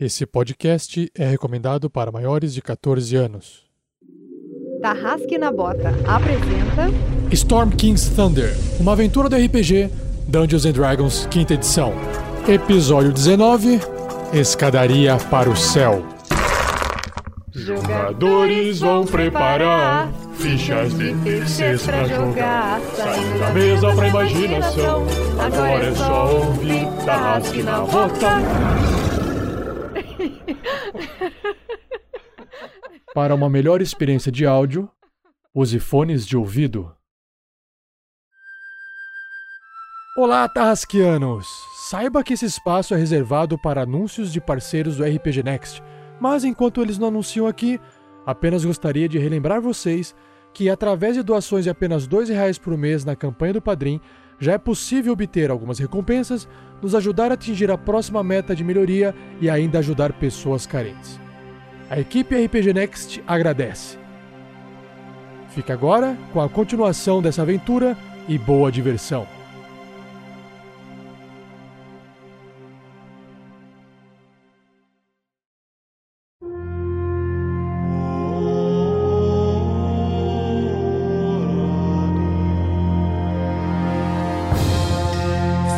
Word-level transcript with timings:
Esse 0.00 0.24
podcast 0.24 1.10
é 1.12 1.26
recomendado 1.28 1.90
para 1.90 2.12
maiores 2.12 2.54
de 2.54 2.62
14 2.62 3.16
anos. 3.16 3.64
Tarrasque 4.80 5.36
na 5.36 5.50
Bota 5.50 5.88
apresenta 6.06 6.86
Storm 7.32 7.70
King's 7.70 8.08
Thunder, 8.10 8.56
uma 8.78 8.92
aventura 8.92 9.28
do 9.28 9.34
RPG 9.34 9.90
Dungeons 10.28 10.64
and 10.66 10.72
Dragons, 10.72 11.26
quinta 11.26 11.54
edição. 11.54 11.92
Episódio 12.46 13.12
19 13.12 13.80
Escadaria 14.32 15.16
para 15.28 15.50
o 15.50 15.56
Céu. 15.56 16.06
Jogadores 17.52 18.78
vão 18.78 19.04
preparar 19.04 20.12
fichas 20.34 20.96
de 20.96 21.12
terceiros 21.24 21.82
pra 21.84 22.04
jogar. 22.04 22.80
Saindo 22.94 23.38
da 23.40 23.50
mesa 23.50 23.92
pra 23.92 24.08
imaginação. 24.08 25.06
Agora 25.40 25.84
é 25.86 25.94
só 25.96 26.36
ouvir 26.36 26.86
Tarrasque 27.04 27.62
na 27.64 27.80
Bota. 27.80 28.97
Para 33.14 33.34
uma 33.34 33.48
melhor 33.48 33.80
experiência 33.80 34.30
de 34.30 34.44
áudio, 34.44 34.88
use 35.54 35.78
fones 35.80 36.26
de 36.26 36.36
ouvido. 36.36 36.94
Olá, 40.14 40.46
Tarrasquianos! 40.46 41.46
Saiba 41.88 42.22
que 42.22 42.34
esse 42.34 42.44
espaço 42.44 42.92
é 42.92 42.98
reservado 42.98 43.56
para 43.56 43.82
anúncios 43.82 44.30
de 44.30 44.42
parceiros 44.42 44.98
do 44.98 45.04
RPG 45.04 45.42
Next, 45.42 45.82
mas 46.20 46.44
enquanto 46.44 46.82
eles 46.82 46.98
não 46.98 47.08
anunciam 47.08 47.46
aqui, 47.46 47.80
apenas 48.26 48.62
gostaria 48.62 49.08
de 49.08 49.18
relembrar 49.18 49.62
vocês 49.62 50.14
que 50.52 50.68
através 50.68 51.14
de 51.14 51.22
doações 51.22 51.64
de 51.64 51.70
apenas 51.70 52.04
R$ 52.04 52.10
2,00 52.10 52.60
por 52.60 52.76
mês 52.76 53.06
na 53.06 53.16
campanha 53.16 53.54
do 53.54 53.62
Padrim, 53.62 54.00
já 54.38 54.52
é 54.52 54.58
possível 54.58 55.14
obter 55.14 55.50
algumas 55.50 55.78
recompensas, 55.78 56.46
nos 56.82 56.94
ajudar 56.94 57.30
a 57.30 57.34
atingir 57.34 57.70
a 57.70 57.78
próxima 57.78 58.22
meta 58.22 58.54
de 58.54 58.62
melhoria 58.62 59.14
e 59.40 59.48
ainda 59.48 59.78
ajudar 59.78 60.12
pessoas 60.12 60.66
carentes. 60.66 61.27
A 61.90 61.98
equipe 61.98 62.36
RPG 62.36 62.74
Next 62.74 63.24
agradece. 63.26 63.96
Fica 65.48 65.72
agora 65.72 66.18
com 66.34 66.40
a 66.40 66.48
continuação 66.48 67.22
dessa 67.22 67.40
aventura 67.40 67.96
e 68.28 68.36
boa 68.36 68.70
diversão. 68.70 69.26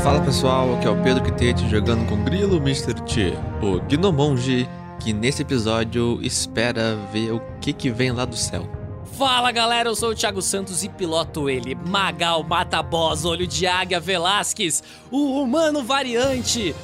Fala 0.03 0.21
pessoal, 0.23 0.75
aqui 0.75 0.89
é 0.89 0.91
o 0.91 1.01
Pedro 1.05 1.23
Quitete 1.23 1.69
jogando 1.69 2.05
com 2.09 2.25
Grilo 2.25 2.57
Mr. 2.57 2.95
T, 2.95 3.33
o 3.63 3.81
Gnomonge, 3.83 4.69
que 5.01 5.13
nesse 5.15 5.43
episódio 5.43 6.21
espera 6.23 6.95
ver 7.11 7.33
o 7.33 7.41
que 7.61 7.73
que 7.73 7.91
vem 7.91 8.13
lá 8.13 8.25
do 8.25 8.37
céu. 8.37 8.69
Fala 9.17 9.51
galera, 9.51 9.89
eu 9.89 9.95
sou 9.95 10.11
o 10.11 10.15
Thiago 10.15 10.41
Santos 10.41 10.85
e 10.85 10.89
piloto 10.89 11.49
ele, 11.49 11.75
Magal 11.75 12.45
Mataboss, 12.45 13.25
Olho 13.25 13.47
de 13.47 13.67
Águia 13.67 13.99
Velasquez, 13.99 14.83
o 15.11 15.41
humano 15.41 15.83
variante, 15.83 16.75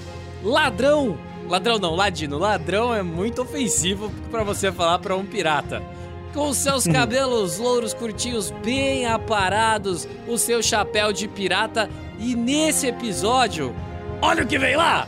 ladrão. 0.43 1.19
Ladrão 1.49 1.79
não, 1.79 1.95
ladino. 1.95 2.39
Ladrão 2.39 2.93
é 2.93 3.03
muito 3.03 3.43
ofensivo 3.43 4.11
pra 4.31 4.43
você 4.43 4.73
falar 4.73 4.99
pra 4.99 5.15
um 5.15 5.25
pirata. 5.25 5.81
Com 6.35 6.53
seus 6.53 6.85
cabelos 6.89 7.59
louros 7.59 7.95
curtinhos 7.95 8.51
bem 8.65 9.07
aparados, 9.07 10.09
o 10.27 10.37
seu 10.37 10.63
chapéu 10.63 11.13
de 11.13 11.29
pirata 11.29 11.89
e 12.19 12.35
nesse 12.35 12.89
episódio, 12.89 13.75
olha 14.21 14.43
o 14.43 14.47
que 14.47 14.59
vem 14.59 14.75
lá! 14.75 15.07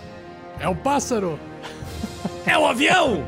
É 0.61 0.69
o 0.69 0.77
pássaro! 0.77 1.48
É 2.49 2.57
o 2.57 2.67
avião! 2.67 3.27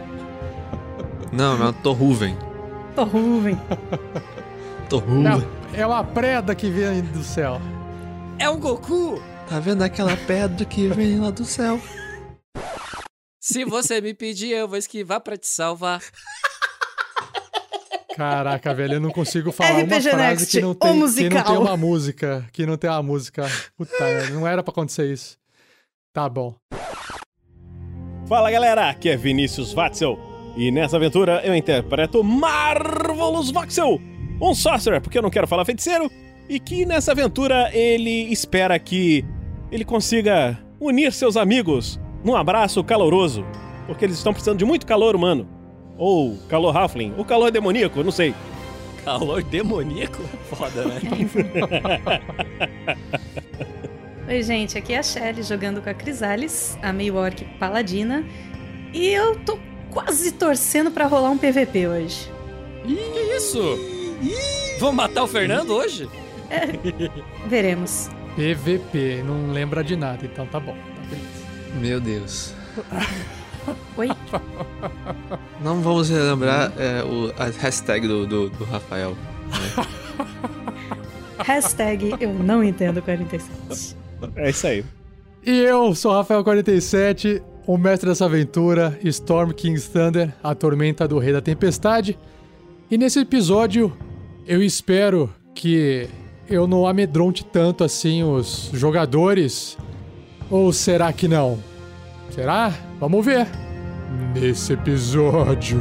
Não, 1.33 1.53
é 1.53 1.57
uma 1.57 1.73
Torruven. 1.75 2.37
Tô. 2.97 3.07
Torruven. 3.07 3.59
Não, 5.23 5.45
é 5.75 5.87
uma 5.87 6.03
preda 6.03 6.55
que 6.55 6.71
vem 6.71 7.03
do 7.03 7.23
céu. 7.23 7.61
É 8.39 8.49
o 8.49 8.57
Goku! 8.57 9.23
Tá 9.49 9.61
vendo 9.61 9.83
aquela 9.83 10.17
pedra 10.17 10.65
que 10.65 10.89
vem 10.89 11.21
lá 11.21 11.31
do 11.31 11.45
céu? 11.45 11.81
Se 13.39 13.65
você 13.65 14.01
me 14.01 14.15
pedir, 14.15 14.51
eu 14.51 14.67
vou 14.67 14.79
esquivar 14.79 15.21
pra 15.21 15.37
te 15.37 15.47
salvar. 15.47 16.01
Caraca, 18.17 18.75
velho, 18.75 18.95
eu 18.95 19.01
não 19.01 19.11
consigo 19.11 19.53
falar 19.53 19.71
uma 19.73 19.83
RPG 19.83 20.03
frase 20.11 20.17
Next, 20.17 20.47
que 20.51 20.61
não, 20.61 20.71
o 20.71 20.75
tem, 20.75 20.89
que 20.91 20.95
não 20.95 21.01
musical. 21.07 21.45
tem 21.45 21.57
uma 21.59 21.77
música. 21.77 22.47
Que 22.53 22.67
não 22.67 22.77
tem 22.77 22.91
uma 22.91 23.03
música. 23.03 23.47
Puta, 23.77 24.31
não 24.31 24.47
era 24.47 24.63
pra 24.63 24.73
acontecer 24.73 25.13
isso. 25.13 25.39
Tá 26.13 26.29
bom. 26.29 26.55
Fala 28.31 28.49
galera, 28.49 28.89
aqui 28.89 29.09
é 29.09 29.17
Vinícius 29.17 29.73
Watzel 29.73 30.17
e 30.57 30.71
nessa 30.71 30.97
aventura 30.97 31.43
eu 31.45 31.53
interpreto 31.53 32.23
Marvelous 32.23 33.51
Voxel, 33.51 34.01
um 34.41 34.55
sorcerer, 34.55 35.01
porque 35.01 35.19
eu 35.19 35.23
não 35.23 35.31
quero 35.31 35.49
falar 35.49 35.65
feiticeiro, 35.65 36.09
e 36.49 36.61
que 36.61 36.87
nessa 36.87 37.11
aventura 37.11 37.69
ele 37.75 38.33
espera 38.33 38.79
que 38.79 39.25
ele 39.69 39.85
consiga 39.85 40.57
unir 40.79 41.13
seus 41.13 41.37
amigos 41.37 41.99
num 42.23 42.37
abraço 42.37 42.85
caloroso, 42.85 43.45
porque 43.89 44.05
eles 44.05 44.19
estão 44.19 44.33
precisando 44.33 44.59
de 44.59 44.65
muito 44.65 44.87
calor 44.87 45.17
humano, 45.17 45.49
ou 45.99 46.39
calor 46.49 46.77
halfling, 46.77 47.13
ou 47.19 47.25
calor 47.25 47.51
demoníaco, 47.51 48.05
não 48.05 48.13
sei. 48.13 48.33
Calor 49.05 49.43
demoníaco? 49.43 50.23
Foda, 50.45 50.85
né? 50.85 51.01
Oi, 54.31 54.45
gente, 54.45 54.79
aqui 54.79 54.93
é 54.93 54.99
a 55.01 55.03
Shelly 55.03 55.43
jogando 55.43 55.83
com 55.83 55.91
a 55.91 55.93
Crisales, 55.93 56.79
a 56.81 56.93
meio 56.93 57.17
orc 57.17 57.45
paladina. 57.59 58.25
E 58.95 59.09
eu 59.09 59.35
tô 59.41 59.59
quase 59.91 60.31
torcendo 60.31 60.89
pra 60.89 61.09
rolar 61.09 61.31
um 61.31 61.37
PVP 61.37 61.89
hoje. 61.89 62.31
que 62.85 62.93
isso? 63.37 63.61
Vamos 64.79 64.95
matar 64.95 65.25
o 65.25 65.27
Fernando 65.27 65.71
hoje? 65.71 66.09
Veremos. 67.49 68.09
PVP, 68.37 69.25
não 69.27 69.51
lembra 69.51 69.83
de 69.83 69.97
nada, 69.97 70.25
então 70.25 70.47
tá 70.47 70.61
bom. 70.61 70.77
Tá 70.77 71.03
beleza. 71.11 71.81
Meu 71.81 72.01
Deus. 72.01 72.55
Oi? 73.97 74.11
Não 75.61 75.81
vamos 75.81 76.09
relembrar 76.09 76.73
é, 76.79 77.03
o, 77.03 77.35
a 77.37 77.47
hashtag 77.47 78.07
do, 78.07 78.29
do, 78.29 78.49
do 78.49 78.63
Rafael. 78.63 79.17
Hashtag 81.45 82.15
eu 82.21 82.33
não 82.33 82.63
entendo 82.63 83.03
47. 83.03 83.99
É 84.37 84.51
isso 84.51 84.67
aí. 84.67 84.85
E 85.45 85.59
eu 85.61 85.95
sou 85.95 86.13
o 86.13 86.23
Rafael47, 86.23 87.43
o 87.67 87.79
mestre 87.79 88.09
dessa 88.09 88.27
aventura, 88.27 88.99
Storm 89.05 89.53
King's 89.53 89.89
Thunder, 89.89 90.35
a 90.43 90.55
tormenta 90.55 91.09
do 91.09 91.19
Rei 91.19 91.33
da 91.33 91.41
Tempestade. 91.41 92.19
E 92.91 92.99
nesse 92.99 93.21
episódio, 93.21 93.97
eu 94.47 94.63
espero 94.63 95.33
que 95.55 96.09
eu 96.49 96.67
não 96.67 96.87
amedronte 96.87 97.45
tanto 97.45 97.85
assim 97.85 98.23
os 98.23 98.71
jogadores. 98.73 99.79
Ou 100.51 100.73
será 100.73 101.13
que 101.13 101.29
não? 101.29 101.59
Será? 102.31 102.75
Vamos 102.99 103.25
ver. 103.25 103.47
Nesse 104.35 104.73
episódio. 104.73 105.81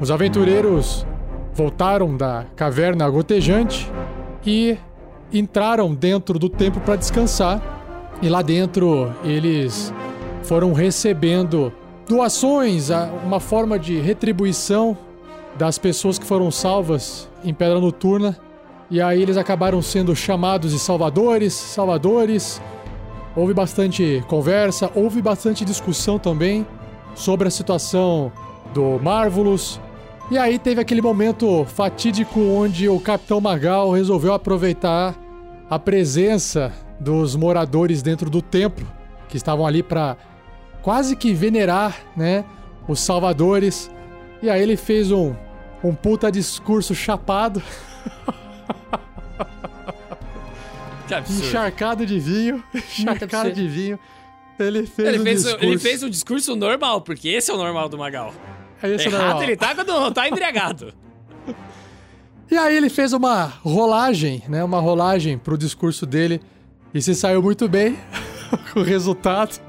os 0.00 0.10
aventureiros 0.10 1.06
voltaram 1.52 2.16
da 2.16 2.46
caverna 2.56 3.08
gotejante 3.10 3.90
e 4.46 4.78
entraram 5.30 5.94
dentro 5.94 6.38
do 6.38 6.48
templo 6.48 6.80
para 6.80 6.96
descansar. 6.96 7.60
E 8.22 8.28
lá 8.28 8.40
dentro 8.40 9.12
eles 9.22 9.92
foram 10.42 10.72
recebendo 10.72 11.72
doações, 12.08 12.88
uma 13.24 13.38
forma 13.38 13.78
de 13.78 14.00
retribuição 14.00 14.96
das 15.58 15.78
pessoas 15.78 16.18
que 16.18 16.24
foram 16.24 16.50
salvas 16.50 17.28
em 17.44 17.52
Pedra 17.52 17.78
Noturna. 17.78 18.38
E 18.90 19.00
aí 19.00 19.20
eles 19.20 19.36
acabaram 19.36 19.82
sendo 19.82 20.16
chamados 20.16 20.72
de 20.72 20.78
salvadores, 20.78 21.52
salvadores. 21.52 22.60
Houve 23.36 23.52
bastante 23.54 24.24
conversa, 24.26 24.90
houve 24.94 25.22
bastante 25.22 25.64
discussão 25.64 26.18
também 26.18 26.66
sobre 27.14 27.46
a 27.46 27.50
situação 27.50 28.32
do 28.74 28.98
Marvelous, 28.98 29.80
E 30.30 30.38
aí 30.38 30.58
teve 30.58 30.80
aquele 30.80 31.02
momento 31.02 31.64
fatídico 31.64 32.38
onde 32.40 32.88
o 32.88 33.00
Capitão 33.00 33.40
Magal 33.40 33.90
resolveu 33.90 34.32
aproveitar 34.32 35.16
a 35.68 35.78
presença 35.78 36.72
dos 37.00 37.34
moradores 37.34 38.00
dentro 38.00 38.30
do 38.30 38.40
templo, 38.40 38.86
que 39.28 39.36
estavam 39.36 39.66
ali 39.66 39.82
para 39.82 40.16
quase 40.82 41.16
que 41.16 41.34
venerar, 41.34 41.96
né, 42.16 42.44
os 42.86 43.00
salvadores. 43.00 43.90
E 44.40 44.48
aí 44.48 44.62
ele 44.62 44.76
fez 44.76 45.10
um, 45.10 45.34
um 45.82 45.94
puta 45.94 46.30
discurso 46.30 46.94
chapado, 46.94 47.60
encharcado 51.28 52.06
de 52.06 52.20
vinho, 52.20 52.62
encharcado 52.74 53.50
de 53.52 53.66
vinho. 53.66 53.98
Ele 54.60 54.86
fez 54.86 55.08
Ele 55.08 55.18
um 55.18 55.22
fez, 55.24 55.42
discurso. 55.42 55.64
ele 55.64 55.78
fez 55.78 56.02
um 56.04 56.10
discurso 56.10 56.54
normal, 56.54 57.00
porque 57.00 57.30
esse 57.30 57.50
é 57.50 57.54
o 57.54 57.56
normal 57.56 57.88
do 57.88 57.98
Magal. 57.98 58.32
É 58.82 58.88
esse 58.88 59.08
o 59.08 59.12
Errado 59.12 59.42
ele 59.42 59.56
tá 59.56 59.74
quando 59.74 59.88
não 59.88 60.12
tá 60.12 60.28
embriagado. 60.28 60.92
E 62.50 62.56
aí 62.56 62.76
ele 62.76 62.88
fez 62.88 63.12
uma 63.12 63.44
rolagem, 63.62 64.42
né? 64.48 64.64
Uma 64.64 64.80
rolagem 64.80 65.38
pro 65.38 65.56
discurso 65.56 66.04
dele 66.04 66.40
e 66.92 67.00
se 67.00 67.14
saiu 67.14 67.42
muito 67.42 67.68
bem 67.68 67.96
com 68.72 68.80
o 68.80 68.82
resultado. 68.82 69.60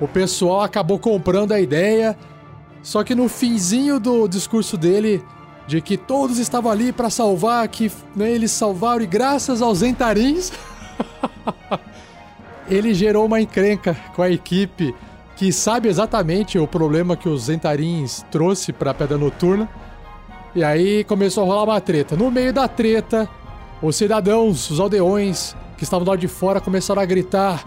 o 0.00 0.08
pessoal 0.08 0.62
acabou 0.62 0.98
comprando 0.98 1.52
a 1.52 1.60
ideia, 1.60 2.16
só 2.82 3.04
que 3.04 3.14
no 3.14 3.28
finzinho 3.28 4.00
do 4.00 4.26
discurso 4.26 4.76
dele, 4.76 5.22
de 5.66 5.80
que 5.80 5.96
todos 5.96 6.38
estavam 6.38 6.70
ali 6.70 6.92
pra 6.92 7.10
salvar, 7.10 7.68
que 7.68 7.92
né, 8.16 8.30
eles 8.30 8.50
salvaram 8.50 9.02
e 9.02 9.06
graças 9.06 9.60
aos 9.60 9.78
Zentarins, 9.78 10.52
ele 12.68 12.94
gerou 12.94 13.26
uma 13.26 13.40
encrenca 13.40 13.94
com 14.14 14.22
a 14.22 14.30
equipe 14.30 14.94
que 15.36 15.52
sabe 15.52 15.88
exatamente 15.88 16.58
o 16.58 16.66
problema 16.66 17.16
que 17.16 17.28
os 17.28 17.44
Zentarins 17.44 18.24
trouxe 18.30 18.72
pra 18.72 18.94
Pedra 18.94 19.18
Noturna. 19.18 19.68
E 20.54 20.62
aí 20.62 21.04
começou 21.04 21.44
a 21.44 21.46
rolar 21.46 21.64
uma 21.64 21.80
treta. 21.80 22.16
No 22.16 22.30
meio 22.30 22.52
da 22.52 22.68
treta, 22.68 23.28
os 23.80 23.96
cidadãos, 23.96 24.70
os 24.70 24.78
aldeões 24.78 25.56
que 25.76 25.84
estavam 25.84 26.04
do 26.04 26.10
lado 26.10 26.20
de 26.20 26.28
fora 26.28 26.60
começaram 26.60 27.00
a 27.00 27.06
gritar: 27.06 27.64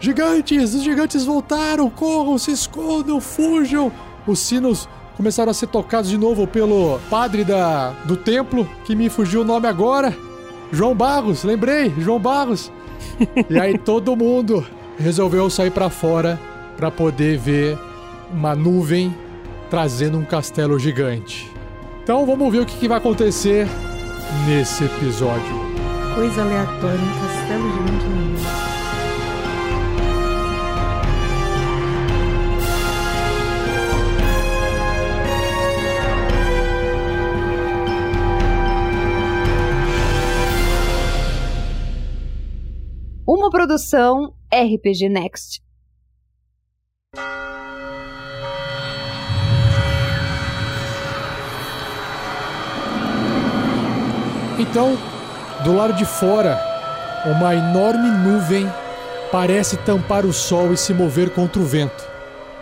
Gigantes! 0.00 0.74
Os 0.74 0.82
gigantes 0.82 1.24
voltaram! 1.24 1.90
Corram, 1.90 2.38
se 2.38 2.50
escondam, 2.50 3.20
fujam! 3.20 3.92
Os 4.26 4.38
sinos 4.38 4.88
começaram 5.16 5.50
a 5.50 5.54
ser 5.54 5.66
tocados 5.66 6.08
de 6.08 6.16
novo 6.16 6.46
pelo 6.46 6.98
padre 7.10 7.44
da, 7.44 7.90
do 8.04 8.16
templo, 8.16 8.68
que 8.84 8.96
me 8.96 9.10
fugiu 9.10 9.42
o 9.42 9.44
nome 9.44 9.68
agora. 9.68 10.16
João 10.72 10.94
Barros, 10.94 11.44
lembrei, 11.44 11.92
João 11.98 12.18
Barros. 12.18 12.72
e 13.50 13.60
aí 13.60 13.76
todo 13.76 14.16
mundo 14.16 14.66
resolveu 14.98 15.50
sair 15.50 15.70
pra 15.70 15.90
fora 15.90 16.40
pra 16.82 16.90
poder 16.90 17.38
ver 17.38 17.78
uma 18.32 18.56
nuvem 18.56 19.14
trazendo 19.70 20.18
um 20.18 20.24
castelo 20.24 20.76
gigante. 20.80 21.48
Então 22.02 22.26
vamos 22.26 22.50
ver 22.50 22.58
o 22.58 22.66
que, 22.66 22.76
que 22.76 22.88
vai 22.88 22.98
acontecer 22.98 23.68
nesse 24.48 24.82
episódio. 24.82 25.54
Coisa 26.12 26.42
aleatória, 26.42 26.98
um 26.98 27.20
castelo 27.20 27.70
gigante. 27.70 28.02
Uma 43.24 43.50
produção 43.50 44.34
RPG 44.52 45.08
Next. 45.08 45.62
Então, 54.72 54.96
do 55.64 55.76
lado 55.76 55.92
de 55.92 56.06
fora, 56.06 56.58
uma 57.26 57.54
enorme 57.54 58.08
nuvem 58.08 58.66
parece 59.30 59.76
tampar 59.76 60.24
o 60.24 60.32
sol 60.32 60.72
e 60.72 60.78
se 60.78 60.94
mover 60.94 61.28
contra 61.28 61.60
o 61.60 61.64
vento. 61.66 62.02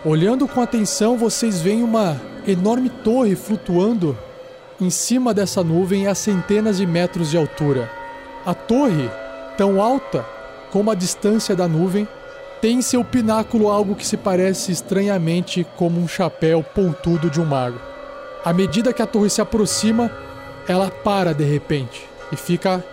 Olhando 0.03 0.45
com 0.45 0.59
atenção, 0.59 1.17
vocês 1.17 1.61
veem 1.61 1.81
uma 1.81 2.19
enorme 2.45 2.89
torre 2.89 3.33
flutuando 3.33 4.17
em 4.81 4.89
cima 4.89 5.33
dessa 5.33 5.63
nuvem 5.63 6.07
a 6.07 6.13
centenas 6.13 6.79
de 6.79 6.85
metros 6.85 7.31
de 7.31 7.37
altura. 7.37 7.89
A 8.45 8.53
torre, 8.53 9.09
tão 9.55 9.81
alta 9.81 10.25
como 10.69 10.91
a 10.91 10.95
distância 10.95 11.55
da 11.55 11.65
nuvem, 11.65 12.05
tem 12.61 12.79
em 12.79 12.81
seu 12.81 13.05
pináculo 13.05 13.69
algo 13.69 13.95
que 13.95 14.05
se 14.05 14.17
parece 14.17 14.69
estranhamente 14.73 15.65
como 15.77 15.97
um 15.97 16.09
chapéu 16.09 16.61
pontudo 16.61 17.29
de 17.29 17.39
um 17.39 17.45
mago. 17.45 17.79
À 18.43 18.51
medida 18.51 18.91
que 18.91 19.01
a 19.01 19.07
torre 19.07 19.29
se 19.29 19.39
aproxima, 19.39 20.11
ela 20.67 20.89
para 20.89 21.33
de 21.33 21.43
repente 21.43 22.07
e 22.31 22.35
fica 22.35 22.83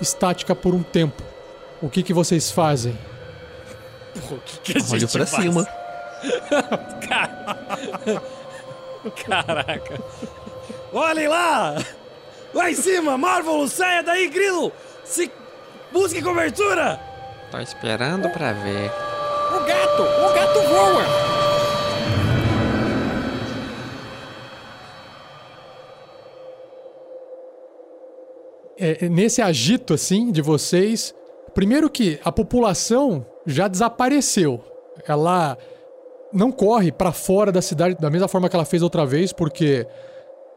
estática 0.00 0.54
por 0.54 0.74
um 0.74 0.82
tempo. 0.82 1.22
O 1.80 1.88
que, 1.88 2.02
que 2.02 2.12
vocês 2.12 2.50
fazem? 2.50 2.98
O 4.30 4.38
que, 4.38 4.58
que 4.72 4.78
a 4.78 4.80
gente 4.80 4.92
Olho 4.94 5.08
pra 5.08 5.26
faz? 5.26 5.42
cima. 5.42 5.68
Caraca. 9.24 10.00
Olhem 10.92 11.28
lá! 11.28 11.76
Lá 12.54 12.70
em 12.70 12.74
cima, 12.74 13.16
Marvel, 13.18 13.68
saia 13.68 14.02
daí, 14.02 14.28
Grilo! 14.28 14.72
Se... 15.04 15.30
Busque 15.92 16.20
cobertura! 16.20 16.98
Tô 17.50 17.58
esperando 17.58 18.28
pra 18.30 18.52
ver. 18.52 18.90
O 19.50 19.60
gato! 19.64 20.02
O 20.02 20.34
gato 20.34 20.60
voa! 20.68 21.27
É, 28.78 29.06
é, 29.06 29.08
nesse 29.08 29.42
agito 29.42 29.94
assim 29.94 30.30
de 30.30 30.40
vocês, 30.40 31.14
primeiro 31.54 31.90
que 31.90 32.18
a 32.24 32.30
população 32.30 33.24
já 33.46 33.68
desapareceu. 33.68 34.62
Ela 35.06 35.56
não 36.32 36.52
corre 36.52 36.92
pra 36.92 37.12
fora 37.12 37.50
da 37.50 37.62
cidade 37.62 37.96
da 37.96 38.10
mesma 38.10 38.28
forma 38.28 38.48
que 38.48 38.56
ela 38.56 38.64
fez 38.64 38.82
outra 38.82 39.06
vez, 39.06 39.32
porque 39.32 39.86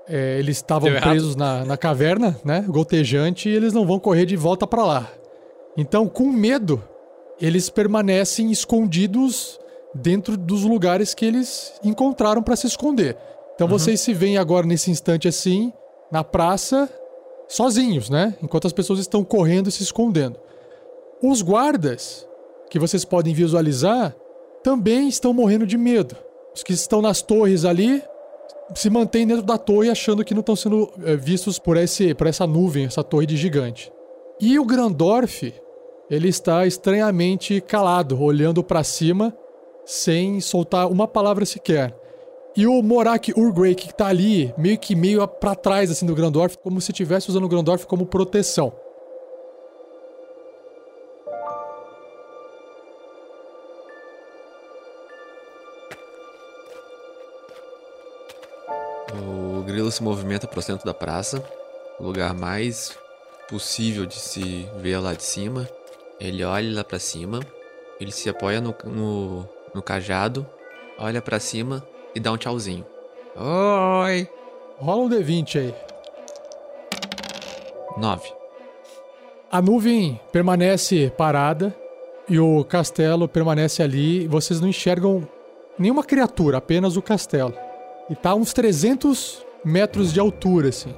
é, 0.07 0.37
eles 0.39 0.57
estavam 0.57 0.91
presos 0.99 1.35
na, 1.35 1.63
na 1.63 1.77
caverna, 1.77 2.37
né, 2.43 2.65
gotejante, 2.67 3.49
e 3.49 3.55
eles 3.55 3.73
não 3.73 3.85
vão 3.85 3.99
correr 3.99 4.25
de 4.25 4.35
volta 4.35 4.67
pra 4.67 4.85
lá. 4.85 5.09
Então, 5.77 6.07
com 6.07 6.25
medo, 6.25 6.83
eles 7.39 7.69
permanecem 7.69 8.51
escondidos 8.51 9.59
dentro 9.95 10.37
dos 10.37 10.63
lugares 10.63 11.13
que 11.13 11.25
eles 11.25 11.73
encontraram 11.83 12.43
pra 12.43 12.55
se 12.55 12.67
esconder. 12.67 13.17
Então 13.55 13.67
vocês 13.67 13.99
se 14.01 14.13
veem 14.13 14.37
agora 14.37 14.65
nesse 14.65 14.89
instante 14.89 15.27
assim, 15.27 15.71
na 16.11 16.23
praça, 16.23 16.89
sozinhos, 17.51 18.09
né? 18.09 18.33
Enquanto 18.41 18.65
as 18.65 18.73
pessoas 18.73 18.99
estão 18.99 19.23
correndo 19.23 19.67
e 19.67 19.71
se 19.71 19.83
escondendo. 19.83 20.39
Os 21.21 21.41
guardas, 21.41 22.25
que 22.69 22.79
vocês 22.79 23.03
podem 23.03 23.33
visualizar, 23.33 24.15
também 24.63 25.09
estão 25.09 25.33
morrendo 25.33 25.67
de 25.67 25.77
medo. 25.77 26.15
Os 26.55 26.63
que 26.63 26.71
estão 26.71 27.01
nas 27.01 27.21
torres 27.21 27.65
ali 27.65 28.01
se 28.73 28.89
mantêm 28.89 29.27
dentro 29.27 29.43
da 29.43 29.57
torre 29.57 29.89
achando 29.89 30.23
que 30.23 30.33
não 30.33 30.39
estão 30.39 30.55
sendo 30.55 30.89
eh, 31.03 31.17
vistos 31.17 31.59
por, 31.59 31.75
esse, 31.75 32.13
por 32.13 32.25
essa 32.25 32.47
nuvem, 32.47 32.85
essa 32.85 33.03
torre 33.03 33.25
de 33.25 33.35
gigante. 33.35 33.91
E 34.39 34.57
o 34.57 34.65
Grandorf, 34.65 35.53
ele 36.09 36.29
está 36.29 36.65
estranhamente 36.65 37.59
calado, 37.59 38.21
olhando 38.21 38.63
para 38.63 38.83
cima, 38.83 39.35
sem 39.85 40.39
soltar 40.39 40.89
uma 40.89 41.07
palavra 41.07 41.45
sequer. 41.45 41.93
E 42.55 42.67
o 42.67 42.81
Morak 42.81 43.31
Urgrey, 43.31 43.73
que 43.73 43.93
tá 43.93 44.07
ali, 44.07 44.53
meio 44.57 44.77
que 44.77 44.93
meio 44.93 45.25
para 45.25 45.55
trás 45.55 45.89
assim 45.89 46.05
do 46.05 46.13
Grandorf, 46.13 46.57
como 46.57 46.81
se 46.81 46.91
estivesse 46.91 47.29
usando 47.29 47.45
o 47.45 47.47
Grandorf 47.47 47.85
como 47.85 48.05
proteção. 48.05 48.73
O 59.13 59.63
grilo 59.63 59.89
se 59.89 60.03
movimenta 60.03 60.45
pro 60.45 60.61
centro 60.61 60.85
da 60.85 60.93
praça, 60.93 61.41
o 61.97 62.03
lugar 62.03 62.33
mais 62.33 62.97
possível 63.47 64.05
de 64.05 64.15
se 64.15 64.67
ver 64.77 64.97
lá 64.97 65.13
de 65.13 65.23
cima. 65.23 65.69
Ele 66.19 66.43
olha 66.43 66.75
lá 66.75 66.83
pra 66.83 66.99
cima, 66.99 67.39
ele 67.97 68.11
se 68.11 68.27
apoia 68.27 68.59
no, 68.59 68.75
no, 68.83 69.49
no 69.73 69.81
cajado, 69.81 70.45
olha 70.99 71.21
pra 71.21 71.39
cima 71.39 71.81
e 72.15 72.19
dá 72.19 72.31
um 72.31 72.37
tchauzinho. 72.37 72.85
Oi! 73.35 74.27
Rola 74.77 75.03
um 75.03 75.09
D20 75.09 75.59
aí. 75.59 75.75
Nove. 77.97 78.31
A 79.51 79.61
nuvem 79.61 80.19
permanece 80.31 81.11
parada 81.17 81.75
e 82.27 82.39
o 82.39 82.63
castelo 82.63 83.27
permanece 83.27 83.83
ali. 83.83 84.27
Vocês 84.27 84.59
não 84.61 84.67
enxergam 84.69 85.27
nenhuma 85.77 86.03
criatura, 86.03 86.57
apenas 86.57 86.95
o 86.95 87.01
castelo. 87.01 87.53
E 88.09 88.15
tá 88.15 88.31
a 88.31 88.35
uns 88.35 88.53
300 88.53 89.45
metros 89.63 90.11
de 90.13 90.19
altura, 90.19 90.69
assim. 90.69 90.93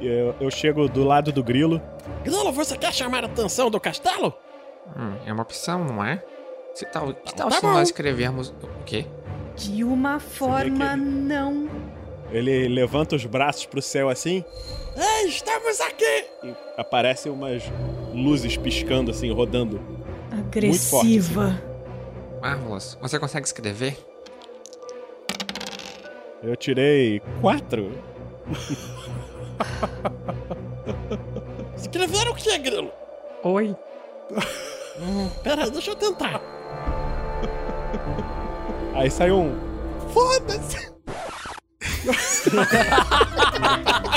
Eu, 0.00 0.34
eu 0.40 0.50
chego 0.50 0.86
do 0.88 1.02
lado 1.02 1.32
do 1.32 1.42
grilo. 1.42 1.80
Grilo, 2.22 2.52
você 2.52 2.76
quer 2.76 2.92
chamar 2.92 3.24
a 3.24 3.26
atenção 3.26 3.70
do 3.70 3.80
castelo? 3.80 4.34
Hum, 4.96 5.14
é 5.26 5.32
uma 5.32 5.42
opção, 5.42 5.82
não 5.84 6.04
é? 6.04 6.22
Se 6.74 6.84
tal, 6.86 7.14
que 7.14 7.34
tal 7.34 7.48
Tá 7.48 7.56
se 7.56 7.62
bom. 7.62 7.72
nós 7.72 7.88
escrevermos. 7.88 8.48
O 8.80 8.84
quê? 8.84 9.06
De 9.56 9.84
uma 9.84 10.18
forma 10.18 10.90
que- 10.90 10.96
não. 10.96 11.68
Ele 12.30 12.66
levanta 12.68 13.14
os 13.14 13.24
braços 13.24 13.66
pro 13.66 13.80
céu 13.80 14.08
assim. 14.08 14.44
Ei, 14.96 15.28
estamos 15.28 15.80
aqui! 15.80 16.24
E 16.42 16.54
aparecem 16.76 17.30
umas 17.30 17.62
luzes 18.12 18.56
piscando 18.56 19.10
assim, 19.10 19.30
rodando. 19.32 19.80
Agressiva. 20.30 21.60
Marvelous, 22.40 22.98
você 23.00 23.18
consegue 23.18 23.46
escrever? 23.46 23.96
Eu 26.42 26.56
tirei 26.56 27.20
quatro. 27.40 27.92
Escreveram 31.76 32.32
o 32.32 32.34
que, 32.34 32.58
Grilo? 32.58 32.90
Oi. 33.42 33.74
Hum, 35.00 35.28
pera 35.42 35.70
deixa 35.70 35.90
eu 35.90 35.96
tentar. 35.96 36.40
Aí 38.94 39.10
sai 39.10 39.30
um. 39.30 39.54
Foda-se! 40.12 40.94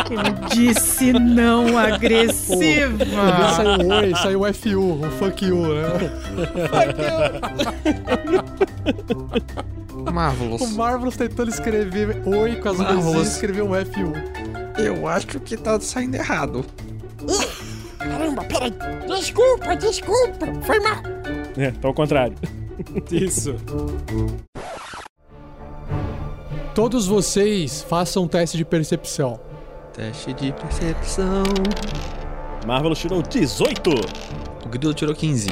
Eu 0.10 0.34
disse 0.54 1.14
não 1.14 1.78
agressiva. 1.78 3.06
Saiu 3.56 3.86
um 3.86 3.94
oi, 3.94 4.16
saiu 4.16 4.42
um 4.44 4.54
FU, 4.54 5.06
um 5.06 5.12
fuck 5.12 5.46
you, 5.46 5.68
né? 5.74 6.12
Marvelous. 10.12 10.62
O 10.62 10.68
Marvelous 10.76 11.18
tentando 11.18 11.50
escrever 11.50 12.22
oi 12.26 12.56
com 12.58 12.70
as 12.70 12.78
luzinhas 12.78 13.28
e 13.28 13.32
escreveu 13.32 13.66
um 13.66 13.74
FU. 13.86 14.14
Eu 14.78 15.08
acho 15.08 15.40
que 15.40 15.58
tá 15.58 15.80
saindo 15.80 16.16
errado. 16.16 16.64
Caramba, 17.98 18.44
peraí. 18.44 18.74
Desculpa, 19.08 19.76
desculpa. 19.76 20.46
Foi 20.64 20.80
mal. 20.80 21.02
É, 21.58 21.72
tá 21.72 21.88
ao 21.88 21.94
contrário. 21.94 22.38
Isso. 23.12 23.56
Todos 26.78 27.08
vocês 27.08 27.82
façam 27.82 28.26
um 28.26 28.28
teste 28.28 28.56
de 28.56 28.64
percepção. 28.64 29.40
Teste 29.94 30.32
de 30.32 30.54
percepção. 30.54 31.44
Marvelous 32.68 33.00
tirou 33.00 33.24
18. 33.24 33.90
O 34.64 34.70
Grilo 34.70 34.94
tirou 34.94 35.16
15. 35.16 35.50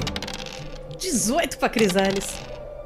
18 1.00 1.58
pra 1.58 1.67
Crisales. 1.67 2.32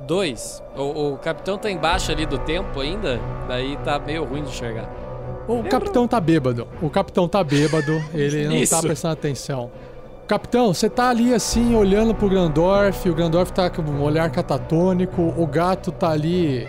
Dois. 0.08 0.64
O, 0.74 1.16
o 1.16 1.18
capitão 1.18 1.58
tá 1.58 1.70
embaixo 1.70 2.14
ali 2.14 2.26
do 2.26 2.38
tempo 2.38 2.80
ainda, 2.80 3.20
daí 3.46 3.76
tá 3.84 4.00
meio 4.00 4.24
ruim 4.24 4.44
de 4.44 4.52
enxergar. 4.52 4.90
O 5.46 5.62
capitão 5.66 6.08
tá 6.08 6.22
bêbado. 6.22 6.66
O 6.82 6.90
capitão 6.90 7.28
tá 7.28 7.44
bêbado, 7.44 7.92
ele 8.14 8.48
não 8.48 8.56
Isso. 8.56 8.74
tá 8.74 8.82
prestando 8.82 9.16
atenção. 9.16 9.70
Capitão, 10.30 10.74
você 10.74 10.90
tá 10.90 11.10
ali 11.10 11.34
assim, 11.34 11.76
olhando 11.76 12.16
pro 12.16 12.30
Grandorf, 12.30 13.10
o 13.10 13.14
Grandorf 13.14 13.52
tá 13.52 13.70
com 13.70 13.82
um 13.82 14.02
olhar 14.02 14.32
catatônico, 14.32 15.22
o 15.22 15.46
gato 15.46 15.92
tá 15.92 16.12
ali 16.12 16.66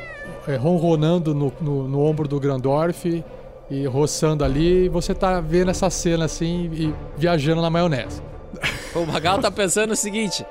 é, 0.47 0.57
ronronando 0.57 1.35
no, 1.35 1.53
no, 1.61 1.89
no 1.89 2.05
ombro 2.05 2.27
do 2.27 2.39
Grandorf 2.41 3.25
e 3.71 3.87
roçando 3.87 4.45
ali, 4.45 4.87
e 4.87 4.89
você 4.89 5.15
tá 5.15 5.41
vendo 5.41 5.71
essa 5.71 5.89
cena 5.91 6.25
assim 6.25 6.71
e 6.73 6.95
viajando 7.17 7.63
na 7.63 7.71
maionese. 7.71 8.23
O 8.93 9.07
Magal 9.07 9.39
tá 9.39 9.53
pensando 9.53 9.93
o 9.93 9.97
seguinte: 9.97 10.45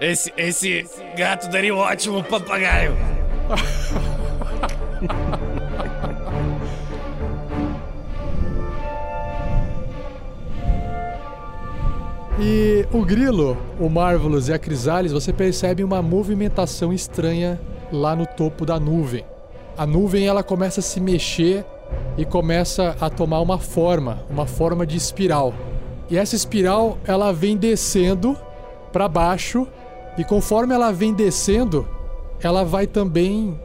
esse, 0.00 0.32
esse 0.36 0.86
gato 1.16 1.50
daria 1.50 1.74
um 1.74 1.78
ótimo 1.78 2.22
papagaio. 2.22 2.96
E 12.40 12.86
o 12.92 13.04
Grilo, 13.04 13.58
o 13.80 13.88
Marvelous 13.88 14.46
e 14.46 14.52
a 14.52 14.58
Crisales, 14.60 15.10
você 15.10 15.32
percebe 15.32 15.82
uma 15.82 16.00
movimentação 16.00 16.92
estranha 16.92 17.58
lá 17.92 18.14
no 18.14 18.26
topo 18.26 18.64
da 18.64 18.78
nuvem. 18.78 19.24
A 19.76 19.86
nuvem 19.86 20.26
ela 20.26 20.42
começa 20.42 20.80
a 20.80 20.82
se 20.82 21.00
mexer 21.00 21.64
e 22.16 22.24
começa 22.24 22.96
a 23.00 23.08
tomar 23.08 23.40
uma 23.40 23.58
forma, 23.58 24.24
uma 24.28 24.46
forma 24.46 24.86
de 24.86 24.96
espiral. 24.96 25.54
E 26.10 26.16
essa 26.16 26.34
espiral 26.34 26.98
ela 27.04 27.32
vem 27.32 27.56
descendo 27.56 28.36
para 28.92 29.08
baixo 29.08 29.66
e 30.16 30.24
conforme 30.24 30.74
ela 30.74 30.90
vem 30.90 31.14
descendo, 31.14 31.88
ela 32.42 32.64
vai 32.64 32.86
também 32.86 33.58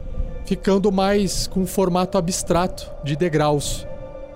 ficando 0.44 0.92
mais 0.92 1.46
com 1.46 1.60
um 1.60 1.66
formato 1.66 2.16
abstrato 2.16 2.90
de 3.02 3.16
degraus. 3.16 3.86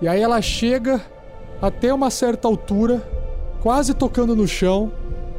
E 0.01 0.07
aí 0.07 0.21
ela 0.21 0.41
chega 0.41 1.01
até 1.61 1.93
uma 1.93 2.09
certa 2.09 2.47
altura, 2.47 3.01
quase 3.61 3.93
tocando 3.93 4.35
no 4.35 4.47
chão, 4.47 4.91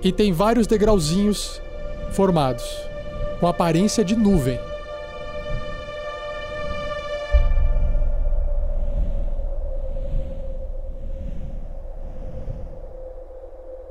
e 0.03 0.13
tem 0.13 0.33
vários 0.33 0.67
degrauzinhos 0.67 1.61
formados, 2.13 2.65
com 3.41 3.47
aparência 3.47 4.05
de 4.05 4.15
nuvem. 4.15 4.61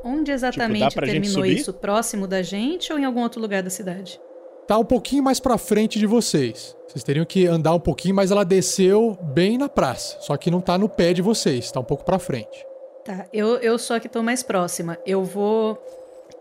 Onde 0.03 0.31
exatamente 0.31 0.89
Tipo, 0.89 0.95
pra 0.95 1.07
gente 1.07 1.21
terminou 1.21 1.45
isso? 1.45 1.73
Próximo 1.73 2.27
da 2.27 2.41
gente 2.41 2.93
ou 2.93 2.99
em 2.99 3.05
algum 3.05 3.21
outro 3.21 3.41
lugar 3.41 3.63
da 3.63 3.69
cidade? 3.69 4.21
Tá 4.67 4.77
um 4.77 4.85
pouquinho 4.85 5.23
mais 5.23 5.39
pra 5.39 5.57
frente 5.57 5.97
de 5.97 6.05
vocês. 6.05 6.77
Vocês 6.87 7.03
teriam 7.03 7.25
que 7.25 7.47
andar 7.47 7.73
um 7.73 7.79
pouquinho, 7.79 8.15
mas 8.15 8.31
ela 8.31 8.45
desceu 8.45 9.17
bem 9.21 9.57
na 9.57 9.67
praça. 9.67 10.17
Só 10.21 10.37
que 10.37 10.51
não 10.51 10.61
tá 10.61 10.77
no 10.77 10.87
pé 10.87 11.11
de 11.11 11.21
vocês, 11.21 11.71
tá 11.71 11.79
um 11.79 11.83
pouco 11.83 12.05
pra 12.05 12.19
frente. 12.19 12.65
Tá, 13.03 13.25
eu, 13.33 13.57
eu 13.57 13.79
só 13.79 13.99
que 13.99 14.07
tô 14.07 14.21
mais 14.21 14.43
próxima. 14.43 14.97
Eu 15.05 15.23
vou 15.23 15.79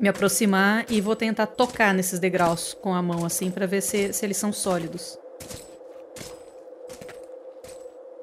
me 0.00 0.09
aproximar 0.09 0.87
e 0.88 1.00
vou 1.00 1.17
tentar 1.17 1.47
tocar 1.47 1.93
nesses 1.93 2.19
degraus 2.19 2.75
com 2.75 2.95
a 2.95 3.02
mão, 3.02 3.25
assim, 3.25 3.50
pra 3.50 3.67
ver 3.67 3.81
se, 3.81 4.12
se 4.12 4.25
eles 4.25 4.37
são 4.37 4.52
sólidos. 4.52 5.19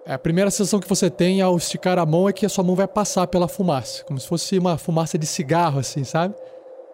É, 0.05 0.13
A 0.13 0.19
primeira 0.19 0.51
sensação 0.51 0.79
que 0.79 0.87
você 0.87 1.09
tem 1.09 1.41
ao 1.41 1.57
esticar 1.57 1.97
a 1.97 2.05
mão 2.05 2.29
é 2.29 2.33
que 2.33 2.45
a 2.45 2.49
sua 2.49 2.63
mão 2.63 2.75
vai 2.75 2.87
passar 2.87 3.27
pela 3.27 3.47
fumaça, 3.47 4.03
como 4.05 4.19
se 4.19 4.27
fosse 4.27 4.57
uma 4.57 4.77
fumaça 4.77 5.17
de 5.17 5.25
cigarro, 5.25 5.79
assim, 5.79 6.03
sabe? 6.03 6.35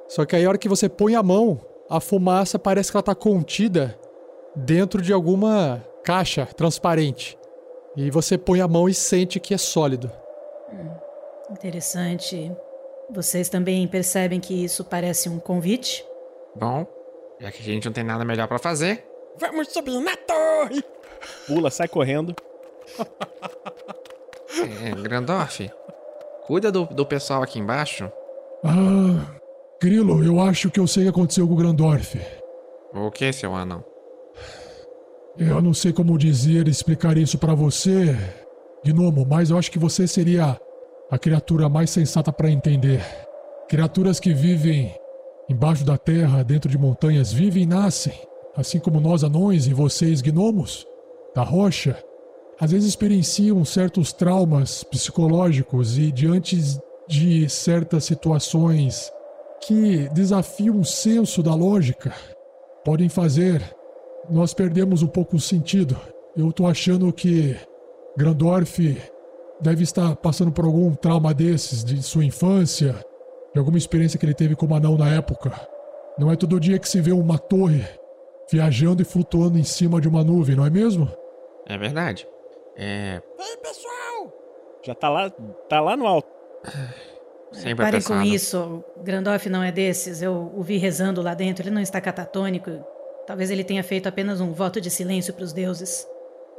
Só 0.07 0.25
que 0.25 0.35
aí 0.35 0.45
a 0.45 0.49
hora 0.49 0.57
que 0.57 0.69
você 0.69 0.89
põe 0.89 1.15
a 1.15 1.23
mão, 1.23 1.59
a 1.89 1.99
fumaça 1.99 2.57
parece 2.57 2.89
que 2.89 2.97
ela 2.97 3.03
tá 3.03 3.15
contida 3.15 3.97
dentro 4.55 5.01
de 5.01 5.13
alguma 5.13 5.85
caixa 6.03 6.45
transparente. 6.45 7.37
E 7.95 8.09
você 8.09 8.37
põe 8.37 8.61
a 8.61 8.67
mão 8.67 8.87
e 8.87 8.93
sente 8.93 9.39
que 9.39 9.53
é 9.53 9.57
sólido. 9.57 10.09
Interessante. 11.51 12.51
Vocês 13.13 13.49
também 13.49 13.87
percebem 13.87 14.39
que 14.39 14.63
isso 14.63 14.83
parece 14.85 15.27
um 15.27 15.39
convite? 15.39 16.05
Bom, 16.55 16.85
já 17.39 17.51
que 17.51 17.61
a 17.61 17.65
gente 17.65 17.85
não 17.85 17.93
tem 17.93 18.03
nada 18.03 18.23
melhor 18.23 18.47
pra 18.47 18.59
fazer, 18.59 19.05
Vamos 19.37 19.69
subir 19.69 19.99
na 20.01 20.15
torre. 20.17 20.83
Pula, 21.47 21.69
sai 21.71 21.87
correndo. 21.87 22.35
é, 24.83 24.91
Grandorf, 25.01 25.69
cuida 26.45 26.71
do, 26.71 26.85
do 26.85 27.05
pessoal 27.05 27.41
aqui 27.41 27.59
embaixo. 27.59 28.11
Ah, 28.63 29.39
Grilo, 29.81 30.23
eu 30.23 30.39
acho 30.39 30.69
que 30.69 30.79
eu 30.79 30.87
sei 30.87 31.03
o 31.03 31.05
que 31.05 31.09
aconteceu 31.09 31.47
com 31.47 31.53
o 31.53 31.57
Grandorf. 31.57 32.19
O 32.93 33.09
que, 33.09 33.31
seu 33.31 33.55
anão? 33.55 33.83
Eu 35.37 35.61
não 35.61 35.73
sei 35.73 35.93
como 35.93 36.17
dizer, 36.17 36.67
explicar 36.67 37.17
isso 37.17 37.37
pra 37.37 37.55
você, 37.55 38.15
Gnomo, 38.85 39.25
mas 39.25 39.49
eu 39.49 39.57
acho 39.57 39.71
que 39.71 39.79
você 39.79 40.05
seria 40.05 40.59
a 41.11 41.19
criatura 41.19 41.67
mais 41.67 41.89
sensata 41.89 42.31
pra 42.31 42.49
entender. 42.49 43.05
Criaturas 43.67 44.19
que 44.19 44.33
vivem 44.33 44.95
embaixo 45.49 45.83
da 45.83 45.97
terra, 45.97 46.43
dentro 46.43 46.69
de 46.69 46.77
montanhas, 46.77 47.33
vivem 47.33 47.63
e 47.63 47.65
nascem, 47.65 48.13
assim 48.55 48.79
como 48.79 49.01
nós 49.01 49.23
anões 49.23 49.67
e 49.67 49.73
vocês 49.73 50.21
gnomos, 50.21 50.87
da 51.35 51.43
rocha, 51.43 52.01
às 52.59 52.71
vezes 52.71 52.87
experienciam 52.87 53.63
certos 53.65 54.13
traumas 54.13 54.83
psicológicos 54.85 55.97
e 55.97 56.11
diante 56.11 56.57
de 57.07 57.49
certas 57.49 58.05
situações 58.05 59.11
que 59.61 60.07
desafiam 60.13 60.79
o 60.79 60.85
senso 60.85 61.43
da 61.43 61.53
lógica, 61.53 62.13
podem 62.85 63.09
fazer 63.09 63.61
nós 64.29 64.53
perdemos 64.53 65.01
um 65.03 65.07
pouco 65.07 65.35
o 65.35 65.39
sentido. 65.39 65.99
Eu 66.35 66.51
tô 66.51 66.65
achando 66.65 67.11
que 67.11 67.57
Grandorf 68.17 68.97
deve 69.61 69.83
estar 69.83 70.15
passando 70.15 70.51
por 70.51 70.65
algum 70.65 70.93
trauma 70.95 71.33
desses 71.33 71.83
de 71.83 72.01
sua 72.01 72.25
infância, 72.25 72.93
de 73.53 73.59
alguma 73.59 73.77
experiência 73.77 74.19
que 74.19 74.25
ele 74.25 74.33
teve 74.33 74.55
como 74.55 74.75
anão 74.75 74.97
na 74.97 75.09
época. 75.13 75.51
Não 76.17 76.31
é 76.31 76.35
todo 76.35 76.59
dia 76.59 76.79
que 76.79 76.87
se 76.89 76.99
vê 77.01 77.11
uma 77.11 77.37
torre 77.37 77.85
viajando 78.51 79.01
e 79.01 79.05
flutuando 79.05 79.57
em 79.57 79.63
cima 79.63 80.01
de 80.01 80.07
uma 80.07 80.23
nuvem, 80.23 80.55
não 80.55 80.65
é 80.65 80.69
mesmo? 80.69 81.09
É 81.67 81.77
verdade. 81.77 82.27
É. 82.75 83.21
Ei, 83.39 83.57
pessoal. 83.57 84.33
Já 84.85 84.95
tá 84.95 85.09
lá, 85.09 85.29
tá 85.69 85.79
lá 85.79 85.95
no 85.95 86.05
alto. 86.07 86.27
Sempre 87.51 87.75
Parem 87.83 87.89
apressado. 87.99 88.19
com 88.21 88.25
isso. 88.25 88.83
Grandorf 89.03 89.49
não 89.49 89.61
é 89.61 89.71
desses. 89.73 90.21
Eu 90.21 90.51
o 90.55 90.63
vi 90.63 90.77
rezando 90.77 91.21
lá 91.21 91.33
dentro. 91.33 91.63
Ele 91.63 91.75
não 91.75 91.81
está 91.81 91.99
catatônico. 91.99 92.71
Talvez 93.27 93.51
ele 93.51 93.63
tenha 93.63 93.83
feito 93.83 94.07
apenas 94.07 94.39
um 94.39 94.53
voto 94.53 94.79
de 94.79 94.89
silêncio 94.89 95.33
para 95.33 95.43
os 95.43 95.51
deuses. 95.51 96.07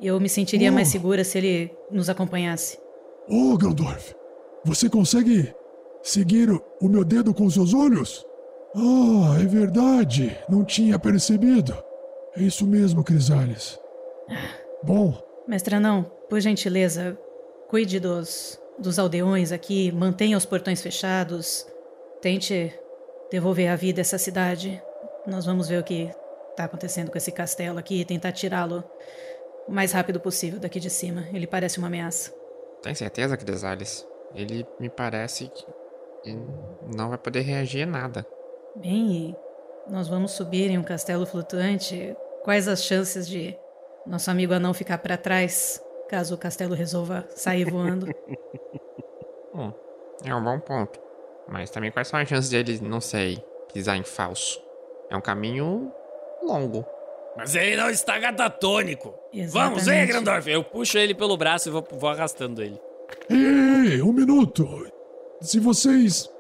E 0.01 0.07
eu 0.07 0.21
me 0.21 0.29
sentiria 0.29 0.71
Oh. 0.71 0.75
mais 0.75 0.89
segura 0.89 1.25
se 1.25 1.39
ele 1.39 1.75
nos 1.91 2.11
acompanhasse. 2.11 2.79
Ô, 3.29 3.57
Grandorf, 3.57 4.15
você 4.65 4.89
consegue 4.89 5.55
seguir 6.03 6.51
o- 6.51 6.89
meu 6.89 7.05
dedo 7.05 7.33
com 7.33 7.49
seus 7.49 7.73
olhos? 7.75 8.27
Ah, 8.75 9.39
é 9.41 9.47
verdade. 9.47 10.37
Não 10.49 10.65
tinha 10.65 10.99
percebido. 10.99 11.75
É 12.37 12.43
isso 12.43 12.67
mesmo, 12.67 13.05
Crisales. 13.05 13.79
Bom, 14.83 15.15
Mestre 15.47 15.75
Anão, 15.75 16.05
por 16.29 16.41
gentileza, 16.41 17.19
cuide 17.69 18.01
dos, 18.01 18.59
dos 18.79 18.99
aldeões 18.99 19.53
aqui, 19.53 19.93
mantenha 19.93 20.37
os 20.37 20.47
portões 20.47 20.81
fechados, 20.81 21.67
tente 22.21 22.73
devolver 23.31 23.69
a 23.71 23.77
vida 23.77 24.01
a 24.01 24.03
essa 24.03 24.19
cidade. 24.19 24.83
Nós 25.27 25.45
vamos 25.45 25.69
ver 25.69 25.81
o 25.81 25.85
que 25.85 26.11
está 26.51 26.65
acontecendo 26.65 27.11
com 27.11 27.19
esse 27.19 27.31
castelo 27.33 27.79
aqui 27.79 28.01
e 28.01 28.05
tentar 28.05 28.33
tirá-lo 28.33 28.83
o 29.69 29.73
mais 29.73 29.93
rápido 29.93 30.19
possível 30.21 30.59
daqui 30.59 30.81
de 30.81 30.91
cima. 30.91 31.27
Ele 31.33 31.47
parece 31.47 31.79
uma 31.79 31.87
ameaça. 31.89 32.33
Tem 32.83 32.95
certeza, 32.95 33.37
Crisales? 33.37 34.07
Ele 34.35 34.67
me 34.81 34.89
parece 34.89 35.49
que 35.49 35.67
não 36.95 37.11
vai 37.11 37.19
poder 37.19 37.41
reagir 37.41 37.83
a 37.83 37.87
nada. 37.87 38.27
Bem, 38.77 39.13
e 39.31 39.37
nós 39.91 40.09
vamos 40.09 40.33
subir 40.33 40.71
em 40.71 40.79
um 40.79 40.83
castelo 40.83 41.27
flutuante. 41.27 42.17
Quais 42.43 42.67
as 42.67 42.83
chances 42.83 43.29
de 43.29 43.57
nosso 44.07 44.31
amigo 44.31 44.53
anão 44.53 44.75
ficar 44.75 44.99
para 44.99 45.17
trás 45.17 45.83
caso 46.09 46.35
o 46.35 46.39
castelo 46.39 46.75
resolva 46.75 47.27
sair 47.31 47.65
voando? 47.71 48.07
Hum, 49.55 49.71
é 50.25 50.35
um 50.35 50.43
bom 50.43 50.59
ponto. 50.59 50.99
Mas 51.47 51.69
também 51.69 51.93
quais 51.93 52.09
são 52.09 52.19
as 52.19 52.27
chances 52.27 52.49
dele, 52.49 52.81
não 52.81 53.03
sei, 53.03 53.45
pisar 53.71 53.99
em 53.99 54.03
falso? 54.03 54.59
É 55.11 55.17
um 55.17 55.21
caminho 55.21 55.93
longo. 56.43 56.87
Mas 57.37 57.55
ele 57.55 57.77
não 57.77 57.91
está 57.91 58.19
gatatônico. 58.19 59.15
Exatamente. 59.33 59.53
Vamos, 59.53 59.85
vem, 59.87 60.07
Grandorf. 60.07 60.51
Eu 60.51 60.63
puxo 60.63 60.99
ele 60.99 61.15
pelo 61.15 61.37
braço 61.37 61.69
e 61.69 61.73
vou, 61.73 61.87
vou 61.93 62.11
arrastando 62.11 62.63
ele. 62.63 62.79
Ei, 63.29 64.03
um 64.03 64.13
minuto! 64.13 64.87
Se 65.41 65.59
vocês 65.59 66.31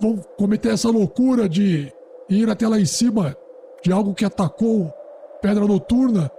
vão 0.00 0.16
cometer 0.36 0.72
essa 0.72 0.90
loucura 0.90 1.48
de 1.48 1.92
ir 2.28 2.50
até 2.50 2.66
lá 2.68 2.78
em 2.78 2.84
cima 2.84 3.36
de 3.82 3.92
algo 3.92 4.14
que 4.14 4.24
atacou 4.24 4.92
Pedra 5.40 5.66
Noturna, 5.66 6.30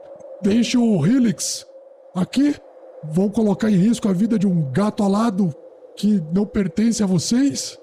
deixe 0.42 0.78
o 0.78 1.06
Helix 1.06 1.66
aqui. 2.14 2.56
Vão 3.04 3.30
colocar 3.30 3.70
em 3.70 3.76
risco 3.76 4.10
a 4.10 4.14
vida 4.14 4.38
de 4.38 4.48
um 4.48 4.72
gato 4.72 5.04
alado 5.04 5.54
que 5.96 6.22
não 6.34 6.46
pertence 6.46 7.04
a 7.04 7.06
vocês? 7.06 7.80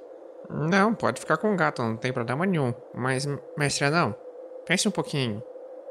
Não, 0.51 0.95
pode 0.95 1.21
ficar 1.21 1.37
com 1.37 1.53
o 1.53 1.57
gato, 1.57 1.81
não 1.83 1.97
tem 1.97 2.13
problema 2.13 2.45
nenhum. 2.45 2.75
Mas, 2.95 3.27
mestre 3.57 3.89
não. 3.89 4.15
Pense 4.67 4.87
um 4.87 4.91
pouquinho. 4.91 5.43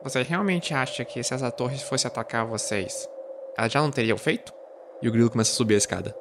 Você 0.03 0.23
realmente 0.23 0.73
acha 0.73 1.05
que 1.05 1.21
se 1.21 1.33
essa 1.33 1.51
torre 1.51 1.77
fosse 1.77 2.07
atacar 2.07 2.45
vocês, 2.45 3.07
ela 3.57 3.69
já 3.69 3.81
não 3.81 3.91
teria 3.91 4.17
feito? 4.17 4.51
E 5.01 5.07
o 5.07 5.11
grilo 5.11 5.29
começa 5.29 5.51
a 5.51 5.55
subir 5.55 5.75
a 5.75 5.77
escada. 5.77 6.15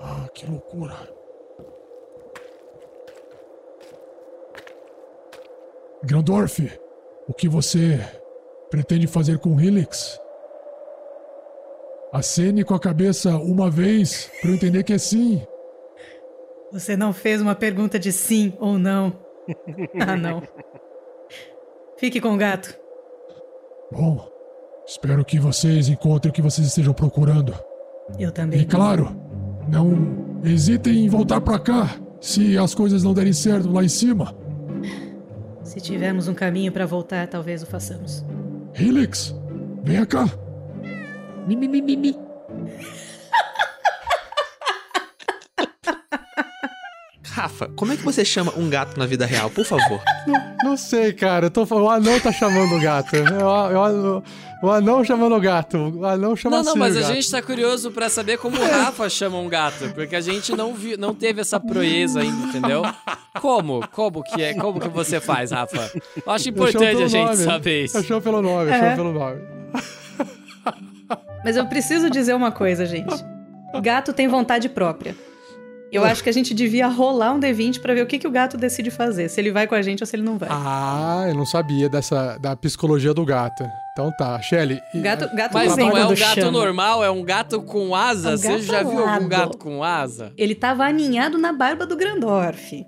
Ah, 0.00 0.28
que 0.32 0.46
loucura. 0.46 0.94
Grandorf, 6.04 6.70
o 7.26 7.34
que 7.34 7.48
você 7.48 7.98
pretende 8.70 9.06
fazer 9.06 9.38
com 9.38 9.58
Helix? 9.58 10.20
Acene 12.12 12.62
com 12.62 12.74
a 12.74 12.80
cabeça 12.80 13.36
uma 13.38 13.68
vez 13.68 14.30
para 14.40 14.50
eu 14.50 14.54
entender 14.54 14.84
que 14.84 14.92
é 14.92 14.98
sim. 14.98 15.44
Você 16.70 16.96
não 16.96 17.12
fez 17.12 17.40
uma 17.40 17.54
pergunta 17.54 17.98
de 17.98 18.12
sim 18.12 18.52
ou 18.60 18.78
não. 18.78 19.18
ah, 20.06 20.16
não. 20.16 20.42
Fique 21.96 22.20
com 22.20 22.34
o 22.34 22.36
gato. 22.36 22.83
Bom, 23.92 24.26
espero 24.86 25.24
que 25.24 25.38
vocês 25.38 25.88
encontrem 25.88 26.30
o 26.30 26.34
que 26.34 26.42
vocês 26.42 26.66
estejam 26.66 26.92
procurando. 26.92 27.54
Eu 28.18 28.32
também. 28.32 28.60
E 28.60 28.64
claro, 28.64 29.16
não 29.68 30.40
hesitem 30.44 31.04
em 31.04 31.08
voltar 31.08 31.40
para 31.40 31.58
cá 31.58 31.96
se 32.20 32.56
as 32.58 32.74
coisas 32.74 33.02
não 33.02 33.14
derem 33.14 33.32
certo 33.32 33.70
lá 33.70 33.84
em 33.84 33.88
cima. 33.88 34.34
Se 35.62 35.80
tivermos 35.80 36.28
um 36.28 36.34
caminho 36.34 36.70
para 36.70 36.86
voltar, 36.86 37.26
talvez 37.26 37.62
o 37.62 37.66
façamos. 37.66 38.24
Helix, 38.78 39.34
venha 39.82 40.04
cá. 40.04 40.28
Mi, 41.46 41.56
mi, 41.56 41.68
mi, 41.68 41.80
mi, 41.82 41.96
mi. 41.96 42.18
Rafa, 47.44 47.68
como 47.76 47.92
é 47.92 47.96
que 47.96 48.02
você 48.02 48.24
chama 48.24 48.52
um 48.56 48.70
gato 48.70 48.98
na 48.98 49.04
vida 49.04 49.26
real, 49.26 49.50
por 49.50 49.66
favor? 49.66 50.00
Não, 50.26 50.70
não 50.70 50.76
sei, 50.78 51.12
cara. 51.12 51.46
Eu 51.46 51.50
tô, 51.50 51.62
o 51.64 51.90
anão 51.90 52.18
tá 52.18 52.32
chamando 52.32 52.74
o 52.74 52.80
gato. 52.80 53.14
O, 53.16 54.18
o- 54.18 54.22
o 54.66 54.70
anão 54.70 55.04
chamando 55.04 55.34
o 55.36 55.40
gato. 55.40 55.76
O 55.76 56.06
anão 56.06 56.34
chama 56.34 56.56
Não, 56.56 56.62
não, 56.64 56.70
assim 56.70 56.78
mas 56.78 56.94
o 56.96 56.98
a 57.00 57.02
gato. 57.02 57.12
gente 57.12 57.30
tá 57.30 57.42
curioso 57.42 57.90
pra 57.90 58.08
saber 58.08 58.38
como 58.38 58.56
o 58.56 58.64
Rafa 58.64 59.06
chama 59.10 59.36
um 59.38 59.46
gato, 59.46 59.92
porque 59.94 60.16
a 60.16 60.22
gente 60.22 60.56
não 60.56 60.72
viu, 60.72 60.96
não 60.96 61.14
teve 61.14 61.42
essa 61.42 61.60
proeza 61.60 62.20
ainda, 62.20 62.46
entendeu? 62.46 62.82
Como? 63.42 63.86
Como 63.88 64.22
que 64.22 64.42
é? 64.42 64.54
Como 64.54 64.80
que 64.80 64.88
você 64.88 65.20
faz, 65.20 65.50
Rafa? 65.50 65.90
Eu 66.24 66.32
acho 66.32 66.48
Eu 66.48 66.52
importante 66.52 66.78
pelo 66.92 67.04
a 67.04 67.08
gente 67.08 67.24
nome. 67.26 67.36
saber 67.36 67.84
isso. 67.84 67.98
Eu 67.98 68.02
chamo 68.04 68.22
pelo 68.22 68.40
nome, 68.40 68.70
eu 68.70 68.74
É. 68.74 68.80
chamo 68.80 68.96
pelo 68.96 69.12
nome. 69.12 69.42
Mas 71.44 71.56
eu 71.58 71.66
preciso 71.66 72.08
dizer 72.08 72.32
uma 72.34 72.50
coisa, 72.50 72.86
gente. 72.86 73.14
Gato 73.82 74.14
tem 74.14 74.26
vontade 74.28 74.66
própria. 74.70 75.14
Eu 75.96 76.04
acho 76.04 76.22
que 76.22 76.28
a 76.28 76.32
gente 76.32 76.52
devia 76.52 76.88
rolar 76.88 77.32
um 77.32 77.40
D20 77.40 77.80
pra 77.80 77.94
ver 77.94 78.02
o 78.02 78.06
que, 78.06 78.18
que 78.18 78.26
o 78.26 78.30
gato 78.30 78.56
decide 78.56 78.90
fazer. 78.90 79.28
Se 79.28 79.40
ele 79.40 79.50
vai 79.52 79.66
com 79.66 79.74
a 79.74 79.82
gente 79.82 80.02
ou 80.02 80.06
se 80.06 80.16
ele 80.16 80.22
não 80.22 80.36
vai. 80.36 80.48
Ah, 80.50 81.26
eu 81.28 81.34
não 81.34 81.46
sabia 81.46 81.88
dessa 81.88 82.36
da 82.38 82.56
psicologia 82.56 83.14
do 83.14 83.24
gato. 83.24 83.64
Então 83.92 84.10
tá, 84.18 84.40
Shelly. 84.42 84.80
Gato, 84.94 85.34
gato 85.36 85.54
Mas 85.54 85.76
não 85.76 85.96
é 85.96 86.04
um 86.04 86.14
gato 86.14 86.34
chama. 86.34 86.50
normal, 86.50 87.04
é 87.04 87.10
um 87.10 87.22
gato 87.22 87.62
com 87.62 87.94
asa. 87.94 88.30
É 88.30 88.34
um 88.34 88.36
Você 88.36 88.48
gato 88.48 88.62
já 88.62 88.82
viu 88.82 89.06
algum 89.06 89.28
gato 89.28 89.58
com 89.58 89.84
asa? 89.84 90.32
Ele 90.36 90.54
tava 90.54 90.84
aninhado 90.84 91.38
na 91.38 91.52
barba 91.52 91.86
do 91.86 91.96
Grandorf. 91.96 92.84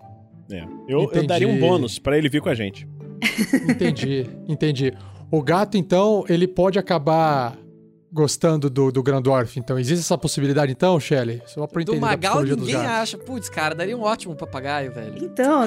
É. 0.50 0.64
Eu, 0.88 1.10
eu 1.12 1.26
daria 1.26 1.48
um 1.48 1.58
bônus 1.58 1.98
pra 1.98 2.18
ele 2.18 2.28
vir 2.28 2.40
com 2.40 2.48
a 2.48 2.54
gente. 2.54 2.88
Entendi, 3.68 4.26
entendi. 4.48 4.92
O 5.30 5.42
gato, 5.42 5.76
então, 5.76 6.24
ele 6.28 6.46
pode 6.46 6.78
acabar 6.78 7.56
gostando 8.16 8.68
do, 8.68 8.90
do 8.90 9.02
Grandorf. 9.02 9.58
Então, 9.60 9.78
existe 9.78 10.00
essa 10.00 10.18
possibilidade, 10.18 10.72
então, 10.72 10.98
Shelly? 10.98 11.40
Só 11.46 11.66
pra 11.66 11.82
Do 11.84 11.92
entender 11.92 12.04
a 12.04 12.08
Magal 12.08 12.42
ninguém 12.42 12.74
acha. 12.74 13.16
Putz, 13.18 13.48
cara, 13.48 13.74
daria 13.74 13.96
um 13.96 14.02
ótimo 14.02 14.34
papagaio, 14.34 14.90
velho. 14.92 15.22
Então, 15.24 15.64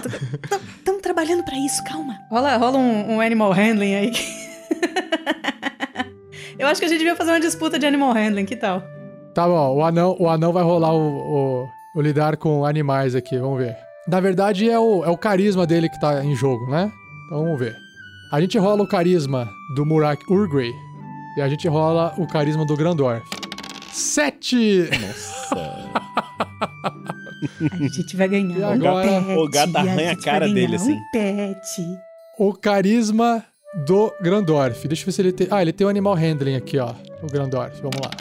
estamos 0.77 1.01
trabalhando 1.01 1.43
pra 1.45 1.55
isso, 1.57 1.81
calma. 1.85 2.17
Rola, 2.29 2.57
rola 2.57 2.77
um, 2.77 3.15
um 3.15 3.21
animal 3.21 3.51
handling 3.53 3.95
aí. 3.95 4.11
Eu 6.57 6.67
acho 6.67 6.81
que 6.81 6.85
a 6.85 6.89
gente 6.89 6.97
devia 6.99 7.15
fazer 7.15 7.31
uma 7.31 7.39
disputa 7.39 7.79
de 7.79 7.85
animal 7.85 8.11
handling, 8.13 8.45
que 8.45 8.55
tal? 8.55 8.83
Tá 9.33 9.47
bom, 9.47 9.77
o 9.77 9.83
anão, 9.83 10.15
o 10.19 10.27
anão 10.27 10.51
vai 10.51 10.63
rolar 10.63 10.91
o, 10.93 10.99
o- 11.63 11.67
o 11.95 12.01
lidar 12.01 12.35
com 12.35 12.65
animais 12.65 13.15
aqui, 13.15 13.37
vamos 13.37 13.59
ver. 13.59 13.75
Na 14.07 14.19
verdade, 14.19 14.69
é 14.69 14.77
o, 14.77 15.05
é 15.05 15.09
o 15.09 15.17
carisma 15.17 15.65
dele 15.65 15.87
que 15.87 15.99
tá 15.99 16.23
em 16.23 16.35
jogo, 16.35 16.69
né? 16.69 16.91
Então 17.27 17.43
vamos 17.43 17.59
ver. 17.59 17.75
A 18.33 18.41
gente 18.41 18.57
rola 18.57 18.83
o 18.83 18.87
carisma 18.87 19.47
do 19.75 19.85
Murak 19.85 20.21
Urgrey 20.29 20.71
e 21.39 21.41
a 21.41 21.47
gente 21.47 21.67
rola 21.69 22.13
o 22.17 22.27
carisma 22.27 22.65
do 22.65 22.75
Grandorf. 22.75 23.25
Sete! 23.93 24.89
Nossa. 24.91 25.89
A 27.71 27.87
gente 27.87 28.17
vai 28.17 28.27
ganhar 28.27 28.57
E 28.57 28.61
um 28.61 28.89
agora, 28.89 29.39
o 29.39 29.49
gato 29.49 29.75
a 29.77 29.79
arranha 29.79 30.11
a 30.11 30.13
gente 30.13 30.23
cara 30.25 30.49
dele, 30.49 30.75
assim. 30.75 30.93
Um 30.93 31.11
pet. 31.13 31.81
O 32.37 32.53
carisma 32.53 33.45
do 33.85 34.13
Grandorf. 34.21 34.85
Deixa 34.85 35.03
eu 35.03 35.05
ver 35.05 35.11
se 35.13 35.21
ele 35.21 35.31
tem. 35.31 35.47
Ah, 35.49 35.61
ele 35.61 35.71
tem 35.71 35.87
o 35.87 35.89
animal 35.89 36.13
handling 36.13 36.55
aqui, 36.55 36.77
ó. 36.77 36.93
O 37.23 37.27
Grandorf. 37.27 37.81
Vamos 37.81 38.01
lá. 38.03 38.11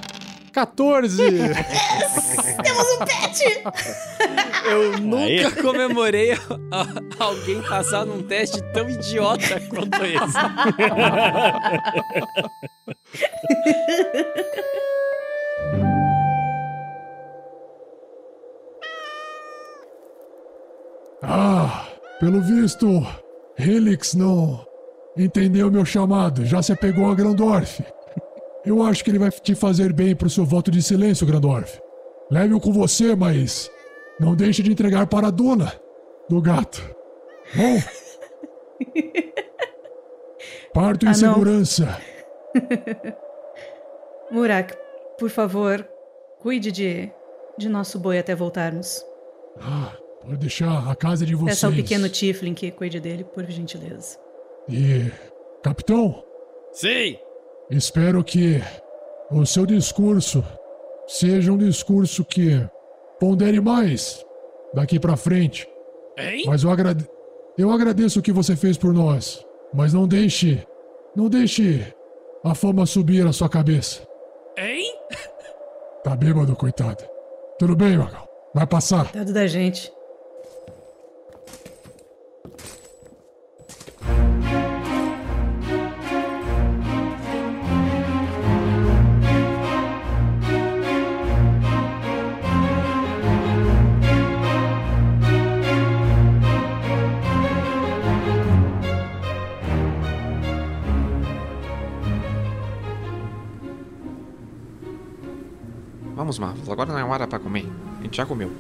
14! 0.59 1.17
Temos 2.63 2.87
um 2.95 2.99
pet! 3.05 3.63
Eu 4.69 4.99
nunca 5.01 5.25
Aí. 5.25 5.51
comemorei 5.63 6.33
a- 6.33 6.39
alguém 7.25 7.63
passar 7.63 8.05
num 8.05 8.23
teste 8.25 8.61
tão 8.73 8.91
idiota 8.91 9.61
quanto 9.71 10.05
esse. 10.05 10.39
Ah, 21.23 21.87
pelo 22.21 22.41
visto, 22.41 22.87
Helix 23.59 24.15
não 24.15 24.65
entendeu 25.17 25.71
meu 25.71 25.85
chamado, 25.85 26.45
já 26.45 26.63
se 26.63 26.73
apegou 26.73 27.11
a 27.11 27.15
Grandorf. 27.15 27.83
Eu 28.69 28.83
acho 28.83 29.03
que 29.03 29.11
ele 29.11 29.19
vai 29.19 29.31
te 29.31 29.55
fazer 29.55 29.93
bem 29.95 30.15
pro 30.15 30.29
seu 30.29 30.45
voto 30.45 30.71
de 30.71 30.83
silêncio, 30.83 31.27
Grandorf. 31.27 31.81
Leve-o 32.31 32.61
com 32.61 32.71
você, 32.71 33.17
mas 33.17 33.71
não 34.21 34.37
deixe 34.37 34.63
de 34.63 34.71
entregar 34.71 35.07
para 35.07 35.29
a 35.29 35.31
dona 35.31 35.73
do 36.29 36.39
gato. 36.43 36.83
Bom? 37.57 37.79
Parto 40.75 41.07
em 41.07 41.09
Ah, 41.09 41.15
segurança. 41.15 41.99
Murak, 44.31 44.77
por 45.19 45.31
favor, 45.31 45.89
cuide 46.41 46.71
de, 46.71 47.11
de 47.59 47.69
nosso 47.71 47.99
boi 47.99 48.19
até 48.19 48.35
voltarmos. 48.35 49.03
Ah, 49.61 49.97
pode 50.21 50.37
deixar 50.37 50.91
a 50.91 50.95
casa 50.95 51.25
de 51.25 51.35
vocês. 51.35 51.57
Peça 51.57 51.67
ao 51.69 51.73
pequeno 51.73 52.09
Tiflin 52.11 52.53
que 52.53 52.71
cuide 52.71 53.01
dele, 53.01 53.25
por 53.25 53.47
gentileza. 53.47 54.19
E, 54.69 55.11
capitão, 55.63 56.23
Sim! 56.73 57.17
Espero 57.71 58.25
que 58.25 58.63
o 59.31 59.45
seu 59.45 59.67
discurso 59.67 60.45
seja 61.07 61.53
um 61.53 61.59
discurso 61.59 62.25
que 62.25 62.67
pondere 63.21 63.61
mais 63.61 64.25
daqui 64.73 64.99
pra 64.99 65.17
frente. 65.17 65.69
Hein? 66.19 66.45
Mas 66.47 66.63
eu, 66.63 66.71
agrade... 66.71 67.07
eu 67.57 67.71
agradeço 67.71 68.21
o 68.21 68.23
que 68.23 68.33
você 68.33 68.57
fez 68.57 68.77
por 68.77 68.93
nós. 68.93 69.45
Mas 69.73 69.93
não 69.93 70.09
deixe. 70.09 70.67
Não 71.15 71.29
deixe 71.29 71.95
a 72.43 72.55
fama 72.55 72.87
subir 72.87 73.27
à 73.27 73.33
sua 73.33 73.49
cabeça. 73.49 74.09
Tá 76.03 76.17
bêbado, 76.17 76.57
coitado. 76.57 77.05
Tudo 77.59 77.77
bem, 77.77 77.99
Magal. 77.99 78.27
Vai 78.55 78.67
passar. 78.67 79.05
Coitado 79.05 79.33
da 79.33 79.47
gente. 79.47 79.93
Vamos, 106.29 106.39
Marvel, 106.39 106.71
agora 106.71 106.93
não 106.93 106.99
é 106.99 107.05
hora 107.05 107.27
pra 107.27 107.39
comer. 107.39 107.67
A 108.01 108.03
gente 108.03 108.19
já 108.19 108.27
comeu. 108.27 108.53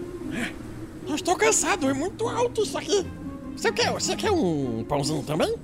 Eu 1.07 1.14
estou 1.14 1.37
cansado, 1.37 1.87
é 1.90 1.92
muito 1.92 2.26
alto 2.26 2.62
isso 2.62 2.78
aqui. 2.78 3.04
Você 3.54 3.70
quer, 3.70 3.92
você 3.92 4.16
quer 4.16 4.31
um 4.31 4.83
pãozinho 4.88 5.22
também? 5.22 5.54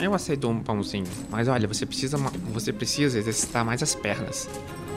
Eu 0.00 0.14
aceito 0.14 0.48
um 0.48 0.60
pãozinho, 0.60 1.04
mas 1.28 1.48
olha, 1.48 1.66
você 1.66 1.84
precisa, 1.84 2.16
você 2.16 2.72
precisa 2.72 3.18
exercitar 3.18 3.64
mais 3.64 3.82
as 3.82 3.92
pernas. 3.92 4.48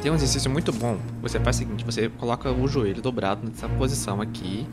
Tem 0.04 0.12
um 0.12 0.14
exercício 0.14 0.52
muito 0.52 0.72
bom. 0.72 1.00
Você 1.24 1.40
faz 1.40 1.56
o 1.56 1.60
seguinte, 1.60 1.84
você 1.84 2.10
coloca 2.10 2.52
o 2.52 2.68
joelho 2.68 3.02
dobrado 3.02 3.48
nessa 3.48 3.68
posição 3.68 4.22
aqui, 4.22 4.68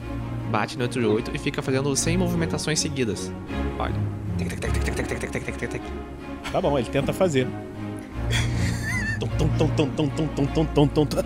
bate 0.50 0.76
no 0.76 0.82
outro 0.82 1.00
joelho 1.00 1.24
e 1.32 1.38
fica 1.38 1.62
fazendo 1.62 1.96
100 1.96 2.18
movimentações 2.18 2.80
seguidas. 2.80 3.32
Olha. 3.78 3.94
Tá 6.52 6.60
bom, 6.60 6.78
ele 6.78 6.90
tenta 6.90 7.14
fazer. 7.14 7.48
Tum, 9.22 9.28
tum, 9.38 9.48
tum, 9.56 9.68
tum, 9.68 10.08
tum, 10.08 10.26
tum, 10.26 10.46
tum, 10.46 10.66
tum, 10.66 10.86
tum, 10.86 11.06
tum, 11.06 11.22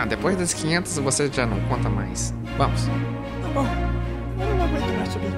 Ah, 0.00 0.06
depois 0.06 0.34
das 0.34 0.54
500 0.54 0.96
você 1.00 1.30
já 1.30 1.44
não 1.44 1.60
conta 1.68 1.90
mais. 1.90 2.32
Vamos. 2.56 2.86
Tá 2.86 3.48
bom. 3.52 3.66
Eu 4.40 4.56
não 4.56 4.64
aguento 4.64 4.96
mais 4.96 5.08
subir. 5.10 5.28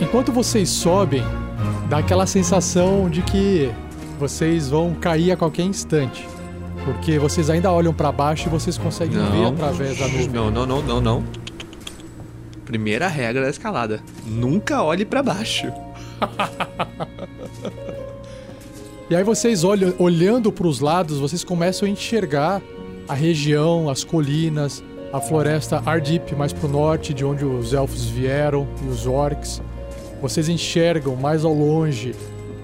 Enquanto 0.00 0.30
vocês 0.30 0.68
sobem, 0.68 1.24
dá 1.88 1.98
aquela 1.98 2.24
sensação 2.24 3.10
de 3.10 3.20
que 3.22 3.68
vocês 4.16 4.68
vão 4.70 4.94
cair 4.94 5.32
a 5.32 5.36
qualquer 5.36 5.64
instante. 5.64 6.24
Porque 6.84 7.18
vocês 7.18 7.50
ainda 7.50 7.72
olham 7.72 7.92
pra 7.92 8.12
baixo 8.12 8.46
e 8.46 8.48
vocês 8.48 8.78
conseguem 8.78 9.18
ver 9.18 9.46
através 9.46 9.98
da 9.98 10.06
nuvem. 10.06 10.28
Não, 10.28 10.52
não, 10.52 10.64
não, 10.64 10.82
não, 10.82 11.00
não. 11.00 11.47
Primeira 12.68 13.08
regra 13.08 13.44
da 13.44 13.48
escalada: 13.48 14.02
nunca 14.26 14.82
olhe 14.82 15.06
pra 15.06 15.22
baixo. 15.22 15.72
E 19.10 19.16
aí 19.16 19.24
vocês 19.24 19.64
olham, 19.64 19.94
olhando 19.98 20.52
para 20.52 20.66
os 20.66 20.80
lados, 20.80 21.18
vocês 21.18 21.42
começam 21.42 21.88
a 21.88 21.90
enxergar 21.90 22.60
a 23.08 23.14
região, 23.14 23.88
as 23.88 24.04
colinas, 24.04 24.84
a 25.10 25.18
floresta 25.18 25.82
Ardip 25.86 26.36
mais 26.36 26.52
pro 26.52 26.68
norte, 26.68 27.14
de 27.14 27.24
onde 27.24 27.42
os 27.42 27.72
elfos 27.72 28.04
vieram 28.04 28.68
e 28.84 28.88
os 28.88 29.06
orcs. 29.06 29.62
Vocês 30.20 30.50
enxergam 30.50 31.16
mais 31.16 31.42
ao 31.42 31.54
longe 31.54 32.14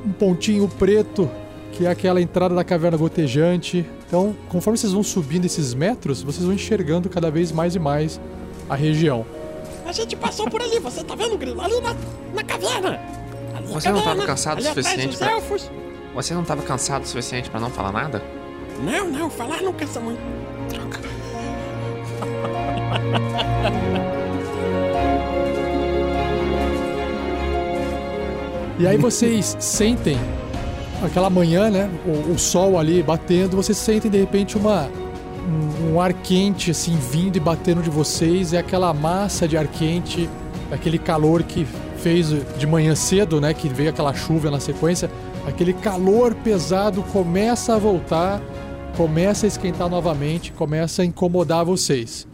um 0.04 0.12
pontinho 0.12 0.68
preto, 0.68 1.30
que 1.72 1.86
é 1.86 1.90
aquela 1.90 2.20
entrada 2.20 2.54
da 2.54 2.62
caverna 2.62 2.98
gotejante. 2.98 3.86
Então, 4.06 4.36
conforme 4.50 4.76
vocês 4.76 4.92
vão 4.92 5.02
subindo 5.02 5.46
esses 5.46 5.72
metros, 5.72 6.22
vocês 6.22 6.44
vão 6.44 6.52
enxergando 6.52 7.08
cada 7.08 7.30
vez 7.30 7.50
mais 7.50 7.74
e 7.74 7.78
mais 7.78 8.20
a 8.68 8.74
região. 8.74 9.24
A 9.86 9.92
gente 9.92 10.16
passou 10.16 10.48
por 10.48 10.62
ali, 10.62 10.78
você 10.78 11.04
tá 11.04 11.14
vendo, 11.14 11.36
Grilo? 11.36 11.60
Ali 11.60 11.80
na, 11.80 11.94
na 12.34 12.42
caverna. 12.42 13.00
Ali 13.54 13.66
na 13.68 13.72
Você 13.74 13.88
não 13.88 13.96
tava 13.98 14.04
caverna, 14.10 14.26
cansado 14.26 14.58
o 14.60 14.64
suficiente 14.64 15.16
pra- 15.16 15.30
elfos. 15.32 15.70
Você 16.14 16.34
não 16.34 16.44
tava 16.44 16.62
cansado 16.62 17.04
o 17.04 17.06
suficiente 17.06 17.50
pra 17.50 17.60
não 17.60 17.70
falar 17.70 17.92
nada? 17.92 18.22
Não, 18.82 19.06
não, 19.08 19.30
falar 19.30 19.60
não 19.62 19.72
cansa 19.72 20.00
muito. 20.00 20.20
Droga. 20.68 20.98
E 28.78 28.86
aí 28.86 28.96
vocês 28.96 29.56
sentem 29.60 30.18
aquela 31.02 31.30
manhã, 31.30 31.70
né? 31.70 31.88
O, 32.04 32.32
o 32.32 32.38
sol 32.38 32.78
ali 32.78 33.02
batendo, 33.02 33.56
vocês 33.56 33.78
sentem 33.78 34.10
de 34.10 34.18
repente 34.18 34.56
uma 34.56 34.88
um, 35.92 36.00
ar 36.00 36.12
quente 36.12 36.70
assim 36.70 36.96
vindo 36.96 37.36
e 37.36 37.40
batendo 37.40 37.82
de 37.82 37.90
vocês, 37.90 38.52
é 38.52 38.58
aquela 38.58 38.92
massa 38.94 39.46
de 39.48 39.56
ar 39.56 39.66
quente, 39.66 40.28
aquele 40.70 40.98
calor 40.98 41.42
que 41.42 41.66
fez 41.98 42.28
de 42.58 42.66
manhã 42.66 42.94
cedo, 42.94 43.40
né? 43.40 43.54
Que 43.54 43.68
veio 43.68 43.90
aquela 43.90 44.12
chuva 44.14 44.50
na 44.50 44.60
sequência, 44.60 45.10
aquele 45.46 45.72
calor 45.72 46.34
pesado 46.34 47.02
começa 47.12 47.74
a 47.74 47.78
voltar, 47.78 48.40
começa 48.96 49.46
a 49.46 49.48
esquentar 49.48 49.88
novamente, 49.88 50.52
começa 50.52 51.02
a 51.02 51.04
incomodar 51.04 51.64
vocês. 51.64 52.26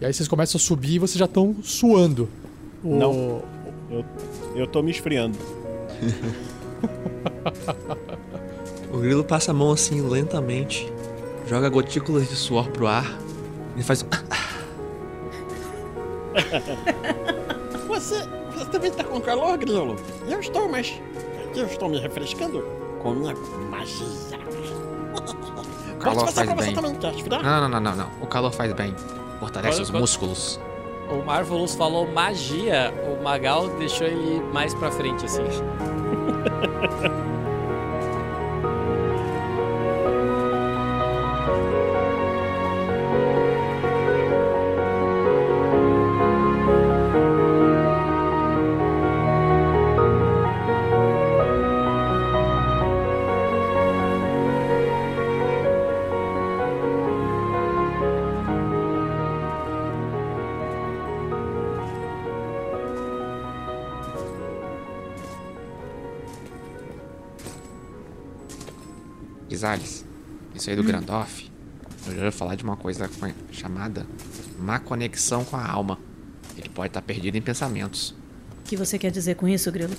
E 0.00 0.04
aí 0.04 0.12
vocês 0.12 0.28
começam 0.28 0.58
a 0.58 0.60
subir 0.60 0.94
e 0.94 0.98
vocês 0.98 1.18
já 1.18 1.24
estão 1.26 1.54
suando. 1.62 2.28
O- 2.82 2.96
Não. 2.96 3.42
Eu, 3.90 4.04
eu 4.56 4.66
tô 4.66 4.82
me 4.82 4.90
esfriando. 4.90 5.38
O 8.92 8.98
grilo 8.98 9.24
passa 9.24 9.50
a 9.50 9.54
mão 9.54 9.72
assim 9.72 10.00
lentamente, 10.00 10.90
joga 11.46 11.68
gotículas 11.68 12.28
de 12.28 12.36
suor 12.36 12.68
pro 12.68 12.86
ar 12.86 13.06
e 13.76 13.82
faz 13.82 14.02
um. 14.02 14.06
Você, 17.88 18.26
você 18.52 18.64
também 18.70 18.90
tá 18.90 19.04
com 19.04 19.20
calor, 19.20 19.56
Grilo? 19.56 19.94
Eu 20.28 20.40
estou, 20.40 20.68
mas 20.68 21.00
aqui 21.48 21.60
eu 21.60 21.66
estou 21.66 21.88
me 21.88 22.00
refrescando 22.00 22.64
com 23.00 23.12
minha 23.12 23.34
magia. 23.70 24.06
calor 26.00 26.24
Posso 26.24 26.34
fazer 26.34 26.46
faz 26.54 26.66
bem. 26.66 26.74
também? 26.74 26.92
Não, 27.30 27.60
não, 27.60 27.68
não, 27.68 27.80
não, 27.80 27.96
não. 27.96 28.10
O 28.20 28.26
calor 28.26 28.50
faz 28.52 28.72
bem. 28.72 28.94
Fortalece 29.38 29.82
os 29.82 29.90
quando- 29.90 30.00
músculos. 30.00 30.60
O 31.10 31.22
Marvelous 31.24 31.74
falou 31.74 32.10
magia, 32.10 32.92
o 33.06 33.22
Magal 33.22 33.68
deixou 33.78 34.06
ele 34.06 34.40
mais 34.52 34.74
pra 34.74 34.90
frente, 34.90 35.24
assim. 35.26 35.42
Gisales, 69.68 70.04
isso 70.54 70.68
aí 70.68 70.76
do 70.76 70.82
Grandoff, 70.84 71.50
eu 72.06 72.14
já 72.14 72.24
ia 72.26 72.32
falar 72.32 72.54
de 72.54 72.62
uma 72.62 72.76
coisa 72.76 73.08
co- 73.08 73.26
chamada 73.50 74.06
má 74.58 74.78
conexão 74.78 75.42
com 75.42 75.56
a 75.56 75.66
alma. 75.66 75.98
Ele 76.56 76.68
pode 76.68 76.88
estar 76.88 77.00
perdido 77.00 77.36
em 77.36 77.40
pensamentos. 77.42 78.14
O 78.60 78.62
que 78.64 78.76
você 78.76 78.98
quer 78.98 79.10
dizer 79.10 79.36
com 79.36 79.48
isso, 79.48 79.72
Grilo? 79.72 79.94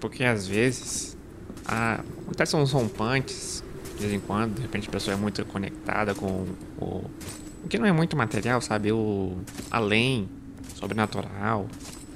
Porque 0.00 0.24
às 0.24 0.48
vezes 0.48 1.16
a, 1.64 2.00
acontecem 2.24 2.58
uns 2.58 2.72
rompantes, 2.72 3.62
de 3.96 4.00
vez 4.02 4.12
em 4.12 4.18
quando, 4.20 4.56
de 4.56 4.62
repente 4.62 4.88
a 4.88 4.90
pessoa 4.90 5.14
é 5.14 5.16
muito 5.16 5.44
conectada 5.44 6.12
com 6.12 6.44
o, 6.78 6.84
o 7.62 7.68
que 7.68 7.78
não 7.78 7.86
é 7.86 7.92
muito 7.92 8.16
material, 8.16 8.60
sabe? 8.60 8.90
O 8.90 9.38
além, 9.70 10.28
sobrenatural. 10.74 11.68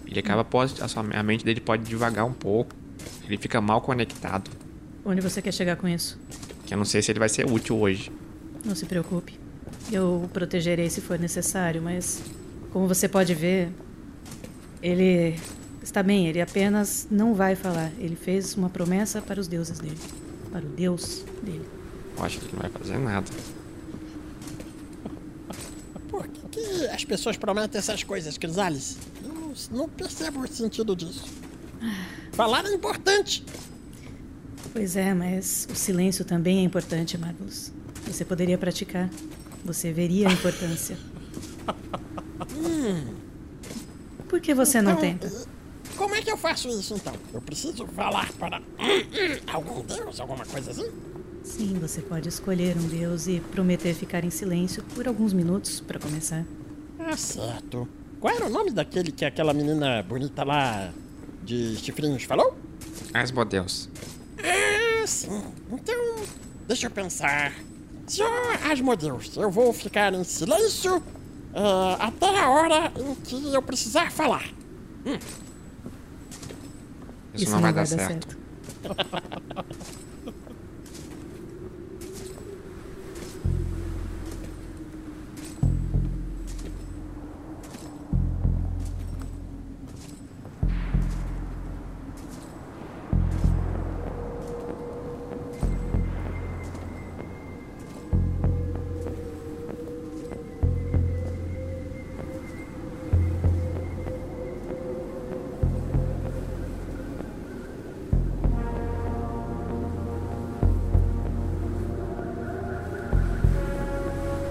Ele 0.05 0.19
acaba, 0.19 0.45
pode, 0.45 0.83
a, 0.83 0.89
sua, 0.89 1.05
a 1.15 1.23
mente 1.23 1.45
dele 1.45 1.61
pode 1.61 1.85
devagar 1.85 2.25
um 2.27 2.33
pouco. 2.33 2.75
Ele 3.25 3.39
fica 3.39 3.61
mal 3.61 3.81
conectado. 3.81 4.51
Onde 5.05 5.21
você 5.21 5.41
quer 5.41 5.53
chegar 5.53 5.77
com 5.77 5.87
isso? 5.87 6.19
Que 6.69 6.75
eu 6.75 6.79
não 6.79 6.85
sei 6.85 7.01
se 7.01 7.11
ele 7.11 7.19
vai 7.19 7.31
ser 7.31 7.51
útil 7.51 7.81
hoje. 7.81 8.13
Não 8.63 8.75
se 8.75 8.85
preocupe. 8.85 9.41
Eu 9.91 10.25
o 10.25 10.29
protegerei 10.29 10.91
se 10.91 11.01
for 11.01 11.19
necessário, 11.19 11.81
mas 11.81 12.23
como 12.71 12.87
você 12.87 13.09
pode 13.09 13.35
ver, 13.35 13.71
ele 14.83 15.41
está 15.83 16.03
bem, 16.03 16.29
ele 16.29 16.43
apenas 16.43 17.09
não 17.11 17.33
vai 17.33 17.57
falar. 17.57 17.91
Ele 17.99 18.15
fez 18.15 18.55
uma 18.55 18.69
promessa 18.69 19.23
para 19.23 19.41
os 19.41 19.49
deuses 19.49 19.79
dele. 19.79 19.97
Para 20.53 20.67
o 20.67 20.69
deus 20.69 21.25
dele. 21.43 21.65
Eu 22.19 22.23
acho 22.23 22.39
que 22.39 22.45
ele 22.45 22.53
não 22.53 22.61
vai 22.61 22.71
fazer 22.71 22.99
nada. 22.99 23.27
Por 26.11 26.29
que, 26.29 26.49
que 26.49 26.87
as 26.89 27.03
pessoas 27.03 27.39
prometem 27.39 27.79
essas 27.79 28.05
coisas, 28.05 28.37
Crisales? 28.37 28.99
Eu 29.25 29.33
não, 29.33 29.53
não 29.71 29.89
percebo 29.89 30.41
o 30.41 30.47
sentido 30.47 30.95
disso. 30.95 31.25
Falar 32.33 32.67
é 32.67 32.75
importante. 32.75 33.43
Pois 34.79 34.95
é, 34.95 35.13
mas 35.13 35.67
o 35.73 35.75
silêncio 35.75 36.25
também 36.25 36.61
é 36.61 36.63
importante, 36.63 37.19
Marvelous. 37.19 37.73
Você 38.07 38.25
poderia 38.25 38.57
praticar. 38.57 39.11
Você 39.65 39.93
veria 39.93 40.29
a 40.29 40.33
importância. 40.33 40.97
Por 44.29 44.41
que 44.41 44.55
você 44.55 44.81
não 44.81 44.93
Então, 44.93 45.03
tenta? 45.03 45.33
Como 45.97 46.15
é 46.15 46.23
que 46.23 46.31
eu 46.31 46.37
faço 46.37 46.69
isso 46.69 46.95
então? 46.95 47.13
Eu 47.35 47.41
preciso 47.43 47.89
falar 47.89 48.33
para 48.35 48.63
algum 49.53 49.83
deus, 49.83 50.21
alguma 50.21 50.47
coisa 50.47 50.71
assim? 50.71 50.89
Sim, 51.43 51.75
você 51.81 52.01
pode 52.01 52.29
escolher 52.29 52.77
um 52.77 52.87
deus 52.87 53.27
e 53.27 53.41
prometer 53.51 53.93
ficar 53.95 54.23
em 54.23 54.31
silêncio 54.31 54.85
por 54.95 55.09
alguns 55.09 55.33
minutos 55.33 55.81
para 55.81 55.99
começar. 55.99 56.45
Ah, 57.01 57.17
certo. 57.17 57.89
Qual 58.21 58.33
era 58.33 58.47
o 58.47 58.49
nome 58.49 58.71
daquele 58.71 59.11
que 59.11 59.25
aquela 59.25 59.53
menina 59.53 60.05
bonita 60.05 60.45
lá 60.45 60.93
de 61.43 61.75
chifrinhos 61.79 62.23
falou? 62.23 62.57
Asmodeus. 63.13 63.89
Ah, 64.43 65.07
sim. 65.07 65.43
Então, 65.71 66.17
deixa 66.67 66.87
eu 66.87 66.91
pensar. 66.91 67.53
Senhor 68.07 68.31
Asmodeus, 68.71 69.37
eu 69.37 69.51
vou 69.51 69.73
ficar 69.73 70.15
em 70.15 70.25
silêncio 70.25 71.03
ah, 71.55 71.97
até 72.01 72.39
a 72.41 72.49
hora 72.49 72.93
em 72.99 73.15
que 73.17 73.55
eu 73.55 73.63
precisar 73.63 74.11
falar. 74.11 74.49
Isso, 77.35 77.53
não 77.53 77.61
vai 77.61 77.73
dar 77.73 77.87
certo. 77.87 78.37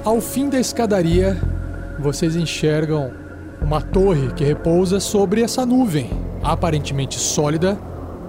Ao 0.08 0.22
fim 0.22 0.48
da 0.50 0.58
escadaria, 0.58 1.38
vocês 2.00 2.38
enxergam 2.38 3.12
uma 3.62 3.82
torre 3.82 4.32
que 4.34 4.42
repousa 4.42 5.02
sobre 5.02 5.42
essa 5.42 5.66
nuvem, 5.66 6.10
aparentemente 6.42 7.20
sólida, 7.20 7.78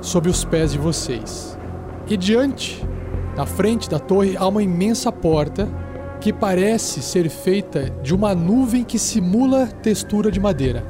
sob 0.01 0.29
os 0.29 0.45
pés 0.45 0.73
de 0.73 0.79
vocês. 0.79 1.57
E 2.09 2.17
diante, 2.17 2.85
na 3.37 3.47
frente 3.47 3.89
da 3.89 4.01
torre, 4.01 4.37
há 4.37 4.45
uma 4.49 4.61
imensa 4.61 5.13
porta 5.13 5.69
que 6.21 6.33
parece 6.33 7.01
ser 7.01 7.29
feita 7.29 7.89
de 8.03 8.13
uma 8.13 8.35
nuvem 8.35 8.83
que 8.83 8.99
simula 8.99 9.69
textura 9.69 10.33
de 10.33 10.41
madeira. 10.41 10.85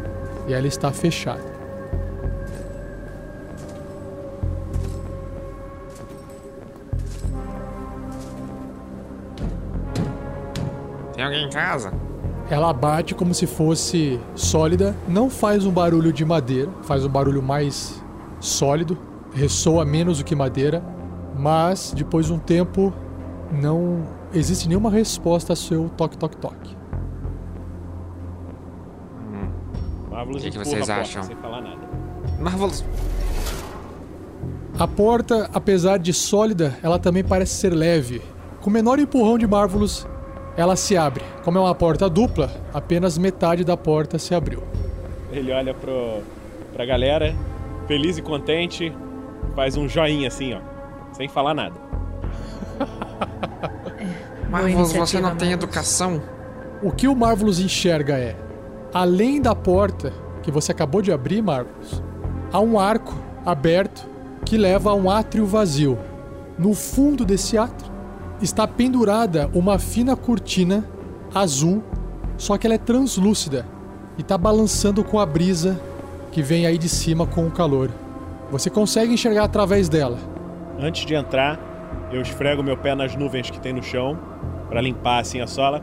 E 0.49 0.55
ela 0.55 0.67
está 0.67 0.91
fechada. 0.91 1.58
Alguém 11.29 11.47
em 11.47 11.51
casa? 11.51 11.93
Ela 12.51 12.73
bate 12.73 13.15
como 13.15 13.35
se 13.35 13.47
fosse 13.47 14.19
sólida, 14.35 14.97
não 15.07 15.29
faz 15.29 15.67
um 15.67 15.71
barulho 15.71 16.13
de 16.13 16.25
madeira, 16.25 16.71
faz 16.83 17.05
um 17.05 17.09
barulho 17.09 17.43
mais 17.43 18.03
sólido, 18.41 18.97
ressoa 19.35 19.85
menos 19.85 20.19
do 20.19 20.25
que 20.25 20.35
madeira, 20.35 20.83
mas 21.37 21.93
depois 21.95 22.27
de 22.27 22.33
um 22.33 22.39
tempo 22.39 22.93
não 23.53 24.03
existe 24.33 24.67
nenhuma 24.67 24.91
resposta 24.91 25.53
ao 25.53 25.57
seu 25.57 25.91
toque 25.97 26.17
toque 26.17 26.37
toque. 26.37 26.77
Marvelous 30.11 30.43
O 30.43 30.45
que 30.45 30.51
que 30.51 30.59
empurra 30.59 30.65
vocês 30.65 30.91
a 30.91 30.95
porta 30.95 31.03
acham? 31.03 31.23
Sem 31.23 31.37
falar 31.37 31.61
nada. 31.61 31.89
Marvelous. 32.41 32.85
A 34.79 34.87
porta, 34.87 35.51
apesar 35.53 35.99
de 35.99 36.13
sólida, 36.13 36.79
ela 36.83 36.99
também 36.99 37.25
parece 37.25 37.55
ser 37.55 37.75
leve. 37.75 38.23
Com 38.61 38.71
o 38.71 38.73
menor 38.73 38.99
empurrão 38.99 39.37
de 39.37 39.47
Marvelous, 39.47 40.07
ela 40.59 40.75
se 40.75 40.97
abre. 40.97 41.25
Como 41.45 41.57
é 41.57 41.61
uma 41.61 41.75
porta 41.75 42.11
dupla, 42.11 42.51
apenas 42.75 43.17
metade 43.17 43.63
da 43.63 43.77
porta 43.77 44.19
se 44.19 44.35
abriu. 44.35 44.61
Ele 45.31 45.53
olha 45.53 45.73
pro, 45.73 46.21
pra 46.73 46.85
galera, 46.85 47.33
feliz 47.87 48.19
e 48.19 48.23
contente, 48.23 48.93
faz 49.55 49.77
um 49.77 49.89
joinha 49.89 50.27
assim, 50.27 50.55
ó. 50.55 50.59
Sem 51.13 51.29
falar 51.29 51.55
nada. 51.55 51.77
Marvelous, 54.51 54.93
você 54.93 55.21
não 55.21 55.37
tem 55.37 55.53
educação? 55.53 56.21
O 56.83 56.91
que 56.91 57.07
o 57.07 57.15
Marvelous 57.15 57.61
enxerga 57.61 58.19
é, 58.19 58.35
além 58.93 59.41
da 59.41 59.55
porta 59.55 60.13
que 60.43 60.51
você 60.51 60.73
acabou 60.73 61.01
de 61.01 61.13
abrir, 61.13 61.41
Marvelous, 61.41 62.03
há 62.53 62.59
um 62.59 62.81
arco 62.81 63.15
aberto 63.47 64.09
que 64.45 64.57
leva 64.57 64.91
a 64.91 64.95
um 64.95 65.09
átrio 65.09 65.47
vazio. 65.47 65.97
No 66.59 66.75
fundo 66.75 67.25
desse 67.25 67.57
átrio 67.57 67.88
está 68.41 68.67
pendurada 68.67 69.51
uma 69.53 69.79
fina 69.79 70.17
cortina 70.17 70.85
azul, 71.35 71.83
só 72.37 72.57
que 72.57 72.67
ela 72.67 72.75
é 72.75 72.79
translúcida 72.79 73.67
e 74.17 74.21
está 74.23 74.39
balançando 74.39 75.03
com 75.05 75.19
a 75.19 75.27
brisa 75.27 75.81
que 76.31 76.43
vem 76.43 76.67
aí 76.67 76.79
de 76.79 76.89
cima 76.89 77.27
com 77.27 77.47
o 77.47 77.51
calor. 77.51 77.91
Você 78.51 78.71
consegue 78.71 79.13
enxergar 79.13 79.45
através 79.45 79.89
dela. 79.89 80.19
Antes 80.79 81.05
de 81.05 81.15
entrar, 81.15 81.59
eu 82.13 82.23
esfrego 82.23 82.63
meu 82.63 82.77
pé 82.77 82.95
nas 82.95 83.15
nuvens 83.15 83.51
que 83.51 83.61
tem 83.61 83.73
no 83.73 83.83
chão 83.83 84.19
pra 84.69 84.81
limpar 84.81 85.21
assim 85.21 85.41
a 85.41 85.47
sola, 85.47 85.83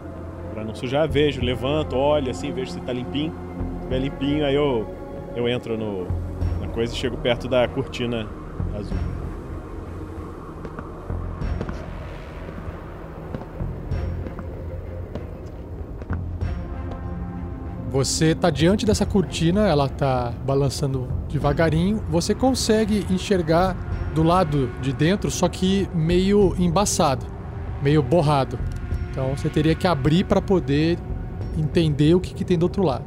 Pra 0.53 0.63
não 0.63 0.73
sujar. 0.73 1.05
Vejo, 1.05 1.41
levanto, 1.41 1.97
olho 1.97 2.31
assim, 2.31 2.49
vejo 2.53 2.71
se 2.71 2.79
tá 2.79 2.93
limpinho. 2.93 3.33
Se 3.73 3.81
tiver 3.81 3.99
limpinho, 3.99 4.45
aí 4.45 4.55
eu 4.55 4.87
eu 5.35 5.49
entro 5.49 5.77
no 5.77 6.07
na 6.61 6.67
coisa 6.69 6.93
e 6.93 6.95
chego 6.95 7.17
perto 7.17 7.49
da 7.49 7.67
cortina 7.67 8.25
azul. 8.73 8.97
Você 17.95 18.31
está 18.31 18.49
diante 18.49 18.85
dessa 18.85 19.05
cortina, 19.05 19.69
ela 19.69 19.85
está 19.85 20.33
balançando 20.45 21.07
devagarinho. 21.29 22.03
Você 22.09 22.35
consegue 22.35 23.07
enxergar 23.09 23.73
do 24.13 24.21
lado 24.21 24.69
de 24.81 24.91
dentro, 24.91 25.31
só 25.31 25.47
que 25.47 25.87
meio 25.95 26.53
embaçado, 26.59 27.25
meio 27.81 28.03
borrado. 28.03 28.59
Então 29.09 29.33
você 29.33 29.47
teria 29.47 29.73
que 29.73 29.87
abrir 29.87 30.25
para 30.25 30.41
poder 30.41 30.97
entender 31.57 32.13
o 32.13 32.19
que, 32.19 32.33
que 32.33 32.43
tem 32.43 32.57
do 32.57 32.63
outro 32.63 32.83
lado. 32.83 33.05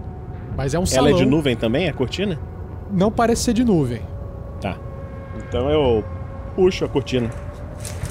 Mas 0.57 0.73
é 0.73 0.79
um 0.79 0.87
salão. 0.87 1.11
Ela 1.11 1.19
é 1.19 1.23
de 1.23 1.29
nuvem 1.29 1.55
também, 1.55 1.87
a 1.87 1.93
cortina? 1.93 2.39
Não 2.91 3.13
parece 3.13 3.43
ser 3.43 3.53
de 3.53 3.65
nuvem. 3.65 4.01
Tá. 4.59 4.79
Então 5.47 5.69
eu 5.69 6.03
puxo 6.57 6.87
a 6.87 6.89
cortina. 6.89 7.29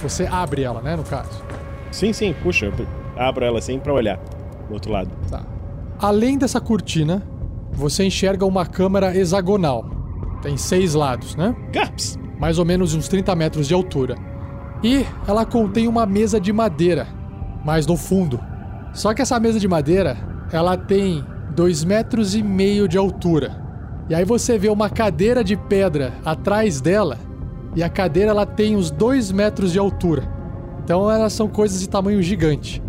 Você 0.04 0.28
abre 0.28 0.62
ela, 0.62 0.80
né, 0.84 0.96
no 0.96 1.04
caso. 1.04 1.44
Sim, 1.92 2.14
sim, 2.14 2.36
puxa. 2.44 2.72
Abro 3.18 3.44
ela 3.44 3.58
assim 3.58 3.80
pra 3.80 3.92
olhar 3.92 4.20
do 4.68 4.76
outro 4.76 4.92
lado. 4.92 5.10
Tá. 5.28 5.57
Além 6.00 6.38
dessa 6.38 6.62
cortina, 6.62 7.24
você 7.72 8.04
enxerga 8.06 8.46
uma 8.46 8.66
câmara 8.66 9.16
hexagonal. 9.16 9.86
Tem 10.42 10.56
seis 10.58 10.94
lados, 10.94 11.36
né? 11.36 11.56
Gaps! 11.72 12.18
mais 12.40 12.60
ou 12.60 12.66
menos 12.66 12.94
uns 12.94 13.08
30 13.08 13.36
metros 13.36 13.68
de 13.68 13.74
altura. 13.74 14.16
E 14.84 15.06
ela 15.28 15.46
contém 15.46 15.88
uma 15.88 16.06
mesa 16.06 16.40
de 16.40 16.54
madeira, 16.54 17.08
mais 17.66 17.86
no 17.86 17.98
fundo. 17.98 18.40
Só 18.94 19.14
que 19.14 19.22
essa 19.22 19.40
mesa 19.40 19.60
de 19.60 19.68
madeira, 19.68 20.18
ela 20.52 20.78
tem 20.78 21.26
2 21.56 21.84
metros 21.84 22.36
e 22.36 22.44
meio 22.44 22.88
de 22.88 22.98
altura. 22.98 23.66
E 24.10 24.16
aí 24.16 24.24
você 24.24 24.58
vê 24.58 24.70
uma 24.70 24.90
cadeira 24.90 25.44
de 25.44 25.58
pedra 25.58 26.14
atrás 26.24 26.80
dela, 26.80 27.18
e 27.76 27.84
a 27.84 27.90
cadeira 27.90 28.32
ela 28.32 28.46
tem 28.46 28.76
uns 28.76 28.90
2 28.92 29.32
metros 29.32 29.72
de 29.72 29.80
altura. 29.80 30.24
Então 30.84 31.10
elas 31.12 31.34
são 31.34 31.48
coisas 31.48 31.80
de 31.80 31.90
tamanho 31.90 32.22
gigante. 32.22 32.82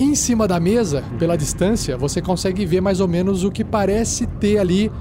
Em 0.00 0.14
cima 0.14 0.46
da 0.46 0.60
mesa, 0.60 1.02
pela 1.18 1.36
distância, 1.36 1.96
você 1.98 2.22
consegue 2.22 2.64
ver 2.64 2.80
mais 2.80 3.00
ou 3.00 3.08
menos 3.08 3.42
o 3.42 3.50
que 3.50 3.64
parece 3.64 4.28
ter 4.28 4.58
ali 4.58 4.92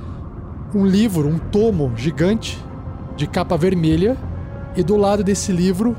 um 0.74 0.88
livro, 0.88 1.30
um 1.30 1.38
tomo 1.38 1.94
gigante 1.96 2.58
de 3.16 3.28
capa 3.28 3.56
vermelha 3.56 4.18
e 4.76 4.82
do 4.82 4.98
lado 4.98 5.24
desse 5.24 5.52
livro 5.52 5.96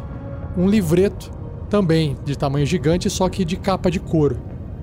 um 0.56 0.68
livreto 0.68 1.30
também 1.70 2.16
de 2.24 2.36
tamanho 2.36 2.66
gigante, 2.66 3.08
só 3.08 3.28
que 3.28 3.44
de 3.44 3.56
capa 3.56 3.88
de 3.88 4.00
couro. 4.00 4.36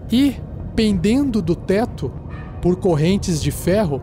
E 0.09 0.37
pendendo 0.77 1.41
do 1.41 1.53
teto 1.53 2.09
por 2.61 2.77
correntes 2.77 3.41
de 3.41 3.51
ferro 3.51 4.01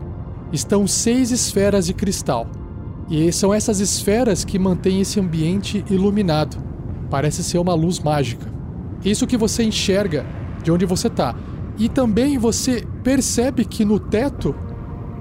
estão 0.51 0.85
seis 0.85 1.31
esferas 1.31 1.87
de 1.87 1.93
cristal. 1.95 2.45
E 3.09 3.31
são 3.31 3.51
essas 3.51 3.79
esferas 3.79 4.45
que 4.45 4.59
mantêm 4.59 5.01
esse 5.01 5.19
ambiente 5.19 5.83
iluminado. 5.89 6.57
Parece 7.09 7.43
ser 7.43 7.57
uma 7.57 7.73
luz 7.73 7.99
mágica. 7.99 8.52
Isso 9.03 9.27
que 9.27 9.37
você 9.37 9.63
enxerga 9.63 10.25
de 10.63 10.71
onde 10.71 10.85
você 10.85 11.07
está. 11.07 11.35
E 11.77 11.89
também 11.89 12.37
você 12.37 12.85
percebe 13.03 13.65
que 13.65 13.83
no 13.83 13.99
teto 13.99 14.55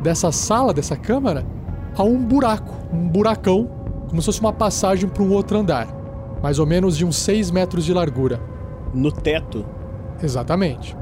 dessa 0.02 0.30
sala, 0.30 0.72
dessa 0.72 0.96
câmara, 0.96 1.46
há 1.96 2.02
um 2.02 2.18
buraco, 2.22 2.74
um 2.92 3.08
buracão, 3.08 3.70
como 4.08 4.20
se 4.20 4.26
fosse 4.26 4.40
uma 4.40 4.52
passagem 4.52 5.08
para 5.08 5.22
um 5.22 5.32
outro 5.32 5.58
andar, 5.58 5.88
mais 6.42 6.58
ou 6.58 6.66
menos 6.66 6.96
de 6.96 7.04
uns 7.04 7.16
6 7.16 7.50
metros 7.50 7.84
de 7.84 7.92
largura. 7.94 8.40
no 8.94 9.10
teto 9.10 9.64
Exatamente. 10.22 10.94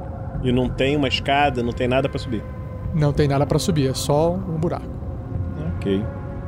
e 0.44 0.52
não 0.52 0.68
tem 0.68 0.96
uma 0.96 1.08
escada, 1.08 1.62
não 1.62 1.72
tem 1.72 1.88
nada 1.88 2.08
pra 2.08 2.18
subir. 2.18 2.42
Não 2.94 3.12
tem 3.12 3.26
nada 3.26 3.44
pra 3.44 3.58
subir, 3.58 3.90
é 3.90 3.94
só 3.94 4.34
um 4.34 4.58
buraco. 4.58 4.86
Ok. 5.76 6.04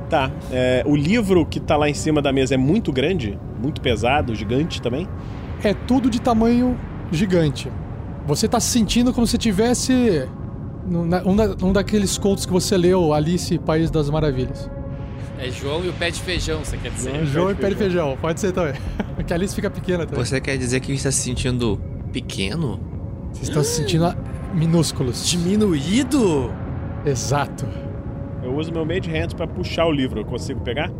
Tá. 0.08 0.30
é, 0.50 0.84
o 0.86 0.94
livro 0.94 1.46
que 1.46 1.58
tá 1.58 1.74
lá 1.74 1.88
em 1.88 1.94
cima 1.94 2.20
da 2.20 2.30
mesa 2.32 2.54
é 2.54 2.58
muito 2.58 2.92
grande? 2.92 3.38
Muito 3.60 3.80
pesado, 3.80 4.34
gigante 4.34 4.80
também? 4.82 5.08
É 5.64 5.74
tudo 5.74 6.10
de 6.10 6.20
tamanho 6.20 6.78
gigante. 7.10 7.70
Você 8.26 8.46
tá 8.48 8.58
se 8.60 8.68
sentindo 8.68 9.12
como 9.12 9.26
se 9.26 9.36
tivesse 9.38 10.28
um, 10.88 11.08
da- 11.36 11.56
um 11.64 11.72
daqueles 11.72 12.18
contos 12.18 12.46
que 12.46 12.52
você 12.52 12.76
leu, 12.76 13.12
Alice, 13.12 13.58
País 13.58 13.90
das 13.90 14.08
Maravilhas. 14.10 14.70
É 15.38 15.50
João 15.50 15.84
e 15.84 15.88
o 15.88 15.92
pé 15.92 16.10
de 16.10 16.20
feijão, 16.20 16.60
você 16.64 16.76
quer 16.76 16.90
dizer? 16.92 17.24
João 17.26 17.50
e 17.50 17.54
pé 17.54 17.68
de 17.68 17.74
feijão, 17.74 18.16
pode 18.20 18.38
ser 18.40 18.52
também. 18.52 18.74
Porque 19.16 19.32
a 19.32 19.36
Alice 19.36 19.54
fica 19.54 19.68
pequena 19.70 20.06
também. 20.06 20.24
Você 20.24 20.40
quer 20.40 20.56
dizer 20.56 20.80
que 20.80 20.92
está 20.92 21.10
se 21.10 21.18
sentindo 21.22 21.80
pequeno? 22.12 22.78
Vocês 23.32 23.48
estão 23.48 23.64
se 23.64 23.76
sentindo 23.76 24.14
minúsculos. 24.54 25.26
Diminuído? 25.28 26.52
Exato. 27.04 27.66
Eu 28.42 28.54
uso 28.56 28.70
meu 28.72 28.84
Mage 28.84 29.10
Hand 29.10 29.34
pra 29.36 29.46
puxar 29.46 29.86
o 29.86 29.92
livro. 29.92 30.20
Eu 30.20 30.24
consigo 30.24 30.60
pegar? 30.60 30.90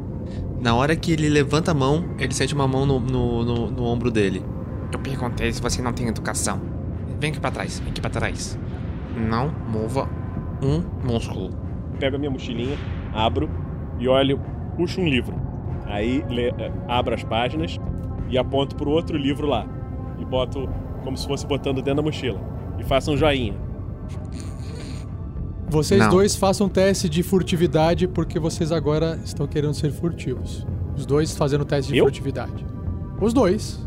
Na 0.63 0.75
hora 0.77 0.95
que 0.95 1.13
ele 1.13 1.29
levanta 1.29 1.73
a 1.73 1.75
mão, 1.75 2.05
ele 2.19 2.33
sente 2.33 2.55
uma 2.55 2.69
mão 2.69 2.87
no, 2.87 3.01
no, 3.01 3.45
no- 3.45 3.71
no 3.71 3.85
ombro 3.85 4.11
dele. 4.11 4.45
Eu 4.93 4.99
perguntei 5.01 5.53
se 5.53 5.61
você 5.61 5.83
não 5.83 5.93
tem 5.93 6.07
educação. 6.07 6.61
Vem 7.19 7.31
aqui 7.31 7.41
pra 7.41 7.51
trás, 7.51 7.81
vem 7.81 7.91
aqui 7.91 8.01
pra 8.01 8.11
trás. 8.11 8.57
Não 9.17 9.53
mova 9.69 10.09
um 10.63 10.83
músculo. 11.05 11.51
Pego 11.99 12.15
a 12.17 12.19
minha 12.19 12.31
mochilinha, 12.31 12.77
abro 13.13 13.51
e 13.99 14.07
olho, 14.07 14.41
puxo 14.77 15.01
um 15.01 15.09
livro. 15.09 15.35
Aí 15.87 16.25
le- 16.29 16.55
eh, 16.57 16.73
abro 16.89 17.15
as 17.15 17.25
páginas 17.25 17.79
e 18.31 18.39
aponto 18.39 18.77
pro 18.77 18.91
outro 18.91 19.17
livro 19.17 19.47
lá. 19.49 19.67
E 20.21 20.25
boto 20.25 20.69
como 21.03 21.17
se 21.17 21.27
fosse 21.27 21.45
botando 21.47 21.77
dentro 21.77 21.97
da 21.97 22.03
mochila. 22.03 22.41
E 22.79 22.85
faço 22.85 23.11
um 23.11 23.17
joinha. 23.17 23.55
Vocês 25.73 25.99
Não. 25.99 26.11
dois 26.11 26.37
façam 26.37 26.69
teste 26.69 27.09
de 27.09 27.23
furtividade 27.23 28.07
porque 28.07 28.39
vocês 28.39 28.71
agora 28.71 29.19
estão 29.25 29.47
querendo 29.47 29.73
ser 29.73 29.91
furtivos. 29.91 30.67
Os 30.95 31.07
dois 31.07 31.35
fazendo 31.35 31.65
teste 31.65 31.91
de 31.93 31.99
Eu? 31.99 32.05
furtividade. 32.05 32.63
Os 33.19 33.33
dois. 33.33 33.81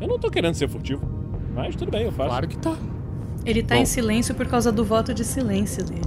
Eu 0.00 0.08
não 0.08 0.18
tô 0.18 0.28
querendo 0.32 0.54
ser 0.54 0.68
furtivo. 0.68 1.00
Mas 1.54 1.76
tudo 1.76 1.92
bem, 1.92 2.02
eu 2.06 2.10
faço. 2.10 2.28
Claro 2.28 2.48
que 2.48 2.58
tá. 2.58 2.74
Ele 3.46 3.62
tá 3.62 3.76
Bom. 3.76 3.82
em 3.82 3.84
silêncio 3.86 4.34
por 4.34 4.46
causa 4.48 4.72
do 4.72 4.84
voto 4.84 5.14
de 5.14 5.24
silêncio 5.24 5.84
dele. 5.84 6.00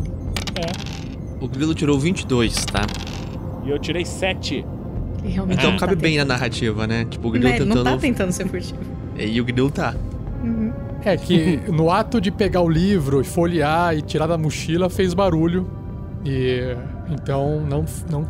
É. 0.56 1.44
O 1.44 1.48
grilo 1.48 1.74
tirou 1.74 1.98
22, 1.98 2.66
tá? 2.66 2.86
E 3.66 3.70
eu 3.70 3.80
tirei 3.80 4.04
sete. 4.04 4.66
Ele 5.24 5.32
realmente 5.32 5.60
Então 5.60 5.72
não 5.72 5.78
cabe 5.80 5.96
tá 5.96 6.02
bem 6.02 6.18
na 6.18 6.24
tentando. 6.24 6.38
narrativa, 6.38 6.86
né? 6.88 7.06
Tipo, 7.10 7.30
o 7.30 7.32
grilo 7.32 7.48
ele 7.48 7.58
tentando. 7.60 7.76
não 7.76 7.84
tá 7.86 7.98
tentando 7.98 8.32
ser 8.34 8.48
furtivo. 8.50 8.80
E 9.18 9.40
o 9.40 9.46
grilo 9.46 9.72
tá. 9.72 9.96
É 11.04 11.18
que 11.18 11.58
no 11.72 11.90
ato 11.92 12.22
de 12.22 12.32
pegar 12.32 12.62
o 12.62 12.70
livro 12.70 13.22
e 13.22 13.24
folhear 13.24 13.96
e 13.96 14.02
tirar 14.02 14.28
da 14.28 14.38
mochila 14.38 14.90
fez 14.90 15.14
barulho. 15.14 15.70
E 16.24 16.76
então 17.10 17.62
não, 17.62 17.86
não, 18.10 18.30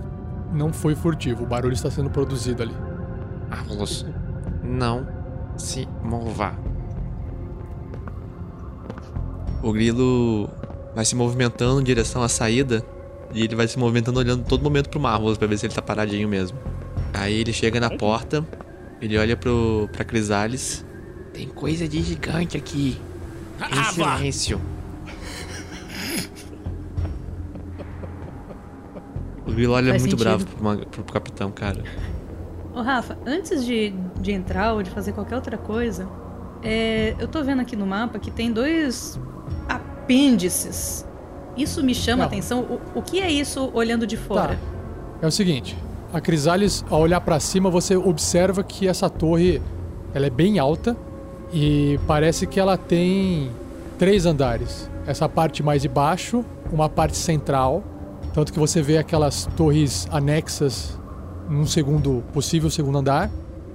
não 0.54 0.74
foi 0.74 0.96
furtivo. 0.96 1.44
O 1.44 1.48
barulho 1.48 1.74
está 1.74 1.92
sendo 1.92 2.10
produzido 2.10 2.64
ali. 2.64 2.76
Marvelous, 3.50 4.06
não 4.64 5.06
se 5.58 5.88
mova. 6.04 6.54
O 9.62 9.72
grilo 9.72 10.50
vai 10.96 11.06
se 11.06 11.16
movimentando 11.16 11.82
em 11.82 11.84
direção 11.84 12.24
à 12.24 12.30
saída. 12.30 12.84
E 13.34 13.44
ele 13.44 13.56
vai 13.56 13.68
se 13.68 13.80
movimentando 13.80 14.20
olhando 14.20 14.44
todo 14.44 14.62
momento 14.62 14.90
pro 14.90 15.00
Marvelous 15.00 15.38
pra 15.38 15.48
ver 15.48 15.58
se 15.58 15.66
ele 15.66 15.74
tá 15.74 15.82
paradinho 15.82 16.28
mesmo. 16.28 16.58
Aí 17.14 17.40
ele 17.40 17.54
chega 17.54 17.80
na 17.80 17.90
porta, 17.90 18.46
ele 19.02 19.18
olha 19.18 19.38
pro, 19.38 19.90
pra 19.92 20.04
Crisales. 20.04 20.86
Tem 21.34 21.48
coisa 21.48 21.88
de 21.88 22.02
gigante 22.02 22.58
aqui. 22.58 23.00
Em 23.60 23.64
Ah, 23.80 23.92
vá. 23.92 24.18
silêncio. 24.18 24.60
O 29.48 29.52
grilo 29.52 29.74
olha 29.74 29.90
Faz 29.92 30.02
muito 30.04 30.12
sentido. 30.18 30.24
bravo 30.28 30.46
pro, 30.46 30.64
ma- 30.64 30.78
pro 30.78 31.04
capitão, 31.06 31.52
cara. 31.52 31.84
Ô, 32.74 32.82
Rafa, 32.82 33.18
antes 33.26 33.66
de, 33.66 33.94
de 34.20 34.32
entrar 34.32 34.74
ou 34.74 34.84
de 34.84 34.90
fazer 34.90 35.12
qualquer 35.14 35.36
outra 35.36 35.58
coisa, 35.58 36.08
é, 36.64 37.16
eu 37.20 37.28
tô 37.28 37.44
vendo 37.44 37.62
aqui 37.62 37.76
no 37.76 37.86
mapa 37.86 38.18
que 38.20 38.32
tem 38.32 38.52
dois 38.52 39.20
apêndices. 39.68 41.06
Isso 41.58 41.84
me 41.84 41.94
chama 41.94 42.18
Não. 42.20 42.24
a 42.24 42.28
atenção. 42.28 42.62
O, 42.96 43.00
o 43.00 43.02
que 43.02 43.20
é 43.20 43.30
isso 43.30 43.70
olhando 43.74 44.08
de 44.08 44.16
fora? 44.16 44.56
Tá. 44.56 44.60
É 45.22 45.28
o 45.28 45.32
seguinte, 45.32 45.78
a 46.14 46.22
Crisales, 46.22 46.86
ao 46.90 47.02
olhar 47.02 47.20
pra 47.22 47.40
cima, 47.40 47.70
você 47.70 47.96
observa 47.96 48.64
que 48.64 48.88
essa 48.88 49.10
torre 49.10 49.62
ela 50.14 50.26
é 50.28 50.30
bem 50.30 50.60
alta 50.60 50.96
e 51.54 52.00
parece 52.08 52.48
que 52.48 52.60
ela 52.60 52.78
tem 52.78 53.52
três 53.98 54.26
andares. 54.26 54.90
Essa 55.06 55.28
parte 55.28 55.62
mais 55.62 55.82
de 55.82 55.88
baixo, 55.88 56.46
uma 56.72 56.90
parte 56.90 57.18
central, 57.18 57.84
tanto 58.34 58.54
que 58.54 58.60
você 58.60 58.82
vê 58.82 58.98
aquelas 58.98 59.48
torres 59.58 60.08
anexas 60.12 60.98
num 61.50 61.66
segundo 61.66 62.24
possível 62.34 62.70
segundo 62.70 62.98
andar. 62.98 63.30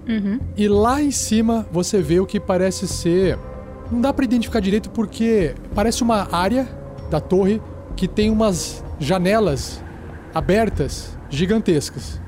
Uhum. 0.08 0.40
E 0.56 0.68
lá 0.68 1.02
em 1.02 1.10
cima 1.10 1.66
você 1.70 2.00
vê 2.00 2.20
o 2.20 2.26
que 2.26 2.40
parece 2.40 2.88
ser. 2.88 3.38
Não 3.90 4.00
dá 4.00 4.12
pra 4.12 4.24
identificar 4.24 4.60
direito 4.60 4.90
porque 4.90 5.54
parece 5.74 6.02
uma 6.02 6.28
área 6.34 6.66
da 7.10 7.20
torre 7.20 7.60
que 7.94 8.08
tem 8.08 8.30
umas 8.30 8.84
janelas 8.98 9.82
abertas 10.34 11.16
gigantescas. 11.28 12.20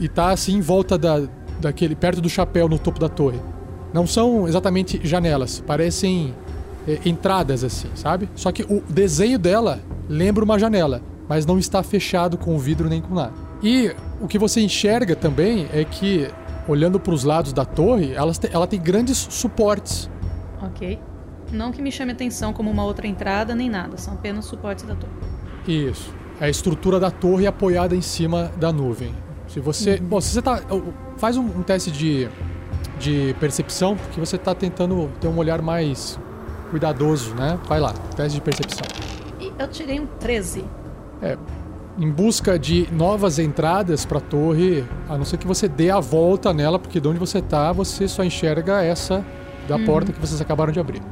E 0.00 0.08
tá 0.08 0.30
assim 0.30 0.56
em 0.56 0.60
volta 0.60 0.96
da, 0.96 1.22
daquele. 1.60 1.94
perto 1.94 2.20
do 2.20 2.28
chapéu 2.28 2.68
no 2.68 2.78
topo 2.78 3.00
da 3.00 3.08
torre. 3.08 3.40
Não 3.92 4.06
são 4.06 4.46
exatamente 4.46 5.00
janelas, 5.04 5.60
parecem 5.66 6.34
é, 6.86 6.98
entradas 7.04 7.64
assim, 7.64 7.88
sabe? 7.94 8.28
Só 8.34 8.52
que 8.52 8.62
o 8.62 8.82
desenho 8.88 9.38
dela 9.38 9.80
lembra 10.08 10.44
uma 10.44 10.58
janela, 10.58 11.00
mas 11.28 11.46
não 11.46 11.58
está 11.58 11.82
fechado 11.82 12.36
com 12.36 12.58
vidro 12.58 12.88
nem 12.88 13.00
com 13.00 13.14
nada. 13.14 13.32
E 13.62 13.92
o 14.20 14.28
que 14.28 14.38
você 14.38 14.60
enxerga 14.60 15.16
também 15.16 15.66
é 15.72 15.82
que, 15.84 16.28
olhando 16.68 17.00
para 17.00 17.14
os 17.14 17.24
lados 17.24 17.52
da 17.52 17.64
torre, 17.64 18.12
elas 18.12 18.38
te- 18.38 18.50
ela 18.52 18.66
tem 18.66 18.80
grandes 18.80 19.16
suportes. 19.30 20.10
Ok. 20.62 20.98
Não 21.52 21.70
que 21.72 21.80
me 21.80 21.90
chame 21.92 22.12
atenção 22.12 22.52
como 22.52 22.70
uma 22.70 22.84
outra 22.84 23.06
entrada 23.06 23.54
nem 23.54 23.70
nada, 23.70 23.96
são 23.96 24.14
apenas 24.14 24.44
suportes 24.44 24.84
da 24.84 24.94
torre. 24.94 25.12
Isso. 25.66 26.12
A 26.40 26.48
estrutura 26.50 27.00
da 27.00 27.10
torre 27.10 27.46
apoiada 27.46 27.94
em 27.96 28.02
cima 28.02 28.50
da 28.58 28.70
nuvem. 28.72 29.14
Se 29.48 29.58
você. 29.58 29.96
Bom, 29.96 30.20
se 30.20 30.30
você 30.34 30.42
tá. 30.42 30.60
Faz 31.16 31.36
um, 31.36 31.44
um 31.44 31.62
teste 31.62 31.90
de, 31.90 32.28
de 32.98 33.34
percepção, 33.38 33.96
porque 33.96 34.18
você 34.18 34.38
tá 34.38 34.54
tentando 34.54 35.10
ter 35.20 35.28
um 35.28 35.36
olhar 35.36 35.60
mais 35.60 36.18
cuidadoso, 36.70 37.34
né? 37.34 37.58
Vai 37.68 37.80
lá, 37.80 37.92
teste 38.14 38.38
de 38.38 38.40
percepção. 38.40 38.86
Eu 39.58 39.68
tirei 39.68 40.00
um 40.00 40.06
13. 40.06 40.64
Em 41.98 42.10
busca 42.10 42.58
de 42.58 42.88
novas 42.92 43.38
entradas 43.38 44.04
pra 44.04 44.20
torre, 44.20 44.84
a 45.08 45.16
não 45.16 45.24
ser 45.24 45.38
que 45.38 45.46
você 45.46 45.66
dê 45.66 45.90
a 45.90 46.00
volta 46.00 46.52
nela, 46.52 46.78
porque 46.78 47.00
de 47.00 47.08
onde 47.08 47.18
você 47.18 47.40
tá, 47.40 47.72
você 47.72 48.06
só 48.06 48.22
enxerga 48.22 48.82
essa 48.82 49.24
da 49.66 49.78
porta 49.78 50.12
que 50.12 50.20
vocês 50.20 50.40
acabaram 50.40 50.72
de 50.72 50.78
abrir. 50.78 51.02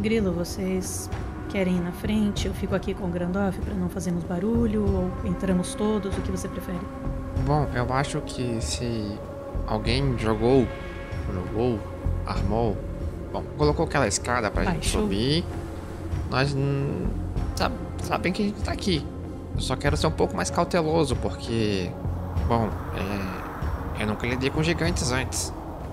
Grilo, 0.00 0.32
vocês 0.32 1.10
querem 1.48 1.76
ir 1.76 1.80
na 1.80 1.92
frente? 1.92 2.46
Eu 2.46 2.54
fico 2.54 2.74
aqui 2.74 2.94
com 2.94 3.04
o 3.04 3.08
Grandoff 3.08 3.58
pra 3.60 3.74
não 3.74 3.88
fazermos 3.88 4.24
barulho? 4.24 4.84
Ou 4.84 5.28
entramos 5.28 5.74
todos? 5.74 6.16
O 6.16 6.20
que 6.20 6.30
você 6.30 6.48
prefere? 6.48 6.78
Bom, 7.44 7.66
eu 7.74 7.92
acho 7.92 8.20
que 8.20 8.60
se 8.60 9.18
alguém 9.66 10.16
jogou, 10.18 10.66
jogou, 11.32 11.78
armou, 12.26 12.76
bom, 13.32 13.42
colocou 13.56 13.84
aquela 13.86 14.06
escada 14.08 14.50
pra 14.50 14.64
gente 14.64 14.74
Baixou. 14.74 15.02
subir, 15.02 15.44
nós 16.30 16.54
hum, 16.54 17.06
sab- 17.56 17.72
sabem 18.02 18.32
que 18.32 18.42
a 18.42 18.46
gente 18.46 18.62
tá 18.62 18.72
aqui. 18.72 19.04
Eu 19.54 19.60
só 19.60 19.76
quero 19.76 19.96
ser 19.96 20.06
um 20.06 20.10
pouco 20.12 20.34
mais 20.36 20.50
cauteloso, 20.50 21.16
porque, 21.16 21.90
bom, 22.48 22.68
é, 23.98 24.02
eu 24.02 24.06
nunca 24.06 24.26
lidei 24.26 24.48
com 24.50 24.62
gigantes 24.62 25.10
antes. 25.12 25.52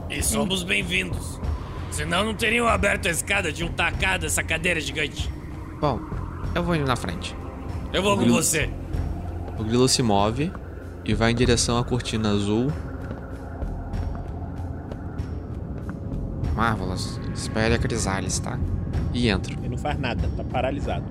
E 0.10 0.22
somos 0.24 0.64
bem-vindos. 0.64 1.40
Senão 1.92 2.24
não 2.24 2.34
teriam 2.34 2.68
aberto 2.68 3.08
a 3.08 3.12
escada, 3.12 3.52
tinham 3.52 3.72
tacado 3.72 4.26
essa 4.26 4.44
cadeira 4.44 4.80
gigante. 4.80 5.30
Bom, 5.82 6.00
eu 6.54 6.64
vou 6.64 6.76
indo 6.76 6.86
na 6.86 6.96
frente. 6.96 7.36
Eu 7.92 8.04
vou 8.04 8.16
com 8.16 8.22
Grilo. 8.24 8.36
você. 8.42 8.70
O 9.58 9.64
grilo 9.64 9.88
se 9.88 10.04
move 10.04 10.52
e 11.04 11.14
vai 11.16 11.32
em 11.32 11.36
direção 11.36 11.78
à 11.80 11.84
cortina 11.84 12.30
azul. 12.32 12.72
Marvelous, 16.58 17.20
espere 17.36 17.76
a 17.76 17.78
Crisales, 17.78 18.40
tá? 18.40 18.58
E 19.14 19.30
entra. 19.30 19.54
Ele 19.60 19.70
não 19.70 19.78
faz 19.78 20.00
nada, 20.00 20.28
tá 20.36 20.44
paralisado. 20.44 21.06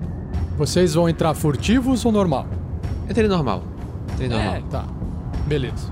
Vocês 0.57 0.93
vão 0.93 1.07
entrar 1.07 1.33
furtivos 1.33 2.03
ou 2.03 2.11
normal? 2.11 2.45
Entrei 3.09 3.29
normal. 3.29 3.63
Entrei 4.11 4.27
normal. 4.27 4.61
Tá. 4.69 4.85
Beleza. 5.47 5.89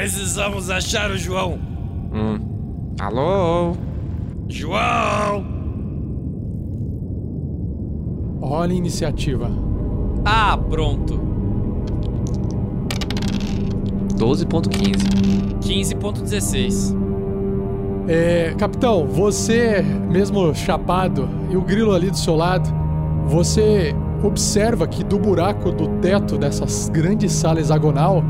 Precisamos 0.00 0.70
achar 0.70 1.10
o 1.10 1.18
João. 1.18 1.58
Hum. 2.10 2.38
Alô? 2.98 3.76
João! 4.48 5.44
Rola 8.40 8.72
iniciativa. 8.72 9.50
Ah, 10.24 10.56
pronto. 10.56 11.20
12.15. 14.16 15.58
15.16. 15.60 16.96
É, 18.08 18.54
capitão, 18.56 19.06
você, 19.06 19.82
mesmo 19.82 20.54
chapado, 20.54 21.28
e 21.50 21.58
o 21.58 21.60
grilo 21.60 21.92
ali 21.92 22.10
do 22.10 22.16
seu 22.16 22.36
lado, 22.36 22.72
você 23.26 23.94
observa 24.24 24.88
que 24.88 25.04
do 25.04 25.18
buraco 25.18 25.70
do 25.70 26.00
teto 26.00 26.38
dessa 26.38 26.64
grande 26.90 27.28
sala 27.28 27.60
hexagonal 27.60 28.24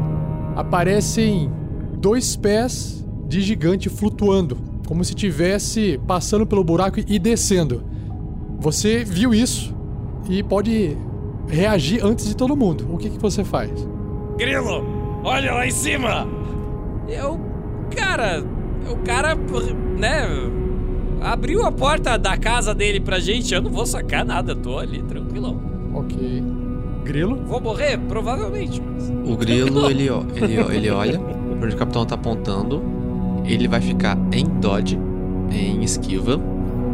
aparecem 0.56 1.59
dois 2.00 2.34
pés 2.36 3.04
de 3.28 3.40
gigante 3.40 3.88
flutuando, 3.88 4.56
como 4.86 5.04
se 5.04 5.14
tivesse 5.14 6.00
passando 6.06 6.46
pelo 6.46 6.64
buraco 6.64 6.98
e 7.06 7.18
descendo. 7.18 7.82
Você 8.58 9.04
viu 9.04 9.32
isso 9.34 9.74
e 10.28 10.42
pode 10.42 10.96
reagir 11.46 12.04
antes 12.04 12.26
de 12.26 12.34
todo 12.36 12.56
mundo. 12.56 12.86
O 12.90 12.96
que, 12.98 13.10
que 13.10 13.18
você 13.18 13.44
faz? 13.44 13.70
Grilo, 14.36 14.84
olha 15.22 15.52
lá 15.52 15.66
em 15.66 15.70
cima! 15.70 16.26
Eu. 17.08 17.38
Cara, 17.94 18.44
o 18.90 18.96
cara, 18.98 19.36
né? 19.98 20.22
Abriu 21.20 21.66
a 21.66 21.72
porta 21.72 22.16
da 22.16 22.36
casa 22.36 22.74
dele 22.74 23.00
pra 23.00 23.18
gente. 23.18 23.52
Eu 23.52 23.60
não 23.60 23.70
vou 23.70 23.84
sacar 23.84 24.24
nada, 24.24 24.54
tô 24.54 24.78
ali 24.78 25.02
tranquilão. 25.02 25.60
Ok. 25.94 26.42
Grilo? 27.04 27.36
Vou 27.46 27.60
morrer? 27.60 27.98
Provavelmente. 27.98 28.80
mas- 28.80 29.10
O 29.10 29.36
grilo, 29.36 29.86
ele, 29.90 30.08
ele, 30.36 30.76
ele 30.76 30.90
olha 30.90 31.20
pra 31.60 31.66
onde 31.66 31.76
o 31.76 31.78
capitão 31.78 32.06
tá 32.06 32.14
apontando. 32.14 32.82
Ele 33.44 33.68
vai 33.68 33.80
ficar 33.80 34.18
em 34.32 34.44
dodge, 34.44 34.98
em 35.50 35.82
esquiva, 35.84 36.40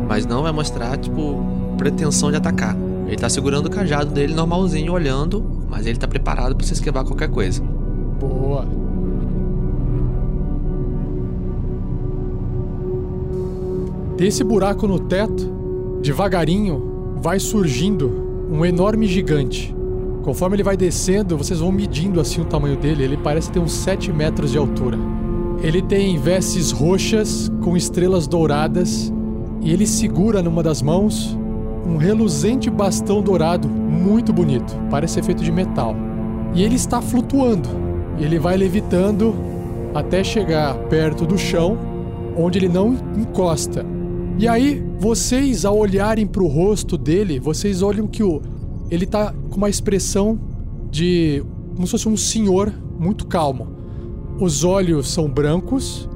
mas 0.09 0.27
não 0.27 0.43
vai 0.43 0.53
mostrar, 0.53 0.97
tipo, 0.99 1.45
pretensão 1.79 2.31
de 2.31 2.37
atacar. 2.37 2.77
Ele 3.07 3.17
tá 3.17 3.29
segurando 3.29 3.67
o 3.67 3.71
cajado 3.71 4.11
dele 4.11 4.35
normalzinho, 4.35 4.93
olhando, 4.93 5.45
mas 5.71 5.87
ele 5.87 5.99
tá 5.99 6.09
preparado 6.09 6.57
pra 6.57 6.67
se 6.67 6.73
esquivar 6.73 7.05
qualquer 7.05 7.31
coisa. 7.31 7.62
Boa. 8.19 8.67
Desse 14.17 14.43
buraco 14.43 14.89
no 14.89 14.99
teto, 14.99 15.53
devagarinho, 16.03 17.17
vai 17.21 17.39
surgindo 17.39 18.49
um 18.51 18.64
enorme 18.64 19.07
gigante. 19.07 19.76
Conforme 20.27 20.57
ele 20.57 20.64
vai 20.64 20.77
descendo, 20.77 21.39
vocês 21.39 21.61
vão 21.61 21.70
medindo 21.70 22.20
assim 22.20 22.41
o 22.41 22.45
tamanho 22.45 22.77
dele. 22.77 23.05
Ele 23.05 23.16
parece 23.16 23.49
ter 23.49 23.61
uns 23.61 23.70
7 23.70 24.12
metros 24.12 24.51
de 24.51 24.59
altura. 24.59 24.99
Ele 25.62 25.81
tem 25.81 26.18
vestes 26.18 26.72
roxas 26.72 27.49
com 27.62 27.77
estrelas 27.77 28.27
douradas 28.27 29.12
e 29.62 29.72
ele 29.72 29.87
segura 29.87 30.43
numa 30.43 30.64
das 30.64 30.83
mãos 30.83 31.39
um 31.87 31.97
reluzente 31.97 32.68
bastão 32.68 33.22
dourado 33.22 33.68
muito 33.68 34.33
bonito, 34.33 34.77
parece 34.91 35.14
ser 35.14 35.22
feito 35.22 35.45
de 35.45 35.53
metal. 35.53 35.95
E 36.53 36.64
ele 36.64 36.74
está 36.74 37.01
flutuando. 37.01 37.68
Ele 38.18 38.37
vai 38.37 38.57
levitando 38.57 39.33
até 39.95 40.24
chegar 40.24 40.74
perto 40.89 41.24
do 41.24 41.39
chão, 41.39 41.79
onde 42.37 42.59
ele 42.59 42.68
não 42.68 42.99
encosta. 43.16 43.87
E 44.41 44.49
aí, 44.49 44.85
vocês 44.99 45.64
ao 45.64 45.79
olharem 45.79 46.27
para 46.27 46.43
o 46.43 46.49
rosto 46.49 46.99
dele, 46.99 47.39
vocês 47.39 47.81
olham 47.81 48.09
que 48.09 48.24
o 48.24 48.43
ele 48.91 49.07
tá 49.07 49.34
com 49.51 49.57
uma 49.57 49.68
expressão 49.68 50.39
de 50.91 51.45
como 51.74 51.87
se 51.87 51.93
fosse 51.93 52.09
um 52.09 52.16
senhor 52.16 52.72
muito 52.99 53.26
calmo. 53.26 53.68
Os 54.41 54.64
olhos 54.64 55.09
são 55.09 55.28
brancos 55.28 56.09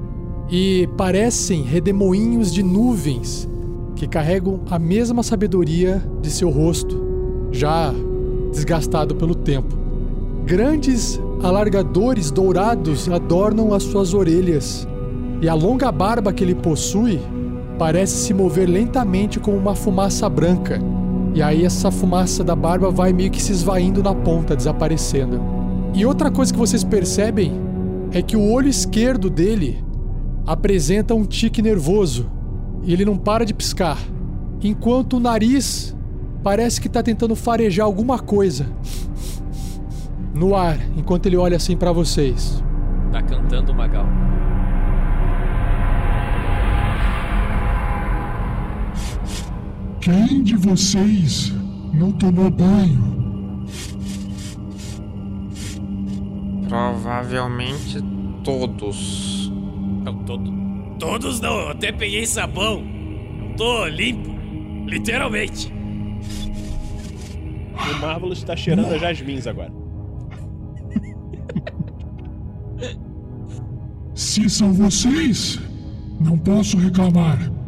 e 0.50 0.88
parecem 0.96 1.62
redemoinhos 1.62 2.52
de 2.52 2.62
nuvens 2.62 3.48
que 3.94 4.06
carregam 4.06 4.60
a 4.70 4.78
mesma 4.78 5.22
sabedoria 5.22 6.02
de 6.22 6.30
seu 6.30 6.48
rosto, 6.48 7.48
já 7.52 7.92
desgastado 8.50 9.14
pelo 9.14 9.34
tempo. 9.34 9.76
Grandes 10.46 11.20
alargadores 11.42 12.30
dourados 12.30 13.08
adornam 13.08 13.74
as 13.74 13.82
suas 13.82 14.14
orelhas, 14.14 14.88
e 15.42 15.48
a 15.48 15.54
longa 15.54 15.92
barba 15.92 16.32
que 16.32 16.42
ele 16.42 16.54
possui 16.54 17.20
parece 17.78 18.16
se 18.26 18.34
mover 18.34 18.68
lentamente 18.68 19.38
como 19.38 19.56
uma 19.56 19.74
fumaça 19.74 20.28
branca. 20.28 20.80
E 21.34 21.42
aí 21.42 21.64
essa 21.64 21.90
fumaça 21.90 22.42
da 22.42 22.56
barba 22.56 22.90
vai 22.90 23.12
meio 23.12 23.30
que 23.30 23.42
se 23.42 23.52
esvaindo 23.52 24.02
na 24.02 24.14
ponta, 24.14 24.56
desaparecendo. 24.56 25.40
E 25.94 26.04
outra 26.04 26.30
coisa 26.30 26.52
que 26.52 26.58
vocês 26.58 26.82
percebem 26.84 27.52
é 28.12 28.20
que 28.20 28.36
o 28.36 28.50
olho 28.50 28.68
esquerdo 28.68 29.30
dele 29.30 29.84
apresenta 30.46 31.14
um 31.14 31.24
tique 31.24 31.62
nervoso 31.62 32.30
e 32.82 32.92
ele 32.92 33.04
não 33.04 33.16
para 33.16 33.44
de 33.44 33.54
piscar, 33.54 33.98
enquanto 34.62 35.16
o 35.16 35.20
nariz 35.20 35.96
parece 36.42 36.80
que 36.80 36.86
está 36.86 37.02
tentando 37.02 37.36
farejar 37.36 37.86
alguma 37.86 38.18
coisa 38.18 38.66
no 40.34 40.56
ar, 40.56 40.78
enquanto 40.96 41.26
ele 41.26 41.36
olha 41.36 41.56
assim 41.56 41.76
para 41.76 41.92
vocês. 41.92 42.62
Tá 43.12 43.22
cantando 43.22 43.74
Magal. 43.74 44.06
Quem 50.10 50.42
de 50.42 50.56
vocês 50.56 51.52
não 51.94 52.10
tomou 52.10 52.50
banho? 52.50 53.64
Provavelmente 56.68 58.02
todos. 58.42 59.52
Não, 60.02 60.24
todo, 60.24 60.50
todos 60.98 61.38
não, 61.38 61.60
eu 61.60 61.68
até 61.68 61.92
peguei 61.92 62.26
sabão. 62.26 62.84
Eu 63.40 63.56
tô 63.56 63.86
limpo. 63.86 64.30
Literalmente. 64.88 65.72
O 67.72 68.00
Marvelous 68.00 68.38
está 68.38 68.56
cheirando 68.56 68.92
a 68.92 68.98
jasmins 68.98 69.46
agora. 69.46 69.72
Se 74.12 74.50
são 74.50 74.72
vocês, 74.72 75.60
não 76.18 76.36
posso 76.36 76.76
reclamar. 76.78 77.59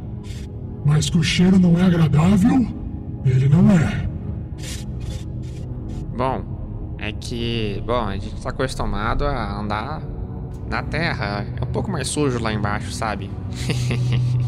Mas 0.85 1.09
que 1.09 1.19
o 1.19 1.23
cheiro 1.23 1.59
não 1.59 1.79
é 1.79 1.83
agradável, 1.83 2.67
ele 3.25 3.49
não 3.49 3.71
é. 3.71 4.09
Bom, 6.17 6.97
é 6.99 7.13
que. 7.13 7.83
Bom, 7.87 8.05
a 8.05 8.17
gente 8.17 8.41
tá 8.43 8.51
acostumado 8.51 9.25
a 9.25 9.61
andar 9.61 10.03
na 10.69 10.83
terra. 10.83 11.47
É 11.61 11.65
um 11.65 11.69
pouco 11.69 11.91
mais 11.91 12.09
sujo 12.09 12.39
lá 12.41 12.53
embaixo, 12.53 12.93
sabe? 12.93 13.31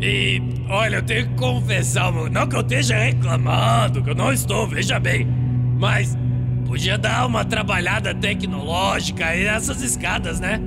E 0.00 0.40
olha, 0.68 0.96
eu 0.96 1.02
tenho 1.02 1.28
que 1.28 1.34
confessar, 1.34 2.12
mano, 2.12 2.30
não 2.30 2.46
que 2.46 2.54
eu 2.54 2.60
esteja 2.60 2.96
reclamando, 2.96 4.02
que 4.02 4.10
eu 4.10 4.14
não 4.14 4.32
estou, 4.32 4.68
veja 4.68 5.00
bem. 5.00 5.26
Mas 5.78 6.16
podia 6.66 6.96
dar 6.96 7.26
uma 7.26 7.44
trabalhada 7.44 8.14
tecnológica 8.14 9.26
aí 9.26 9.44
nessas 9.44 9.82
escadas, 9.82 10.38
né? 10.38 10.60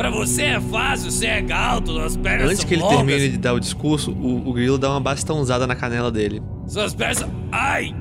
Pra 0.00 0.08
você 0.08 0.44
é 0.44 0.58
fácil, 0.58 1.10
você 1.10 1.26
é 1.26 1.52
alto, 1.52 2.00
as 2.00 2.16
pernas 2.16 2.46
Antes 2.46 2.60
são 2.60 2.68
que 2.68 2.74
ele 2.74 2.82
longas. 2.82 2.96
termine 2.96 3.28
de 3.28 3.36
dar 3.36 3.52
o 3.52 3.60
discurso, 3.60 4.12
o, 4.12 4.48
o 4.48 4.52
grilo 4.54 4.78
dá 4.78 4.88
uma 4.88 5.00
bastãozada 5.00 5.66
na 5.66 5.76
canela 5.76 6.10
dele. 6.10 6.42
Suas 6.66 6.94
pernas. 6.94 7.28
Ai! 7.52 7.94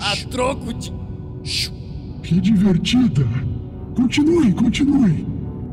A 0.00 0.16
troco 0.30 0.72
de. 0.72 0.90
Que 2.22 2.40
divertida. 2.40 3.28
Continue, 3.94 4.54
continue. 4.54 5.26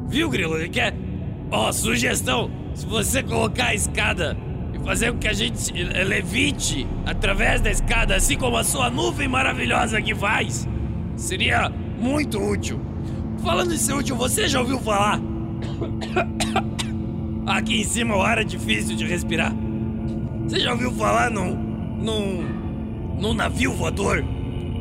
Viu, 0.09 0.29
Grilo? 0.29 0.57
Ele 0.57 0.67
quer. 0.67 0.93
Ó, 1.49 1.71
sugestão: 1.71 2.51
se 2.73 2.85
você 2.85 3.23
colocar 3.23 3.67
a 3.67 3.73
escada 3.73 4.35
e 4.73 4.79
fazer 4.79 5.13
com 5.13 5.19
que 5.19 5.27
a 5.29 5.33
gente 5.33 5.71
levite 5.71 6.85
através 7.05 7.61
da 7.61 7.71
escada, 7.71 8.17
assim 8.17 8.37
como 8.37 8.57
a 8.57 8.65
sua 8.65 8.89
nuvem 8.89 9.29
maravilhosa 9.29 10.01
que 10.01 10.13
faz, 10.13 10.67
seria 11.15 11.71
muito 11.97 12.37
útil. 12.37 12.77
Falando 13.41 13.73
em 13.73 13.77
ser 13.77 13.93
útil, 13.93 14.17
você 14.17 14.49
já 14.49 14.59
ouviu 14.59 14.77
falar? 14.77 15.30
Aqui 17.47 17.81
em 17.81 17.83
cima 17.83 18.15
o 18.15 18.21
ar 18.21 18.37
é 18.37 18.43
difícil 18.43 18.95
de 18.95 19.05
respirar. 19.05 19.53
Você 20.47 20.59
já 20.59 20.71
ouviu 20.71 20.91
falar 20.93 21.29
num. 21.31 21.55
num. 21.55 23.17
num 23.19 23.33
navio 23.33 23.73
voador? 23.73 24.23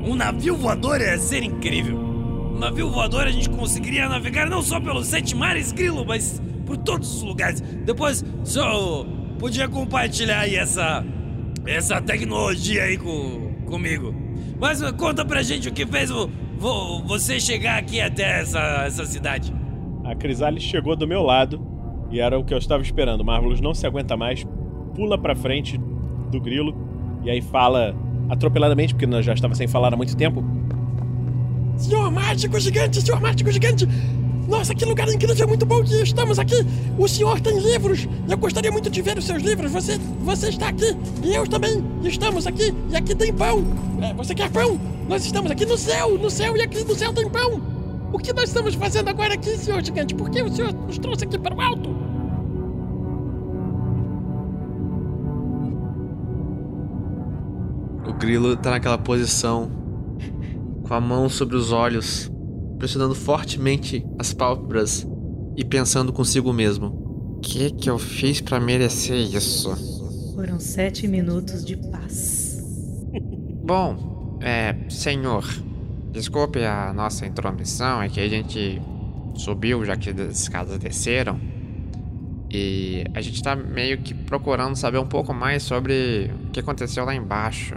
Um 0.05 0.15
navio 0.15 0.57
voador 0.57 1.01
é 1.01 1.17
ser 1.19 1.43
incrível. 1.43 1.99
Um 1.99 2.59
navio 2.59 2.91
voador 2.91 3.27
a 3.27 3.31
gente 3.31 3.49
conseguiria 3.51 4.09
navegar 4.09 4.49
não 4.49 4.63
só 4.63 4.81
pelos 4.81 5.07
sete 5.07 5.35
mares, 5.35 5.73
Grilo, 5.73 6.05
mas 6.07 6.41
por 6.67 6.77
todos 6.77 7.17
os 7.17 7.23
lugares. 7.23 7.61
Depois, 7.61 8.25
só 8.45 9.05
podia 9.39 9.69
compartilhar 9.69 10.41
aí 10.41 10.57
essa. 10.57 11.05
essa 11.67 12.01
tecnologia 12.01 12.85
aí 12.85 12.97
com, 12.99 13.55
comigo. 13.67 14.15
Mas 14.59 14.81
conta 14.93 15.25
pra 15.25 15.43
gente 15.43 15.69
o 15.69 15.73
que 15.73 15.87
fez 15.87 16.11
vo- 16.11 17.03
você 17.07 17.41
chegar 17.41 17.79
aqui 17.79 18.01
até 18.01 18.41
essa, 18.41 18.85
essa 18.87 19.05
cidade. 19.07 19.53
A 20.11 20.15
Crisalis 20.17 20.65
chegou 20.65 20.97
do 20.97 21.07
meu 21.07 21.23
lado 21.23 21.65
e 22.11 22.19
era 22.19 22.37
o 22.37 22.43
que 22.43 22.53
eu 22.53 22.59
estava 22.59 22.83
esperando. 22.83 23.25
Marvelous 23.25 23.61
não 23.61 23.73
se 23.73 23.87
aguenta 23.87 24.17
mais, 24.17 24.45
pula 24.93 25.17
pra 25.17 25.37
frente 25.37 25.79
do 26.33 26.41
grilo 26.41 26.75
e 27.23 27.31
aí 27.31 27.41
fala 27.41 27.95
atropeladamente, 28.29 28.93
porque 28.93 29.07
nós 29.07 29.25
já 29.25 29.33
estava 29.33 29.55
sem 29.55 29.69
falar 29.69 29.95
há 29.95 29.97
muito 29.97 30.17
tempo. 30.17 30.43
Senhor 31.77 32.11
mágico 32.11 32.59
gigante, 32.59 33.01
senhor 33.01 33.21
mágico 33.21 33.53
gigante! 33.53 33.87
Nossa, 34.49 34.75
que 34.75 34.85
lugar 34.85 35.09
incrível, 35.09 35.47
muito 35.47 35.65
bom 35.65 35.81
que 35.85 36.03
estamos 36.03 36.41
aqui! 36.41 36.57
O 36.99 37.07
senhor 37.07 37.41
tem 37.41 37.61
livros! 37.61 38.09
Eu 38.29 38.37
gostaria 38.37 38.73
muito 38.73 38.91
de 38.91 39.01
ver 39.03 39.17
os 39.17 39.25
seus 39.25 39.41
livros. 39.41 39.71
Você, 39.71 39.97
você 40.23 40.49
está 40.49 40.71
aqui 40.71 40.97
e 41.23 41.33
eu 41.33 41.47
também 41.47 41.85
estamos 42.03 42.49
aqui. 42.49 42.75
E 42.91 42.97
aqui 42.97 43.15
tem 43.15 43.33
pão. 43.33 43.65
É, 44.03 44.13
você 44.13 44.35
quer 44.35 44.51
pão? 44.51 44.77
Nós 45.09 45.25
estamos 45.25 45.53
aqui 45.53 45.65
no 45.65 45.79
céu, 45.79 46.19
no 46.19 46.29
céu 46.29 46.57
e 46.57 46.63
aqui 46.63 46.83
no 46.83 46.97
céu 46.97 47.13
tem 47.13 47.31
pão. 47.31 47.70
O 48.13 48.19
que 48.19 48.33
nós 48.33 48.49
estamos 48.49 48.75
fazendo 48.75 49.09
agora 49.09 49.35
aqui, 49.35 49.57
senhor 49.57 49.83
gigante? 49.85 50.15
Por 50.15 50.31
que 50.31 50.43
o 50.43 50.53
senhor 50.53 50.73
nos 50.73 50.99
trouxe 50.99 51.25
aqui 51.25 51.39
para 51.39 51.55
o 51.55 51.61
alto? 51.61 51.91
O 58.09 58.13
grilo 58.15 58.57
tá 58.57 58.71
naquela 58.73 58.99
posição, 58.99 59.71
com 60.87 60.93
a 60.93 61.01
mão 61.01 61.29
sobre 61.29 61.57
os 61.57 61.71
olhos, 61.71 62.31
pressionando 62.79 63.15
fortemente 63.15 64.05
as 64.19 64.33
pálpebras 64.33 65.07
e 65.57 65.65
pensando 65.65 66.13
consigo 66.13 66.53
mesmo. 66.53 66.87
O 67.37 67.41
que 67.41 67.71
que 67.71 67.89
eu 67.89 67.99
fiz 67.99 68.41
pra 68.41 68.59
merecer 68.59 69.17
isso? 69.17 69.75
Foram 70.35 70.59
sete 70.59 71.07
minutos 71.07 71.65
de 71.65 71.77
paz. 71.77 72.61
Bom, 73.65 74.39
é, 74.41 74.75
senhor, 74.89 75.45
desculpe 76.11 76.65
a 76.65 76.93
nossa 76.93 77.27
intromissão, 77.27 78.03
é 78.03 78.09
que 78.09 78.21
a 78.21 78.29
gente 78.29 78.81
subiu 79.35 79.85
já 79.85 79.97
que 79.97 80.11
as 80.11 80.41
escadas 80.41 80.79
desceram. 80.79 81.41
E 82.53 83.05
a 83.15 83.21
gente 83.21 83.43
tá 83.43 83.55
meio 83.55 83.99
que 83.99 84.13
procurando 84.13 84.75
saber 84.75 84.99
um 84.99 85.07
pouco 85.07 85.33
mais 85.33 85.63
sobre 85.63 86.31
o 86.47 86.51
que 86.51 86.61
aconteceu 86.61 87.05
lá 87.05 87.15
embaixo. 87.15 87.77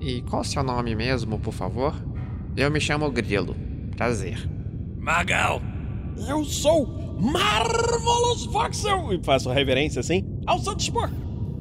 E 0.00 0.22
qual 0.22 0.42
o 0.42 0.44
seu 0.44 0.62
nome 0.62 0.94
mesmo, 0.94 1.38
por 1.38 1.52
favor? 1.52 1.94
Eu 2.56 2.70
me 2.70 2.80
chamo 2.80 3.10
Grilo. 3.10 3.54
Prazer. 3.94 4.48
Magal! 4.98 5.60
Eu 6.26 6.44
sou 6.44 6.86
Marvelous 7.20 8.46
Voxel! 8.46 9.12
E 9.12 9.22
faço 9.22 9.50
reverência 9.50 10.00
assim, 10.00 10.24
ao 10.46 10.58
seu 10.58 10.74
dispor. 10.74 11.10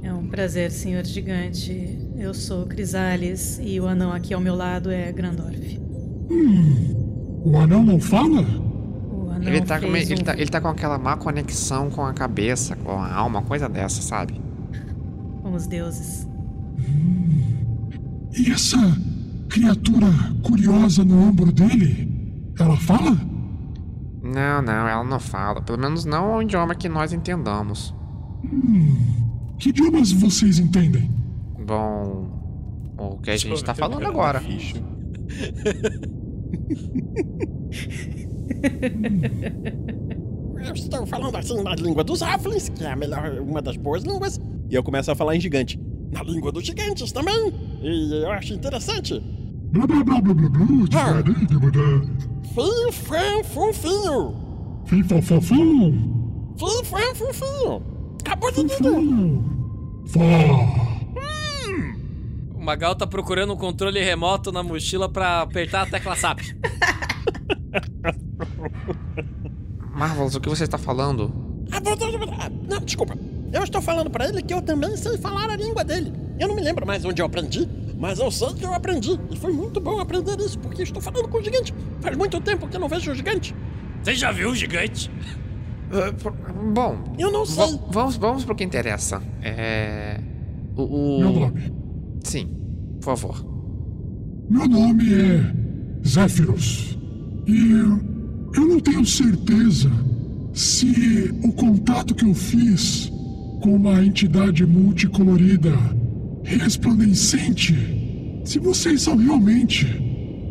É 0.02 0.14
um 0.14 0.28
prazer, 0.28 0.72
senhor 0.72 1.04
gigante. 1.04 2.00
Eu 2.16 2.34
sou 2.34 2.66
Crisales 2.66 3.60
e 3.62 3.80
o 3.80 3.88
anão 3.88 4.14
aqui 4.14 4.34
ao 4.34 4.40
meu 4.40 4.56
lado 4.56 4.90
é 4.92 5.12
Grandorf. 5.12 5.85
O 6.30 7.58
anão 7.58 7.84
não 7.84 8.00
fala? 8.00 8.42
O 8.42 9.30
anão 9.30 9.48
Ele 9.48 9.62
tá, 9.62 9.80
com, 9.80 9.86
ele, 9.96 10.14
um- 10.14 10.24
tá, 10.24 10.34
ele 10.34 10.48
tá 10.50 10.60
com 10.62 10.68
aquela 10.68 10.98
má 10.98 11.16
conexão 11.18 11.90
com 11.90 12.04
a 12.06 12.14
cabeça, 12.14 12.76
com 12.76 12.92
a 13.00 13.14
alma, 13.14 13.42
coisa 13.42 13.70
dessa, 13.70 14.02
sabe? 14.02 14.42
com 15.42 15.54
os 15.54 15.68
deuses. 15.68 16.28
E 18.36 18.52
essa 18.52 18.78
criatura 19.48 20.08
curiosa 20.44 21.04
no 21.06 21.30
ombro 21.30 21.52
dele? 21.52 22.12
Ela 22.60 22.76
fala? 22.78 23.12
Não, 24.24 24.62
não, 24.64 24.88
ela 24.88 25.04
não 25.04 25.20
fala. 25.20 25.62
Pelo 25.62 25.78
menos 25.78 26.04
não 26.04 26.38
o 26.38 26.42
idioma 26.42 26.74
que 26.74 26.90
nós 26.90 27.14
entendamos. 27.14 27.94
Que 29.60 29.70
idiomas 29.70 30.12
vocês 30.12 30.58
entendem? 30.58 31.10
Bom, 31.66 32.28
o 32.98 33.18
que 33.18 33.30
a 33.30 33.38
gente 33.38 33.64
tá 33.64 33.76
falando 33.76 34.06
agora. 34.06 34.40
ficha. 34.40 34.82
Eu 40.66 40.74
estou 40.74 41.06
falando 41.06 41.36
assim 41.36 41.62
na 41.62 41.76
língua 41.76 42.04
dos 42.04 42.22
Halflings, 42.22 42.70
que 42.70 42.84
é 42.84 42.92
a 42.92 42.96
melhor, 42.96 43.40
uma 43.40 43.62
das 43.62 43.78
boas 43.78 44.04
línguas. 44.04 44.40
E 44.70 44.76
eu 44.76 44.84
começo 44.84 45.12
a 45.12 45.16
falar 45.16 45.36
em 45.36 45.42
gigante. 45.42 45.80
Na 46.12 46.24
língua 46.24 46.52
dos 46.52 46.66
gigantes 46.66 47.12
também. 47.12 47.54
E 47.82 48.24
eu 48.24 48.32
acho 48.32 48.54
interessante. 48.54 49.22
Blá 49.72 49.86
blá 49.86 50.04
blá 50.04 50.22
blá 50.22 50.34
blá 50.34 50.50
blá. 50.50 50.88
Fio, 52.54 52.92
fã. 52.94 53.44
Acabou 58.22 58.52
de. 58.52 58.62
Fó. 60.08 60.95
Magal 62.66 62.96
tá 62.96 63.06
procurando 63.08 63.54
um 63.54 63.58
controle 63.58 64.02
remoto 64.04 64.52
na 64.52 64.62
mochila 64.64 65.08
pra 65.08 65.42
apertar 65.42 65.84
a 65.84 65.86
tecla 65.86 66.16
SAP. 66.16 66.40
Marvelous, 69.94 70.36
o 70.36 70.42
que 70.42 70.50
você 70.50 70.64
está 70.66 70.78
falando? 70.78 71.32
Ah, 71.72 71.78
ah, 71.78 72.50
Não, 72.68 72.80
desculpa. 72.82 73.18
Eu 73.54 73.64
estou 73.64 73.82
falando 73.82 74.10
pra 74.10 74.28
ele 74.28 74.42
que 74.42 74.54
eu 74.54 74.62
também 74.62 74.96
sei 74.98 75.18
falar 75.18 75.50
a 75.50 75.56
língua 75.56 75.84
dele. 75.84 76.12
Eu 76.40 76.48
não 76.50 76.56
me 76.56 76.62
lembro 76.62 76.86
mais 76.86 77.06
onde 77.06 77.22
eu 77.22 77.26
aprendi, 77.26 77.68
mas 77.98 78.20
eu 78.20 78.30
sei 78.30 78.54
que 78.56 78.66
eu 78.66 78.74
aprendi. 78.74 79.18
E 79.32 79.38
foi 79.38 79.54
muito 79.54 79.80
bom 79.80 80.00
aprender 80.00 80.38
isso, 80.40 80.60
porque 80.60 80.82
estou 80.82 81.02
falando 81.02 81.28
com 81.30 81.38
o 81.38 81.44
gigante. 81.44 81.74
Faz 82.02 82.18
muito 82.18 82.42
tempo 82.42 82.68
que 82.68 82.76
eu 82.76 82.80
não 82.80 82.90
vejo 82.90 83.12
o 83.12 83.16
gigante. 83.16 83.56
Você 84.04 84.16
já 84.16 84.32
viu 84.32 84.50
o 84.50 84.56
gigante? 84.56 85.10
Por- 86.22 86.34
bom, 86.74 86.98
Eu 87.18 87.32
não 87.32 87.46
sei. 87.46 87.80
vamos, 87.90 88.18
vamos 88.18 88.44
pro 88.44 88.56
que 88.56 88.64
interessa. 88.64 89.22
É. 89.42 90.20
O. 90.76 90.84
o- 90.84 91.20
Meu 91.20 91.32
nome. 91.32 91.74
Sim, 92.24 92.55
por 93.06 93.16
favor. 93.16 93.46
Meu 94.50 94.68
nome 94.68 95.14
é 95.14 95.54
Zéfiros. 96.08 96.98
E 97.46 97.72
eu 98.56 98.68
não 98.68 98.80
tenho 98.80 99.06
certeza 99.06 99.92
se 100.54 101.32
o 101.44 101.52
contato 101.54 102.16
que 102.16 102.26
eu 102.26 102.34
fiz 102.34 103.12
com 103.62 103.76
uma 103.76 104.04
entidade 104.04 104.66
multicolorida, 104.66 105.72
resplandecente, 106.44 107.76
se 108.44 108.58
vocês 108.60 109.02
são 109.04 109.16
realmente 109.18 109.88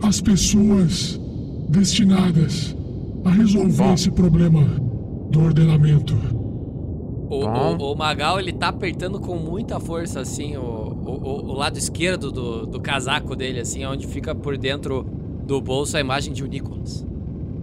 as 0.02 0.20
pessoas 0.20 1.20
destinadas 1.68 2.76
a 3.24 3.30
resolver 3.30 3.94
esse 3.94 4.10
problema 4.10 4.62
do 5.30 5.40
ordenamento. 5.40 6.14
O, 7.30 7.40
Bom. 7.40 7.76
o- 7.80 7.92
o 7.92 7.96
Magal, 7.96 8.38
ele 8.38 8.52
tá 8.52 8.68
apertando 8.68 9.18
com 9.18 9.36
muita 9.36 9.80
força, 9.80 10.20
assim, 10.20 10.56
o, 10.56 10.83
o, 11.04 11.10
o- 11.10 11.44
o 11.50 11.52
lado 11.54 11.78
esquerdo 11.78 12.30
do, 12.32 12.66
do 12.66 12.80
casaco 12.80 13.34
dele, 13.36 13.60
assim, 13.60 13.84
onde 13.84 14.06
fica 14.06 14.34
por 14.34 14.56
dentro 14.56 15.04
do 15.46 15.60
bolso 15.60 15.96
a 15.96 16.00
imagem 16.00 16.32
de 16.32 16.42
o 16.42 16.46
Nicholas. 16.46 17.06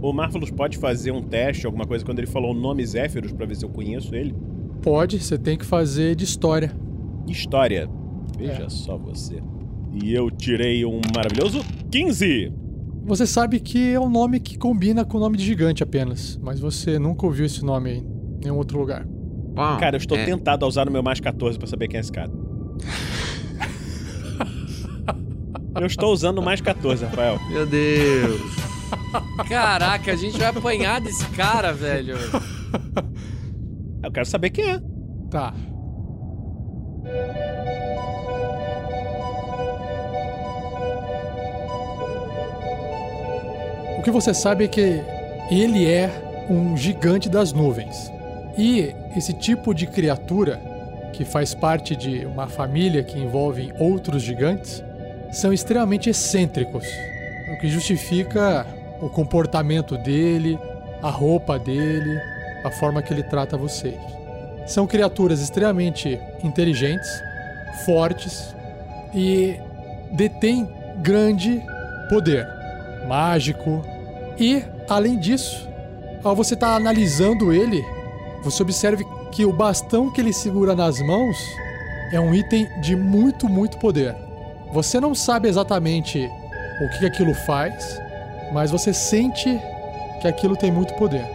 O 0.01 0.11
Marvelous 0.13 0.49
pode 0.51 0.77
fazer 0.77 1.11
um 1.11 1.21
teste, 1.21 1.65
alguma 1.65 1.85
coisa, 1.85 2.03
quando 2.03 2.19
ele 2.19 2.27
falou 2.27 2.51
o 2.51 2.53
nome 2.59 2.85
Zéfiros, 2.85 3.31
pra 3.31 3.45
ver 3.45 3.55
se 3.55 3.63
eu 3.65 3.69
conheço 3.69 4.15
ele? 4.15 4.33
Pode, 4.81 5.19
você 5.19 5.37
tem 5.37 5.57
que 5.57 5.65
fazer 5.65 6.15
de 6.15 6.23
história. 6.23 6.71
História. 7.27 7.87
Veja 8.37 8.63
É. 8.63 8.69
só 8.69 8.97
você. 8.97 9.41
E 10.03 10.13
eu 10.13 10.31
tirei 10.31 10.83
um 10.85 10.99
maravilhoso 11.15 11.59
15! 11.91 12.51
Você 13.03 13.25
sabe 13.27 13.59
que 13.59 13.93
é 13.93 13.99
um 13.99 14.09
nome 14.09 14.39
que 14.39 14.57
combina 14.57 15.03
com 15.03 15.17
o 15.17 15.19
nome 15.19 15.37
de 15.37 15.43
gigante 15.45 15.83
apenas, 15.83 16.39
mas 16.41 16.59
você 16.59 16.97
nunca 16.97 17.25
ouviu 17.25 17.45
esse 17.45 17.63
nome 17.65 17.91
em 17.97 18.05
nenhum 18.43 18.57
outro 18.57 18.79
lugar. 18.79 19.05
Bom, 19.05 19.77
Cara, 19.79 19.95
eu 19.95 19.99
estou 19.99 20.17
é, 20.17 20.23
tentado 20.25 20.63
a 20.65 20.67
usar 20.67 20.87
o 20.87 20.91
meu 20.91 21.03
mais 21.03 21.19
14 21.19 21.57
pra 21.59 21.67
saber 21.67 21.87
quem 21.87 21.97
é 21.97 22.01
esse 22.01 22.11
cara. 22.11 22.31
eu 25.75 25.87
estou 25.87 26.11
usando 26.11 26.39
o 26.39 26.41
mais 26.41 26.61
14, 26.61 27.05
Rafael. 27.05 27.39
Meu 27.49 27.65
Deus. 27.65 28.41
Caraca, 29.47 30.11
a 30.11 30.15
gente 30.15 30.37
vai 30.37 30.47
apanhar 30.47 30.99
desse 31.01 31.25
cara, 31.29 31.73
velho. 31.73 32.15
Eu 34.03 34.11
quero 34.11 34.25
saber 34.25 34.49
quem 34.49 34.69
é. 34.71 34.81
Tá. 35.29 35.53
O 43.97 44.03
que 44.03 44.11
você 44.11 44.33
sabe 44.33 44.65
é 44.65 44.67
que 44.67 45.01
ele 45.51 45.85
é 45.85 46.09
um 46.49 46.75
gigante 46.75 47.29
das 47.29 47.53
nuvens. 47.53 48.11
E 48.57 48.93
esse 49.15 49.31
tipo 49.33 49.73
de 49.73 49.85
criatura, 49.85 50.59
que 51.13 51.23
faz 51.23 51.53
parte 51.53 51.95
de 51.95 52.25
uma 52.25 52.47
família 52.47 53.03
que 53.03 53.19
envolve 53.19 53.71
outros 53.79 54.23
gigantes, 54.23 54.83
são 55.31 55.53
extremamente 55.53 56.09
excêntricos, 56.09 56.85
o 57.53 57.59
que 57.59 57.67
justifica 57.69 58.65
o 59.01 59.09
comportamento 59.09 59.97
dele, 59.97 60.59
a 61.01 61.09
roupa 61.09 61.57
dele, 61.57 62.19
a 62.63 62.69
forma 62.69 63.01
que 63.01 63.13
ele 63.13 63.23
trata 63.23 63.57
vocês. 63.57 63.99
São 64.67 64.85
criaturas 64.85 65.41
extremamente 65.41 66.19
inteligentes, 66.43 67.09
fortes 67.85 68.55
e 69.13 69.59
detêm 70.11 70.69
grande 71.01 71.61
poder 72.09 72.47
mágico. 73.07 73.81
E, 74.37 74.63
além 74.87 75.17
disso, 75.17 75.67
ao 76.23 76.35
você 76.35 76.53
estar 76.53 76.75
analisando 76.75 77.51
ele, 77.51 77.83
você 78.43 78.61
observa 78.61 79.03
que 79.31 79.45
o 79.45 79.53
bastão 79.53 80.11
que 80.11 80.21
ele 80.21 80.33
segura 80.33 80.75
nas 80.75 80.99
mãos 80.99 81.37
é 82.11 82.19
um 82.19 82.33
item 82.33 82.67
de 82.81 82.95
muito, 82.95 83.47
muito 83.47 83.77
poder. 83.77 84.15
Você 84.71 85.01
não 85.01 85.13
sabe 85.13 85.49
exatamente 85.49 86.31
o 86.81 86.97
que 86.97 87.05
aquilo 87.05 87.33
faz, 87.33 88.01
mas 88.53 88.71
você 88.71 88.93
sente 88.93 89.59
que 90.21 90.27
aquilo 90.27 90.55
tem 90.55 90.71
muito 90.71 90.93
poder. 90.93 91.25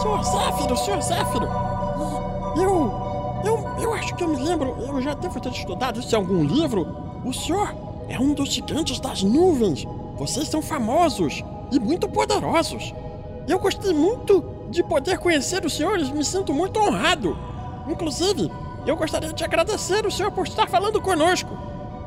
Senhor 0.00 0.24
Zéfiro, 0.24 0.76
senhor 0.78 1.02
Zéfiro. 1.02 1.48
Eu. 2.56 3.42
eu, 3.44 3.82
eu 3.82 3.92
acho 3.92 4.14
que 4.14 4.24
eu 4.24 4.28
me 4.28 4.42
lembro, 4.42 4.74
eu 4.78 5.02
já 5.02 5.12
devo 5.12 5.38
ter 5.38 5.52
estudado 5.52 6.00
isso 6.00 6.14
em 6.14 6.18
algum 6.18 6.42
livro. 6.42 6.86
O 7.22 7.34
senhor 7.34 7.74
é 8.08 8.18
um 8.18 8.32
dos 8.32 8.48
gigantes 8.48 8.98
das 8.98 9.22
nuvens. 9.22 9.86
Vocês 10.16 10.48
são 10.48 10.62
famosos 10.62 11.44
e 11.70 11.78
muito 11.78 12.08
poderosos. 12.08 12.94
Eu 13.46 13.58
gostei 13.58 13.92
muito 13.92 14.55
de 14.70 14.82
poder 14.82 15.18
conhecer 15.18 15.64
os 15.64 15.74
senhores, 15.74 16.10
me 16.10 16.24
sinto 16.24 16.52
muito 16.52 16.78
honrado. 16.78 17.36
Inclusive, 17.88 18.50
eu 18.86 18.96
gostaria 18.96 19.32
de 19.32 19.44
agradecer 19.44 20.06
o 20.06 20.10
senhor 20.10 20.30
por 20.32 20.46
estar 20.46 20.68
falando 20.68 21.00
conosco. 21.00 21.56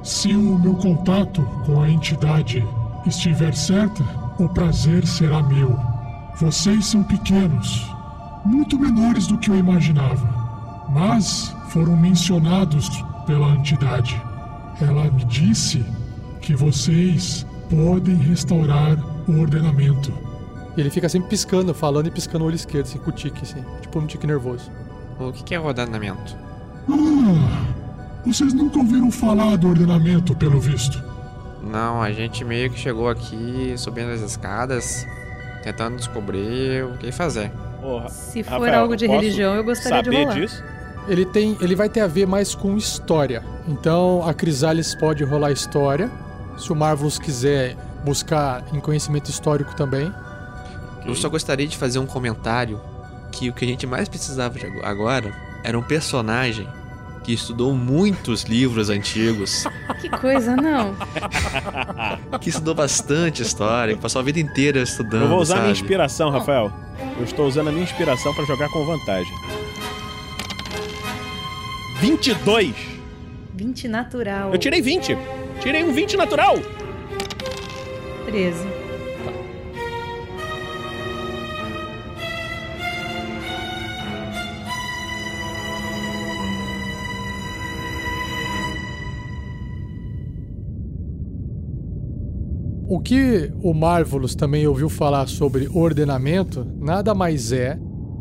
Se 0.03 0.33
o 0.33 0.57
meu 0.57 0.75
contato 0.75 1.41
com 1.65 1.81
a 1.81 1.89
entidade 1.89 2.65
estiver 3.05 3.53
certa, 3.53 4.03
o 4.39 4.47
prazer 4.47 5.05
será 5.05 5.43
meu. 5.43 5.77
Vocês 6.35 6.85
são 6.85 7.03
pequenos, 7.03 7.85
muito 8.45 8.79
menores 8.79 9.27
do 9.27 9.37
que 9.37 9.49
eu 9.49 9.57
imaginava, 9.57 10.87
mas 10.89 11.53
foram 11.69 11.97
mencionados 11.97 12.89
pela 13.25 13.49
entidade. 13.49 14.21
Ela 14.81 15.11
me 15.11 15.25
disse 15.25 15.85
que 16.41 16.55
vocês 16.55 17.45
podem 17.69 18.15
restaurar 18.15 18.97
o 19.27 19.41
ordenamento. 19.41 20.28
Ele 20.79 20.89
fica 20.89 21.09
sempre 21.09 21.29
piscando, 21.29 21.73
falando 21.73 22.07
e 22.07 22.11
piscando 22.11 22.43
o 22.43 22.47
olho 22.47 22.55
esquerdo, 22.55 22.85
assim, 22.85 22.99
com 22.99 23.09
o 23.09 23.13
tique, 23.13 23.43
assim. 23.43 23.63
Tipo 23.81 23.99
um 23.99 24.05
tique 24.05 24.25
nervoso. 24.25 24.71
O 25.19 25.31
que 25.31 25.43
que 25.43 25.55
é 25.55 25.59
ordenamento? 25.59 26.37
Ah, 26.89 27.65
vocês 28.25 28.53
nunca 28.53 28.79
ouviram 28.79 29.11
falar 29.11 29.57
do 29.57 29.69
ordenamento, 29.69 30.35
pelo 30.35 30.59
visto. 30.59 31.03
Não, 31.61 32.01
a 32.01 32.11
gente 32.11 32.45
meio 32.45 32.69
que 32.69 32.79
chegou 32.79 33.09
aqui 33.09 33.73
subindo 33.77 34.11
as 34.11 34.21
escadas, 34.21 35.05
tentando 35.61 35.97
descobrir 35.97 36.85
o 36.85 36.97
que 36.97 37.11
fazer. 37.11 37.51
Porra. 37.81 38.09
Se 38.09 38.43
for 38.43 38.51
Rafael, 38.51 38.81
algo 38.81 38.95
de 38.95 39.05
eu 39.05 39.11
religião, 39.11 39.55
eu 39.55 39.63
gostaria 39.63 40.01
de 40.01 40.05
saber 40.05 40.23
rolar. 40.23 40.39
disso? 40.39 40.63
Ele 41.07 41.25
tem, 41.25 41.57
ele 41.59 41.75
vai 41.75 41.89
ter 41.89 42.01
a 42.01 42.07
ver 42.07 42.25
mais 42.25 42.55
com 42.55 42.77
história. 42.77 43.43
Então 43.67 44.25
a 44.25 44.33
Crisalis 44.33 44.95
pode 44.95 45.23
rolar 45.23 45.51
história. 45.51 46.09
Se 46.57 46.71
o 46.71 46.75
Marvelous 46.75 47.19
quiser 47.19 47.75
buscar 48.03 48.63
em 48.73 48.79
conhecimento 48.79 49.29
histórico 49.29 49.75
também. 49.75 50.13
Eu 51.05 51.15
só 51.15 51.29
gostaria 51.29 51.67
de 51.67 51.77
fazer 51.77 51.99
um 51.99 52.05
comentário 52.05 52.79
que 53.31 53.49
o 53.49 53.53
que 53.53 53.65
a 53.65 53.67
gente 53.67 53.85
mais 53.87 54.07
precisava 54.09 54.57
agora 54.83 55.33
era 55.63 55.77
um 55.77 55.83
personagem 55.83 56.67
que 57.23 57.33
estudou 57.33 57.73
muitos 57.73 58.43
livros 58.43 58.89
antigos, 58.89 59.65
Que 60.01 60.09
coisa, 60.09 60.55
não. 60.55 60.95
que 62.39 62.49
estudou 62.49 62.73
bastante 62.73 63.41
história, 63.41 63.93
que 63.95 64.01
passou 64.01 64.19
a 64.21 64.23
vida 64.23 64.39
inteira 64.39 64.81
estudando. 64.81 65.23
Eu 65.23 65.27
vou 65.27 65.39
usar 65.39 65.55
minha 65.55 65.67
sabe? 65.67 65.79
inspiração, 65.81 66.29
Rafael. 66.29 66.71
Eu 67.17 67.23
estou 67.23 67.45
usando 67.47 67.67
a 67.67 67.71
minha 67.71 67.83
inspiração 67.83 68.33
pra 68.33 68.45
jogar 68.45 68.69
com 68.69 68.85
vantagem. 68.85 69.33
22. 71.99 72.73
20 73.53 73.87
natural. 73.89 74.51
Eu 74.53 74.57
tirei 74.57 74.81
20. 74.81 75.17
Tirei 75.61 75.83
um 75.83 75.93
20 75.93 76.15
natural. 76.15 76.57
13. 78.25 78.67
O 92.99 93.01
que 93.01 93.49
o 93.63 93.73
Marvelous 93.73 94.35
também 94.35 94.67
ouviu 94.67 94.89
falar 94.89 95.25
sobre 95.29 95.69
ordenamento 95.73 96.67
nada 96.81 97.15
mais 97.15 97.53
é 97.53 97.79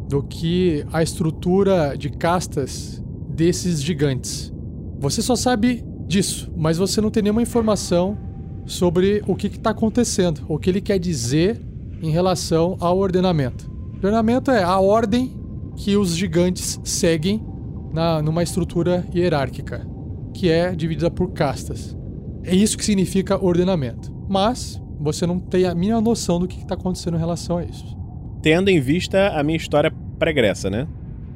do 0.09 0.22
que 0.22 0.87
a 0.93 1.03
estrutura 1.03 1.97
de 1.99 2.09
castas 2.09 3.03
desses 3.29 3.83
gigantes. 3.83 4.53
Você 5.01 5.20
só 5.20 5.35
sabe 5.35 5.85
disso, 6.07 6.53
mas 6.57 6.79
você 6.79 7.01
não 7.01 7.11
tem 7.11 7.24
nenhuma 7.24 7.43
informação 7.43 8.16
sobre 8.66 9.20
o 9.26 9.35
que 9.35 9.49
está 9.49 9.70
acontecendo, 9.70 10.43
o 10.49 10.61
que 10.61 10.70
ele 10.70 10.81
quer 10.81 11.01
dizer 11.01 11.61
em 12.01 12.11
relação 12.11 12.76
ao 12.79 12.99
ordenamento. 12.99 13.68
Ordenamento 13.95 14.53
é 14.53 14.62
a 14.62 14.79
ordem 14.79 15.37
que 15.74 15.97
os 15.97 16.16
gigantes 16.16 16.79
seguem 16.85 17.45
na, 17.93 18.22
numa 18.22 18.45
estrutura 18.45 19.05
hierárquica, 19.12 19.85
que 20.33 20.49
é 20.49 20.70
dividida 20.70 21.11
por 21.11 21.33
castas. 21.33 21.97
É 22.45 22.55
isso 22.55 22.79
que 22.79 22.85
significa 22.85 23.45
ordenamento. 23.45 24.18
Mas 24.29 24.81
você 25.01 25.26
não 25.26 25.39
tem 25.39 25.64
a 25.64 25.74
mínima 25.74 26.01
noção 26.01 26.39
do 26.39 26.47
que 26.49 26.59
está 26.59 26.74
acontecendo 26.74 27.16
em 27.16 27.20
relação 27.20 27.59
a 27.59 27.64
isso. 27.64 27.97
Tendo 28.43 28.68
em 28.68 28.81
vista 28.81 29.29
a 29.29 29.43
minha 29.43 29.57
história 29.57 29.91
pregressa, 30.18 30.68
né? 30.68 30.87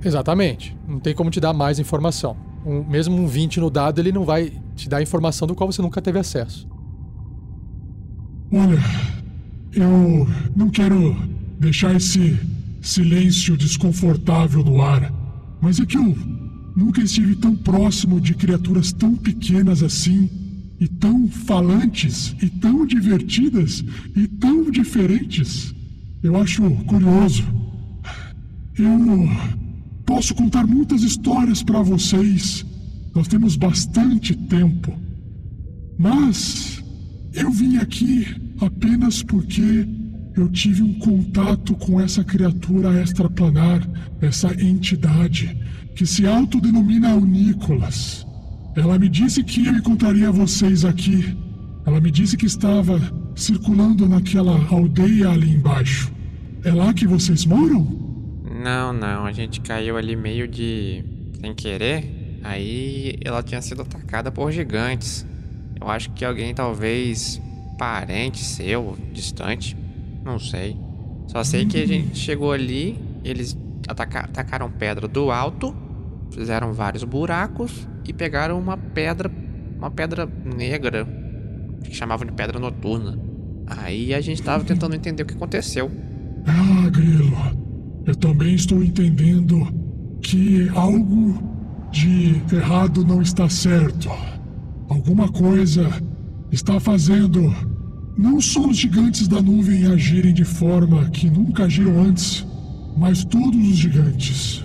Exatamente. 0.04 0.76
Não 0.86 0.98
tem 0.98 1.14
como 1.14 1.30
te 1.30 1.40
dar 1.40 1.52
mais 1.52 1.78
informação. 1.78 2.36
Um- 2.66 2.84
mesmo 2.84 3.16
um 3.16 3.26
20 3.26 3.58
no 3.60 3.70
dado, 3.70 4.00
ele 4.00 4.12
não 4.12 4.24
vai 4.24 4.52
te 4.76 4.88
dar 4.88 5.00
informação 5.02 5.46
do 5.48 5.54
qual 5.54 5.70
você 5.70 5.80
nunca 5.82 6.00
teve 6.02 6.18
acesso. 6.18 6.68
Olha, 8.52 8.78
eu 9.72 10.26
não 10.54 10.68
quero 10.68 11.16
deixar 11.58 11.94
esse 11.96 12.38
silêncio 12.80 13.56
desconfortável 13.56 14.62
no 14.64 14.82
ar, 14.82 15.10
mas 15.60 15.80
é 15.80 15.86
que 15.86 15.96
eu 15.96 16.14
nunca 16.76 17.00
estive 17.00 17.36
tão 17.36 17.54
próximo 17.56 18.20
de 18.20 18.34
criaturas 18.34 18.92
tão 18.92 19.14
pequenas 19.14 19.82
assim, 19.82 20.28
e 20.82 20.88
tão 20.88 21.28
falantes, 21.28 22.34
e 22.42 22.48
tão 22.48 22.84
divertidas, 22.84 23.84
e 24.16 24.26
tão 24.26 24.68
diferentes. 24.68 25.72
Eu 26.20 26.36
acho 26.36 26.60
curioso. 26.86 27.44
Eu 28.76 28.98
posso 30.04 30.34
contar 30.34 30.66
muitas 30.66 31.04
histórias 31.04 31.62
para 31.62 31.80
vocês. 31.82 32.66
Nós 33.14 33.28
temos 33.28 33.54
bastante 33.54 34.34
tempo. 34.34 34.92
Mas 35.96 36.82
eu 37.32 37.48
vim 37.52 37.76
aqui 37.76 38.26
apenas 38.60 39.22
porque 39.22 39.86
eu 40.34 40.48
tive 40.48 40.82
um 40.82 40.94
contato 40.94 41.76
com 41.76 42.00
essa 42.00 42.24
criatura 42.24 43.00
extraplanar, 43.00 43.88
essa 44.20 44.52
entidade 44.60 45.56
que 45.94 46.04
se 46.04 46.26
autodenomina 46.26 47.14
o 47.14 47.24
Nicolas. 47.24 48.26
Ela 48.76 48.98
me 48.98 49.08
disse 49.08 49.42
que 49.42 49.66
eu 49.66 49.74
encontraria 49.74 50.30
vocês 50.30 50.84
aqui. 50.84 51.36
Ela 51.86 52.00
me 52.00 52.10
disse 52.10 52.36
que 52.36 52.46
estava 52.46 52.98
circulando 53.34 54.08
naquela 54.08 54.56
aldeia 54.68 55.30
ali 55.30 55.54
embaixo. 55.54 56.10
É 56.64 56.70
lá 56.72 56.92
que 56.94 57.06
vocês 57.06 57.44
moram? 57.44 58.00
Não, 58.62 58.92
não, 58.92 59.24
a 59.26 59.32
gente 59.32 59.60
caiu 59.60 59.96
ali 59.96 60.14
meio 60.16 60.46
de. 60.46 61.04
sem 61.40 61.54
querer. 61.54 62.38
Aí 62.44 63.16
ela 63.24 63.42
tinha 63.42 63.60
sido 63.60 63.82
atacada 63.82 64.30
por 64.30 64.50
gigantes. 64.52 65.26
Eu 65.80 65.88
acho 65.88 66.10
que 66.10 66.24
alguém, 66.24 66.54
talvez. 66.54 67.40
parente 67.78 68.38
seu, 68.44 68.96
distante. 69.12 69.76
Não 70.24 70.38
sei. 70.38 70.76
Só 71.26 71.42
sei 71.42 71.66
que 71.66 71.78
a 71.82 71.86
gente 71.86 72.16
chegou 72.16 72.52
ali, 72.52 72.96
eles 73.24 73.56
ataca- 73.88 74.20
atacaram 74.20 74.70
pedra 74.70 75.08
do 75.08 75.30
alto, 75.32 75.74
fizeram 76.32 76.72
vários 76.72 77.04
buracos 77.04 77.88
e 78.06 78.12
pegaram 78.12 78.58
uma 78.58 78.76
pedra. 78.76 79.30
uma 79.78 79.90
pedra 79.90 80.28
negra. 80.44 81.06
Que 81.84 81.94
chamavam 81.94 82.26
de 82.26 82.32
pedra 82.32 82.58
noturna. 82.58 83.18
Aí 83.66 84.14
a 84.14 84.20
gente 84.20 84.42
tava 84.42 84.64
tentando 84.64 84.94
entender 84.94 85.22
o 85.22 85.26
que 85.26 85.34
aconteceu. 85.34 85.90
Ah, 86.46 86.88
Grilo, 86.90 87.36
eu 88.06 88.14
também 88.16 88.54
estou 88.54 88.82
entendendo 88.82 89.66
que 90.22 90.68
algo 90.74 91.42
de 91.90 92.40
errado 92.52 93.04
não 93.04 93.20
está 93.22 93.48
certo. 93.48 94.08
Alguma 94.88 95.28
coisa 95.28 95.88
está 96.50 96.78
fazendo 96.78 97.54
não 98.16 98.40
só 98.40 98.66
os 98.66 98.76
gigantes 98.76 99.26
da 99.26 99.40
nuvem 99.40 99.86
agirem 99.86 100.34
de 100.34 100.44
forma 100.44 101.08
que 101.10 101.30
nunca 101.30 101.64
agiram 101.64 102.00
antes, 102.00 102.46
mas 102.96 103.24
todos 103.24 103.56
os 103.56 103.76
gigantes. 103.76 104.62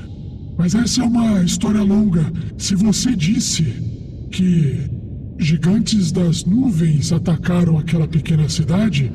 Mas 0.57 0.73
essa 0.73 1.01
é 1.01 1.03
uma 1.03 1.43
história 1.43 1.81
longa. 1.81 2.31
Se 2.57 2.75
você 2.75 3.15
disse 3.15 3.63
que 4.31 4.89
gigantes 5.39 6.11
das 6.11 6.43
nuvens 6.43 7.11
atacaram 7.11 7.77
aquela 7.77 8.07
pequena 8.07 8.49
cidade, 8.49 9.11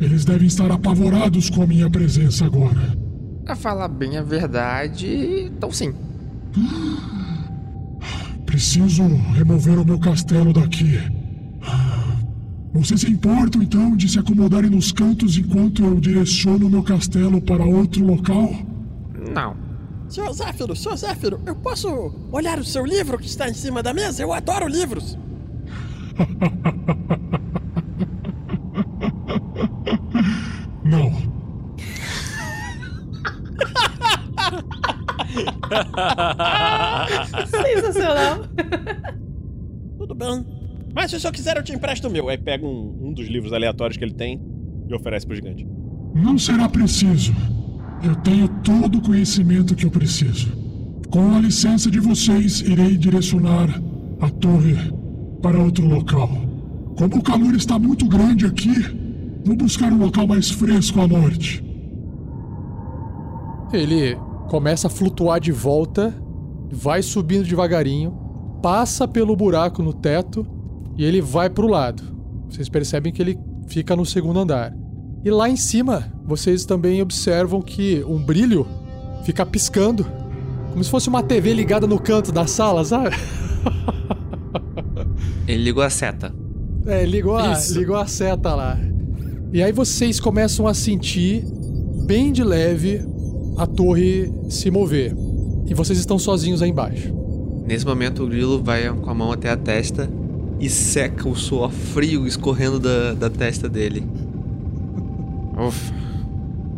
eles 0.00 0.24
devem 0.24 0.48
estar 0.48 0.70
apavorados 0.70 1.48
com 1.48 1.62
a 1.62 1.66
minha 1.66 1.88
presença 1.88 2.44
agora. 2.44 2.96
Pra 3.44 3.54
falar 3.54 3.88
bem 3.88 4.16
a 4.16 4.22
verdade, 4.22 5.06
então 5.46 5.70
sim. 5.70 5.94
Preciso 8.44 9.04
remover 9.34 9.78
o 9.78 9.84
meu 9.84 9.98
castelo 9.98 10.52
daqui. 10.52 10.98
Vocês 12.74 13.02
se 13.02 13.10
importam 13.10 13.62
então 13.62 13.96
de 13.96 14.08
se 14.08 14.18
acomodarem 14.18 14.70
nos 14.70 14.90
cantos 14.92 15.36
enquanto 15.36 15.84
eu 15.84 16.00
direciono 16.00 16.66
o 16.66 16.70
meu 16.70 16.82
castelo 16.82 17.40
para 17.40 17.64
outro 17.64 18.04
local? 18.04 18.50
Não. 19.32 19.61
Senhor 20.12 20.32
Zéfiro, 20.34 20.76
senhor 20.76 20.96
Zéfiro, 20.96 21.40
eu 21.46 21.54
posso 21.54 21.88
olhar 22.30 22.58
o 22.58 22.64
seu 22.64 22.84
livro 22.84 23.18
que 23.18 23.24
está 23.24 23.48
em 23.48 23.54
cima 23.54 23.82
da 23.82 23.94
mesa? 23.94 24.22
Eu 24.22 24.30
adoro 24.30 24.68
livros. 24.68 25.18
Não. 30.84 31.10
Sensacional. 37.46 38.40
Tudo 39.96 40.14
bem. 40.14 40.44
Mas 40.94 41.10
se 41.10 41.16
o 41.16 41.20
senhor 41.20 41.32
quiser, 41.32 41.56
eu 41.56 41.62
te 41.62 41.72
empresto 41.72 42.08
o 42.08 42.10
meu. 42.10 42.28
Aí 42.28 42.36
pega 42.36 42.66
um, 42.66 43.08
um 43.08 43.14
dos 43.14 43.28
livros 43.28 43.54
aleatórios 43.54 43.96
que 43.96 44.04
ele 44.04 44.12
tem 44.12 44.38
e 44.86 44.94
oferece 44.94 45.26
pro 45.26 45.34
gigante. 45.34 45.66
Não 46.14 46.36
será 46.36 46.68
preciso. 46.68 47.32
Eu 48.04 48.16
tenho 48.16 48.48
todo 48.48 48.98
o 48.98 49.02
conhecimento 49.02 49.76
que 49.76 49.86
eu 49.86 49.90
preciso. 49.90 50.50
Com 51.08 51.36
a 51.36 51.38
licença 51.38 51.88
de 51.88 52.00
vocês, 52.00 52.60
irei 52.60 52.96
direcionar 52.96 53.68
a 54.20 54.28
torre 54.28 54.76
para 55.40 55.62
outro 55.62 55.86
local. 55.86 56.28
Como 56.96 57.16
o 57.16 57.22
calor 57.22 57.54
está 57.54 57.78
muito 57.78 58.06
grande 58.06 58.44
aqui, 58.44 58.74
vou 59.44 59.54
buscar 59.54 59.92
um 59.92 59.98
local 59.98 60.26
mais 60.26 60.50
fresco 60.50 61.00
à 61.00 61.06
norte. 61.06 61.64
Ele 63.72 64.16
começa 64.48 64.88
a 64.88 64.90
flutuar 64.90 65.38
de 65.38 65.52
volta, 65.52 66.12
vai 66.72 67.02
subindo 67.02 67.46
devagarinho, 67.46 68.12
passa 68.60 69.06
pelo 69.06 69.36
buraco 69.36 69.82
no 69.82 69.92
teto 69.92 70.46
e 70.96 71.04
ele 71.04 71.20
vai 71.20 71.48
pro 71.48 71.68
lado. 71.68 72.02
Vocês 72.50 72.68
percebem 72.68 73.12
que 73.12 73.22
ele 73.22 73.38
fica 73.68 73.94
no 73.94 74.04
segundo 74.04 74.40
andar. 74.40 74.81
E 75.24 75.30
lá 75.30 75.48
em 75.48 75.56
cima, 75.56 76.12
vocês 76.24 76.64
também 76.64 77.00
observam 77.00 77.62
que 77.62 78.04
um 78.06 78.22
brilho 78.22 78.66
fica 79.24 79.46
piscando, 79.46 80.06
como 80.70 80.82
se 80.82 80.90
fosse 80.90 81.08
uma 81.08 81.22
TV 81.22 81.52
ligada 81.52 81.86
no 81.86 82.00
canto 82.00 82.32
da 82.32 82.46
sala, 82.46 82.84
sabe? 82.84 83.14
Ele 85.46 85.62
ligou 85.62 85.82
a 85.82 85.90
seta. 85.90 86.34
É, 86.86 87.04
ligou 87.04 87.36
a, 87.36 87.52
Isso. 87.52 87.78
ligou 87.78 87.96
a 87.96 88.06
seta 88.06 88.54
lá. 88.54 88.78
E 89.52 89.62
aí 89.62 89.70
vocês 89.70 90.18
começam 90.18 90.66
a 90.66 90.74
sentir, 90.74 91.44
bem 92.06 92.32
de 92.32 92.42
leve, 92.42 93.02
a 93.56 93.66
torre 93.66 94.32
se 94.48 94.70
mover. 94.70 95.14
E 95.66 95.74
vocês 95.74 95.98
estão 95.98 96.18
sozinhos 96.18 96.62
aí 96.62 96.70
embaixo. 96.70 97.14
Nesse 97.66 97.86
momento, 97.86 98.24
o 98.24 98.26
grilo 98.26 98.62
vai 98.62 98.92
com 98.92 99.08
a 99.08 99.14
mão 99.14 99.30
até 99.30 99.50
a 99.50 99.56
testa 99.56 100.10
e 100.58 100.68
seca 100.68 101.28
o 101.28 101.36
suor 101.36 101.70
frio 101.70 102.26
escorrendo 102.26 102.80
da, 102.80 103.14
da 103.14 103.30
testa 103.30 103.68
dele. 103.68 104.04
Ufa. 105.68 105.94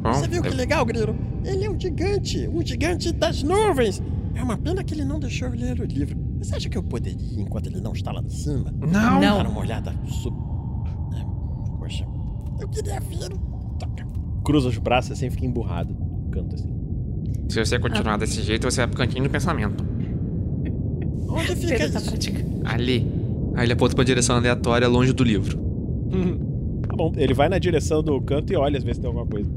Bom, 0.02 0.12
Você 0.12 0.28
viu 0.28 0.42
que 0.42 0.48
eu- 0.48 0.54
legal, 0.54 0.84
Grilo? 0.84 1.16
Ele 1.44 1.64
é 1.64 1.70
um 1.70 1.78
gigante, 1.80 2.48
um 2.48 2.64
gigante 2.64 3.12
das 3.12 3.42
nuvens. 3.42 4.02
É 4.34 4.42
uma 4.42 4.56
pena 4.58 4.82
que 4.84 4.92
ele 4.94 5.04
não 5.04 5.18
deixou 5.18 5.48
eu 5.48 5.54
ler 5.54 5.80
o 5.80 5.84
livro. 5.84 6.16
Você 6.38 6.56
acha 6.56 6.68
que 6.68 6.76
eu 6.76 6.82
poderia, 6.82 7.40
enquanto 7.40 7.66
ele 7.68 7.80
não 7.80 7.92
está 7.92 8.12
lá 8.12 8.20
de 8.20 8.34
cima, 8.34 8.72
Não. 8.80 9.20
Não. 9.20 9.20
dar 9.20 9.46
uma 9.48 9.60
olhada 9.60 9.94
sub... 10.06 10.36
É, 11.14 11.24
poxa, 11.78 12.06
eu 12.60 12.68
queria 12.68 13.00
ver. 13.00 13.30
Toca. 13.78 14.06
Cruza 14.44 14.68
os 14.68 14.76
braços 14.78 15.12
assim, 15.12 15.30
fica 15.30 15.46
emburrado. 15.46 15.96
Canto 16.30 16.54
assim. 16.56 16.68
Se 17.48 17.64
você 17.64 17.78
continuar 17.78 18.16
desse 18.18 18.42
jeito, 18.42 18.70
você 18.70 18.78
vai 18.82 18.88
pro 18.88 18.96
cantinho 18.98 19.24
do 19.24 19.30
pensamento. 19.30 19.84
Onde 21.28 21.54
fica 21.56 21.78
Pedro 21.78 21.92
tá 21.92 21.98
isso? 22.00 22.10
praticando. 22.10 22.60
Ali. 22.64 23.10
Aí 23.54 23.64
ele 23.66 23.72
aponta 23.72 23.94
pra 23.94 24.04
direção 24.04 24.36
aleatória 24.36 24.88
longe 24.88 25.12
do 25.12 25.22
livro. 25.24 25.58
Tá 26.94 26.96
bom, 26.96 27.12
ele 27.16 27.34
vai 27.34 27.48
na 27.48 27.58
direção 27.58 28.04
do 28.04 28.20
canto 28.20 28.52
e 28.52 28.56
olha, 28.56 28.78
às 28.78 28.84
vezes 28.84 29.00
tem 29.00 29.08
alguma 29.08 29.26
coisa. 29.26 29.50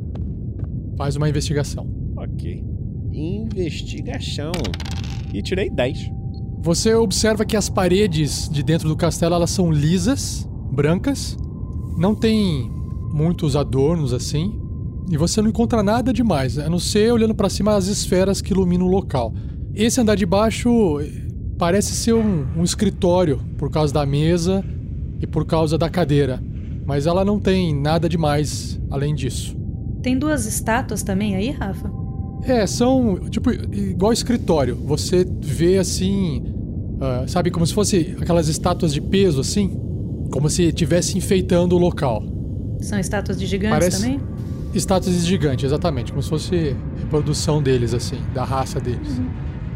Faz 0.97 1.15
uma 1.15 1.29
investigação. 1.29 1.87
Ok. 2.15 2.65
Investigação. 3.13 4.51
E 5.31 5.43
tirei 5.43 5.69
10. 5.69 6.09
Você 6.57 6.95
observa 6.95 7.45
que 7.45 7.55
as 7.55 7.69
paredes 7.69 8.49
de 8.49 8.63
dentro 8.63 8.89
do 8.89 8.95
castelo 8.95 9.35
elas 9.35 9.51
são 9.51 9.71
lisas, 9.71 10.49
brancas, 10.71 11.37
não 11.95 12.15
tem 12.15 12.71
muitos 13.13 13.55
adornos 13.55 14.13
assim, 14.13 14.59
e 15.07 15.15
você 15.15 15.39
não 15.39 15.49
encontra 15.49 15.83
nada 15.83 16.11
demais, 16.11 16.57
a 16.57 16.67
não 16.67 16.79
ser 16.79 17.13
olhando 17.13 17.35
pra 17.35 17.51
cima 17.51 17.75
as 17.75 17.85
esferas 17.85 18.41
que 18.41 18.51
iluminam 18.51 18.87
o 18.87 18.89
local. 18.89 19.31
Esse 19.75 20.01
andar 20.01 20.15
de 20.15 20.25
baixo 20.25 20.99
eh, 21.01 21.11
parece 21.55 21.93
ser 21.93 22.13
um, 22.13 22.47
um 22.57 22.63
escritório 22.63 23.39
por 23.59 23.69
causa 23.69 23.93
da 23.93 24.07
mesa 24.07 24.65
e 25.21 25.27
por 25.27 25.45
causa 25.45 25.77
da 25.77 25.87
cadeira, 25.87 26.41
mas 26.87 27.05
ela 27.05 27.25
não 27.25 27.37
tem 27.39 27.75
nada 27.75 28.07
demais 28.07 28.79
além 28.89 29.13
disso. 29.13 29.55
Tem 30.01 30.17
duas 30.17 30.45
estátuas 30.45 31.03
também 31.03 31.35
aí, 31.35 31.51
Rafa? 31.51 31.91
É, 32.43 32.65
são 32.65 33.19
tipo 33.29 33.51
igual 33.51 34.13
escritório. 34.13 34.75
Você 34.85 35.27
vê 35.41 35.77
assim, 35.77 36.45
ah, 37.01 37.25
sabe, 37.27 37.51
como 37.51 37.67
se 37.67 37.73
fosse 37.73 38.15
aquelas 38.21 38.47
estátuas 38.47 38.93
de 38.93 39.01
peso 39.01 39.41
assim, 39.41 39.77
como 40.31 40.49
se 40.49 40.63
estivesse 40.63 41.17
enfeitando 41.17 41.73
o 41.75 41.77
local. 41.77 42.23
São 42.79 42.97
estátuas 42.97 43.37
de 43.37 43.45
gigantes 43.45 43.77
Parece- 43.79 44.01
também? 44.03 44.19
Estátuas 44.73 45.25
gigantes, 45.25 45.65
exatamente, 45.65 46.11
como 46.11 46.21
se 46.21 46.29
fosse 46.29 46.75
reprodução 46.99 47.61
deles 47.61 47.93
assim, 47.93 48.17
da 48.33 48.43
raça 48.43 48.79
deles. 48.79 49.19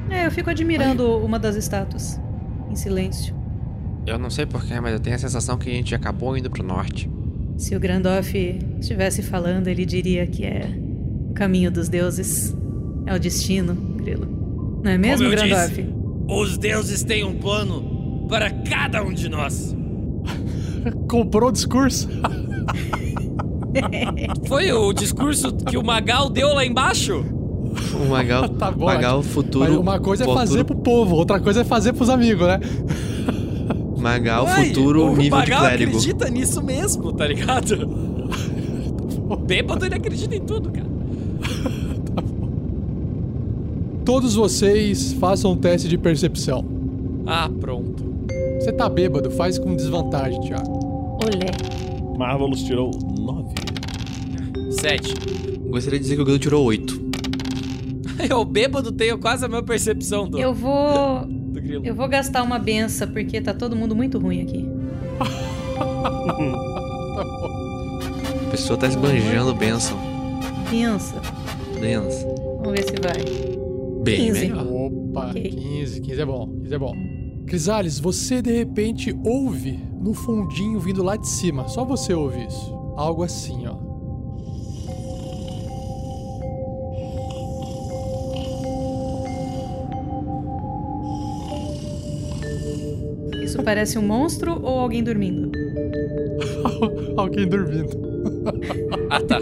É, 0.10 0.28
eu 0.28 0.32
fico 0.32 0.50
admirando 0.50 1.18
uma 1.18 1.40
das 1.40 1.56
estátuas. 1.56 2.20
Em 2.70 2.76
silêncio. 2.76 3.36
Eu 4.06 4.18
não 4.18 4.30
sei 4.30 4.46
porquê, 4.46 4.80
mas 4.80 4.94
eu 4.94 5.00
tenho 5.00 5.16
a 5.16 5.20
sensação 5.20 5.58
que 5.58 5.70
a 5.70 5.74
gente 5.74 5.94
acabou 5.96 6.36
indo 6.38 6.50
pro 6.50 6.64
norte. 6.64 7.10
Se 7.58 7.76
o 7.76 7.80
Grandoff 7.80 8.60
estivesse 8.80 9.22
falando, 9.22 9.68
ele 9.68 9.86
diria 9.86 10.26
que 10.26 10.44
é 10.44 10.68
o 11.30 11.34
caminho 11.34 11.72
dos 11.72 11.88
deuses. 11.88 12.56
É 13.06 13.16
o 13.16 13.20
destino, 13.20 13.76
Grilo. 13.76 14.80
Não 14.84 14.92
é 14.92 14.98
mesmo, 14.98 15.30
Grandoff? 15.30 15.70
disse, 15.76 15.88
os 16.28 16.58
deuses 16.58 17.04
têm 17.04 17.24
um 17.24 17.36
plano 17.38 18.26
para 18.28 18.50
cada 18.50 19.04
um 19.04 19.14
de 19.14 19.30
nós. 19.30 19.76
Comprou 21.08 21.50
o 21.50 21.52
discurso? 21.52 22.10
Foi 24.48 24.72
o 24.72 24.92
discurso 24.94 25.54
que 25.54 25.78
o 25.78 25.84
Magal 25.84 26.30
deu 26.30 26.54
lá 26.54 26.66
embaixo? 26.66 27.24
O 27.94 28.10
Magal, 28.10 28.50
Tá 28.58 28.72
bom, 28.72 28.86
Magal 28.86 29.22
futuro. 29.24 29.66
Mas 29.70 29.78
uma 29.78 30.00
coisa 30.00 30.24
é 30.24 30.26
futuro- 30.26 30.48
fazer 30.48 30.64
pro 30.64 30.76
povo, 30.76 31.16
outra 31.16 31.40
coisa 31.40 31.62
é 31.62 31.64
fazer 31.64 31.94
pros 31.94 32.10
amigos, 32.10 32.48
né? 32.48 32.60
Magal 34.02 34.46
Uai, 34.46 34.68
futuro 34.68 35.06
o 35.06 35.10
nível 35.16 35.24
de 35.24 35.30
Magal 35.30 35.60
clérigo. 35.62 35.92
acredita 35.98 36.30
nisso 36.30 36.62
mesmo, 36.64 37.12
tá 37.14 37.28
ligado? 37.28 37.88
Bêbado, 39.46 39.86
ele 39.86 39.96
acredita 39.96 40.36
em 40.36 40.42
tudo, 40.42 40.72
cara. 40.72 40.88
Todos 44.04 44.36
vocês 44.36 45.14
façam 45.14 45.52
um 45.52 45.56
teste 45.56 45.88
de 45.88 45.98
percepção. 45.98 46.66
Ah, 47.26 47.50
pronto. 47.60 48.04
Você 48.60 48.72
tá 48.72 48.90
bêbado, 48.90 49.32
faz 49.32 49.58
com 49.58 49.76
desvantagem, 49.76 50.40
Thiago. 50.42 51.18
Olé. 51.24 52.18
Marvelous 52.18 52.64
tirou 52.64 52.92
9. 53.20 53.54
Sete. 54.72 55.14
Gostaria 55.70 56.00
de 56.00 56.04
dizer 56.04 56.16
que 56.16 56.22
o 56.22 56.26
grilo 56.26 56.40
tirou 56.40 56.66
8. 56.66 57.02
Eu 58.30 58.44
bêbado 58.44 58.92
tenho 58.92 59.18
quase 59.18 59.46
a 59.46 59.48
mesma 59.48 59.64
percepção 59.64 60.28
do, 60.28 60.38
Eu 60.38 60.54
vou. 60.54 61.26
Eu 61.84 61.96
vou 61.96 62.08
gastar 62.08 62.44
uma 62.44 62.60
benção, 62.60 63.08
porque 63.08 63.40
tá 63.42 63.54
todo 63.54 63.76
mundo 63.76 63.96
muito 63.96 64.20
ruim 64.20 64.42
aqui. 64.42 64.68
A 68.48 68.52
pessoa 68.52 68.78
tá 68.78 68.88
esbanjando 68.88 69.54
benção. 69.54 69.98
Pensa. 70.70 71.16
Benção. 71.80 72.36
Vamos 72.64 72.72
ver 72.74 72.84
se 72.84 72.96
vai. 73.02 74.04
Bem 74.04 74.28
15. 74.28 74.40
melhor. 74.40 74.68
Opa, 74.68 75.30
Ok. 75.30 75.42
15, 75.50 76.02
15 76.02 76.22
é 76.22 76.26
bom, 76.26 76.48
15 76.62 76.74
é 76.76 76.80
bom. 76.80 76.94
Crisales, 77.46 78.00
você 78.00 78.42
de 78.42 78.52
repente 78.52 79.16
ouve 79.26 79.78
no 80.00 80.14
fundinho 80.14 80.80
vindo 80.80 81.04
lá 81.04 81.16
de 81.18 81.28
cima. 81.28 81.68
Só 81.68 81.84
você 81.84 82.14
ouve 82.14 82.46
isso. 82.46 82.74
Algo 82.96 83.24
assim, 83.24 83.68
ó. 83.68 83.91
Isso 93.62 93.66
parece 93.66 94.00
um 94.00 94.02
monstro 94.02 94.60
ou 94.64 94.80
alguém 94.80 95.04
dormindo? 95.04 95.52
Alguém 97.16 97.48
dormindo. 97.48 97.92
Ah, 99.08 99.22
tá. 99.22 99.38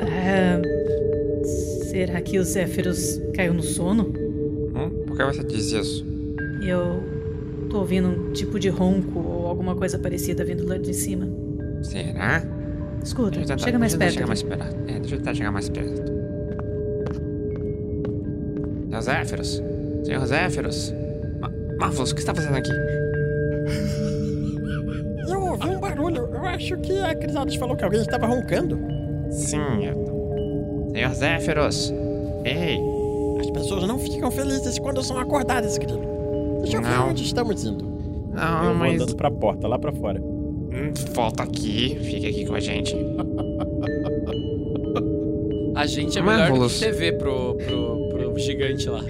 Ah, 0.00 0.62
será 1.90 2.20
que 2.20 2.38
o 2.38 2.44
Zéfiros 2.44 3.20
caiu 3.34 3.52
no 3.52 3.62
sono? 3.64 4.12
Hum? 4.76 4.90
Por 5.08 5.16
que 5.16 5.24
você 5.24 5.42
diz 5.42 5.72
isso? 5.72 6.06
Eu 6.62 7.02
tô 7.68 7.78
ouvindo 7.80 8.06
um 8.08 8.32
tipo 8.32 8.60
de 8.60 8.68
ronco 8.68 9.18
ou 9.18 9.46
alguma 9.48 9.74
coisa 9.74 9.98
parecida 9.98 10.44
vindo 10.44 10.64
lá 10.68 10.78
de 10.78 10.94
cima. 10.94 11.28
Será? 11.82 12.44
Escuta, 13.02 13.40
tentar- 13.40 13.58
chega 13.58 13.78
mais 13.78 13.96
perto. 13.96 14.12
Chegar 14.14 14.26
mais 14.28 14.42
perto. 14.44 14.76
É, 14.86 15.00
deixa 15.00 15.14
eu 15.16 15.18
tentar 15.18 15.34
chegar 15.34 15.50
mais 15.50 15.68
perto. 15.68 16.12
Senhor 18.88 19.02
Zéfiros? 19.02 19.62
Senhor 20.04 20.26
Zéfiros? 20.26 20.92
Ma 21.40 21.50
Marvelous, 21.78 22.10
o 22.10 22.14
que 22.14 22.20
você 22.20 22.26
tá 22.26 22.34
fazendo 22.34 22.56
aqui? 22.56 22.70
Eu 25.28 25.40
ouvi 25.42 25.68
um 25.68 25.80
barulho. 25.80 26.28
Eu 26.32 26.44
acho 26.46 26.76
que 26.78 26.98
a 27.00 27.14
Crisalis 27.14 27.54
falou 27.56 27.76
que 27.76 27.84
alguém 27.84 28.00
estava 28.00 28.26
roncando. 28.26 28.78
Sim, 29.30 29.84
eu... 29.84 30.88
Senhor 30.92 31.14
Zéfiros? 31.14 31.92
Ei, 32.44 32.78
As 33.40 33.50
pessoas 33.50 33.86
não 33.86 33.98
ficam 33.98 34.30
felizes 34.30 34.78
quando 34.78 35.02
são 35.02 35.18
acordadas, 35.18 35.76
Grilo. 35.78 36.58
Deixa 36.62 36.78
eu 36.78 36.82
ver 36.82 36.98
onde 37.00 37.22
estamos 37.24 37.64
indo. 37.64 37.84
não, 38.32 38.58
eu 38.64 38.70
vou 38.70 38.74
mas... 38.74 38.94
andando 38.94 39.14
pra 39.16 39.30
porta, 39.30 39.68
lá 39.68 39.78
pra 39.78 39.92
fora. 39.92 40.20
Hum, 40.20 40.92
Volta 41.12 41.42
aqui, 41.42 41.98
fica 42.02 42.28
aqui 42.28 42.46
com 42.46 42.54
a 42.54 42.60
gente. 42.60 42.96
A 45.74 45.86
gente 45.86 46.18
é 46.18 46.22
melhor 46.22 46.36
do 46.36 46.40
Marvelous. 46.42 46.78
que 46.80 46.86
TV 46.86 47.12
pro, 47.12 47.54
pro, 47.54 47.97
gigante 48.38 48.88
lá. 48.88 49.00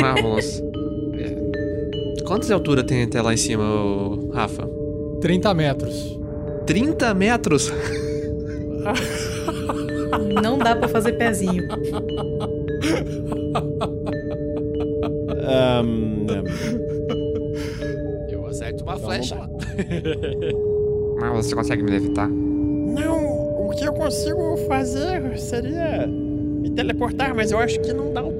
Marvelous. 0.00 0.62
É. 1.18 2.22
Quantas 2.24 2.46
de 2.48 2.52
altura 2.54 2.82
tem 2.84 3.02
até 3.04 3.20
lá 3.20 3.32
em 3.34 3.36
cima, 3.36 3.64
Rafa? 4.32 4.68
30 5.20 5.52
metros. 5.54 6.18
30 6.66 7.14
metros? 7.14 7.72
Não 10.42 10.56
dá 10.58 10.74
pra 10.76 10.88
fazer 10.88 11.12
pezinho. 11.12 11.64
Ahn, 15.46 16.26
Eu 18.30 18.46
acerto 18.46 18.82
uma 18.84 18.94
Então, 18.94 19.06
flecha 19.06 19.34
lá. 19.34 19.48
Marvelous, 21.20 21.46
você 21.46 21.54
consegue 21.54 21.82
me 21.82 21.90
levitar? 21.90 22.28
Não, 22.28 23.66
o 23.66 23.70
que 23.76 23.84
eu 23.86 23.92
consigo 23.92 24.56
fazer 24.68 25.36
seria 25.38 26.06
me 26.06 26.70
teleportar, 26.70 27.34
mas 27.34 27.50
eu 27.52 27.58
acho 27.58 27.80
que 27.80 27.92
não 27.92 28.12
dá 28.12 28.20
eu 28.22 28.33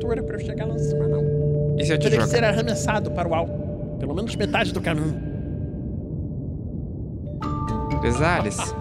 chegar 0.44 0.66
lá 0.66 0.74
em 0.74 0.78
cima, 0.78 1.08
não. 1.08 1.76
E 1.78 1.84
se 1.84 1.92
eu 1.92 1.98
te 1.98 2.02
Teria 2.04 2.20
que 2.20 2.26
ser 2.28 2.36
jogar? 2.36 2.48
arremessado 2.50 3.10
para 3.10 3.28
o 3.28 3.34
alto. 3.34 3.52
Pelo 3.98 4.14
menos 4.14 4.34
metade 4.36 4.72
do 4.72 4.80
caminho. 4.80 5.20
Crisales? 8.00 8.56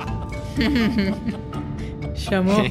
Chamou? 2.15 2.63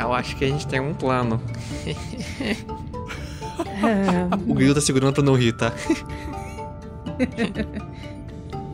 eu 0.00 0.12
acho 0.12 0.36
que 0.36 0.44
a 0.44 0.48
gente 0.48 0.66
tem 0.66 0.80
um 0.80 0.94
plano. 0.94 1.40
O 4.48 4.54
grilo 4.54 4.74
tá 4.74 4.80
segurando 4.80 5.14
pra 5.14 5.22
não 5.22 5.34
rir, 5.34 5.52
tá? 5.52 5.72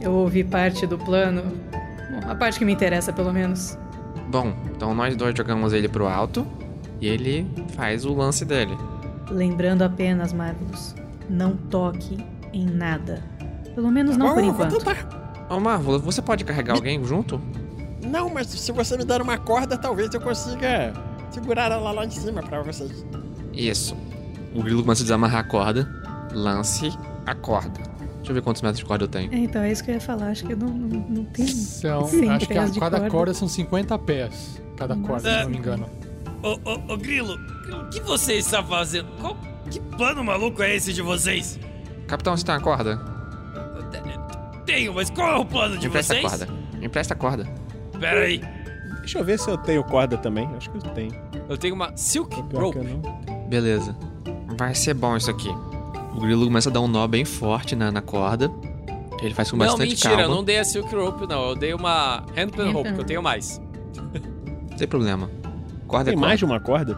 eu 0.00 0.12
ouvi 0.12 0.44
parte 0.44 0.86
do 0.86 0.96
plano. 0.96 1.42
Bom, 1.42 2.30
a 2.30 2.34
parte 2.34 2.58
que 2.58 2.64
me 2.64 2.72
interessa, 2.72 3.12
pelo 3.12 3.32
menos. 3.32 3.76
Bom, 4.28 4.52
então 4.74 4.94
nós 4.94 5.16
dois 5.16 5.36
jogamos 5.36 5.72
ele 5.72 5.88
pro 5.88 6.06
alto 6.06 6.46
e 7.01 7.07
ele 7.09 7.46
faz 7.74 8.05
o 8.05 8.14
lance 8.14 8.44
dele. 8.44 8.76
Lembrando 9.30 9.82
apenas, 9.82 10.32
Marvelous, 10.32 10.94
não 11.28 11.57
toque 11.57 12.18
em 12.53 12.66
nada. 12.66 13.22
Pelo 13.74 13.90
menos 13.90 14.16
não 14.16 14.28
Bom, 14.28 14.34
por 14.34 14.42
vou 14.42 14.51
enquanto. 14.53 14.78
tentar. 14.78 15.46
Ô 15.48 15.59
Marvel, 15.61 15.98
você 16.01 16.20
pode 16.20 16.44
carregar 16.44 16.74
alguém 16.74 17.03
junto? 17.05 17.40
Não, 18.05 18.28
mas 18.30 18.48
se 18.48 18.72
você 18.72 18.96
me 18.96 19.05
der 19.05 19.20
uma 19.22 19.38
corda, 19.38 19.76
talvez 19.76 20.12
eu 20.12 20.20
consiga 20.20 20.92
segurar 21.30 21.70
ela 21.70 21.92
lá 21.92 22.05
em 22.05 22.11
cima 22.11 22.42
pra 22.42 22.62
vocês. 22.62 23.05
Isso. 23.53 23.96
O 24.55 24.62
grilo 24.62 24.82
começa 24.82 25.03
a 25.03 25.05
desamarrar 25.05 25.40
a 25.40 25.44
corda. 25.44 25.88
Lance 26.32 26.92
a 27.26 27.34
corda. 27.34 27.80
Deixa 28.16 28.30
eu 28.30 28.34
ver 28.34 28.42
quantos 28.42 28.62
metros 28.62 28.78
de 28.80 28.84
corda 28.84 29.05
eu 29.05 29.09
tenho. 29.09 29.32
É, 29.32 29.38
então 29.38 29.62
é 29.62 29.70
isso 29.72 29.82
que 29.84 29.90
eu 29.90 29.94
ia 29.94 30.01
falar. 30.01 30.28
Acho 30.28 30.44
que 30.44 30.53
eu 30.53 30.57
não, 30.57 30.68
não, 30.68 31.01
não 31.09 31.24
tem. 31.24 31.46
São, 31.46 32.05
acho 32.05 32.46
que 32.46 32.59
a, 32.59 32.66
de 32.66 32.78
cada 32.80 32.98
corda. 32.98 33.11
corda 33.11 33.34
são 33.34 33.48
50 33.48 33.98
pés. 34.01 34.61
Cada 34.76 34.96
corda, 34.96 35.38
se 35.38 35.42
não 35.44 35.51
me 35.51 35.59
engano. 35.59 35.86
Ô, 36.43 36.59
ô, 36.64 36.93
ô, 36.95 36.97
Grilo, 36.97 37.34
o 37.34 37.88
que 37.91 38.01
você 38.01 38.34
está 38.34 38.62
fazendo? 38.62 39.09
Qual, 39.20 39.36
que 39.70 39.78
plano 39.97 40.24
maluco 40.24 40.62
é 40.62 40.74
esse 40.74 40.93
de 40.93 41.03
vocês? 41.03 41.59
Capitão, 42.07 42.36
você 42.36 42.45
tem 42.45 42.55
uma 42.55 42.61
corda? 42.61 43.01
Tenho, 44.66 44.95
mas 44.95 45.11
qual 45.11 45.36
é 45.36 45.36
o 45.38 45.45
plano 45.45 45.74
de 45.76 45.82
Me 45.82 45.86
empresta 45.88 46.14
a 46.14 46.16
vocês? 46.20 46.30
corda. 46.30 46.49
Me 46.78 46.86
empresta 46.86 47.14
a 47.14 47.16
corda. 47.16 47.45
Pera 47.99 48.20
aí. 48.20 48.41
Deixa 49.01 49.18
eu 49.18 49.24
ver 49.24 49.38
se 49.38 49.51
eu 49.51 49.59
tenho 49.59 49.82
corda 49.84 50.16
também. 50.16 50.47
Acho 50.57 50.70
que 50.70 50.76
eu 50.78 50.82
tenho. 50.93 51.12
Eu 51.49 51.59
tenho 51.59 51.74
uma 51.74 51.97
Silk 51.97 52.34
Rope. 52.55 52.78
eu 52.78 52.84
não. 52.84 53.49
Beleza. 53.49 53.97
Vai 54.57 54.74
ser 54.74 54.95
bom 54.95 55.16
isso 55.16 55.30
aqui. 55.30 55.49
O 56.14 56.20
grilo 56.20 56.45
começa 56.45 56.68
a 56.70 56.72
dar 56.72 56.80
um 56.80 56.88
nó 56.88 57.07
bem 57.07 57.24
forte 57.24 57.74
na, 57.74 57.91
na 57.91 58.01
corda. 58.01 58.51
Ele 59.22 59.34
faz 59.34 59.51
com 59.51 59.57
Não, 59.57 59.66
bastante 59.66 59.88
mentira, 59.91 60.11
calma. 60.16 60.22
eu 60.22 60.30
não 60.34 60.45
dei 60.45 60.59
a 60.59 60.64
Silk 60.64 60.95
Rope, 60.95 61.26
não. 61.26 61.51
Eu 61.51 61.55
dei 61.57 61.74
uma 61.74 62.24
Handpan 62.36 62.70
Rope, 62.72 62.93
que 62.95 63.01
eu 63.01 63.05
tenho 63.05 63.22
mais. 63.22 63.61
Não 64.70 64.76
tem 64.76 64.88
problema. 64.88 65.30
Corda 65.91 66.05
Tem 66.07 66.12
é 66.12 66.16
corda. 66.16 66.26
mais 66.28 66.38
de 66.38 66.45
uma 66.45 66.61
corda? 66.61 66.97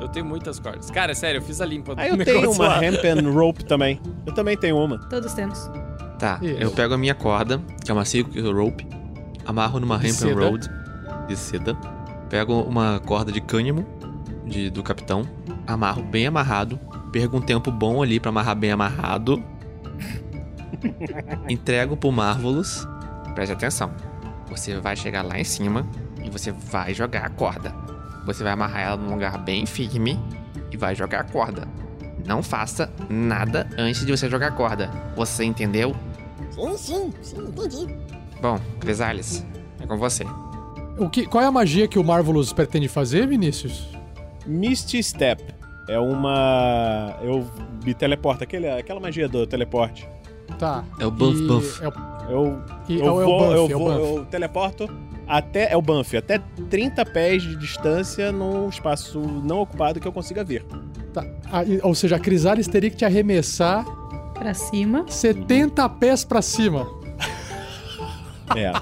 Eu 0.00 0.08
tenho 0.08 0.26
muitas 0.26 0.58
cordas. 0.58 0.90
Cara, 0.90 1.14
sério, 1.14 1.38
eu 1.38 1.42
fiz 1.42 1.60
a 1.60 1.64
limpa 1.64 1.94
do 1.94 2.00
Ah, 2.00 2.08
eu 2.08 2.16
tenho 2.24 2.50
uma 2.50 2.84
hemp 2.84 3.04
and 3.04 3.30
rope 3.30 3.64
também. 3.64 4.00
Eu 4.26 4.34
também 4.34 4.56
tenho 4.56 4.76
uma. 4.76 4.98
Todos 4.98 5.32
temos. 5.32 5.70
Tá, 6.18 6.38
Isso. 6.42 6.60
eu 6.60 6.70
pego 6.72 6.94
a 6.94 6.98
minha 6.98 7.14
corda, 7.14 7.60
que 7.84 7.90
é 7.90 7.94
uma 7.94 8.04
silk 8.04 8.38
rope, 8.40 8.86
amarro 9.46 9.78
numa 9.80 9.98
De 9.98 10.06
ramp 10.08 10.14
seda. 10.16 10.32
and 10.32 10.48
road 10.48 10.70
de 11.28 11.36
seda, 11.36 11.74
pego 12.28 12.62
uma 12.62 13.00
corda 13.00 13.30
de 13.32 13.40
cânhamo 13.40 13.84
de, 14.46 14.70
do 14.70 14.82
capitão, 14.82 15.22
amarro 15.66 16.02
bem 16.02 16.26
amarrado, 16.26 16.78
perco 17.10 17.36
um 17.36 17.40
tempo 17.40 17.70
bom 17.72 18.02
ali 18.02 18.20
pra 18.20 18.28
amarrar 18.30 18.54
bem 18.56 18.70
amarrado, 18.72 19.42
entrego 21.48 21.96
pro 21.96 22.12
Marvelous, 22.12 22.86
preste 23.34 23.52
atenção, 23.52 23.90
você 24.48 24.78
vai 24.78 24.96
chegar 24.96 25.22
lá 25.24 25.38
em 25.38 25.44
cima 25.44 25.86
e 26.24 26.30
você 26.30 26.52
vai 26.52 26.94
jogar 26.94 27.24
a 27.24 27.30
corda. 27.30 27.74
Você 28.24 28.42
vai 28.42 28.52
amarrar 28.52 28.80
ela 28.82 28.96
num 28.96 29.12
lugar 29.12 29.38
bem 29.38 29.66
firme 29.66 30.18
e 30.70 30.76
vai 30.76 30.94
jogar 30.94 31.20
a 31.20 31.24
corda. 31.24 31.66
Não 32.26 32.42
faça 32.42 32.90
nada 33.08 33.68
antes 33.76 34.04
de 34.06 34.16
você 34.16 34.28
jogar 34.28 34.48
a 34.48 34.52
corda. 34.52 34.90
Você 35.16 35.44
entendeu? 35.44 35.94
Sim, 36.50 36.76
sim, 36.76 37.12
sim, 37.22 37.38
entendi. 37.40 37.86
Bom, 38.40 38.58
Crisales, 38.80 39.44
é 39.80 39.86
com 39.86 39.96
você. 39.96 40.24
O 40.98 41.08
que, 41.08 41.26
qual 41.26 41.42
é 41.42 41.46
a 41.46 41.52
magia 41.52 41.88
que 41.88 41.98
o 41.98 42.04
Marvelous 42.04 42.52
pretende 42.52 42.86
fazer, 42.86 43.26
Vinícius? 43.26 43.88
Misty 44.46 45.02
Step. 45.02 45.42
É 45.88 45.98
uma. 45.98 47.16
Eu 47.22 47.48
me 47.84 47.92
teleporto. 47.94 48.44
Aquele, 48.44 48.68
aquela 48.68 49.00
magia 49.00 49.28
do 49.28 49.46
teleporte. 49.46 50.08
Tá. 50.58 50.84
É 51.00 51.06
o 51.06 51.10
Buff 51.10 51.40
E 51.42 51.46
Buff. 51.46 51.82
É 51.82 51.88
o, 51.88 51.92
Eu, 52.30 52.62
e 52.88 52.98
eu 53.00 53.20
é 53.20 53.24
vou, 53.24 53.38
buff, 53.38 53.52
eu, 53.52 53.56
é 53.56 53.74
o 53.74 53.78
vou 53.78 53.88
buff. 53.92 54.18
eu 54.18 54.24
teleporto 54.26 54.88
até. 55.26 55.72
É 55.72 55.76
o 55.76 55.82
Banff, 55.82 56.16
até 56.16 56.38
30 56.70 57.04
pés 57.06 57.42
de 57.42 57.56
distância 57.56 58.30
num 58.32 58.68
espaço 58.68 59.18
não 59.20 59.60
ocupado 59.60 60.00
que 60.00 60.06
eu 60.06 60.12
consiga 60.12 60.44
ver. 60.44 60.64
Tá. 61.12 61.24
Ah, 61.50 61.62
ou 61.82 61.94
seja, 61.94 62.16
a 62.16 62.18
Crisales 62.18 62.66
teria 62.66 62.90
que 62.90 62.96
te 62.96 63.04
arremessar 63.04 63.84
Pra 64.42 64.54
cima. 64.54 65.04
70 65.08 65.88
pés 65.88 66.24
pra 66.24 66.42
cima. 66.42 66.88
É. 68.56 68.72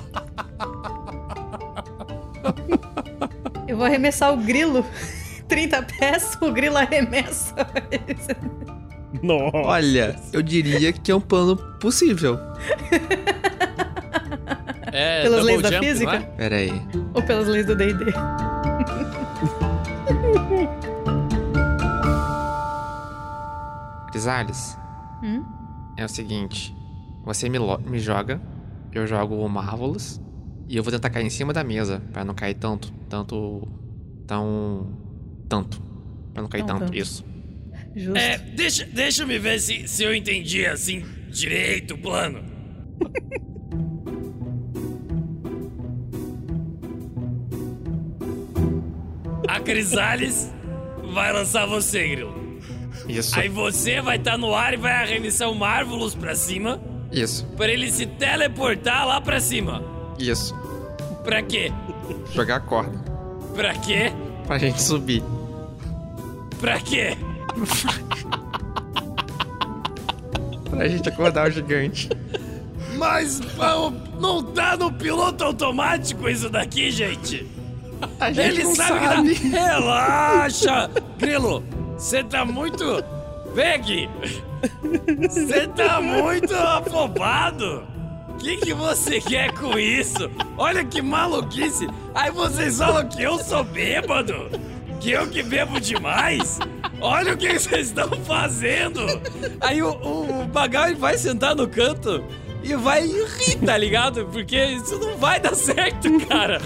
Eu 3.69 3.77
vou 3.77 3.85
arremessar 3.85 4.33
o 4.33 4.39
grilo. 4.39 4.85
30 5.49 5.83
pés, 5.83 6.39
o 6.41 6.51
grilo 6.51 6.79
arremessa. 6.79 7.55
Nossa. 9.23 9.57
Olha, 9.59 10.17
eu 10.33 10.41
diria 10.41 10.93
que 10.93 11.13
é 11.13 11.15
um 11.15 11.21
plano 11.21 11.57
possível. 11.79 12.39
É, 15.21 15.23
Pelas 15.25 15.45
leis 15.45 15.63
da 15.63 15.71
jump, 15.71 15.87
física? 15.87 16.13
é? 16.17 16.21
Pera 16.21 16.57
aí. 16.57 16.73
Ou 17.15 17.23
pelas 17.23 17.47
leis 17.47 17.67
do 17.67 17.77
D&D. 17.77 18.05
Crisales, 24.11 24.77
Hum? 25.23 25.45
é 25.97 26.05
o 26.05 26.09
seguinte. 26.09 26.75
Você 27.25 27.49
me, 27.49 27.59
me 27.87 27.99
joga, 27.99 28.41
eu 28.93 29.07
jogo 29.07 29.37
o 29.37 29.49
Marvelous, 29.49 30.21
e 30.69 30.77
eu 30.77 30.83
vou 30.83 30.93
tentar 30.93 31.11
cair 31.11 31.27
em 31.27 31.31
cima 31.31 31.53
da 31.53 31.63
mesa, 31.63 32.03
pra 32.13 32.25
não 32.25 32.35
cair 32.35 32.55
tanto, 32.55 32.93
tanto, 33.09 33.69
tão, 34.27 34.89
tanto. 35.49 35.81
Pra 36.33 36.43
não 36.43 36.49
cair 36.49 36.65
Tão 36.65 36.79
tanto, 36.79 36.87
tanto. 36.87 36.97
isso. 36.99 37.25
Justo. 37.95 38.17
É, 38.17 38.39
deixa, 38.39 38.85
deixa 38.87 39.23
eu 39.23 39.27
me 39.27 39.39
ver 39.39 39.59
se, 39.61 39.87
se 39.89 40.03
eu 40.05 40.15
entendi 40.15 40.65
assim 40.67 41.05
direito 41.29 41.95
o 41.95 41.99
plano. 41.99 42.41
A 49.61 49.63
Crisales 49.63 50.51
vai 51.13 51.33
lançar 51.33 51.67
você, 51.67 52.09
Grilo. 52.09 52.35
Isso, 53.07 53.39
Aí 53.39 53.49
você 53.49 54.01
vai 54.01 54.17
estar 54.17 54.39
no 54.39 54.55
ar 54.55 54.73
e 54.73 54.77
vai 54.79 54.93
arremessar 54.93 55.51
o 55.51 55.55
Marvelous 55.55 56.15
pra 56.15 56.35
cima 56.35 56.81
isso, 57.13 57.45
pra 57.57 57.69
ele 57.69 57.91
se 57.91 58.07
teleportar 58.07 59.07
lá 59.07 59.21
pra 59.21 59.39
cima. 59.41 59.83
isso. 60.19 60.55
Pra 61.25 61.43
quê? 61.43 61.71
Jogar 62.33 62.57
a 62.57 62.61
corda, 62.61 62.99
Pra 63.55 63.75
quê? 63.75 64.13
pra 64.47 64.57
gente 64.59 64.81
subir. 64.83 65.23
Pra 66.59 66.81
quê? 66.81 67.17
Pra 70.71 70.89
gente 70.89 71.09
acordar 71.09 71.49
o 71.49 71.51
gigante. 71.51 72.09
Mas 72.97 73.41
não 74.19 74.43
tá 74.43 74.77
no 74.77 74.93
piloto 74.93 75.45
automático 75.45 76.29
isso 76.29 76.49
daqui, 76.49 76.91
gente. 76.91 77.47
A 78.19 78.33
gente 78.33 78.49
Ele 78.49 78.65
não 78.65 78.75
sabe, 78.75 79.07
sabe. 79.07 79.35
que 79.35 79.49
dá. 79.49 79.61
Relaxa! 79.73 80.91
Grilo, 81.19 81.65
você 81.97 82.23
tá 82.25 82.45
muito. 82.45 83.05
Vem 83.55 83.73
aqui! 83.73 84.09
Você 85.29 85.67
tá 85.69 86.01
muito 86.01 86.55
afobado! 86.55 87.85
O 88.29 88.35
que, 88.35 88.57
que 88.59 88.73
você 88.75 89.21
quer 89.21 89.53
com 89.53 89.79
isso? 89.79 90.31
Olha 90.57 90.85
que 90.85 91.03
maluquice! 91.03 91.87
Aí 92.15 92.31
vocês 92.31 92.79
falam 92.79 93.07
que 93.09 93.23
eu 93.23 93.39
sou 93.39 93.65
bêbado! 93.65 94.49
Que 95.01 95.13
eu 95.13 95.27
que 95.29 95.43
bebo 95.43 95.81
demais! 95.81 96.59
Olha 97.01 97.33
o 97.35 97.37
que 97.37 97.59
vocês 97.59 97.89
estão 97.89 98.09
fazendo! 98.25 99.01
Aí 99.61 99.83
o, 99.83 99.91
o, 99.93 100.43
o 100.43 100.47
Bagal 100.47 100.95
vai 100.97 101.17
sentar 101.19 101.55
no 101.57 101.67
canto 101.69 102.23
e 102.63 102.75
vai 102.77 103.07
rir, 103.07 103.57
tá 103.65 103.77
ligado? 103.77 104.27
Porque 104.27 104.63
isso 104.63 104.99
não 104.99 105.17
vai 105.17 105.41
dar 105.41 105.55
certo, 105.55 106.09
cara! 106.27 106.61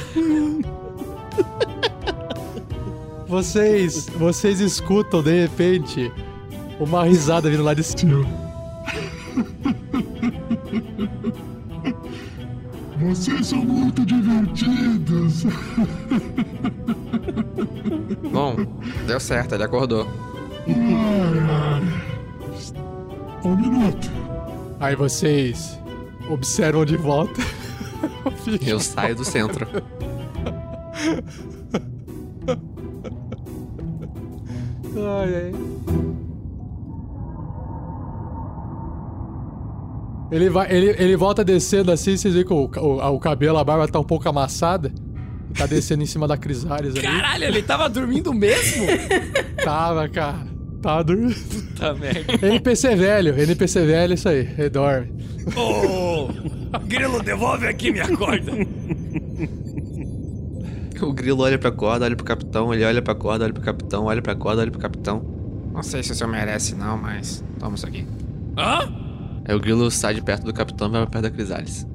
Vocês, 3.27 4.09
vocês 4.11 4.61
escutam 4.61 5.23
de 5.23 5.43
repente 5.43 6.13
uma 6.79 7.05
risada 7.05 7.51
vindo 7.51 7.63
lá 7.63 7.75
de 7.75 7.83
cima. 7.83 8.25
Vocês 13.01 13.49
são 13.49 13.59
muito 13.65 14.05
divertidos. 14.07 15.45
Bom, 18.33 18.57
deu 19.07 19.21
certo, 19.21 19.55
ele 19.55 19.65
acordou. 19.65 20.07
Ai, 20.67 21.39
ai. 21.51 21.83
Um 23.45 23.57
minuto. 23.57 24.11
Aí 24.81 24.97
vocês 24.97 25.79
observam 26.31 26.85
de 26.85 26.97
volta. 26.97 27.41
Eu 28.67 28.81
saio 28.81 29.15
do 29.15 29.25
centro. 29.25 29.67
Ai, 34.97 35.35
ai. 35.35 35.53
Ele, 40.31 40.51
vai, 40.51 40.73
ele, 40.73 40.95
ele 40.99 41.17
volta 41.17 41.45
descendo 41.45 41.93
assim, 41.93 42.17
vocês 42.17 42.35
veem 42.35 42.47
que 42.47 42.53
o, 42.53 42.71
o, 42.77 43.15
o 43.15 43.21
cabelo, 43.21 43.59
a 43.59 43.65
barba 43.65 43.87
tá 43.87 44.01
um 44.01 44.05
pouco 44.05 44.29
amassada. 44.29 44.93
Tá 45.57 45.67
descendo 45.67 46.03
em 46.03 46.07
cima 46.07 46.27
da 46.27 46.37
Crisales 46.37 46.97
ali. 46.97 47.03
Caralho, 47.03 47.45
ele 47.45 47.63
tava 47.63 47.89
dormindo 47.89 48.35
mesmo? 48.35 48.87
Tava, 49.63 50.09
cara. 50.09 50.45
Tava 50.83 51.05
dormindo. 51.05 51.35
Puta 51.35 51.95
merda. 51.95 52.47
NPC 52.47 52.97
velho, 52.97 53.41
NPC 53.41 53.87
velho, 53.87 54.15
isso 54.15 54.29
aí. 54.29 54.49
Ele 54.59 54.69
dorme. 54.71 55.13
Ô, 55.55 56.29
Grilo, 56.87 57.23
devolve 57.23 57.69
aqui 57.69 57.93
minha 57.93 58.17
corda. 58.17 58.51
O 61.05 61.13
grilo 61.13 61.43
olha 61.43 61.59
pra 61.59 61.71
corda, 61.71 62.05
olha 62.05 62.17
pro 62.17 62.25
capitão, 62.25 62.73
ele 62.73 62.85
olha 62.85 63.03
pra 63.03 63.15
corda, 63.15 63.45
olha 63.45 63.53
pro 63.53 63.63
capitão, 63.63 64.05
olha 64.05 64.23
pra 64.23 64.35
corda, 64.35 64.63
olha 64.63 64.71
pro 64.71 64.81
capitão. 64.81 65.23
Não 65.73 65.83
sei 65.83 66.03
se 66.03 66.13
o 66.13 66.15
senhor 66.15 66.31
merece, 66.31 66.75
não, 66.75 66.97
mas 66.97 67.45
toma 67.59 67.75
isso 67.75 67.87
aqui. 67.87 68.07
Hã? 68.57 68.91
Aí 69.47 69.55
o 69.55 69.61
grilo 69.61 69.91
sai 69.91 70.15
de 70.15 70.23
perto 70.23 70.45
do 70.45 70.53
capitão 70.55 70.89
e 70.89 70.93
vai 70.93 71.01
pra 71.03 71.11
perto 71.11 71.25
da 71.25 71.31
Crisales. 71.31 71.87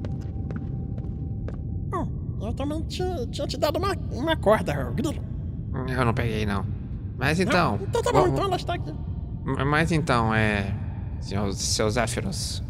Hum, 1.92 2.38
eu 2.46 2.52
também 2.54 2.82
tinha, 2.82 3.26
tinha 3.26 3.46
te 3.46 3.56
dado 3.56 3.78
uma, 3.78 3.94
uma 4.12 4.36
corda, 4.36 4.72
Grilo. 4.94 5.14
Eu 5.88 6.04
não 6.04 6.14
peguei, 6.14 6.44
não. 6.46 6.64
Mas 7.18 7.40
então. 7.40 7.78
Ah, 7.80 7.84
então 7.88 8.02
tá 8.02 8.12
bom, 8.12 8.18
vamos- 8.20 8.32
então 8.34 8.44
ela 8.44 8.56
está 8.56 8.74
aqui. 8.74 8.92
Mas 9.66 9.90
então, 9.92 10.34
é. 10.34 10.74
Senhor, 11.20 11.52
seu 11.52 11.88
Zéfiros. 11.90 12.62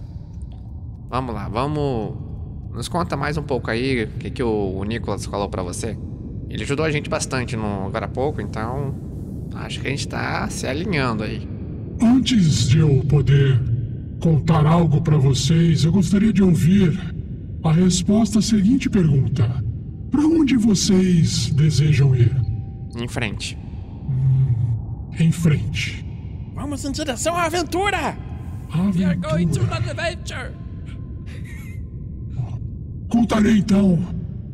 Vamos 1.08 1.34
lá, 1.34 1.48
vamos. 1.48 2.14
Nos 2.72 2.88
conta 2.88 3.16
mais 3.16 3.36
um 3.36 3.42
pouco 3.42 3.70
aí 3.70 4.04
o 4.04 4.08
que, 4.08 4.30
que 4.30 4.42
o, 4.42 4.82
Nicolas 4.84 5.26
falou 5.26 5.48
pra 5.48 5.62
você. 5.62 5.98
Ele 6.50 6.64
ajudou 6.64 6.84
a 6.84 6.90
gente 6.90 7.08
bastante 7.08 7.56
no, 7.56 7.86
agora 7.86 8.06
há 8.06 8.08
pouco, 8.08 8.40
então. 8.40 8.94
Acho 9.54 9.80
que 9.80 9.86
a 9.86 9.90
gente 9.90 10.08
tá 10.08 10.48
se 10.48 10.66
alinhando 10.66 11.22
aí. 11.22 11.48
Antes 12.02 12.68
de 12.68 12.78
eu 12.78 13.04
poder 13.08 13.60
contar 14.20 14.66
algo 14.66 15.00
pra 15.00 15.16
vocês, 15.16 15.84
eu 15.84 15.92
gostaria 15.92 16.32
de 16.32 16.42
ouvir 16.42 16.98
a 17.62 17.72
resposta 17.72 18.40
à 18.40 18.42
seguinte 18.42 18.90
pergunta: 18.90 19.62
Pra 20.10 20.22
onde 20.22 20.56
vocês 20.56 21.50
desejam 21.50 22.14
ir? 22.16 22.34
Em 22.96 23.06
frente. 23.08 23.56
Em 25.18 25.30
frente. 25.30 26.04
Vamos 26.54 26.84
em 26.84 26.92
direção 26.92 27.36
à 27.36 27.44
aventura! 27.44 28.18
We 28.96 29.04
are 29.04 29.16
going 29.16 29.48
to 29.48 29.60
Aventura. 29.62 29.74
an 29.74 29.90
adventure. 29.90 30.52
Contarei 33.08 33.58
então 33.58 33.98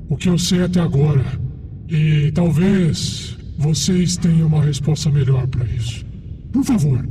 o 0.09 0.17
que 0.17 0.29
eu 0.29 0.39
sei 0.39 0.63
até 0.65 0.81
agora. 0.81 1.25
E 1.89 2.33
talvez 2.33 3.37
vocês 3.59 4.17
tenham 4.17 4.49
uma 4.49 4.63
resposta 4.63 5.09
melhor 5.11 5.47
pra 5.47 5.65
isso. 5.65 6.05
Por 6.53 6.65
favor, 6.65 7.07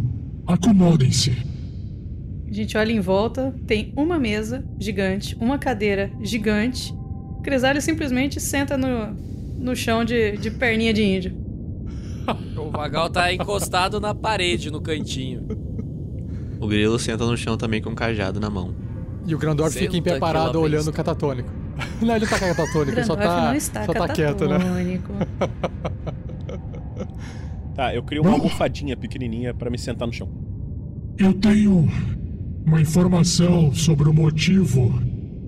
acomodem-se. 0.45 1.32
A 2.47 2.53
gente 2.53 2.78
olha 2.78 2.91
em 2.91 2.99
volta, 2.99 3.53
tem 3.67 3.93
uma 3.95 4.17
mesa 4.19 4.63
gigante, 4.80 5.36
uma 5.39 5.57
cadeira 5.57 6.11
gigante. 6.21 6.93
Cresário 7.43 7.82
simplesmente 7.82 8.39
senta 8.39 8.78
no, 8.78 9.13
no 9.57 9.76
chão 9.76 10.03
de, 10.05 10.38
de 10.38 10.51
perninha 10.51 10.93
de 10.93 11.03
índio. 11.03 11.45
O 12.57 12.71
Vagal 12.71 13.09
tá 13.09 13.32
encostado 13.32 13.99
na 13.99 14.13
parede, 14.15 14.71
no 14.71 14.82
cantinho. 14.82 15.45
O 16.59 16.67
grilo 16.67 16.97
senta 16.97 17.23
no 17.26 17.38
chão 17.38 17.55
também 17.55 17.82
com 17.82 17.91
um 17.91 17.95
cajado 17.95 18.39
na 18.39 18.49
mão. 18.49 18.73
E 19.28 19.36
o 19.36 19.38
Grandorf 19.38 19.78
fica 19.78 19.95
em 19.95 20.01
pé 20.01 20.11
Senta 20.13 20.15
que 20.15 20.19
parado 20.21 20.45
lá 20.47 20.51
vem 20.53 20.61
olhando 20.63 20.82
isso. 20.82 20.91
catatônico. 20.91 21.49
Não, 22.01 22.15
ele 22.15 22.28
tá 22.28 22.39
catatônico, 22.39 22.91
ele 22.91 23.03
só 23.03 23.15
tá, 23.15 23.47
não 23.47 23.55
está 23.55 23.86
só 23.86 23.93
tá 23.93 24.07
quieto, 24.09 24.47
né? 24.47 24.57
Tá, 27.76 27.93
eu 27.93 28.01
crio 28.01 28.21
uma 28.21 28.32
almofadinha 28.32 28.95
pequenininha 28.95 29.53
pra 29.53 29.69
me 29.69 29.78
sentar 29.78 30.07
no 30.07 30.13
chão. 30.13 30.30
Eu 31.17 31.34
tenho 31.34 31.86
uma 32.65 32.80
informação 32.80 33.73
sobre 33.73 34.07
o 34.07 34.13
motivo 34.13 34.97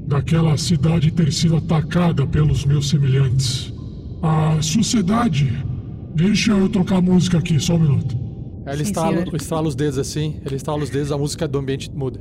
daquela 0.06 0.58
cidade 0.58 1.10
ter 1.10 1.32
sido 1.32 1.56
atacada 1.56 2.28
pelos 2.28 2.66
meus 2.66 2.90
semelhantes. 2.90 3.74
A 4.22 4.62
sociedade. 4.62 5.66
Deixa 6.16 6.52
eu 6.52 6.68
tocar 6.68 7.02
música 7.02 7.38
aqui, 7.38 7.60
só 7.60 7.76
um 7.76 7.80
minuto. 7.80 8.18
Ele 8.66 8.84
senhor. 8.84 9.36
estrala 9.36 9.68
os 9.68 9.76
dedos 9.76 9.98
assim, 9.98 10.42
ele 10.46 10.56
estrala 10.56 10.84
os 10.84 10.90
dedos, 10.90 11.12
a 11.12 11.18
música 11.18 11.48
do 11.48 11.58
ambiente 11.60 11.90
muda. 11.92 12.20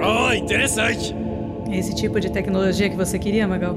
Oh, 0.00 0.32
interessante. 0.34 1.14
É 1.70 1.78
esse 1.78 1.94
tipo 1.94 2.18
de 2.18 2.30
tecnologia 2.30 2.88
que 2.88 2.96
você 2.96 3.18
queria, 3.18 3.46
Magal? 3.46 3.76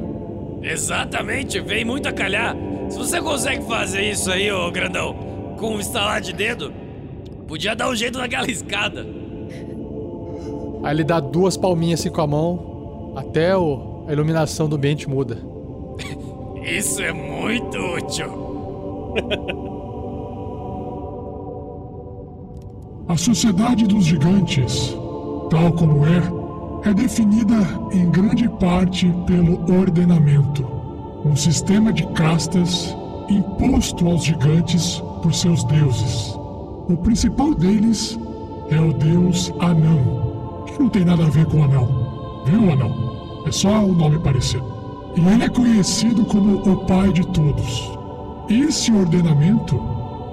Exatamente, 0.61 1.59
vem 1.59 1.83
muito 1.83 2.07
a 2.07 2.13
calhar. 2.13 2.55
Se 2.89 2.97
você 2.97 3.21
consegue 3.21 3.65
fazer 3.65 4.09
isso 4.09 4.31
aí, 4.31 4.51
ô 4.51 4.69
grandão, 4.71 5.15
com 5.57 5.75
um 5.75 5.79
estalar 5.79 6.21
de 6.21 6.33
dedo, 6.33 6.73
podia 7.47 7.75
dar 7.75 7.89
um 7.89 7.95
jeito 7.95 8.17
naquela 8.17 8.49
escada. 8.49 9.05
Aí 10.83 10.95
ele 10.95 11.03
dá 11.03 11.19
duas 11.19 11.57
palminhas 11.57 11.99
assim 11.99 12.09
com 12.09 12.21
a 12.21 12.27
mão, 12.27 13.13
até 13.15 13.55
o, 13.57 14.05
a 14.07 14.13
iluminação 14.13 14.67
do 14.67 14.75
ambiente 14.75 15.09
muda. 15.09 15.37
Isso 16.63 17.01
é 17.01 17.11
muito 17.11 17.77
útil. 17.77 18.51
A 23.07 23.17
sociedade 23.17 23.85
dos 23.87 24.05
gigantes, 24.05 24.95
tal 25.49 25.73
como 25.73 26.05
é, 26.05 26.21
é 26.83 26.93
definida 26.93 27.57
em 27.91 28.09
grande 28.09 28.49
parte 28.49 29.13
pelo 29.27 29.61
ordenamento, 29.71 30.65
um 31.23 31.35
sistema 31.35 31.93
de 31.93 32.05
castas 32.07 32.95
imposto 33.29 34.07
aos 34.07 34.23
gigantes 34.23 35.01
por 35.21 35.33
seus 35.33 35.63
deuses. 35.65 36.35
O 36.89 36.97
principal 36.97 37.53
deles 37.53 38.17
é 38.69 38.79
o 38.79 38.93
deus 38.93 39.53
Anão, 39.59 40.63
que 40.65 40.81
não 40.81 40.89
tem 40.89 41.05
nada 41.05 41.23
a 41.23 41.29
ver 41.29 41.45
com 41.45 41.63
anão, 41.63 41.87
viu, 42.45 42.71
Anão? 42.71 43.43
É 43.45 43.51
só 43.51 43.83
o 43.83 43.93
nome 43.93 44.17
parecido. 44.19 44.65
E 45.15 45.19
ele 45.19 45.43
é 45.43 45.49
conhecido 45.49 46.25
como 46.25 46.57
o 46.67 46.85
pai 46.85 47.11
de 47.11 47.25
todos. 47.27 47.91
Esse 48.49 48.91
ordenamento 48.91 49.79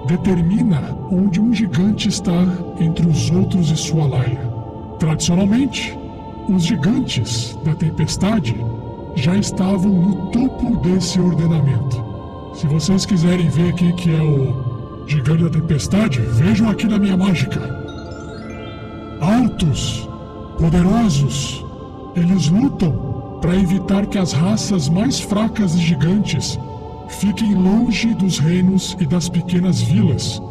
determina 0.07 0.97
onde 1.11 1.39
um 1.39 1.53
gigante 1.53 2.07
está 2.07 2.45
entre 2.79 3.07
os 3.07 3.29
outros 3.29 3.69
e 3.71 3.75
sua 3.75 4.07
laia. 4.07 4.49
Tradicionalmente, 4.97 5.98
os 6.49 6.63
gigantes 6.63 7.57
da 7.63 7.75
tempestade 7.75 8.55
já 9.15 9.35
estavam 9.35 9.91
no 9.91 10.15
topo 10.31 10.77
desse 10.77 11.19
ordenamento. 11.19 12.03
Se 12.53 12.65
vocês 12.67 13.05
quiserem 13.05 13.47
ver 13.49 13.69
aqui 13.69 13.93
que 13.93 14.13
é 14.13 14.21
o 14.21 15.05
gigante 15.07 15.43
da 15.43 15.49
tempestade, 15.49 16.19
vejam 16.19 16.69
aqui 16.69 16.87
na 16.87 16.97
minha 16.97 17.15
mágica. 17.15 17.59
Altos, 19.21 20.09
poderosos, 20.57 21.63
eles 22.15 22.49
lutam 22.49 23.37
para 23.41 23.55
evitar 23.55 24.05
que 24.07 24.17
as 24.17 24.33
raças 24.33 24.89
mais 24.89 25.19
fracas 25.19 25.75
e 25.75 25.79
gigantes 25.79 26.59
fiquem 27.09 27.53
longe 27.55 28.13
dos 28.13 28.39
reinos 28.39 28.95
e 28.99 29.05
das 29.05 29.29
pequenas 29.29 29.81
vilas, 29.81 30.41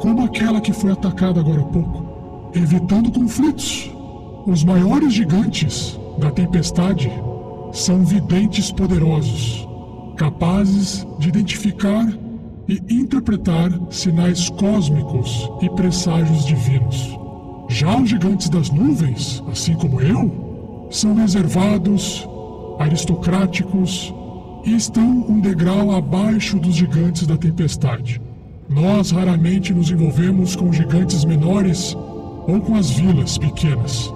como 0.00 0.24
aquela 0.24 0.60
que 0.60 0.72
foi 0.72 0.92
atacada 0.92 1.40
agora 1.40 1.60
há 1.60 1.64
pouco, 1.64 2.50
evitando 2.54 3.10
conflitos. 3.10 3.97
Os 4.48 4.64
maiores 4.64 5.12
gigantes 5.12 6.00
da 6.16 6.30
tempestade 6.30 7.12
são 7.70 8.02
videntes 8.02 8.72
poderosos, 8.72 9.68
capazes 10.16 11.06
de 11.18 11.28
identificar 11.28 12.08
e 12.66 12.80
interpretar 12.90 13.70
sinais 13.90 14.48
cósmicos 14.48 15.50
e 15.60 15.68
presságios 15.68 16.46
divinos. 16.46 17.14
Já 17.68 17.94
os 17.94 18.08
gigantes 18.08 18.48
das 18.48 18.70
nuvens, 18.70 19.44
assim 19.52 19.74
como 19.74 20.00
eu, 20.00 20.88
são 20.90 21.14
reservados, 21.14 22.26
aristocráticos 22.78 24.14
e 24.64 24.74
estão 24.74 25.26
um 25.28 25.40
degrau 25.40 25.94
abaixo 25.94 26.58
dos 26.58 26.74
gigantes 26.74 27.26
da 27.26 27.36
tempestade. 27.36 28.18
Nós 28.66 29.10
raramente 29.10 29.74
nos 29.74 29.90
envolvemos 29.90 30.56
com 30.56 30.72
gigantes 30.72 31.22
menores 31.26 31.94
ou 32.46 32.58
com 32.60 32.76
as 32.76 32.88
vilas 32.88 33.36
pequenas. 33.36 34.10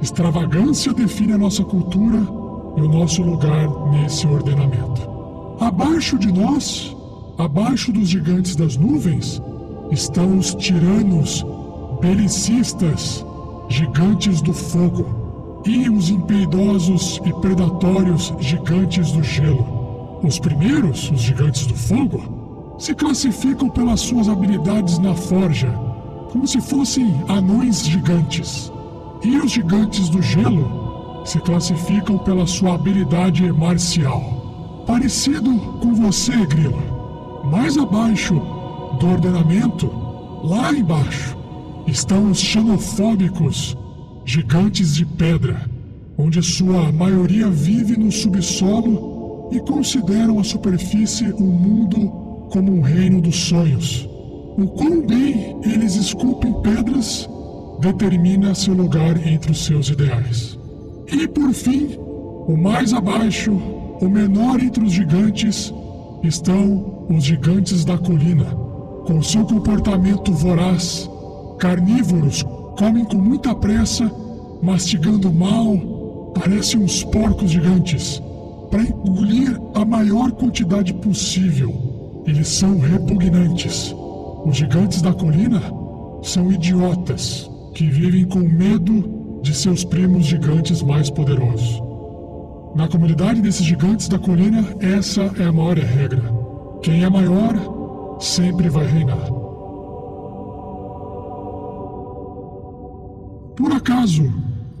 Extravagância 0.00 0.92
define 0.92 1.32
a 1.32 1.38
nossa 1.38 1.64
cultura 1.64 2.18
e 2.76 2.80
o 2.80 2.88
nosso 2.88 3.22
lugar 3.22 3.68
nesse 3.90 4.26
ordenamento. 4.26 5.08
Abaixo 5.58 6.18
de 6.18 6.30
nós 6.32 6.96
abaixo 7.38 7.92
dos 7.92 8.08
gigantes 8.08 8.56
das 8.56 8.76
nuvens, 8.76 9.42
estão 9.90 10.38
os 10.38 10.54
tiranos 10.54 11.44
belicistas, 12.00 13.24
gigantes 13.68 14.40
do 14.40 14.52
fogo, 14.52 15.62
e 15.66 15.90
os 15.90 16.08
impiedosos 16.10 17.20
e 17.24 17.32
predatórios 17.40 18.32
gigantes 18.38 19.12
do 19.12 19.22
gelo. 19.22 20.20
Os 20.22 20.38
primeiros, 20.38 21.10
os 21.10 21.20
gigantes 21.20 21.66
do 21.66 21.74
fogo, 21.74 22.76
se 22.78 22.94
classificam 22.94 23.68
pelas 23.68 24.00
suas 24.00 24.28
habilidades 24.28 24.98
na 24.98 25.14
forja, 25.14 25.68
como 26.30 26.46
se 26.46 26.60
fossem 26.60 27.22
anões 27.28 27.84
gigantes. 27.84 28.72
E 29.26 29.38
os 29.38 29.50
gigantes 29.50 30.08
do 30.08 30.22
gelo 30.22 31.24
se 31.24 31.40
classificam 31.40 32.16
pela 32.16 32.46
sua 32.46 32.76
habilidade 32.76 33.42
marcial. 33.50 34.84
Parecido 34.86 35.52
com 35.80 35.92
você, 35.94 36.46
Grilo. 36.46 36.80
Mais 37.50 37.76
abaixo 37.76 38.34
do 39.00 39.08
ordenamento, 39.08 39.90
lá 40.44 40.72
embaixo, 40.72 41.36
estão 41.88 42.30
os 42.30 42.38
xenofóbicos, 42.38 43.76
gigantes 44.24 44.94
de 44.94 45.04
pedra, 45.04 45.68
onde 46.16 46.40
sua 46.40 46.92
maioria 46.92 47.50
vive 47.50 47.96
no 47.96 48.12
subsolo 48.12 49.48
e 49.50 49.58
consideram 49.58 50.38
a 50.38 50.44
superfície 50.44 51.32
um 51.32 51.50
mundo 51.50 51.98
como 52.52 52.72
um 52.72 52.80
reino 52.80 53.20
dos 53.20 53.34
sonhos. 53.34 54.08
O 54.56 54.68
quão 54.68 55.04
bem 55.04 55.58
eles 55.64 55.96
esculpem 55.96 56.52
pedras 56.62 57.28
determina 57.86 58.52
seu 58.52 58.74
lugar 58.74 59.16
entre 59.24 59.52
os 59.52 59.64
seus 59.64 59.88
ideais. 59.88 60.58
E 61.06 61.28
por 61.28 61.52
fim, 61.52 61.96
o 62.48 62.56
mais 62.56 62.92
abaixo, 62.92 63.52
o 63.52 64.08
menor 64.08 64.60
entre 64.60 64.82
os 64.82 64.92
gigantes, 64.92 65.72
estão 66.22 67.06
os 67.08 67.22
gigantes 67.22 67.84
da 67.84 67.96
colina. 67.96 68.44
Com 69.06 69.22
seu 69.22 69.44
comportamento 69.44 70.32
voraz, 70.32 71.08
carnívoros 71.58 72.44
comem 72.76 73.04
com 73.04 73.18
muita 73.18 73.54
pressa, 73.54 74.10
mastigando 74.60 75.32
mal, 75.32 76.32
parecem 76.34 76.80
uns 76.80 77.04
porcos 77.04 77.52
gigantes, 77.52 78.20
para 78.68 78.82
engolir 78.82 79.60
a 79.74 79.84
maior 79.84 80.32
quantidade 80.32 80.92
possível. 80.92 81.72
Eles 82.26 82.48
são 82.48 82.80
repugnantes. 82.80 83.94
Os 84.44 84.56
gigantes 84.56 85.00
da 85.00 85.12
colina 85.12 85.62
são 86.22 86.50
idiotas 86.50 87.48
que 87.76 87.86
vivem 87.90 88.24
com 88.24 88.38
medo 88.38 89.40
de 89.42 89.54
seus 89.54 89.84
primos 89.84 90.24
gigantes 90.24 90.80
mais 90.80 91.10
poderosos. 91.10 91.78
Na 92.74 92.88
comunidade 92.88 93.42
desses 93.42 93.66
gigantes 93.66 94.08
da 94.08 94.18
colina, 94.18 94.64
essa 94.80 95.24
é 95.38 95.44
a 95.44 95.52
maior 95.52 95.76
regra. 95.76 96.22
Quem 96.82 97.04
é 97.04 97.10
maior 97.10 98.16
sempre 98.18 98.70
vai 98.70 98.86
reinar. 98.86 99.30
Por 103.54 103.70
acaso, 103.72 104.32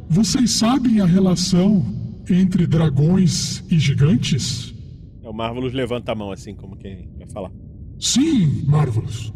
vocês 0.08 0.52
sabem 0.52 1.02
a 1.02 1.04
relação 1.04 1.84
entre 2.30 2.66
dragões 2.66 3.62
e 3.70 3.78
gigantes? 3.78 4.74
É 5.22 5.28
o 5.28 5.34
Marvelous 5.34 5.74
levanta 5.74 6.12
a 6.12 6.14
mão 6.14 6.32
assim, 6.32 6.54
como 6.54 6.78
quem 6.78 7.10
vai 7.18 7.28
falar. 7.28 7.52
Sim, 8.00 8.64
Marvelous. 8.66 9.35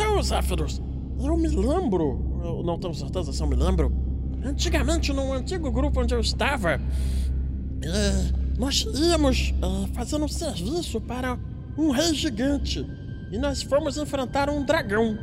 Então, 0.00 0.22
Zéfiros, 0.22 0.80
eu 1.22 1.36
me 1.36 1.48
lembro, 1.48 2.40
eu 2.42 2.62
não 2.62 2.78
tenho 2.78 2.94
certeza 2.94 3.34
se 3.34 3.42
eu 3.42 3.46
me 3.46 3.54
lembro, 3.54 3.92
antigamente 4.42 5.12
num 5.12 5.30
antigo 5.34 5.70
grupo 5.70 6.00
onde 6.00 6.14
eu 6.14 6.20
estava, 6.20 6.80
eh, 7.82 8.32
nós 8.56 8.86
íamos 8.94 9.52
eh, 9.60 9.88
fazendo 9.92 10.24
um 10.24 10.28
serviço 10.28 11.02
para 11.02 11.38
um 11.76 11.90
rei 11.90 12.14
gigante 12.14 12.84
e 13.30 13.36
nós 13.36 13.62
fomos 13.62 13.98
enfrentar 13.98 14.48
um 14.48 14.64
dragão. 14.64 15.18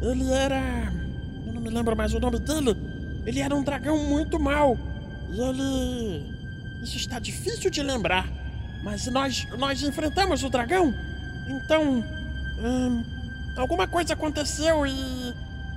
Ele 0.00 0.30
era. 0.30 0.92
Eu 1.44 1.52
não 1.52 1.60
me 1.60 1.68
lembro 1.68 1.96
mais 1.96 2.14
o 2.14 2.20
nome 2.20 2.38
dele. 2.38 2.76
Ele 3.26 3.40
era 3.40 3.54
um 3.54 3.64
dragão 3.64 3.98
muito 3.98 4.38
mau. 4.38 4.78
E 5.32 5.40
ele. 5.40 6.34
Isso 6.84 6.96
está 6.96 7.18
difícil 7.18 7.68
de 7.68 7.82
lembrar. 7.82 8.30
Mas 8.84 9.08
nós, 9.08 9.44
nós 9.58 9.82
enfrentamos 9.82 10.44
o 10.44 10.48
dragão. 10.48 10.94
Então. 11.48 12.04
hum, 12.62 13.19
alguma 13.56 13.86
coisa 13.86 14.14
aconteceu 14.14 14.86
e. 14.86 15.34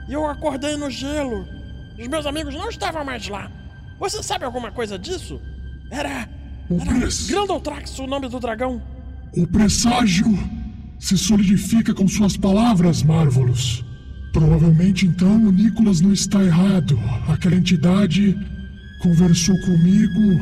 Eu 0.10 0.26
acordei 0.28 0.76
no 0.76 0.90
gelo. 0.90 1.48
Os 1.98 2.08
meus 2.08 2.26
amigos 2.26 2.54
não 2.56 2.70
estavam 2.70 3.06
mais 3.06 3.28
lá. 3.28 3.50
Você 4.00 4.22
sabe 4.22 4.46
alguma 4.46 4.72
coisa 4.72 4.98
disso? 4.98 5.40
Era. 5.90 6.28
Era 6.70 7.10
Grandaltrax 7.28 8.00
o 8.00 8.08
nome 8.08 8.28
do 8.28 8.40
dragão. 8.40 8.82
O 9.36 9.48
presságio 9.48 10.28
se 11.00 11.18
solidifica 11.18 11.94
com 11.94 12.08
suas 12.08 12.38
palavras, 12.38 13.04
Marvelous. 13.04 13.84
Provavelmente 14.32 15.06
então 15.06 15.36
o 15.36 15.52
Nicholas 15.52 16.02
não 16.02 16.12
está 16.12 16.44
errado. 16.44 17.00
Aquela 17.28 17.56
entidade 17.56 18.38
conversou 19.00 19.56
comigo 19.62 20.42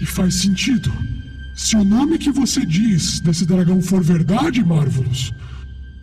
e 0.00 0.06
faz 0.06 0.36
sentido. 0.36 0.92
Se 1.54 1.76
o 1.76 1.84
nome 1.84 2.18
que 2.18 2.30
você 2.30 2.64
diz 2.64 3.20
desse 3.20 3.44
dragão 3.44 3.82
for 3.82 4.02
verdade, 4.02 4.64
Marvelous, 4.64 5.34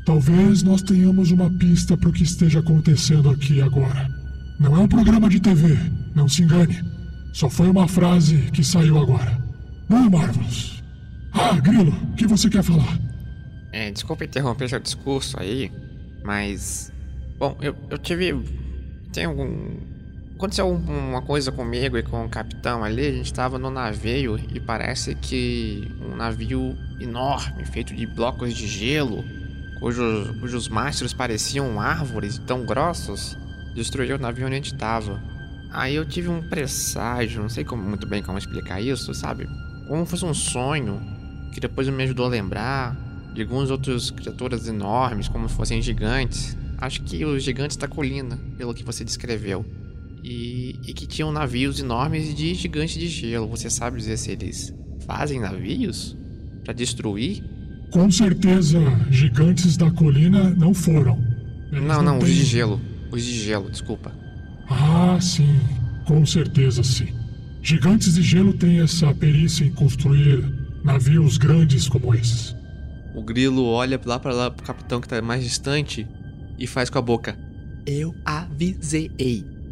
talvez 0.05 0.63
nós 0.63 0.81
tenhamos 0.81 1.31
uma 1.31 1.49
pista 1.49 1.97
para 1.97 2.09
o 2.09 2.13
que 2.13 2.23
esteja 2.23 2.59
acontecendo 2.59 3.29
aqui 3.29 3.61
agora. 3.61 4.07
Não 4.59 4.75
é 4.75 4.79
um 4.79 4.87
programa 4.87 5.29
de 5.29 5.39
TV, 5.39 5.77
não 6.15 6.27
se 6.29 6.43
engane. 6.43 6.79
Só 7.33 7.49
foi 7.49 7.67
uma 7.69 7.87
frase 7.87 8.37
que 8.53 8.63
saiu 8.63 8.97
agora. 8.97 9.37
Bom, 9.89 10.09
Marvelous. 10.09 10.81
Ah, 11.33 11.53
Grilo, 11.59 11.91
o 11.91 12.15
que 12.15 12.25
você 12.25 12.49
quer 12.49 12.63
falar? 12.63 12.97
É, 13.73 13.91
desculpa 13.91 14.23
interromper 14.23 14.69
seu 14.69 14.79
discurso 14.79 15.37
aí, 15.39 15.69
mas. 16.23 16.93
Bom, 17.37 17.57
eu, 17.61 17.75
eu 17.89 17.97
tive. 17.97 18.33
Tem 19.11 19.25
algum. 19.25 19.75
Aconteceu 20.37 20.65
um- 20.67 21.09
uma 21.09 21.21
coisa 21.21 21.51
comigo 21.51 21.97
e 21.97 22.03
com 22.03 22.25
o 22.25 22.29
capitão 22.29 22.83
ali, 22.83 23.05
a 23.07 23.11
gente 23.11 23.33
tava 23.33 23.57
no 23.59 23.69
navio 23.69 24.39
e 24.53 24.59
parece 24.59 25.15
que 25.15 25.89
um 26.01 26.15
navio 26.15 26.75
enorme, 27.01 27.65
feito 27.65 27.93
de 27.95 28.05
blocos 28.05 28.53
de 28.53 28.67
gelo, 28.67 29.23
cujos, 29.79 30.31
cujos 30.39 30.67
mastros 30.67 31.13
pareciam 31.13 31.79
árvores 31.79 32.37
tão 32.39 32.65
grossos, 32.65 33.37
destruiu 33.73 34.15
o 34.15 34.19
navio 34.19 34.45
onde 34.45 34.55
a 34.55 34.57
gente 34.57 34.75
tava. 34.75 35.21
Aí 35.71 35.95
eu 35.95 36.05
tive 36.05 36.29
um 36.29 36.41
presságio, 36.47 37.41
não 37.41 37.49
sei 37.49 37.63
como, 37.63 37.83
muito 37.83 38.07
bem 38.07 38.23
como 38.23 38.37
explicar 38.37 38.81
isso, 38.81 39.13
sabe? 39.13 39.47
Como 39.87 40.05
fosse 40.05 40.25
um 40.25 40.33
sonho, 40.33 41.01
que 41.53 41.59
depois 41.59 41.87
me 41.89 42.03
ajudou 42.03 42.25
a 42.25 42.29
lembrar 42.29 42.95
de 43.33 43.41
algumas 43.41 43.69
outras 43.69 44.09
criaturas 44.11 44.67
enormes, 44.67 45.27
como 45.27 45.49
se 45.49 45.55
fossem 45.55 45.81
gigantes. 45.81 46.57
Acho 46.77 47.03
que 47.03 47.25
os 47.25 47.43
gigantes 47.43 47.77
da 47.77 47.87
colina, 47.87 48.39
pelo 48.57 48.73
que 48.73 48.83
você 48.83 49.03
descreveu. 49.03 49.65
E, 50.23 50.79
e 50.87 50.93
que 50.93 51.05
tinham 51.05 51.31
navios 51.31 51.79
enormes 51.79 52.33
de 52.33 52.55
gigantes 52.55 52.95
de 52.95 53.07
gelo. 53.07 53.47
Você 53.47 53.69
sabe 53.69 53.97
dizer 53.97 54.17
se 54.17 54.31
eles 54.31 54.73
fazem 55.05 55.39
navios 55.39 56.17
Pra 56.65 56.73
destruir? 56.73 57.43
Com 57.95 58.11
certeza, 58.11 58.77
gigantes 59.09 59.77
da 59.77 59.89
colina 59.89 60.49
não 60.49 60.73
foram. 60.73 61.17
Eles 61.71 61.81
Não, 61.87 62.01
não, 62.01 62.17
os 62.17 62.25
têm- 62.25 62.33
de 62.33 62.43
gelo. 62.43 62.81
Os 63.09 63.23
de 63.23 63.39
gelo, 63.41 63.69
desculpa. 63.71 64.11
Ah, 64.69 65.17
sim, 65.21 65.61
com 66.05 66.25
certeza 66.25 66.83
sim. 66.83 67.07
Gigantes 67.61 68.15
de 68.15 68.21
gelo 68.21 68.51
têm 68.51 68.81
essa 68.81 69.13
perícia 69.15 69.63
em 69.63 69.71
construir 69.71 70.43
navios 70.83 71.37
grandes 71.37 71.87
como 71.87 72.13
esses. 72.13 72.53
O 73.15 73.23
grilo 73.23 73.63
olha 73.63 73.97
lá 74.05 74.19
para 74.19 74.33
lá 74.33 74.51
pro 74.51 74.65
capitão 74.65 74.99
que 74.99 75.07
tá 75.07 75.21
mais 75.21 75.41
distante 75.41 76.05
e 76.59 76.67
faz 76.67 76.89
com 76.89 76.97
a 76.99 77.01
boca. 77.01 77.37
Eu 77.87 78.13
avisei. 78.25 79.09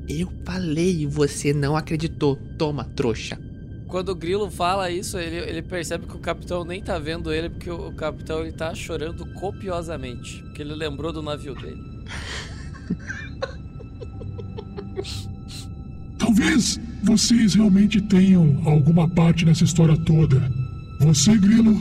Eu 0.08 0.32
falei 0.46 1.02
e 1.02 1.06
você 1.06 1.52
não 1.54 1.76
acreditou. 1.76 2.38
Toma, 2.58 2.86
trouxa. 2.86 3.38
Quando 3.94 4.10
o 4.10 4.16
Grilo 4.16 4.50
fala 4.50 4.90
isso, 4.90 5.20
ele, 5.20 5.36
ele 5.36 5.62
percebe 5.62 6.08
que 6.08 6.16
o 6.16 6.20
capitão 6.20 6.66
nem 6.66 6.82
tá 6.82 6.98
vendo 6.98 7.32
ele, 7.32 7.48
porque 7.48 7.70
o, 7.70 7.90
o 7.90 7.94
capitão 7.94 8.40
ele 8.40 8.52
tá 8.52 8.74
chorando 8.74 9.24
copiosamente. 9.34 10.42
Porque 10.42 10.64
ele 10.64 10.74
lembrou 10.74 11.14
do 11.14 11.22
navio 11.22 11.54
dele. 11.54 11.80
Talvez 16.18 16.80
vocês 17.04 17.54
realmente 17.54 18.02
tenham 18.02 18.64
alguma 18.66 19.08
parte 19.08 19.46
nessa 19.46 19.64
história 19.64 19.96
toda. 19.96 20.42
Você, 21.00 21.38
Grilo, 21.38 21.80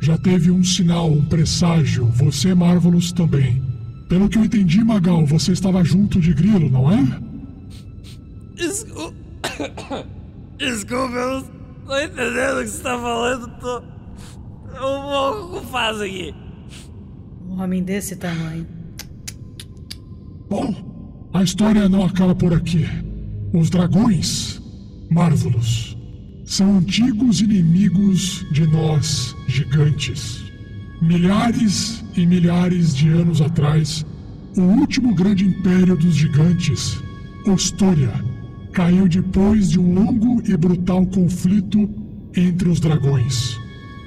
já 0.00 0.18
teve 0.18 0.50
um 0.50 0.64
sinal, 0.64 1.08
um 1.08 1.24
presságio. 1.24 2.06
Você, 2.06 2.52
Marvelous, 2.52 3.12
também. 3.12 3.62
Pelo 4.08 4.28
que 4.28 4.38
eu 4.38 4.44
entendi, 4.44 4.82
Magal, 4.82 5.24
você 5.24 5.52
estava 5.52 5.84
junto 5.84 6.20
de 6.20 6.34
Grilo, 6.34 6.68
não 6.68 6.90
é? 6.90 6.98
Desculpa. 10.56 11.14
Eu 11.14 11.40
não 11.40 11.42
tô 11.86 11.98
entendendo 11.98 12.58
o 12.58 12.62
que 12.62 12.68
você 12.68 12.82
tá 12.82 12.98
falando. 12.98 13.48
Tô. 13.60 13.82
Eu 14.74 15.02
morro 15.02 15.48
com 15.48 15.66
faz 15.66 16.00
aqui. 16.00 16.34
Um 17.46 17.62
homem 17.62 17.82
desse 17.82 18.16
tamanho. 18.16 18.66
Bom, 20.48 21.28
a 21.32 21.42
história 21.42 21.88
não 21.88 22.04
acaba 22.04 22.34
por 22.34 22.52
aqui. 22.52 22.86
Os 23.52 23.70
dragões, 23.70 24.60
Marvelous, 25.10 25.96
são 26.44 26.78
antigos 26.78 27.40
inimigos 27.40 28.44
de 28.52 28.66
nós, 28.66 29.34
gigantes. 29.46 30.44
Milhares 31.00 32.04
e 32.16 32.26
milhares 32.26 32.94
de 32.94 33.08
anos 33.08 33.40
atrás, 33.40 34.04
o 34.56 34.62
último 34.62 35.14
grande 35.14 35.44
império 35.44 35.96
dos 35.96 36.14
gigantes, 36.14 37.02
Ostoria, 37.46 38.12
caiu 38.74 39.06
depois 39.08 39.70
de 39.70 39.78
um 39.78 39.94
longo 39.94 40.42
e 40.44 40.56
brutal 40.56 41.06
conflito 41.06 41.88
entre 42.36 42.68
os 42.68 42.80
dragões. 42.80 43.56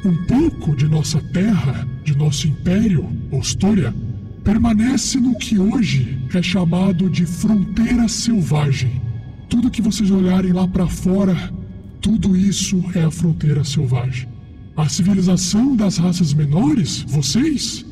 Um 0.03 0.14
pouco 0.26 0.76
de 0.76 0.88
nossa 0.88 1.22
terra, 1.31 1.88
de 2.03 2.15
nosso 2.15 2.48
império, 2.48 3.10
Ostoria, 3.31 3.95
permanece 4.44 5.19
no 5.22 5.38
que 5.38 5.57
hoje 5.57 6.22
é 6.34 6.41
chamado 6.41 7.10
de 7.10 7.26
fronteira 7.26 8.10
selvagem. 8.10 9.02
Tudo 9.49 9.72
que 9.72 9.81
vocês 9.81 10.11
olharem 10.11 10.52
lá 10.52 10.68
para 10.68 10.85
fora, 10.85 11.35
tudo 12.02 12.35
isso 12.35 12.84
é 12.94 13.03
a 13.03 13.11
fronteira 13.11 13.64
selvagem. 13.64 14.27
A 14.76 14.89
civilização 14.89 15.77
das 15.77 15.98
raças 15.98 16.34
menores, 16.34 17.06
vocês, 17.07 17.85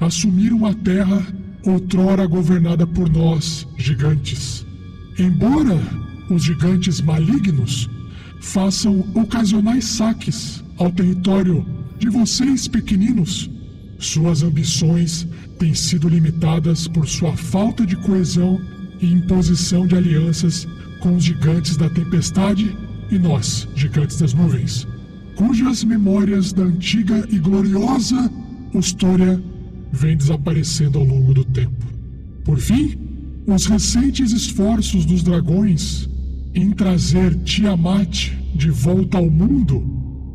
assumiram 0.00 0.64
a 0.64 0.72
terra 0.72 1.26
outrora 1.64 2.26
governada 2.26 2.86
por 2.86 3.08
nós, 3.10 3.68
gigantes. 3.76 4.66
Embora 5.18 5.78
os 6.34 6.44
gigantes 6.44 7.00
malignos 7.00 7.88
façam 8.40 9.00
ocasionais 9.14 9.84
saques 9.84 10.62
ao 10.76 10.90
território 10.90 11.64
de 11.98 12.08
vocês 12.08 12.66
pequeninos, 12.66 13.48
suas 14.02 14.42
ambições 14.42 15.28
têm 15.60 15.74
sido 15.74 16.08
limitadas 16.08 16.88
por 16.88 17.06
sua 17.06 17.36
falta 17.36 17.86
de 17.86 17.94
coesão 17.94 18.60
e 19.00 19.12
imposição 19.12 19.86
de 19.86 19.96
alianças 19.96 20.66
com 21.00 21.14
os 21.14 21.22
gigantes 21.22 21.76
da 21.76 21.88
tempestade 21.88 22.76
e 23.12 23.18
nós, 23.18 23.68
gigantes 23.76 24.18
das 24.18 24.34
nuvens, 24.34 24.88
cujas 25.36 25.84
memórias 25.84 26.52
da 26.52 26.64
antiga 26.64 27.24
e 27.30 27.38
gloriosa 27.38 28.28
história 28.74 29.40
vêm 29.92 30.16
desaparecendo 30.16 30.98
ao 30.98 31.04
longo 31.04 31.32
do 31.32 31.44
tempo. 31.44 31.86
Por 32.44 32.58
fim, 32.58 32.98
os 33.46 33.66
recentes 33.66 34.32
esforços 34.32 35.04
dos 35.04 35.22
dragões 35.22 36.08
em 36.54 36.70
trazer 36.70 37.34
Tiamat 37.44 38.30
de 38.54 38.70
volta 38.70 39.18
ao 39.18 39.30
mundo 39.30 39.82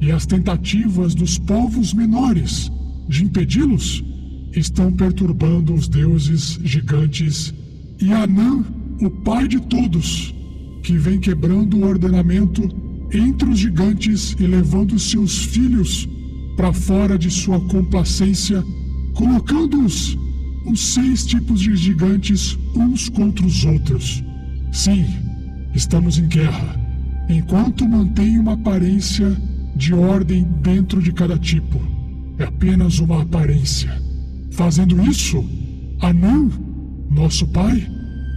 e 0.02 0.12
as 0.12 0.26
tentativas 0.26 1.14
dos 1.14 1.38
povos 1.38 1.94
menores 1.94 2.72
de 3.08 3.24
impedi-los 3.24 4.04
estão 4.54 4.92
perturbando 4.92 5.74
os 5.74 5.88
deuses 5.88 6.60
gigantes 6.64 7.54
e 8.00 8.12
Anã, 8.14 8.64
o 9.02 9.10
pai 9.10 9.48
de 9.48 9.60
todos, 9.60 10.34
que 10.84 10.98
vem 10.98 11.20
quebrando 11.20 11.78
o 11.78 11.86
ordenamento 11.86 12.64
entre 13.12 13.50
os 13.50 13.60
gigantes 13.60 14.36
e 14.40 14.46
levando 14.46 15.00
seus 15.00 15.46
filhos 15.46 16.08
para 16.56 16.74
fora 16.74 17.18
de 17.18 17.30
sua 17.30 17.60
complacência, 17.68 18.64
colocando-os, 19.14 20.18
os 20.66 20.94
seis 20.94 21.26
tipos 21.26 21.62
de 21.62 21.76
gigantes, 21.76 22.58
uns 22.76 23.10
contra 23.10 23.46
os 23.46 23.64
outros. 23.64 24.24
Sim, 24.72 25.06
estamos 25.78 26.18
em 26.18 26.28
guerra, 26.28 26.76
enquanto 27.30 27.88
mantém 27.88 28.40
uma 28.40 28.54
aparência 28.54 29.38
de 29.76 29.94
ordem 29.94 30.44
dentro 30.62 31.02
de 31.02 31.12
cada 31.14 31.38
tipo. 31.38 31.80
É 32.40 32.46
apenas 32.46 32.98
uma 33.00 33.22
aparência. 33.22 34.02
Fazendo 34.52 35.00
isso, 35.04 35.46
Anã, 36.02 36.50
nosso 37.12 37.48
pai, 37.48 37.88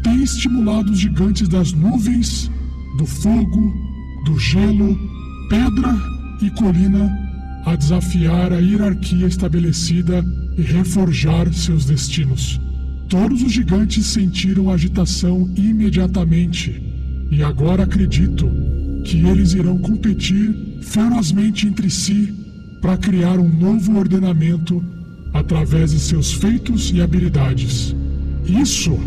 tem 0.04 0.22
estimulado 0.22 0.92
os 0.92 0.98
gigantes 0.98 1.48
das 1.48 1.72
nuvens, 1.72 2.50
do 2.98 3.06
fogo, 3.06 3.72
do 4.26 4.38
gelo, 4.38 4.98
pedra 5.48 5.96
e 6.42 6.50
colina 6.50 7.10
a 7.64 7.74
desafiar 7.74 8.52
a 8.52 8.58
hierarquia 8.58 9.26
estabelecida 9.26 10.22
e 10.58 10.62
reforjar 10.62 11.50
seus 11.54 11.86
destinos. 11.86 12.60
Todos 13.08 13.42
os 13.42 13.52
gigantes 13.52 14.06
sentiram 14.06 14.70
agitação 14.70 15.50
imediatamente 15.56 16.89
e 17.30 17.42
agora 17.42 17.84
acredito 17.84 18.50
que 19.04 19.24
eles 19.26 19.52
irão 19.54 19.78
competir 19.78 20.54
ferozmente 20.82 21.66
entre 21.66 21.88
si 21.88 22.34
para 22.80 22.96
criar 22.96 23.38
um 23.38 23.48
novo 23.48 23.98
ordenamento 23.98 24.82
através 25.32 25.92
de 25.92 26.00
seus 26.00 26.32
feitos 26.32 26.90
e 26.90 27.00
habilidades. 27.00 27.94
Isso, 28.44 28.98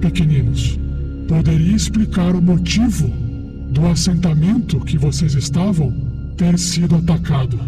pequeninos, 0.00 0.78
poderia 1.26 1.74
explicar 1.74 2.34
o 2.34 2.42
motivo 2.42 3.08
do 3.70 3.86
assentamento 3.86 4.80
que 4.80 4.98
vocês 4.98 5.34
estavam 5.34 5.92
ter 6.36 6.58
sido 6.58 6.96
atacado. 6.96 7.58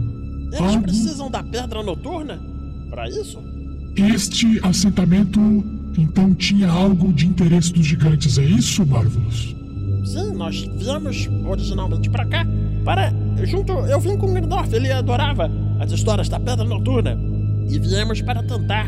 Eles 0.49 0.61
Algo... 0.61 0.83
precisam 0.83 1.31
da 1.31 1.43
pedra 1.43 1.83
noturna 1.83 2.39
para 2.91 3.09
isso? 3.09 3.39
Este 3.97 4.61
assentamento 4.63 5.41
então 5.97 6.35
tinha 6.35 6.69
algo 6.69 7.13
de 7.13 7.27
interesse 7.27 7.73
dos 7.73 7.87
gigantes, 7.87 8.37
é 8.39 8.45
isso, 8.45 8.85
Marvelous? 8.85 9.55
Sim, 10.05 10.35
nós 10.35 10.61
viemos 10.77 11.29
originalmente 11.47 12.11
para 12.11 12.27
cá 12.27 12.47
para 12.85 13.13
junto 13.45 13.73
eu 13.73 13.99
vim 13.99 14.17
com 14.17 14.27
o 14.27 14.35
Grindorf, 14.35 14.73
ele 14.75 14.93
adorava 14.93 15.51
as 15.81 15.91
histórias 15.91 16.29
da 16.29 16.39
pedra 16.39 16.65
noturna 16.65 17.19
e 17.69 17.79
viemos 17.79 18.21
para 18.21 18.43
tentar 18.43 18.87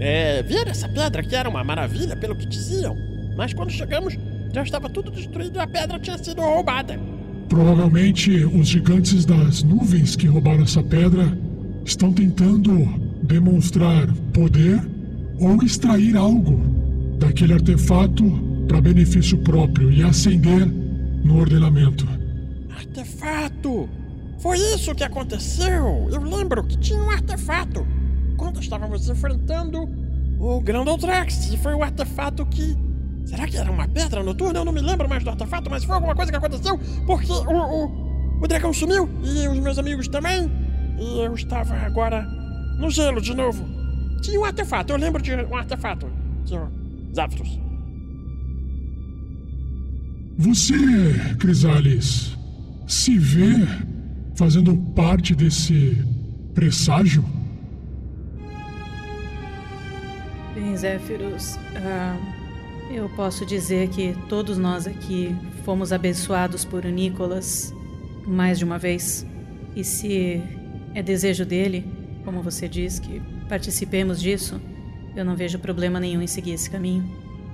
é, 0.00 0.42
ver 0.42 0.66
essa 0.66 0.88
pedra 0.88 1.22
que 1.22 1.34
era 1.34 1.48
uma 1.48 1.62
maravilha 1.62 2.16
pelo 2.16 2.36
que 2.36 2.46
diziam. 2.46 2.96
Mas 3.36 3.54
quando 3.54 3.70
chegamos 3.70 4.18
já 4.52 4.62
estava 4.62 4.88
tudo 4.88 5.10
destruído 5.10 5.56
e 5.56 5.60
a 5.60 5.66
pedra 5.66 5.98
tinha 6.00 6.18
sido 6.18 6.40
roubada. 6.40 6.98
Provavelmente 7.48 8.44
os 8.44 8.68
gigantes 8.68 9.24
das 9.24 9.62
nuvens 9.62 10.16
que 10.16 10.26
roubaram 10.26 10.64
essa 10.64 10.82
pedra 10.82 11.36
estão 11.84 12.12
tentando 12.12 12.86
demonstrar 13.22 14.06
poder 14.32 14.80
ou 15.38 15.62
extrair 15.62 16.16
algo 16.16 16.60
daquele 17.18 17.54
artefato 17.54 18.47
para 18.68 18.80
benefício 18.82 19.38
próprio 19.38 19.90
e 19.90 20.02
ascender 20.02 20.66
no 20.66 21.40
ordenamento. 21.40 22.06
Artefato! 22.76 23.88
Foi 24.38 24.58
isso 24.58 24.94
que 24.94 25.02
aconteceu! 25.02 26.08
Eu 26.12 26.22
lembro 26.22 26.62
que 26.64 26.76
tinha 26.76 27.02
um 27.02 27.10
artefato 27.10 27.84
quando 28.36 28.60
estávamos 28.60 29.08
enfrentando 29.08 29.88
o 30.38 30.60
Grandoltrax 30.60 31.50
e 31.52 31.56
foi 31.56 31.74
o 31.74 31.82
artefato 31.82 32.46
que 32.46 32.76
Será 33.24 33.46
que 33.46 33.58
era 33.58 33.70
uma 33.70 33.86
pedra 33.86 34.22
noturna? 34.22 34.60
Eu 34.60 34.64
não 34.64 34.72
me 34.72 34.80
lembro 34.80 35.06
mais 35.06 35.22
do 35.22 35.28
artefato, 35.28 35.68
mas 35.68 35.84
foi 35.84 35.94
alguma 35.94 36.14
coisa 36.14 36.30
que 36.30 36.38
aconteceu 36.38 36.78
porque 37.06 37.30
o, 37.30 37.52
o, 37.52 38.40
o 38.40 38.48
dragão 38.48 38.72
sumiu 38.72 39.06
e 39.22 39.46
os 39.48 39.58
meus 39.58 39.78
amigos 39.78 40.08
também. 40.08 40.50
E 40.98 41.20
eu 41.20 41.34
estava 41.34 41.74
agora 41.74 42.22
no 42.78 42.90
gelo 42.90 43.20
de 43.20 43.34
novo. 43.34 43.66
Tinha 44.22 44.40
um 44.40 44.44
artefato, 44.46 44.94
eu 44.94 44.96
lembro 44.96 45.20
de 45.20 45.34
um 45.34 45.56
artefato. 45.56 46.10
Tinha 46.46 46.70
Zapdos. 47.14 47.67
Você, 50.40 50.76
Crisales, 51.40 52.36
se 52.86 53.18
vê 53.18 53.54
fazendo 54.36 54.76
parte 54.94 55.34
desse 55.34 55.98
presságio? 56.54 57.24
Bem, 60.54 60.76
Zéfiros, 60.76 61.56
uh, 61.56 62.94
eu 62.94 63.08
posso 63.16 63.44
dizer 63.44 63.88
que 63.88 64.16
todos 64.28 64.58
nós 64.58 64.86
aqui 64.86 65.34
fomos 65.64 65.92
abençoados 65.92 66.64
por 66.64 66.84
Nicolas 66.84 67.74
mais 68.24 68.58
de 68.60 68.64
uma 68.64 68.78
vez. 68.78 69.26
E 69.74 69.82
se 69.82 70.40
é 70.94 71.02
desejo 71.02 71.44
dele, 71.44 71.84
como 72.24 72.42
você 72.42 72.68
diz, 72.68 73.00
que 73.00 73.20
participemos 73.48 74.20
disso, 74.20 74.60
eu 75.16 75.24
não 75.24 75.34
vejo 75.34 75.58
problema 75.58 75.98
nenhum 75.98 76.22
em 76.22 76.28
seguir 76.28 76.52
esse 76.52 76.70
caminho. 76.70 77.10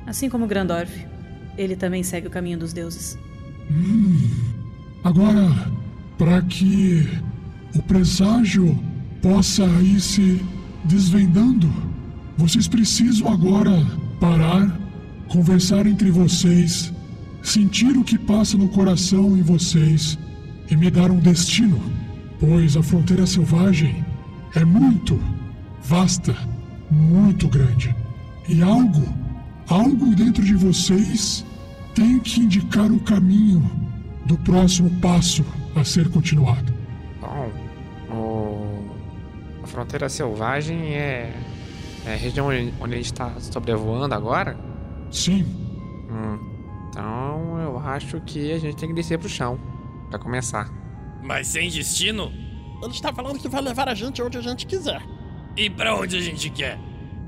Assim 0.06 0.28
como 0.28 0.46
Grandorf, 0.46 1.13
ele 1.56 1.76
também 1.76 2.02
segue 2.02 2.26
o 2.26 2.30
caminho 2.30 2.58
dos 2.58 2.72
deuses. 2.72 3.18
Hum. 3.70 4.28
Agora, 5.02 5.72
para 6.16 6.40
que 6.42 7.08
o 7.74 7.82
presságio 7.82 8.78
possa 9.20 9.64
ir 9.82 10.00
se 10.00 10.44
desvendando, 10.84 11.70
vocês 12.36 12.68
precisam 12.68 13.28
agora 13.28 13.84
parar 14.20 14.84
conversar 15.34 15.84
entre 15.86 16.12
vocês, 16.12 16.92
sentir 17.42 17.96
o 17.96 18.04
que 18.04 18.16
passa 18.16 18.56
no 18.56 18.68
coração 18.68 19.36
em 19.36 19.42
vocês 19.42 20.16
e 20.70 20.76
me 20.76 20.88
dar 20.90 21.10
um 21.10 21.18
destino, 21.18 21.80
pois 22.38 22.76
a 22.76 22.82
fronteira 22.82 23.26
selvagem 23.26 24.04
é 24.54 24.64
muito 24.64 25.20
vasta, 25.82 26.36
muito 26.88 27.48
grande. 27.48 27.94
E 28.48 28.62
algo, 28.62 29.02
algo 29.68 30.14
dentro 30.14 30.44
de 30.44 30.54
vocês 30.54 31.44
tem 31.94 32.18
que 32.18 32.40
indicar 32.40 32.90
o 32.90 33.00
caminho 33.00 33.62
do 34.26 34.36
próximo 34.38 34.90
passo 35.00 35.44
a 35.76 35.84
ser 35.84 36.10
continuado. 36.10 36.72
Bom, 37.20 37.50
o... 38.10 39.62
a 39.62 39.66
fronteira 39.66 40.08
selvagem 40.08 40.94
é, 40.94 41.32
é 42.06 42.14
a 42.14 42.16
região 42.16 42.48
onde 42.80 42.94
a 42.94 42.96
gente 42.96 43.06
está 43.06 43.32
sobrevoando 43.40 44.14
agora? 44.14 44.58
Sim. 45.10 45.44
Hum, 46.10 46.38
então 46.88 47.60
eu 47.60 47.78
acho 47.78 48.20
que 48.22 48.52
a 48.52 48.58
gente 48.58 48.76
tem 48.76 48.88
que 48.88 48.94
descer 48.94 49.18
pro 49.18 49.28
chão 49.28 49.58
para 50.10 50.18
começar. 50.18 50.70
Mas 51.22 51.48
sem 51.48 51.70
destino? 51.70 52.32
Ele 52.82 52.92
está 52.92 53.12
falando 53.12 53.38
que 53.38 53.48
vai 53.48 53.62
levar 53.62 53.88
a 53.88 53.94
gente 53.94 54.20
onde 54.20 54.36
a 54.36 54.42
gente 54.42 54.66
quiser. 54.66 55.02
E 55.56 55.70
pra 55.70 55.96
onde 55.96 56.16
a 56.16 56.20
gente 56.20 56.50
quer? 56.50 56.78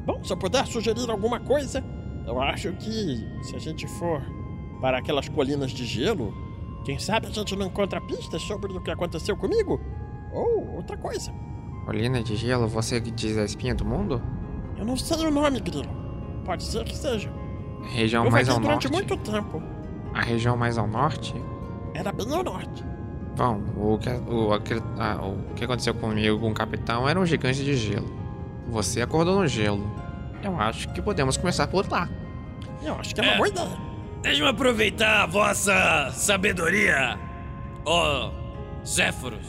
Bom, 0.05 0.23
se 0.23 0.33
eu 0.33 0.37
puder 0.37 0.67
sugerir 0.67 1.09
alguma 1.09 1.41
coisa, 1.41 1.83
eu 2.27 2.41
acho 2.41 2.73
que 2.73 3.27
se 3.43 3.55
a 3.57 3.59
gente 3.59 3.87
for 3.87 4.21
para 4.81 4.99
aquelas 4.99 5.29
colinas 5.29 5.71
de 5.71 5.85
gelo, 5.85 6.35
quem 6.85 6.99
sabe 6.99 7.27
a 7.27 7.31
gente 7.31 7.57
não 7.57 7.67
encontra 7.67 8.01
pistas 8.01 8.43
sobre 8.43 8.73
o 8.73 8.81
que 8.81 8.91
aconteceu 8.91 9.37
comigo? 9.37 9.81
Ou 10.33 10.77
outra 10.77 10.97
coisa. 10.97 11.33
Colina 11.85 12.23
de 12.23 12.37
gelo, 12.37 12.67
você 12.69 13.01
que 13.01 13.11
diz 13.11 13.39
a 13.39 13.45
espinha 13.45 13.75
do 13.75 13.85
mundo? 13.85 14.21
Eu 14.77 14.85
não 14.85 14.97
sei 14.97 15.25
o 15.27 15.31
nome, 15.31 15.61
Grilo. 15.61 15.89
Pode 16.45 16.63
ser 16.65 16.85
que 16.85 16.97
seja. 16.97 17.33
Região 17.93 18.25
eu 18.25 18.31
mais 18.31 18.49
ao 18.49 18.59
durante 18.61 18.91
norte. 18.91 18.93
muito 18.93 19.17
tempo. 19.31 19.63
A 20.13 20.21
região 20.23 20.57
mais 20.57 20.77
ao 20.79 20.87
norte? 20.87 21.35
Era 21.95 22.13
bem 22.13 22.33
ao 22.35 22.43
norte. 22.43 22.85
Bom, 23.37 23.63
o 23.77 23.99
que, 23.99 24.09
o, 24.11 24.53
aquele- 24.53 24.83
ah, 24.99 25.19
o 25.23 25.55
que 25.55 25.65
aconteceu 25.65 25.95
comigo 25.95 26.39
com 26.41 26.51
o 26.51 26.55
capitão 26.55 27.09
era 27.09 27.19
um 27.21 27.27
gigante 27.27 27.63
de 27.65 27.77
gelo. 27.77 28.09
Você 28.69 29.01
acordou 29.03 29.41
no 29.41 29.47
gelo. 29.47 29.85
Eu 30.47 30.61
acho 30.61 30.89
que 30.93 31.03
podemos 31.03 31.37
começar 31.37 31.67
por 31.67 31.89
lá. 31.91 32.09
Eu 32.83 32.95
acho 33.01 33.15
que 33.15 33.21
é 33.21 33.25
uma 33.25 33.33
É. 33.33 33.37
boa 33.37 33.49
ideia. 33.49 33.69
Deixa-me 34.23 34.49
aproveitar 34.49 35.23
a 35.23 35.27
vossa 35.27 36.11
sabedoria, 36.13 37.19
ó 37.85 38.31
Zéforos. 38.87 39.47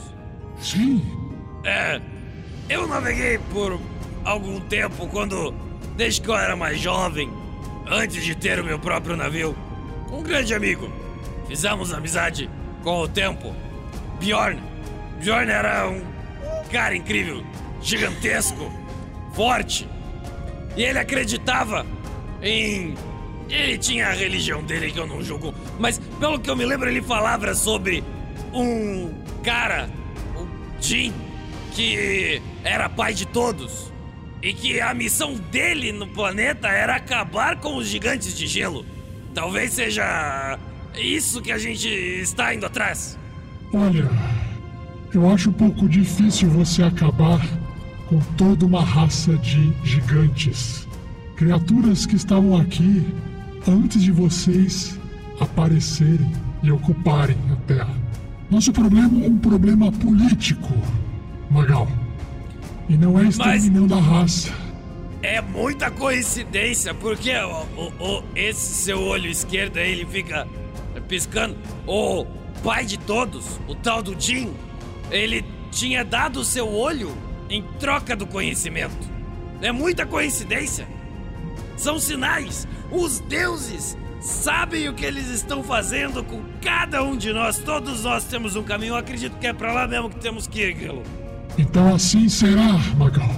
Sim, 0.60 1.04
É, 1.64 2.00
eu 2.70 2.88
naveguei 2.88 3.38
por 3.52 3.80
algum 4.24 4.60
tempo 4.62 5.08
quando, 5.08 5.54
desde 5.98 6.22
que 6.22 6.30
eu 6.30 6.36
era 6.38 6.56
mais 6.56 6.80
jovem, 6.80 7.30
antes 7.90 8.24
de 8.24 8.34
ter 8.36 8.60
o 8.60 8.64
meu 8.64 8.80
próprio 8.80 9.16
navio, 9.18 9.56
com 10.08 10.20
um 10.20 10.24
grande 10.24 10.54
amigo. 10.54 10.90
Fizemos 11.48 11.94
amizade 11.94 12.50
com 12.84 13.02
o 13.02 13.08
tempo. 13.08 13.54
Bjorn. 14.20 14.62
Bjorn 15.20 15.52
era 15.52 15.90
um 15.90 16.02
cara 16.72 16.96
incrível, 16.96 17.44
gigantesco, 17.82 18.72
forte. 19.34 19.88
E 20.78 20.84
ele 20.84 21.00
acreditava 21.00 21.86
em. 22.42 22.94
Ele 23.50 23.78
tinha 23.78 24.08
a 24.08 24.14
religião 24.14 24.62
dele 24.64 24.92
que 24.92 25.00
eu 25.00 25.08
não 25.08 25.24
julgo, 25.24 25.54
mas 25.80 26.00
pelo 26.20 26.38
que 26.38 26.50
eu 26.50 26.56
me 26.56 26.66
lembro, 26.66 26.90
ele 26.90 27.02
falava 27.02 27.56
sobre 27.56 28.04
um 28.54 29.12
cara, 29.42 29.90
o 30.36 30.46
Jin, 30.82 31.14
que 31.72 32.42
era 32.64 32.88
pai 32.90 33.14
de 33.14 33.26
todos. 33.26 33.92
E 34.44 34.54
que 34.54 34.80
a 34.80 34.94
missão 34.94 35.34
dele 35.34 35.92
no 35.92 36.08
planeta 36.08 36.68
era 36.68 36.96
acabar 36.96 37.60
com 37.60 37.78
os 37.78 37.88
gigantes 37.88 38.38
de 38.38 38.46
gelo. 38.46 38.86
Talvez 39.34 39.74
seja 39.74 40.60
isso 40.96 41.42
que 41.42 41.52
a 41.52 41.58
gente 41.58 41.88
está 41.88 42.54
indo 42.54 42.66
atrás. 42.66 43.18
olha, 43.74 44.08
eu 45.14 45.30
acho 45.32 45.50
um 45.50 45.54
pouco 45.54 45.90
difícil 45.90 46.50
você 46.50 46.84
acabar 46.84 47.40
com 48.10 48.20
toda 48.38 48.66
uma 48.66 48.84
raça 48.84 49.36
de 49.38 49.72
gigantes. 49.84 50.88
Criaturas 51.36 52.06
que 52.06 52.16
estavam 52.16 52.56
aqui 52.58 53.06
antes 53.68 54.02
de 54.02 54.12
vocês 54.12 54.98
aparecerem 55.40 56.32
e 56.64 56.72
ocuparem 56.72 57.38
a 57.52 57.56
Terra. 57.68 57.94
Nosso 58.50 58.72
problema 58.72 59.24
é 59.24 59.28
um 59.30 59.38
problema 59.38 59.92
político, 59.92 60.74
Magal. 61.52 61.88
E 62.90 62.96
não 62.98 63.20
é 63.20 63.24
exterminando 63.28 63.94
a 63.94 64.00
raça. 64.02 64.52
É 65.22 65.42
muita 65.42 65.92
coincidência, 65.92 66.94
porque 66.94 67.32
o, 67.36 67.66
o- 67.76 68.18
o- 68.20 68.24
esse 68.36 68.84
seu 68.84 69.02
olho 69.02 69.30
esquerdo 69.30 69.78
aí, 69.78 69.92
ele 69.92 70.06
fica 70.06 70.48
piscando. 71.08 71.56
O 71.86 72.26
pai 72.64 72.86
de 72.86 72.98
todos, 72.98 73.60
o 73.68 73.76
tal 73.76 74.02
do 74.02 74.16
Jin, 74.20 74.50
ele 75.12 75.44
tinha 75.72 76.04
dado 76.06 76.40
o 76.40 76.46
seu 76.46 76.68
olho 76.74 77.12
em 77.50 77.64
troca 77.80 78.16
do 78.16 78.26
conhecimento. 78.26 79.10
É 79.62 79.72
muita 79.72 80.06
coincidência. 80.06 80.88
São 81.76 82.00
sinais. 82.00 82.68
Os 82.92 83.20
deuses 83.22 83.98
sabem 84.20 84.90
o 84.90 84.94
que 84.94 85.06
eles 85.06 85.30
estão 85.30 85.64
fazendo 85.64 86.24
com 86.24 86.42
cada 86.62 87.04
um 87.04 87.16
de 87.16 87.32
nós. 87.32 87.58
Todos 87.60 88.04
nós 88.04 88.24
temos 88.26 88.56
um 88.56 88.64
caminho. 88.64 88.92
Eu 88.92 88.98
acredito 88.98 89.38
que 89.38 89.48
é 89.48 89.54
pra 89.54 89.74
lá 89.74 89.88
mesmo 89.88 90.10
que 90.10 90.20
temos 90.20 90.48
que 90.48 90.62
ir, 90.62 90.74
Grilo. 90.74 91.04
Então 91.58 91.94
assim 91.94 92.30
será, 92.30 92.78
Magal. 92.98 93.36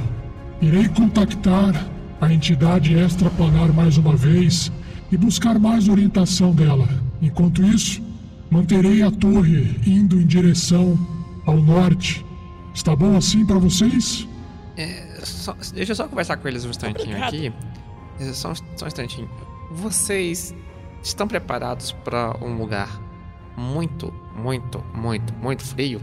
Irei 0.61 0.87
contactar 0.89 1.73
a 2.19 2.33
entidade 2.33 2.93
extraplanar 2.93 3.73
mais 3.73 3.97
uma 3.97 4.15
vez 4.15 4.71
e 5.11 5.17
buscar 5.17 5.57
mais 5.57 5.87
orientação 5.87 6.53
dela. 6.53 6.87
Enquanto 7.21 7.63
isso, 7.63 8.01
manterei 8.49 9.01
a 9.01 9.11
torre 9.11 9.79
indo 9.85 10.19
em 10.19 10.25
direção 10.25 10.97
ao 11.45 11.57
norte. 11.57 12.25
Está 12.79 12.95
bom 12.95 13.17
assim 13.17 13.45
para 13.45 13.57
vocês? 13.57 14.25
É, 14.77 15.19
só- 15.25 15.53
deixa 15.73 15.91
eu 15.91 15.95
só 15.97 16.07
conversar 16.07 16.37
com 16.37 16.47
eles 16.47 16.63
um 16.63 16.69
instantinho 16.69 17.09
Obrigado. 17.17 17.35
aqui. 17.35 17.53
É, 18.21 18.31
Só, 18.31 18.51
um- 18.51 18.55
só 18.77 18.85
um 18.85 18.87
instantinho. 18.87 19.29
Vocês 19.69 20.55
estão 21.03 21.27
preparados 21.27 21.91
para 21.91 22.37
um 22.41 22.57
lugar 22.57 22.89
muito, 23.57 24.13
muito, 24.33 24.81
muito, 24.95 25.33
muito 25.33 25.61
frio? 25.65 25.99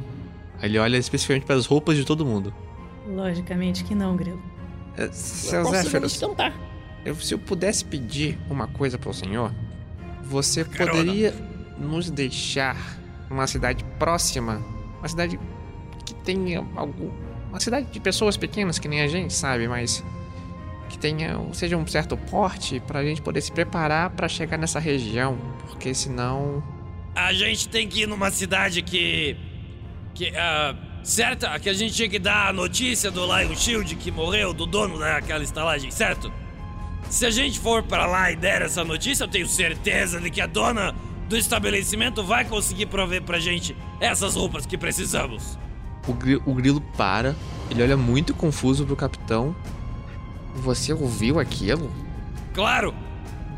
Aí 0.60 0.68
ele 0.68 0.78
olha 0.78 0.98
especificamente 0.98 1.46
para 1.46 1.54
as 1.56 1.64
roupas 1.64 1.96
de 1.96 2.04
todo 2.04 2.26
mundo. 2.26 2.52
Logicamente 3.08 3.82
que 3.82 3.94
não, 3.94 4.14
Grilo. 4.14 4.42
É, 4.98 5.04
Eu 5.06 5.12
Seu 5.14 5.64
Zéferos, 5.70 6.20
eu- 7.06 7.14
se 7.16 7.32
eu 7.32 7.38
pudesse 7.38 7.86
pedir 7.86 8.38
uma 8.50 8.66
coisa 8.66 8.98
pro 8.98 9.14
senhor, 9.14 9.50
você 10.24 10.62
Carona. 10.62 10.98
poderia 10.98 11.34
nos 11.78 12.10
deixar 12.10 12.76
uma 13.30 13.46
cidade 13.46 13.82
próxima, 13.98 14.62
uma 14.98 15.08
cidade 15.08 15.40
que 16.06 16.14
tenha 16.14 16.64
algum, 16.74 17.10
uma 17.50 17.60
cidade 17.60 17.88
de 17.90 18.00
pessoas 18.00 18.36
pequenas 18.36 18.78
que 18.78 18.88
nem 18.88 19.02
a 19.02 19.08
gente, 19.08 19.34
sabe, 19.34 19.68
mas 19.68 20.02
que 20.88 20.96
tenha 20.96 21.38
seja 21.52 21.76
um 21.76 21.86
certo 21.86 22.16
porte 22.16 22.80
pra 22.86 23.04
gente 23.04 23.20
poder 23.20 23.40
se 23.40 23.52
preparar 23.52 24.10
pra 24.10 24.28
chegar 24.28 24.56
nessa 24.56 24.78
região, 24.78 25.36
porque 25.66 25.92
senão 25.92 26.62
A 27.14 27.32
gente 27.32 27.68
tem 27.68 27.88
que 27.88 28.02
ir 28.02 28.06
numa 28.06 28.30
cidade 28.30 28.80
que. 28.82 29.36
que. 30.14 30.32
ah, 30.36 30.74
certa? 31.02 31.58
Que 31.58 31.68
a 31.68 31.74
gente 31.74 31.92
tinha 31.94 32.08
que 32.08 32.18
dar 32.18 32.48
a 32.48 32.52
notícia 32.52 33.10
do 33.10 33.24
Lion 33.24 33.54
Shield 33.54 33.96
que 33.96 34.10
morreu, 34.10 34.52
do 34.52 34.64
dono 34.64 34.98
daquela 34.98 35.42
estalagem, 35.42 35.90
certo? 35.90 36.32
Se 37.10 37.24
a 37.26 37.30
gente 37.30 37.58
for 37.58 37.82
pra 37.82 38.06
lá 38.06 38.30
e 38.32 38.36
der 38.36 38.62
essa 38.62 38.84
notícia, 38.84 39.24
eu 39.24 39.28
tenho 39.28 39.46
certeza 39.46 40.20
de 40.20 40.30
que 40.30 40.40
a 40.40 40.46
dona 40.46 40.94
do 41.28 41.36
estabelecimento 41.36 42.22
vai 42.22 42.44
conseguir 42.44 42.86
prover 42.86 43.22
pra 43.22 43.38
gente 43.38 43.76
essas 44.00 44.34
roupas 44.34 44.66
que 44.66 44.76
precisamos. 44.76 45.58
O, 46.06 46.12
gri- 46.12 46.40
o 46.46 46.54
grilo 46.54 46.80
para, 46.96 47.34
ele 47.70 47.82
olha 47.82 47.96
muito 47.96 48.32
confuso 48.34 48.84
pro 48.86 48.94
capitão. 48.96 49.54
você 50.56 50.92
ouviu 50.92 51.38
aquilo? 51.38 51.90
Claro, 52.54 52.94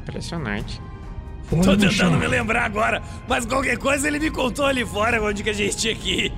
Impressionante. 0.02 0.80
Pode 1.50 1.62
tô 1.62 1.76
tentando 1.76 2.16
me 2.18 2.26
lembrar 2.26 2.64
agora, 2.64 3.02
mas 3.28 3.44
qualquer 3.46 3.76
coisa 3.78 4.06
ele 4.08 4.18
me 4.18 4.30
contou 4.30 4.64
ali 4.66 4.84
fora 4.86 5.22
onde 5.22 5.42
que 5.42 5.50
a 5.50 5.52
gente 5.52 5.76
tinha 5.76 5.94
que 5.94 6.10
ir. 6.26 6.32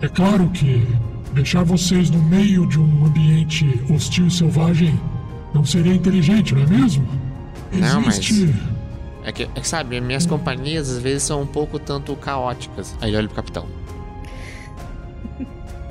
É 0.00 0.08
claro 0.08 0.48
que 0.50 0.86
deixar 1.32 1.62
vocês 1.64 2.10
no 2.10 2.22
meio 2.22 2.66
de 2.66 2.78
um 2.78 3.06
ambiente 3.06 3.80
hostil 3.90 4.26
e 4.26 4.30
selvagem 4.30 4.98
não 5.54 5.64
seria 5.64 5.94
inteligente, 5.94 6.54
não 6.54 6.62
é 6.62 6.66
mesmo? 6.66 7.06
Não, 7.72 8.00
mas- 8.02 8.18
Existe. 8.18 8.71
É 9.24 9.30
que, 9.32 9.44
é 9.44 9.60
que 9.60 9.68
sabe, 9.68 10.00
minhas 10.00 10.26
companhias 10.26 10.90
às 10.90 10.98
vezes 10.98 11.22
são 11.22 11.42
um 11.42 11.46
pouco 11.46 11.78
tanto 11.78 12.14
caóticas. 12.16 12.96
Aí 13.00 13.14
olha 13.14 13.28
pro 13.28 13.36
capitão. 13.36 13.68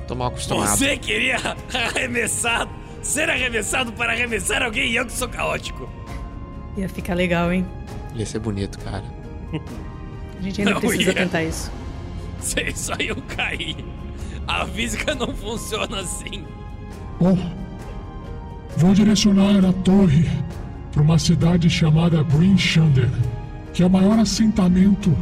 Tô 0.08 0.16
mal 0.16 0.28
acostumado. 0.28 0.78
Você 0.78 0.98
queria 0.98 1.38
arremessar, 1.74 2.68
ser 3.02 3.30
arremessado 3.30 3.94
para 3.94 4.12
arremessar 4.12 4.62
alguém 4.62 4.92
e 4.92 4.96
eu 4.98 5.06
que 5.06 5.14
sou 5.14 5.30
caótico. 5.30 5.90
Ia 6.78 6.90
ficar 6.90 7.14
legal, 7.14 7.52
hein? 7.54 7.66
Ia 8.16 8.26
ser 8.26 8.40
bonito, 8.40 8.78
cara. 8.80 9.04
A 10.38 10.42
gente 10.42 10.62
ainda 10.62 10.74
Não 10.76 10.82
precisa 10.82 11.12
ia. 11.12 11.14
tentar 11.16 11.44
isso. 11.44 11.72
Vocês 12.40 12.78
só 12.80 12.96
iam 13.00 13.16
cair. 13.22 13.78
A 14.48 14.66
física 14.66 15.16
não 15.16 15.34
funciona 15.34 16.00
assim. 16.02 16.44
Bom, 17.20 17.38
vou 18.76 18.94
direcionar 18.94 19.64
a 19.64 19.72
torre 19.72 20.28
para 20.92 21.02
uma 21.02 21.18
cidade 21.18 21.70
chamada 21.70 22.24
Brinchander, 22.24 23.10
que 23.74 23.84
é 23.84 23.86
o 23.86 23.90
maior 23.90 24.20
assentamento 24.20 25.16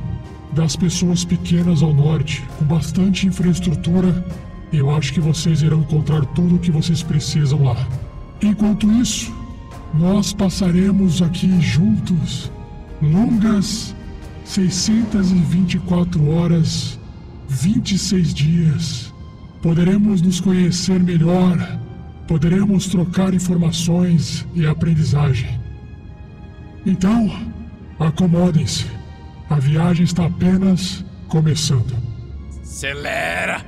das 0.54 0.76
pessoas 0.76 1.24
pequenas 1.24 1.84
ao 1.84 1.94
norte, 1.94 2.44
com 2.58 2.66
bastante 2.66 3.28
infraestrutura. 3.28 4.26
Eu 4.74 4.90
acho 4.96 5.14
que 5.14 5.20
vocês 5.20 5.62
irão 5.62 5.82
encontrar 5.82 6.26
tudo 6.28 6.56
o 6.56 6.60
que 6.60 6.72
vocês 6.72 7.04
precisam 7.04 7.64
lá. 7.64 7.88
Enquanto 8.41 8.91
isso, 8.91 9.32
nós 9.94 10.34
passaremos 10.34 11.22
aqui 11.22 11.60
juntos 11.62 12.52
longas 13.02 13.96
624 14.46 16.30
horas, 16.32 17.00
26 17.48 18.34
dias. 18.34 19.14
Poderemos 19.62 20.22
nos 20.22 20.40
conhecer 20.40 21.00
melhor, 21.00 21.80
poderemos 22.28 22.88
trocar 22.88 23.34
informações 23.34 24.46
e 24.56 24.66
aprendizagem. 24.66 25.59
Então, 26.86 27.30
acomodem-se. 28.00 28.86
A 29.50 29.56
viagem 29.56 30.04
está 30.06 30.26
apenas 30.26 31.04
começando. 31.28 31.96
Acelera! 32.62 33.66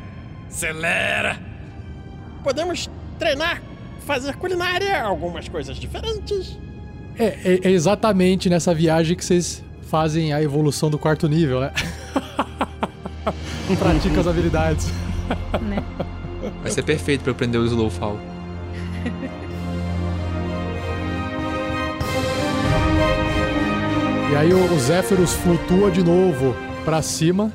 Acelera! 0.47 1.39
Podemos 2.43 2.89
treinar, 3.19 3.61
fazer 4.05 4.35
culinária, 4.35 5.01
algumas 5.01 5.47
coisas 5.49 5.77
diferentes. 5.77 6.57
É, 7.17 7.25
é- 7.25 7.59
é 7.63 7.71
exatamente 7.71 8.49
nessa 8.49 8.73
viagem 8.73 9.15
que 9.15 9.25
vocês 9.25 9.63
fazem 9.89 10.33
a 10.33 10.41
evolução 10.41 10.89
do 10.89 10.97
quarto 10.97 11.27
nível, 11.27 11.59
né? 11.61 11.71
Pratica 13.77 14.21
as 14.21 14.27
habilidades. 14.27 14.87
Né? 15.61 15.83
Vai 16.61 16.71
ser 16.71 16.83
perfeito 16.83 17.21
pra 17.21 17.31
eu 17.31 17.35
aprender 17.35 17.57
o 17.57 17.65
Slowfall. 17.65 18.19
E 24.31 24.35
aí 24.35 24.53
o, 24.53 24.79
Zéferos 24.79 25.33
flutua 25.33 25.91
de 25.91 26.01
novo 26.01 26.55
pra 26.85 27.01
cima, 27.01 27.51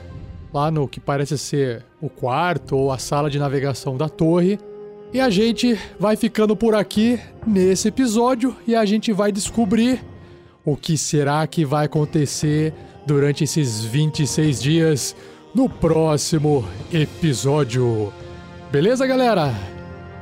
lá 0.52 0.70
no 0.70 0.86
que 0.86 1.00
parece 1.00 1.38
ser 1.38 1.82
o 2.02 2.10
quarto 2.10 2.76
ou 2.76 2.92
a 2.92 2.98
sala 2.98 3.30
de 3.30 3.38
navegação 3.38 3.96
da 3.96 4.10
torre. 4.10 4.58
E 5.10 5.18
a 5.18 5.30
gente 5.30 5.78
vai 5.98 6.16
ficando 6.16 6.54
por 6.54 6.74
aqui 6.74 7.18
nesse 7.46 7.88
episódio 7.88 8.54
e 8.66 8.76
a 8.76 8.84
gente 8.84 9.10
vai 9.10 9.32
descobrir 9.32 10.04
o 10.66 10.76
que 10.76 10.98
será 10.98 11.46
que 11.46 11.64
vai 11.64 11.86
acontecer 11.86 12.74
durante 13.06 13.44
esses 13.44 13.82
26 13.82 14.60
dias 14.60 15.16
no 15.54 15.70
próximo 15.70 16.62
episódio. 16.92 18.12
Beleza, 18.70 19.06
galera? 19.06 19.54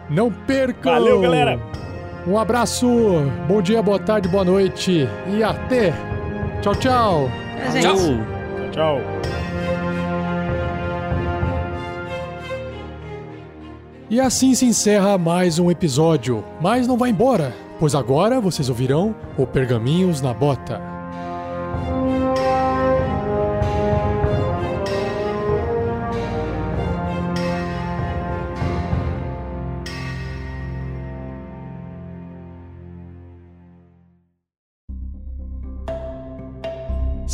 Não 0.09 0.31
percam! 0.31 0.93
Valeu, 0.93 1.21
galera! 1.21 1.59
Um 2.29 2.39
abraço, 2.39 2.87
bom 3.49 3.61
dia, 3.61 3.83
boa 3.83 3.99
tarde, 3.99 4.29
boa 4.29 4.45
noite 4.45 5.09
e 5.37 5.43
até! 5.43 6.14
Tchau, 6.65 6.75
tchau! 6.77 7.31
Gente. 7.73 7.85
Tchau, 7.85 8.71
tchau. 8.73 9.01
E 14.09 14.19
assim 14.19 14.55
se 14.55 14.65
encerra 14.65 15.19
mais 15.19 15.59
um 15.59 15.71
episódio, 15.71 16.43
mas 16.63 16.87
não 16.87 16.97
vai 16.97 17.11
embora, 17.11 17.55
pois 17.79 17.95
agora 17.95 18.41
vocês 18.41 18.71
ouvirão 18.71 19.15
o 19.37 19.47
Pergaminhos 19.47 20.23
na 20.23 20.33
Bota. 20.33 20.94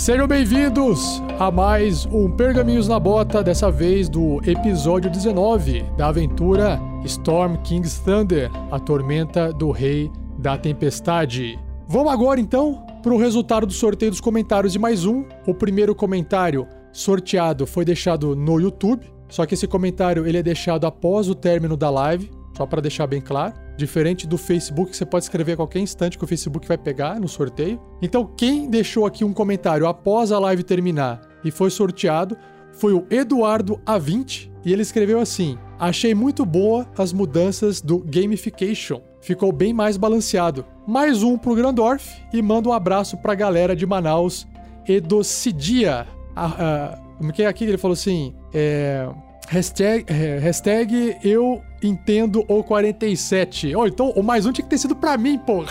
Sejam 0.00 0.26
bem-vindos 0.26 1.22
a 1.38 1.50
mais 1.50 2.06
um 2.06 2.30
Pergaminhos 2.30 2.88
na 2.88 2.98
Bota, 2.98 3.44
dessa 3.44 3.70
vez 3.70 4.08
do 4.08 4.40
episódio 4.48 5.10
19 5.10 5.82
da 5.94 6.08
aventura 6.08 6.80
Storm 7.04 7.58
King's 7.58 7.98
Thunder, 7.98 8.50
a 8.70 8.80
tormenta 8.80 9.52
do 9.52 9.70
Rei 9.70 10.10
da 10.38 10.56
Tempestade. 10.56 11.58
Vamos 11.86 12.10
agora 12.10 12.40
então 12.40 12.82
para 13.02 13.12
o 13.12 13.18
resultado 13.18 13.66
do 13.66 13.74
sorteio 13.74 14.10
dos 14.10 14.22
comentários 14.22 14.72
de 14.72 14.78
mais 14.78 15.04
um. 15.04 15.22
O 15.46 15.52
primeiro 15.52 15.94
comentário 15.94 16.66
sorteado 16.90 17.66
foi 17.66 17.84
deixado 17.84 18.34
no 18.34 18.58
YouTube, 18.58 19.04
só 19.28 19.44
que 19.44 19.52
esse 19.52 19.66
comentário 19.66 20.26
ele 20.26 20.38
é 20.38 20.42
deixado 20.42 20.86
após 20.86 21.28
o 21.28 21.34
término 21.34 21.76
da 21.76 21.90
live, 21.90 22.30
só 22.56 22.64
para 22.64 22.80
deixar 22.80 23.06
bem 23.06 23.20
claro. 23.20 23.52
Diferente 23.80 24.26
do 24.26 24.36
Facebook, 24.36 24.90
que 24.90 24.96
você 24.98 25.06
pode 25.06 25.24
escrever 25.24 25.52
a 25.52 25.56
qualquer 25.56 25.78
instante 25.78 26.18
que 26.18 26.24
o 26.24 26.26
Facebook 26.26 26.68
vai 26.68 26.76
pegar 26.76 27.18
no 27.18 27.26
sorteio. 27.26 27.80
Então, 28.02 28.26
quem 28.36 28.68
deixou 28.68 29.06
aqui 29.06 29.24
um 29.24 29.32
comentário 29.32 29.86
após 29.86 30.30
a 30.30 30.38
live 30.38 30.62
terminar 30.62 31.22
e 31.42 31.50
foi 31.50 31.70
sorteado 31.70 32.36
foi 32.72 32.92
o 32.92 33.06
Eduardo 33.10 33.80
A20 33.86 34.50
e 34.66 34.70
ele 34.70 34.82
escreveu 34.82 35.18
assim: 35.18 35.56
Achei 35.78 36.14
muito 36.14 36.44
boa 36.44 36.86
as 36.98 37.10
mudanças 37.10 37.80
do 37.80 38.00
gamification. 38.00 39.00
Ficou 39.22 39.50
bem 39.50 39.72
mais 39.72 39.96
balanceado. 39.96 40.66
Mais 40.86 41.22
um 41.22 41.38
pro 41.38 41.54
Grandorf 41.54 42.20
e 42.34 42.42
manda 42.42 42.68
um 42.68 42.74
abraço 42.74 43.16
pra 43.16 43.34
galera 43.34 43.74
de 43.74 43.86
Manaus, 43.86 44.46
Edocidia. 44.86 46.06
Ah, 46.36 46.54
ah, 46.58 46.98
como 47.16 47.32
que 47.32 47.44
é 47.44 47.46
aqui 47.46 47.64
ele 47.64 47.78
falou 47.78 47.94
assim? 47.94 48.34
É. 48.52 49.08
Hashtag, 49.50 50.04
é, 50.06 50.38
hashtag 50.38 51.16
eu 51.24 51.60
entendo 51.82 52.44
o 52.46 52.62
47. 52.62 53.74
Oh, 53.74 53.84
então 53.84 54.10
o 54.10 54.22
mais 54.22 54.46
um 54.46 54.52
tinha 54.52 54.62
que 54.62 54.70
ter 54.70 54.78
sido 54.78 54.94
pra 54.94 55.16
mim, 55.18 55.38
porra. 55.38 55.70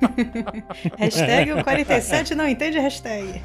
Hashtag 0.96 1.52
o 1.52 1.62
47 1.62 2.34
não 2.34 2.48
entende 2.48 2.78
hashtag. 2.78 3.42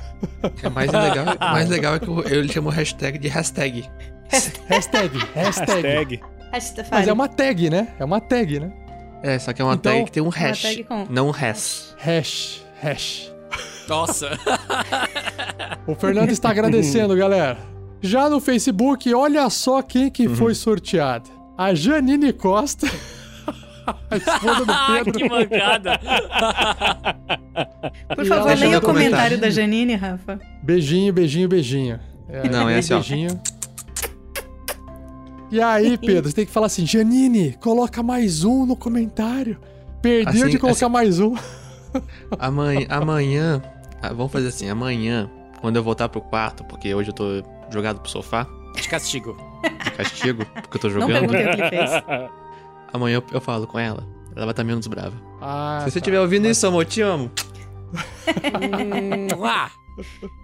É 0.63 0.69
mais 0.69 0.89
legal, 0.89 1.25
o 1.35 1.39
mais 1.51 1.69
legal 1.69 1.95
é 1.95 1.99
que 1.99 2.07
eu, 2.07 2.21
eu 2.21 2.47
chamo 2.47 2.69
hashtag 2.69 3.17
de 3.19 3.27
hashtag. 3.27 3.83
Hashtag, 4.69 5.17
hashtag. 5.35 6.21
Hashtag. 6.53 6.89
Mas 6.89 7.07
é 7.09 7.11
uma 7.11 7.27
tag, 7.27 7.69
né? 7.69 7.89
É 7.99 8.05
uma 8.05 8.21
tag, 8.21 8.61
né? 8.61 8.71
É, 9.21 9.37
só 9.37 9.51
que 9.51 9.61
é 9.61 9.65
uma 9.65 9.73
Então, 9.73 9.91
tag 9.91 10.05
que 10.05 10.11
tem 10.13 10.23
um 10.23 10.27
uma 10.27 10.31
hash, 10.37 10.61
tag 10.61 10.83
com- 10.85 11.05
não 11.09 11.27
um 11.27 11.31
hash. 11.31 11.93
Hash, 11.99 12.63
hash. 12.81 13.33
Nossa. 13.89 14.39
O 15.85 15.93
Fernando 15.93 16.29
está 16.29 16.51
agradecendo, 16.51 17.13
galera. 17.17 17.57
Já 18.03 18.29
no 18.29 18.39
Facebook, 18.41 19.13
olha 19.13 19.49
só 19.49 19.81
quem 19.81 20.09
que 20.11 20.27
foi 20.27 20.53
sorteada. 20.53 21.29
A 21.57 21.73
Janine 21.73 22.33
Costa. 22.33 22.85
a 24.11 24.17
esposa 24.17 24.65
do 24.65 24.71
Ah, 24.71 24.87
Pedro. 25.03 25.13
que 25.13 25.29
mancada. 25.29 25.99
Por 28.15 28.25
favor, 28.25 28.57
leia 28.57 28.77
o 28.77 28.81
comentário 28.81 28.81
comentário. 28.81 29.37
da 29.39 29.49
Janine, 29.49 29.95
Rafa. 29.95 30.39
Beijinho, 30.61 31.13
beijinho, 31.13 31.47
beijinho. 31.47 31.99
É, 32.27 32.49
Não, 32.49 32.67
é 32.69 32.79
assim, 32.79 32.93
beijinho. 32.93 33.41
E 35.49 35.61
aí, 35.61 35.97
Pedro, 35.99 36.29
você 36.29 36.35
tem 36.35 36.45
que 36.45 36.51
falar 36.51 36.65
assim, 36.67 36.85
Janine, 36.85 37.53
coloca 37.61 38.03
mais 38.03 38.43
um 38.43 38.65
no 38.65 38.75
comentário. 38.75 39.57
Perdeu 40.01 40.41
Assim- 40.43 40.49
de 40.49 40.57
colocar 40.59 40.89
mais 40.89 41.19
um. 41.19 41.35
Amanhã, 42.39 42.85
amanhã 42.89 43.61
ah, 44.01 44.11
vamos 44.11 44.31
fazer 44.31 44.47
assim, 44.47 44.67
amanhã, 44.69 45.29
quando 45.61 45.75
eu 45.77 45.83
voltar 45.83 46.09
pro 46.09 46.19
quarto, 46.19 46.63
porque 46.65 46.93
hoje 46.93 47.09
eu 47.11 47.13
tô 47.13 47.43
jogado 47.71 47.99
pro 47.99 48.09
sofá, 48.09 48.47
De 48.75 48.87
castigo. 48.89 49.37
de 49.83 49.91
castigo, 49.91 50.45
porque 50.45 50.77
eu 50.77 50.81
tô 50.81 50.87
Não 50.89 50.93
jogando, 51.01 51.29
perguntei 51.29 51.45
o 51.45 51.55
que 51.55 51.61
ele 51.61 51.69
fez. 51.69 51.91
amanhã 52.93 53.15
eu, 53.17 53.23
eu 53.31 53.41
falo 53.41 53.67
com 53.67 53.77
ela. 53.79 54.05
Ela 54.35 54.45
vai 54.45 54.51
estar 54.53 54.63
menos 54.63 54.87
brava. 54.87 55.13
Ah, 55.41 55.79
Se 55.81 55.85
você 55.91 55.93
tá. 55.93 55.99
estiver 55.99 56.19
ouvindo 56.19 56.47
isso, 56.47 56.65
amor, 56.65 56.81
eu 56.81 56.85
te 56.89 57.01
amo. 57.01 57.31
Ah, 59.45 59.69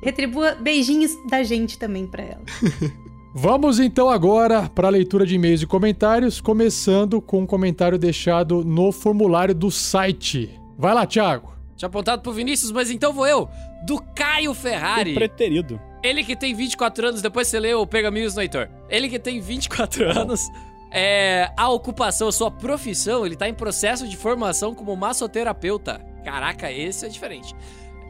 Retribua 0.03 0.55
beijinhos 0.55 1.11
da 1.27 1.41
gente 1.43 1.77
também 1.79 2.05
pra 2.05 2.23
ela. 2.23 2.41
Vamos 3.33 3.79
então 3.79 4.09
agora 4.09 4.69
para 4.69 4.87
a 4.87 4.91
leitura 4.91 5.25
de 5.25 5.35
e-mails 5.35 5.61
e 5.61 5.67
comentários, 5.67 6.41
começando 6.41 7.21
com 7.21 7.41
um 7.41 7.45
comentário 7.45 7.97
deixado 7.97 8.63
no 8.63 8.91
formulário 8.91 9.53
do 9.55 9.71
site. 9.71 10.51
Vai 10.77 10.93
lá, 10.93 11.05
Thiago. 11.05 11.51
tinha 11.75 11.87
apontado 11.87 12.21
pro 12.21 12.31
Vinícius, 12.33 12.71
mas 12.71 12.89
então 12.91 13.13
vou 13.13 13.27
eu. 13.27 13.49
Do 13.85 14.01
Caio 14.15 14.53
Ferrari. 14.53 15.11
O 15.11 15.15
preterido. 15.15 15.79
Ele 16.01 16.23
que 16.23 16.35
tem 16.35 16.53
24 16.53 17.07
anos, 17.07 17.21
depois 17.21 17.47
você 17.47 17.59
lê 17.59 17.73
o 17.73 17.85
Pergaminhos 17.85 18.35
no 18.35 18.41
Heitor. 18.41 18.69
Ele 18.89 19.09
que 19.09 19.19
tem 19.19 19.39
24 19.39 20.09
anos, 20.17 20.47
é, 20.91 21.51
a 21.55 21.69
ocupação, 21.69 22.27
a 22.27 22.31
sua 22.31 22.49
profissão, 22.49 23.25
ele 23.25 23.35
tá 23.35 23.47
em 23.47 23.53
processo 23.53 24.07
de 24.07 24.17
formação 24.17 24.73
como 24.73 24.95
massoterapeuta. 24.95 25.99
Caraca, 26.23 26.71
esse 26.71 27.05
é 27.05 27.09
diferente. 27.09 27.55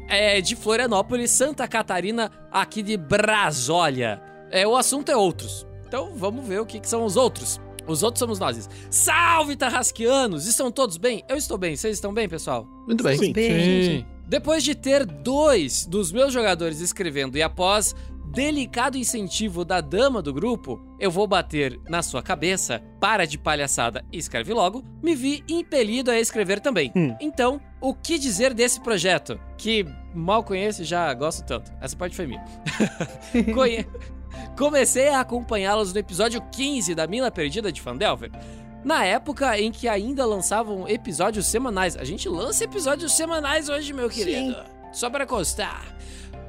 É 0.08 0.42
de 0.42 0.56
Florianópolis, 0.56 1.32
Santa 1.32 1.68
Catarina, 1.68 2.32
aqui 2.52 2.82
de 2.82 2.98
Brasólia. 2.98 4.22
É, 4.50 4.68
o 4.68 4.76
assunto 4.76 5.10
é 5.10 5.16
outros. 5.16 5.68
Então 5.88 6.14
vamos 6.16 6.48
ver 6.48 6.62
o 6.62 6.66
que, 6.66 6.80
que 6.80 6.90
são 6.90 7.04
os 7.04 7.16
outros. 7.16 7.60
Os 7.88 8.04
outros 8.04 8.20
somos 8.20 8.38
nós. 8.40 8.70
Salve, 8.92 9.56
Tarrasquianos! 9.56 10.48
Estão 10.48 10.72
todos 10.72 10.98
bem? 10.98 11.24
Eu 11.28 11.36
estou 11.36 11.58
bem. 11.58 11.76
Vocês 11.76 11.96
estão 11.96 12.14
bem, 12.14 12.30
pessoal? 12.30 12.68
Muito 12.86 13.04
bem. 13.04 13.18
Sim. 13.18 13.34
Bem, 13.34 13.60
gente. 13.60 14.19
Depois 14.30 14.64
de 14.64 14.76
ter 14.76 15.06
dois 15.06 15.86
dos 15.86 16.12
meus 16.12 16.32
jogadores 16.32 16.80
escrevendo 16.80 17.36
e 17.38 17.42
após 17.42 17.96
delicado 18.32 18.96
incentivo 18.96 19.66
da 19.66 19.82
dama 19.82 20.22
do 20.22 20.32
grupo, 20.32 20.80
eu 21.00 21.10
vou 21.10 21.26
bater 21.26 21.80
na 21.90 22.04
sua 22.04 22.22
cabeça, 22.22 22.80
para 23.00 23.26
de 23.26 23.40
palhaçada 23.40 24.06
e 24.14 24.20
escreve 24.20 24.54
logo, 24.54 24.84
me 25.02 25.16
vi 25.16 25.44
impelido 25.50 26.12
a 26.12 26.20
escrever 26.20 26.60
também. 26.60 26.92
Hum. 26.96 27.16
Então, 27.20 27.60
o 27.82 27.92
que 27.92 28.20
dizer 28.20 28.54
desse 28.54 28.80
projeto? 28.82 29.40
Que 29.58 29.84
mal 30.14 30.44
conheço 30.44 30.84
e 30.84 30.86
já 30.86 31.12
gosto 31.16 31.44
tanto. 31.44 31.72
Essa 31.82 31.96
parte 31.98 32.16
foi 32.16 32.28
minha. 32.28 32.46
Conhe- 33.54 33.88
Comecei 34.56 35.10
a 35.10 35.22
acompanhá-los 35.22 35.92
no 35.92 36.00
episódio 36.00 36.40
15 36.52 36.94
da 36.94 37.08
Mina 37.08 37.32
Perdida 37.32 37.72
de 37.72 37.82
Fandelver. 37.82 38.30
Na 38.84 39.04
época 39.04 39.60
em 39.60 39.72
que 39.72 39.88
ainda 39.88 40.26
lançavam 40.26 40.88
episódios 40.88 41.46
semanais. 41.46 41.98
A 41.98 42.04
gente 42.04 42.30
lança 42.30 42.64
episódios 42.64 43.14
semanais 43.14 43.70
hoje, 43.70 43.92
meu 43.94 44.10
querido. 44.10 44.56
Só 44.92 45.10
para 45.10 45.26
constar. 45.26 45.96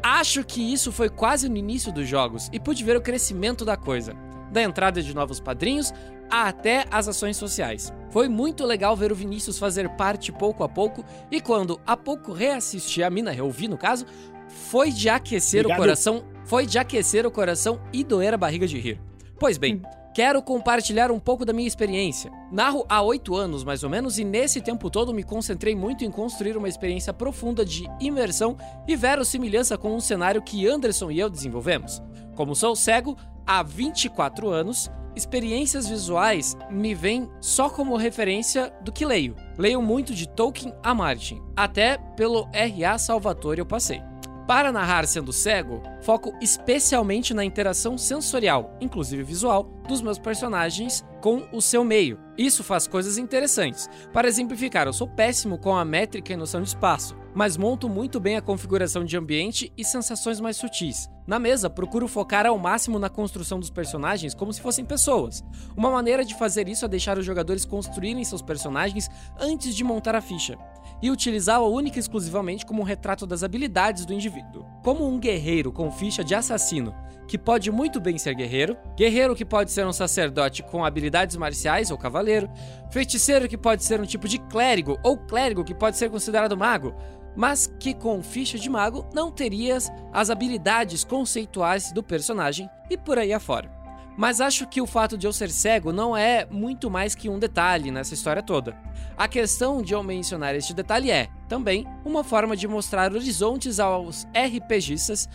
Acho 0.03 0.45
que 0.45 0.73
isso 0.73 0.91
foi 0.93 1.09
quase 1.09 1.49
no 1.49 1.57
início 1.57 1.93
dos 1.93 2.09
jogos 2.09 2.49
e 2.53 2.59
pude 2.59 2.83
ver 2.85 2.97
o 2.97 3.01
crescimento 3.03 3.65
da 3.65 3.77
coisa. 3.77 4.15
Da 4.51 4.63
entrada 4.63 5.03
de 5.03 5.15
novos 5.15 5.41
padrinhos 5.41 5.93
até 6.31 6.87
as 6.91 7.09
ações 7.09 7.37
sociais. 7.37 7.93
Foi 8.11 8.29
muito 8.29 8.65
legal 8.65 8.97
ver 8.97 9.13
o 9.13 9.15
Vinícius 9.15 9.59
fazer 9.59 9.89
parte 9.91 10.33
pouco 10.33 10.63
a 10.63 10.69
pouco 10.69 11.05
e 11.31 11.41
quando 11.41 11.81
há 11.87 11.97
pouco 11.97 12.33
reassisti 12.33 13.03
a 13.03 13.11
mina, 13.11 13.31
reouvi 13.31 13.69
no 13.69 13.77
caso, 13.77 14.07
foi 14.49 14.91
de 14.91 15.09
aquecer 15.09 15.61
Obrigado. 15.61 15.79
o 15.79 15.83
coração. 15.83 16.25
Foi 16.45 16.67
de 16.67 16.79
aquecer 16.79 17.27
o 17.27 17.31
coração 17.31 17.81
e 17.93 18.03
doer 18.03 18.35
a 18.35 18.39
barriga 18.39 18.67
de 18.67 18.79
rir. 18.79 19.01
Pois 19.39 19.57
bem, 19.57 19.83
quero 20.15 20.43
compartilhar 20.43 21.11
um 21.11 21.19
pouco 21.19 21.45
da 21.45 21.53
minha 21.53 21.69
experiência. 21.69 22.31
Narro 22.51 22.85
há 22.89 23.03
oito 23.03 23.35
anos, 23.37 23.65
mais 23.65 23.83
ou 23.83 23.91
menos, 23.91 24.19
e 24.19 24.25
nesse 24.25 24.61
tempo 24.61 24.91
todo 24.91 25.15
me 25.15 25.23
concentrei 25.23 25.75
muito 25.75 26.05
em 26.05 26.11
construir 26.11 26.57
uma 26.57 26.69
experiência 26.69 27.13
profunda 27.13 27.65
de 27.65 27.85
imersão 28.01 28.57
e 28.87 28.97
verossimilhança 28.97 29.79
com 29.79 29.95
um 29.95 30.01
cenário 30.01 30.43
que 30.43 30.67
Anderson 30.67 31.11
e 31.11 31.19
eu 31.19 31.31
desenvolvemos. 31.31 32.03
Como 32.35 32.55
sou 32.55 32.75
cego 32.75 33.17
há 33.47 33.63
24 33.63 34.49
anos, 34.49 34.91
experiências 35.15 35.89
visuais 35.89 36.57
me 36.71 36.95
vêm 36.95 37.29
só 37.41 37.69
como 37.69 37.97
referência 37.97 38.73
do 38.83 38.93
que 38.93 39.05
leio. 39.05 39.37
Leio 39.59 39.83
muito 39.83 40.15
de 40.15 40.29
Tolkien 40.29 40.75
a 40.83 40.95
Martin, 40.95 41.41
até 41.57 41.99
pelo 42.17 42.49
R.A. 42.53 42.99
Salvatore 42.99 43.61
eu 43.61 43.67
passei. 43.67 44.10
Para 44.51 44.73
narrar 44.73 45.07
sendo 45.07 45.33
cego, 45.33 45.81
foco 46.03 46.37
especialmente 46.41 47.33
na 47.33 47.45
interação 47.45 47.97
sensorial, 47.97 48.77
inclusive 48.81 49.23
visual, 49.23 49.63
dos 49.87 50.03
meus 50.03 50.19
personagens 50.19 51.05
com 51.21 51.47
o 51.53 51.63
seu 51.63 51.85
meio. 51.85 52.19
Isso 52.37 52.65
faz 52.65 52.89
coisas 52.89 53.17
interessantes. 53.17 53.89
Para 54.13 54.27
exemplificar, 54.27 54.89
eu 54.89 54.93
sou 54.93 55.07
péssimo 55.07 55.57
com 55.57 55.77
a 55.77 55.85
métrica 55.85 56.33
e 56.33 56.37
noção 56.37 56.63
de 56.63 56.69
espaço, 56.69 57.17
mas 57.33 57.57
monto 57.57 57.89
muito 57.89 58.19
bem 58.19 58.37
a 58.37 58.43
configuração 58.43 59.05
de 59.05 59.17
ambiente 59.17 59.73
e 59.79 59.85
sensações 59.85 60.41
mais 60.41 60.57
sutis. 60.57 61.09
Na 61.29 61.39
mesa, 61.39 61.71
procuro 61.71 62.09
focar 62.09 62.45
ao 62.45 62.59
máximo 62.59 62.99
na 62.99 63.09
construção 63.09 63.61
dos 63.61 63.71
personagens 63.71 64.35
como 64.35 64.53
se 64.53 64.61
fossem 64.61 64.85
pessoas. 64.85 65.45
Uma 65.77 65.93
maneira 65.93 66.25
de 66.25 66.35
fazer 66.35 66.69
isso 66.69 66.85
é 66.85 66.89
deixar 66.89 67.17
os 67.17 67.25
jogadores 67.25 67.65
construírem 67.65 68.25
seus 68.25 68.43
personagens 68.43 69.09
antes 69.39 69.77
de 69.77 69.85
montar 69.85 70.17
a 70.17 70.21
ficha 70.21 70.59
e 71.03 71.11
utilizá-la 71.11 71.67
única 71.67 71.99
e 71.99 72.01
exclusivamente 72.01 72.67
como 72.67 72.83
um 72.83 72.85
retrato 72.85 73.27
das 73.27 73.43
habilidades 73.43 74.05
do 74.05 74.13
indivíduo. 74.13 74.65
Como 74.83 75.07
um 75.07 75.19
guerreiro 75.19 75.73
com 75.73 75.91
ficha 75.91 76.25
de 76.25 76.35
assassino, 76.35 76.95
que 77.27 77.39
pode 77.39 77.71
muito 77.71 78.01
bem 78.01 78.19
ser 78.19 78.35
guerreiro, 78.35 78.77
guerreiro 78.97 79.37
que 79.37 79.45
pode 79.45 79.71
ser 79.71 79.87
um 79.87 79.93
sacerdote 79.93 80.63
com 80.63 80.85
habilidades 80.85 81.37
marciais 81.37 81.91
ou 81.91 81.99
cavaleiro, 81.99 82.51
feiticeiro 82.91 83.49
que 83.49 83.57
pode 83.57 83.85
ser 83.85 84.01
um 84.01 84.07
tipo 84.07 84.27
de 84.27 84.39
clérigo 84.39 84.99
ou 85.03 85.17
clérigo 85.17 85.65
que 85.65 85.75
pode 85.75 85.97
ser 85.97 86.11
considerado 86.11 86.57
mago, 86.57 86.95
mas 87.37 87.73
que 87.79 87.95
com 87.95 88.23
ficha 88.23 88.59
de 88.59 88.69
mago 88.69 89.07
não 89.15 89.31
terias 89.31 89.91
as 90.13 90.31
habilidades 90.31 91.05
conceituais 91.05 91.93
do 91.93 92.03
personagem 92.03 92.69
e 92.91 92.97
por 92.97 93.19
aí 93.19 93.33
afora. 93.33 93.80
Mas 94.17 94.41
acho 94.41 94.67
que 94.67 94.81
o 94.81 94.87
fato 94.87 95.17
de 95.17 95.27
eu 95.27 95.33
ser 95.33 95.51
cego 95.51 95.93
não 95.93 96.17
é 96.17 96.47
muito 96.51 96.91
mais 96.91 97.15
que 97.15 97.29
um 97.29 97.39
detalhe 97.39 97.91
nessa 97.91 98.15
história 98.15 98.43
toda. 98.43 98.77
A 99.17 99.27
questão 99.27 99.83
de 99.83 99.93
eu 99.93 100.03
mencionar 100.03 100.55
este 100.55 100.75
detalhe 100.75 101.11
é, 101.11 101.29
também, 101.49 101.87
uma 102.05 102.23
forma 102.23 102.57
de 102.57 102.69
mostrar 102.69 103.13
horizontes 103.13 103.81
aos 103.81 104.27
RPGistas 104.35 105.29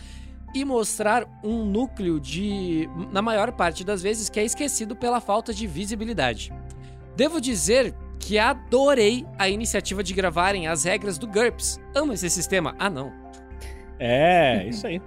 e 0.54 0.64
mostrar 0.64 1.26
um 1.42 1.64
núcleo 1.64 2.18
de, 2.20 2.88
na 3.12 3.20
maior 3.20 3.52
parte 3.52 3.84
das 3.84 4.02
vezes, 4.02 4.30
que 4.30 4.40
é 4.40 4.44
esquecido 4.44 4.94
pela 4.94 5.20
falta 5.20 5.52
de 5.52 5.66
visibilidade. 5.66 6.52
Devo 7.16 7.40
dizer 7.40 7.94
que 8.18 8.38
adorei 8.38 9.26
a 9.38 9.48
iniciativa 9.48 10.02
de 10.02 10.14
gravarem 10.14 10.66
as 10.66 10.84
regras 10.84 11.18
do 11.18 11.26
GURPS. 11.26 11.80
Amo 11.94 12.12
esse 12.12 12.28
sistema. 12.30 12.74
Ah, 12.78 12.90
não. 12.90 13.12
É, 13.98 14.66
isso 14.68 14.86
aí. 14.86 15.00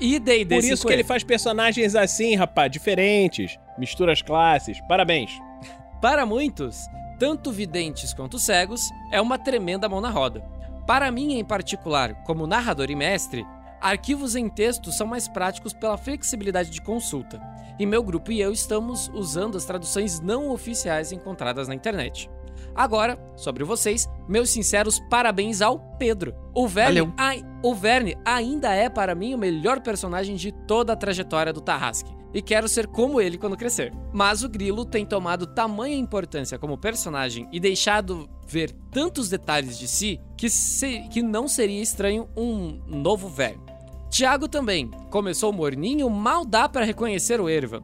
E 0.00 0.18
D&D 0.18 0.54
Por 0.54 0.64
isso 0.64 0.86
que 0.86 0.92
5e. 0.92 0.94
ele 0.94 1.04
faz 1.04 1.24
personagens 1.24 1.94
assim, 1.94 2.36
rapaz, 2.36 2.70
diferentes, 2.70 3.58
mistura 3.76 4.12
as 4.12 4.22
classes. 4.22 4.80
Parabéns. 4.88 5.32
Para 6.00 6.24
muitos, 6.24 6.86
tanto 7.18 7.50
videntes 7.50 8.14
quanto 8.14 8.38
cegos, 8.38 8.80
é 9.10 9.20
uma 9.20 9.38
tremenda 9.38 9.88
mão 9.88 10.00
na 10.00 10.10
roda. 10.10 10.40
Para 10.86 11.10
mim, 11.10 11.34
em 11.38 11.44
particular, 11.44 12.14
como 12.24 12.46
narrador 12.46 12.90
e 12.90 12.94
mestre, 12.94 13.44
arquivos 13.80 14.36
em 14.36 14.48
texto 14.48 14.90
são 14.92 15.06
mais 15.06 15.28
práticos 15.28 15.72
pela 15.72 15.98
flexibilidade 15.98 16.70
de 16.70 16.80
consulta, 16.80 17.40
e 17.78 17.84
meu 17.84 18.02
grupo 18.02 18.32
e 18.32 18.40
eu 18.40 18.52
estamos 18.52 19.08
usando 19.12 19.56
as 19.56 19.64
traduções 19.64 20.20
não 20.20 20.50
oficiais 20.50 21.12
encontradas 21.12 21.68
na 21.68 21.74
internet. 21.74 22.30
Agora, 22.78 23.18
sobre 23.36 23.64
vocês, 23.64 24.08
meus 24.28 24.50
sinceros 24.50 25.00
parabéns 25.10 25.60
ao 25.60 25.80
Pedro. 25.98 26.32
O 26.54 26.68
Verne, 26.68 27.00
ai- 27.18 27.42
o 27.60 27.74
Verne 27.74 28.16
ainda 28.24 28.72
é 28.72 28.88
para 28.88 29.16
mim 29.16 29.34
o 29.34 29.38
melhor 29.38 29.80
personagem 29.80 30.36
de 30.36 30.52
toda 30.52 30.92
a 30.92 30.96
trajetória 30.96 31.52
do 31.52 31.60
Tarrasque. 31.60 32.16
E 32.32 32.40
quero 32.40 32.68
ser 32.68 32.86
como 32.86 33.20
ele 33.20 33.36
quando 33.36 33.56
crescer. 33.56 33.92
Mas 34.12 34.44
o 34.44 34.48
Grilo 34.48 34.84
tem 34.84 35.04
tomado 35.04 35.44
tamanha 35.44 35.96
importância 35.96 36.56
como 36.56 36.78
personagem 36.78 37.48
e 37.50 37.58
deixado 37.58 38.28
ver 38.46 38.70
tantos 38.92 39.28
detalhes 39.28 39.76
de 39.76 39.88
si 39.88 40.20
que, 40.36 40.48
se- 40.48 41.00
que 41.10 41.20
não 41.20 41.48
seria 41.48 41.82
estranho 41.82 42.28
um 42.36 42.78
novo 42.86 43.28
Verne. 43.28 43.60
Tiago 44.08 44.46
também 44.46 44.88
começou 45.10 45.52
morninho, 45.52 46.08
mal 46.08 46.44
dá 46.44 46.68
para 46.68 46.84
reconhecer 46.84 47.40
o 47.40 47.48
Ervan. 47.48 47.82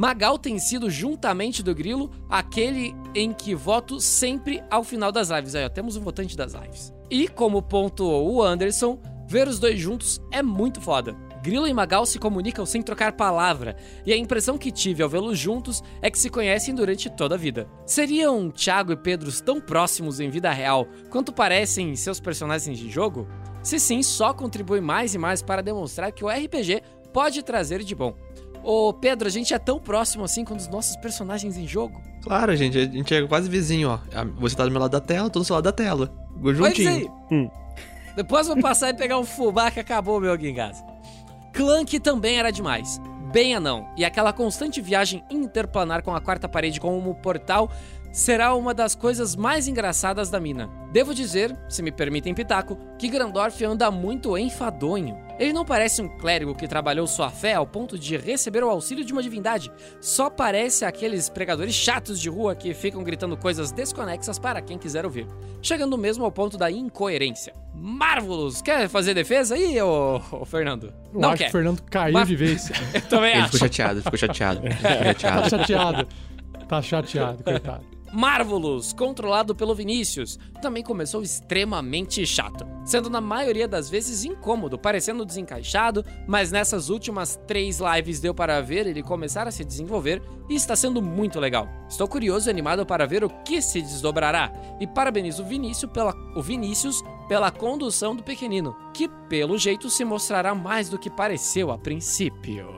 Magal 0.00 0.38
tem 0.38 0.58
sido, 0.58 0.88
juntamente 0.88 1.62
do 1.62 1.74
Grilo, 1.74 2.10
aquele 2.26 2.94
em 3.14 3.34
que 3.34 3.54
voto 3.54 4.00
sempre 4.00 4.62
ao 4.70 4.82
final 4.82 5.12
das 5.12 5.28
lives. 5.28 5.54
Aí, 5.54 5.66
ó, 5.66 5.68
temos 5.68 5.94
um 5.94 6.00
votante 6.00 6.34
das 6.34 6.54
lives. 6.54 6.90
E, 7.10 7.28
como 7.28 7.60
pontuou 7.60 8.32
o 8.32 8.42
Anderson, 8.42 8.98
ver 9.28 9.46
os 9.46 9.58
dois 9.58 9.78
juntos 9.78 10.18
é 10.32 10.42
muito 10.42 10.80
foda. 10.80 11.14
Grilo 11.42 11.68
e 11.68 11.74
Magal 11.74 12.06
se 12.06 12.18
comunicam 12.18 12.64
sem 12.64 12.80
trocar 12.80 13.12
palavra, 13.12 13.76
e 14.06 14.10
a 14.10 14.16
impressão 14.16 14.56
que 14.56 14.72
tive 14.72 15.02
ao 15.02 15.08
vê-los 15.08 15.38
juntos 15.38 15.82
é 16.00 16.10
que 16.10 16.18
se 16.18 16.30
conhecem 16.30 16.74
durante 16.74 17.10
toda 17.10 17.34
a 17.34 17.38
vida. 17.38 17.68
Seriam 17.84 18.50
Thiago 18.50 18.92
e 18.92 18.96
Pedro 18.96 19.30
tão 19.42 19.60
próximos 19.60 20.18
em 20.18 20.30
vida 20.30 20.50
real 20.50 20.86
quanto 21.10 21.30
parecem 21.30 21.90
em 21.90 21.96
seus 21.96 22.18
personagens 22.18 22.78
de 22.78 22.88
jogo? 22.88 23.28
Se 23.62 23.78
sim, 23.78 24.02
só 24.02 24.32
contribui 24.32 24.80
mais 24.80 25.14
e 25.14 25.18
mais 25.18 25.42
para 25.42 25.62
demonstrar 25.62 26.10
que 26.10 26.24
o 26.24 26.28
RPG 26.30 26.80
pode 27.12 27.42
trazer 27.42 27.82
de 27.82 27.94
bom. 27.94 28.14
Ô 28.62 28.92
Pedro, 28.92 29.26
a 29.26 29.30
gente 29.30 29.54
é 29.54 29.58
tão 29.58 29.78
próximo 29.78 30.24
assim 30.24 30.44
com 30.44 30.54
os 30.54 30.68
nossos 30.68 30.96
personagens 30.96 31.56
em 31.56 31.66
jogo? 31.66 32.00
Claro, 32.22 32.54
gente, 32.54 32.78
a 32.78 32.84
gente 32.84 33.14
é 33.14 33.26
quase 33.26 33.48
vizinho, 33.48 33.88
ó. 33.88 33.98
Você 34.38 34.54
tá 34.54 34.64
do 34.64 34.70
meu 34.70 34.80
lado 34.80 34.90
da 34.90 35.00
tela, 35.00 35.26
eu 35.26 35.30
tô 35.30 35.38
do 35.38 35.44
seu 35.44 35.54
lado 35.54 35.64
da 35.64 35.72
tela. 35.72 36.12
Juntinho. 36.42 37.10
aí. 37.30 37.50
Depois 38.14 38.46
vou 38.46 38.60
passar 38.60 38.90
e 38.90 38.94
pegar 38.94 39.18
um 39.18 39.24
fubá 39.24 39.70
que 39.70 39.80
acabou 39.80 40.20
meu 40.20 40.38
Gingás. 40.38 40.84
Clank 41.52 41.98
também 42.00 42.38
era 42.38 42.50
demais. 42.50 43.00
Bem 43.32 43.54
anão. 43.54 43.88
E 43.96 44.04
aquela 44.04 44.32
constante 44.32 44.80
viagem 44.80 45.24
interplanar 45.30 46.02
com 46.02 46.14
a 46.14 46.20
quarta 46.20 46.48
parede 46.48 46.80
como 46.80 47.14
portal 47.14 47.70
será 48.12 48.54
uma 48.54 48.74
das 48.74 48.94
coisas 48.94 49.36
mais 49.36 49.68
engraçadas 49.68 50.30
da 50.30 50.40
mina. 50.40 50.68
Devo 50.92 51.14
dizer, 51.14 51.56
se 51.68 51.82
me 51.82 51.92
permitem 51.92 52.34
pitaco, 52.34 52.76
que 52.98 53.08
Grandorf 53.08 53.62
anda 53.64 53.90
muito 53.90 54.36
enfadonho. 54.36 55.16
Ele 55.38 55.52
não 55.52 55.64
parece 55.64 56.02
um 56.02 56.08
clérigo 56.18 56.54
que 56.54 56.66
trabalhou 56.68 57.06
sua 57.06 57.30
fé 57.30 57.54
ao 57.54 57.66
ponto 57.66 57.98
de 57.98 58.16
receber 58.16 58.62
o 58.64 58.68
auxílio 58.68 59.04
de 59.04 59.12
uma 59.12 59.22
divindade. 59.22 59.70
Só 60.00 60.28
parece 60.28 60.84
aqueles 60.84 61.28
pregadores 61.28 61.74
chatos 61.74 62.20
de 62.20 62.28
rua 62.28 62.54
que 62.54 62.74
ficam 62.74 63.02
gritando 63.04 63.36
coisas 63.36 63.70
desconexas 63.72 64.38
para 64.38 64.60
quem 64.60 64.76
quiser 64.76 65.04
ouvir. 65.04 65.26
Chegando 65.62 65.96
mesmo 65.96 66.24
ao 66.24 66.32
ponto 66.32 66.58
da 66.58 66.70
incoerência. 66.70 67.52
Marvelous! 67.74 68.60
Quer 68.60 68.88
fazer 68.88 69.14
defesa 69.14 69.54
aí, 69.54 69.80
ô, 69.80 70.20
ô 70.32 70.44
Fernando? 70.44 70.92
Eu 71.14 71.20
não 71.20 71.28
acho 71.30 71.38
quer. 71.38 71.44
que 71.44 71.50
o 71.50 71.52
Fernando 71.52 71.82
caiu 71.84 72.12
Mas- 72.12 72.28
de 72.28 72.36
vez. 72.36 72.70
Eu 72.92 73.00
também 73.02 73.30
Ele 73.30 73.38
acho. 73.40 73.52
ficou 73.52 73.60
chateado, 73.68 74.02
ficou 74.02 74.18
chateado. 74.18 74.60
Ficou 74.60 74.80
Tá 74.82 75.04
chateado. 75.04 75.48
chateado. 75.50 76.08
Tá 76.68 76.82
chateado, 76.82 77.42
coitado. 77.44 77.84
Marvelous, 78.12 78.92
controlado 78.92 79.54
pelo 79.54 79.74
Vinícius, 79.74 80.38
também 80.60 80.82
começou 80.82 81.22
extremamente 81.22 82.26
chato, 82.26 82.66
sendo 82.84 83.08
na 83.08 83.20
maioria 83.20 83.68
das 83.68 83.88
vezes 83.88 84.24
incômodo, 84.24 84.78
parecendo 84.78 85.24
desencaixado, 85.24 86.04
mas 86.26 86.50
nessas 86.50 86.88
últimas 86.88 87.38
três 87.46 87.78
lives 87.80 88.20
deu 88.20 88.34
para 88.34 88.60
ver 88.60 88.86
ele 88.86 89.02
começar 89.02 89.46
a 89.46 89.50
se 89.50 89.64
desenvolver 89.64 90.22
e 90.48 90.54
está 90.54 90.74
sendo 90.74 91.00
muito 91.00 91.38
legal. 91.38 91.68
Estou 91.88 92.08
curioso 92.08 92.48
e 92.48 92.50
animado 92.50 92.84
para 92.84 93.06
ver 93.06 93.22
o 93.22 93.30
que 93.44 93.62
se 93.62 93.80
desdobrará 93.80 94.52
e 94.80 94.86
parabenizo 94.86 95.42
o 95.42 95.46
Vinícius 95.46 95.92
pela, 95.92 96.14
o 96.34 96.42
Vinícius 96.42 97.02
pela 97.28 97.50
condução 97.50 98.16
do 98.16 98.24
pequenino, 98.24 98.74
que 98.92 99.08
pelo 99.28 99.56
jeito 99.56 99.88
se 99.88 100.04
mostrará 100.04 100.54
mais 100.54 100.88
do 100.88 100.98
que 100.98 101.08
pareceu 101.08 101.70
a 101.70 101.78
princípio. 101.78 102.68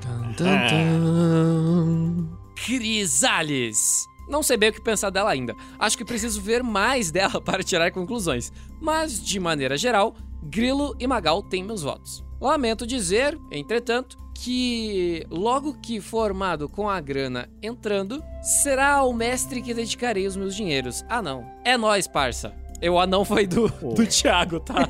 Tum, 0.00 0.32
tum, 0.34 0.44
tum. 0.68 2.28
Crisales. 2.56 4.13
Não 4.28 4.42
sei 4.42 4.56
bem 4.56 4.70
o 4.70 4.72
que 4.72 4.80
pensar 4.80 5.10
dela 5.10 5.30
ainda. 5.30 5.54
Acho 5.78 5.98
que 5.98 6.04
preciso 6.04 6.40
ver 6.40 6.62
mais 6.62 7.10
dela 7.10 7.40
para 7.42 7.62
tirar 7.62 7.90
conclusões. 7.92 8.52
Mas, 8.80 9.22
de 9.22 9.38
maneira 9.38 9.76
geral, 9.76 10.14
Grilo 10.42 10.94
e 10.98 11.06
Magal 11.06 11.42
têm 11.42 11.64
meus 11.64 11.82
votos. 11.82 12.24
Lamento 12.40 12.86
dizer, 12.86 13.38
entretanto, 13.50 14.16
que 14.34 15.24
logo 15.30 15.74
que 15.80 16.00
formado 16.00 16.68
com 16.68 16.88
a 16.90 17.00
grana 17.00 17.48
entrando, 17.62 18.22
será 18.42 18.96
ao 18.96 19.12
mestre 19.12 19.62
que 19.62 19.72
dedicarei 19.72 20.26
os 20.26 20.36
meus 20.36 20.54
dinheiros. 20.54 21.04
Ah, 21.08 21.22
não. 21.22 21.46
É 21.64 21.76
nóis, 21.76 22.06
parça. 22.06 22.52
Eu, 22.82 22.98
ah, 22.98 23.06
não 23.06 23.24
foi 23.24 23.46
do, 23.46 23.68
do 23.68 24.06
Thiago, 24.06 24.60
tá? 24.60 24.88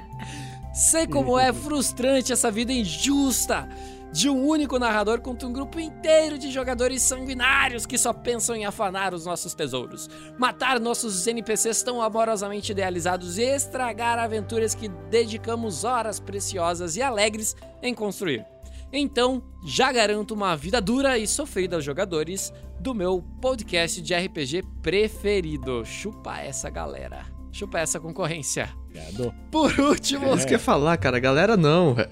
Sei 0.72 1.06
como 1.06 1.38
é 1.38 1.52
frustrante 1.52 2.32
essa 2.32 2.50
vida 2.50 2.72
injusta. 2.72 3.68
De 4.12 4.28
um 4.28 4.46
único 4.46 4.78
narrador 4.78 5.20
contra 5.20 5.46
um 5.46 5.52
grupo 5.52 5.78
inteiro 5.78 6.38
de 6.38 6.50
jogadores 6.50 7.02
sanguinários 7.02 7.86
que 7.86 7.98
só 7.98 8.12
pensam 8.12 8.56
em 8.56 8.64
afanar 8.64 9.12
os 9.14 9.26
nossos 9.26 9.54
tesouros, 9.54 10.08
matar 10.38 10.80
nossos 10.80 11.26
NPCs 11.26 11.82
tão 11.82 12.00
amorosamente 12.00 12.72
idealizados 12.72 13.38
e 13.38 13.42
estragar 13.42 14.18
aventuras 14.18 14.74
que 14.74 14.88
dedicamos 15.10 15.84
horas 15.84 16.18
preciosas 16.18 16.96
e 16.96 17.02
alegres 17.02 17.54
em 17.82 17.94
construir. 17.94 18.44
Então, 18.92 19.42
já 19.66 19.92
garanto 19.92 20.32
uma 20.32 20.56
vida 20.56 20.80
dura 20.80 21.18
e 21.18 21.26
sofrida 21.26 21.76
aos 21.76 21.84
jogadores 21.84 22.52
do 22.80 22.94
meu 22.94 23.22
podcast 23.40 24.00
de 24.00 24.14
RPG 24.14 24.62
preferido. 24.82 25.84
Chupa 25.84 26.38
essa 26.40 26.70
galera. 26.70 27.26
Chupa 27.52 27.78
essa 27.80 28.00
concorrência. 28.00 28.70
Obrigado. 28.86 29.34
Por 29.50 29.78
último, 29.78 30.28
Você 30.28 30.46
quer 30.46 30.58
falar, 30.58 30.96
cara? 30.96 31.18
Galera, 31.18 31.56
não. 31.56 31.92
velho. 31.94 32.08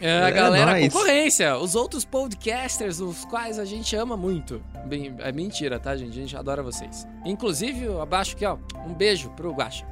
É, 0.00 0.24
a 0.24 0.28
É 0.28 0.32
galera 0.32 0.70
nóis. 0.72 0.92
concorrência, 0.92 1.56
os 1.58 1.74
outros 1.74 2.04
podcasters, 2.04 3.00
os 3.00 3.24
quais 3.24 3.58
a 3.58 3.64
gente 3.64 3.94
ama 3.96 4.16
muito. 4.16 4.62
Bem, 4.86 5.14
é 5.18 5.30
mentira, 5.32 5.78
tá, 5.78 5.96
gente? 5.96 6.10
A 6.10 6.20
gente 6.22 6.36
adora 6.36 6.62
vocês. 6.62 7.06
Inclusive, 7.24 7.86
abaixo 8.00 8.34
aqui, 8.34 8.44
ó, 8.46 8.56
um 8.86 8.94
beijo 8.94 9.30
pro 9.30 9.52
Guaxa. 9.52 9.84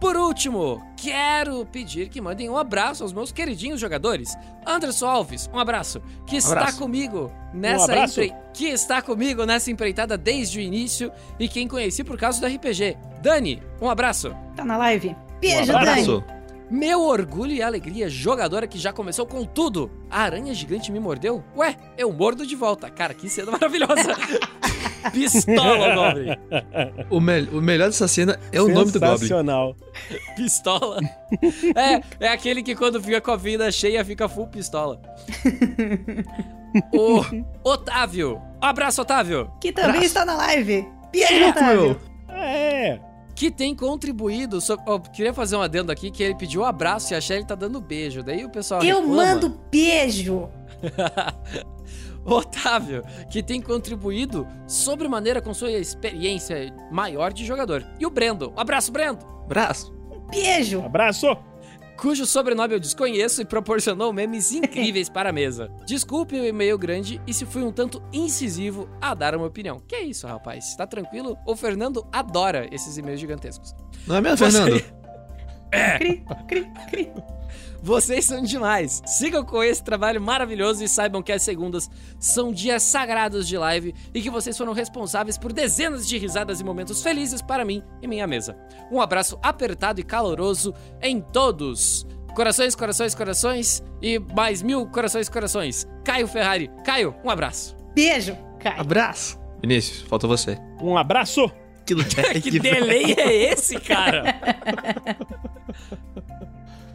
Por 0.00 0.16
último, 0.16 0.82
quero 0.96 1.64
pedir 1.66 2.08
que 2.10 2.20
mandem 2.20 2.50
um 2.50 2.58
abraço 2.58 3.02
aos 3.02 3.12
meus 3.12 3.32
queridinhos 3.32 3.80
jogadores. 3.80 4.36
Anderson 4.66 5.06
Alves, 5.06 5.48
um 5.54 5.58
abraço, 5.58 6.02
que 6.26 6.36
está 6.36 6.52
Abraço. 6.58 6.78
comigo 6.78 7.32
nessa 7.54 7.84
abraço. 7.92 8.20
empre- 8.22 8.36
que 8.52 8.66
está 8.66 9.00
comigo 9.00 9.46
nessa 9.46 9.70
empreitada 9.70 10.18
desde 10.18 10.58
o 10.58 10.60
início 10.60 11.10
e 11.38 11.48
quem 11.48 11.66
conheci 11.66 12.04
por 12.04 12.18
causa 12.18 12.38
do 12.40 12.46
RPG. 12.46 12.98
Dani, 13.22 13.62
um 13.80 13.88
abraço. 13.88 14.34
Tá 14.54 14.64
na 14.64 14.76
live? 14.76 15.16
Beijo, 15.40 15.72
Um 15.72 15.84
Dani. 15.84 16.24
Meu 16.70 17.02
orgulho 17.02 17.52
e 17.52 17.62
alegria, 17.62 18.08
jogadora 18.08 18.66
que 18.66 18.78
já 18.78 18.92
começou 18.92 19.26
com 19.26 19.44
tudo. 19.44 19.90
A 20.10 20.22
aranha 20.22 20.52
gigante 20.54 20.90
me 20.90 20.98
mordeu? 20.98 21.44
Ué, 21.56 21.76
eu 21.96 22.12
mordo 22.12 22.46
de 22.46 22.56
volta. 22.56 22.88
Cara, 22.90 23.12
que 23.14 23.28
cena 23.28 23.52
maravilhosa. 23.52 24.14
Pistola, 25.12 25.94
Goblin. 25.94 26.28
O, 27.10 27.20
mel- 27.20 27.48
o 27.52 27.60
melhor 27.60 27.88
dessa 27.88 28.08
cena 28.08 28.40
é 28.50 28.60
o 28.62 28.68
nome 28.68 28.90
do 28.90 28.98
Goblin. 28.98 29.18
Sensacional. 29.18 29.76
Pistola. 30.34 31.00
É, 31.76 32.24
é 32.26 32.28
aquele 32.28 32.62
que 32.62 32.74
quando 32.74 33.00
fica 33.02 33.20
com 33.20 33.30
a 33.32 33.36
vida 33.36 33.70
cheia 33.70 34.02
fica 34.02 34.26
full 34.28 34.46
pistola. 34.46 35.00
o 36.92 37.22
Otávio. 37.62 38.40
Um 38.62 38.66
abraço, 38.66 39.02
Otávio. 39.02 39.50
Que 39.60 39.72
também 39.72 39.90
Abraço. 39.90 40.06
está 40.06 40.24
na 40.24 40.36
live. 40.36 40.88
Beijo, 41.12 41.48
Otávio. 41.50 42.00
É. 42.30 42.98
Que 43.34 43.50
tem 43.50 43.74
contribuído. 43.74 44.60
so- 44.60 44.78
queria 45.12 45.34
fazer 45.34 45.56
um 45.56 45.62
adendo 45.62 45.90
aqui 45.90 46.10
que 46.10 46.22
ele 46.22 46.34
pediu 46.36 46.62
um 46.62 46.64
abraço 46.64 47.12
e 47.12 47.16
a 47.16 47.20
Shelly 47.20 47.44
tá 47.44 47.54
dando 47.54 47.80
beijo. 47.80 48.22
Daí 48.22 48.44
o 48.44 48.50
pessoal 48.50 48.82
Eu 48.82 49.00
reclama. 49.00 49.14
mando 49.34 49.60
beijo. 49.70 50.48
Otávio, 52.24 53.02
que 53.30 53.42
tem 53.42 53.60
contribuído 53.60 54.46
sobremaneira 54.66 55.42
com 55.42 55.52
sua 55.52 55.70
experiência 55.72 56.74
maior 56.90 57.32
de 57.32 57.44
jogador. 57.44 57.84
E 58.00 58.06
o 58.06 58.10
Brendo. 58.10 58.52
Um 58.56 58.60
abraço, 58.60 58.90
Brendo! 58.90 59.18
Abraço. 59.44 59.92
Beijo. 60.30 60.80
Abraço. 60.82 61.26
Cujo 61.96 62.26
sobrenome 62.26 62.74
eu 62.74 62.80
desconheço 62.80 63.40
e 63.40 63.44
proporcionou 63.44 64.12
memes 64.12 64.52
incríveis 64.52 65.08
para 65.08 65.30
a 65.30 65.32
mesa. 65.32 65.70
Desculpe 65.86 66.34
o 66.38 66.44
e-mail 66.44 66.76
grande 66.76 67.20
e 67.26 67.32
se 67.32 67.46
fui 67.46 67.62
um 67.62 67.72
tanto 67.72 68.02
incisivo 68.12 68.88
a 69.00 69.14
dar 69.14 69.34
uma 69.34 69.46
opinião. 69.46 69.78
Que 69.80 69.94
é 69.96 70.02
isso, 70.02 70.26
rapaz? 70.26 70.74
Tá 70.76 70.86
tranquilo? 70.86 71.36
O 71.46 71.56
Fernando 71.56 72.06
adora 72.12 72.68
esses 72.72 72.96
e-mails 72.98 73.20
gigantescos. 73.20 73.74
Não 74.06 74.16
é 74.16 74.20
mesmo, 74.20 74.38
Você- 74.38 74.50
Fernando? 74.50 74.84
Cri, 75.98 76.24
cri, 76.48 76.70
cri. 76.90 77.12
Vocês 77.84 78.24
são 78.24 78.40
demais. 78.40 79.02
Sigam 79.04 79.44
com 79.44 79.62
esse 79.62 79.84
trabalho 79.84 80.18
maravilhoso 80.18 80.82
e 80.82 80.88
saibam 80.88 81.22
que 81.22 81.30
as 81.30 81.42
segundas 81.42 81.90
são 82.18 82.50
dias 82.50 82.82
sagrados 82.82 83.46
de 83.46 83.58
live 83.58 83.94
e 84.14 84.22
que 84.22 84.30
vocês 84.30 84.56
foram 84.56 84.72
responsáveis 84.72 85.36
por 85.36 85.52
dezenas 85.52 86.08
de 86.08 86.16
risadas 86.16 86.60
e 86.60 86.64
momentos 86.64 87.02
felizes 87.02 87.42
para 87.42 87.62
mim 87.62 87.82
e 88.00 88.08
minha 88.08 88.26
mesa. 88.26 88.56
Um 88.90 89.02
abraço 89.02 89.38
apertado 89.42 90.00
e 90.00 90.02
caloroso 90.02 90.72
em 91.02 91.20
todos. 91.20 92.06
Corações, 92.34 92.74
corações, 92.74 93.14
corações 93.14 93.82
e 94.00 94.18
mais 94.18 94.62
mil 94.62 94.86
corações, 94.86 95.28
corações. 95.28 95.86
Caio 96.02 96.26
Ferrari. 96.26 96.70
Caio, 96.86 97.14
um 97.22 97.28
abraço. 97.28 97.76
Beijo, 97.94 98.34
Caio. 98.60 98.80
Abraço. 98.80 99.38
Vinícius, 99.60 100.08
falta 100.08 100.26
você. 100.26 100.58
Um 100.80 100.96
abraço. 100.96 101.52
Que, 102.32 102.40
que 102.50 102.58
delay 102.58 103.12
é 103.18 103.52
esse, 103.52 103.78
cara? 103.78 104.34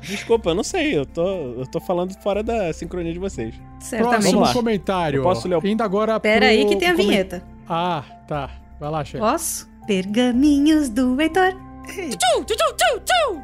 Desculpa, 0.01 0.49
eu 0.51 0.55
não 0.55 0.63
sei. 0.63 0.97
Eu 0.97 1.05
tô, 1.05 1.21
eu 1.27 1.65
tô 1.67 1.79
falando 1.79 2.13
fora 2.21 2.41
da 2.41 2.71
sincronia 2.73 3.11
de 3.13 3.19
vocês. 3.19 3.53
Certamente. 3.79 4.31
Próximo 4.31 4.53
comentário. 4.53 5.19
Eu 5.19 5.23
posso 5.23 5.47
ler 5.47 5.57
o- 5.57 5.67
Indo 5.67 5.83
agora 5.83 6.19
Pera 6.19 6.39
pro- 6.39 6.45
aí 6.47 6.65
que 6.65 6.75
tem 6.77 6.89
a 6.89 6.93
vinheta. 6.93 7.43
Ah, 7.67 8.03
tá. 8.27 8.49
Vai 8.79 8.89
lá, 8.89 9.03
chefe. 9.03 9.19
Posso? 9.19 9.69
Pergaminhos 9.85 10.89
do 10.89 11.19
Heitor. 11.19 11.53
Tchau, 11.85 12.43
tchau, 12.45 12.57
tchau, 12.77 12.99
tchau. 13.05 13.43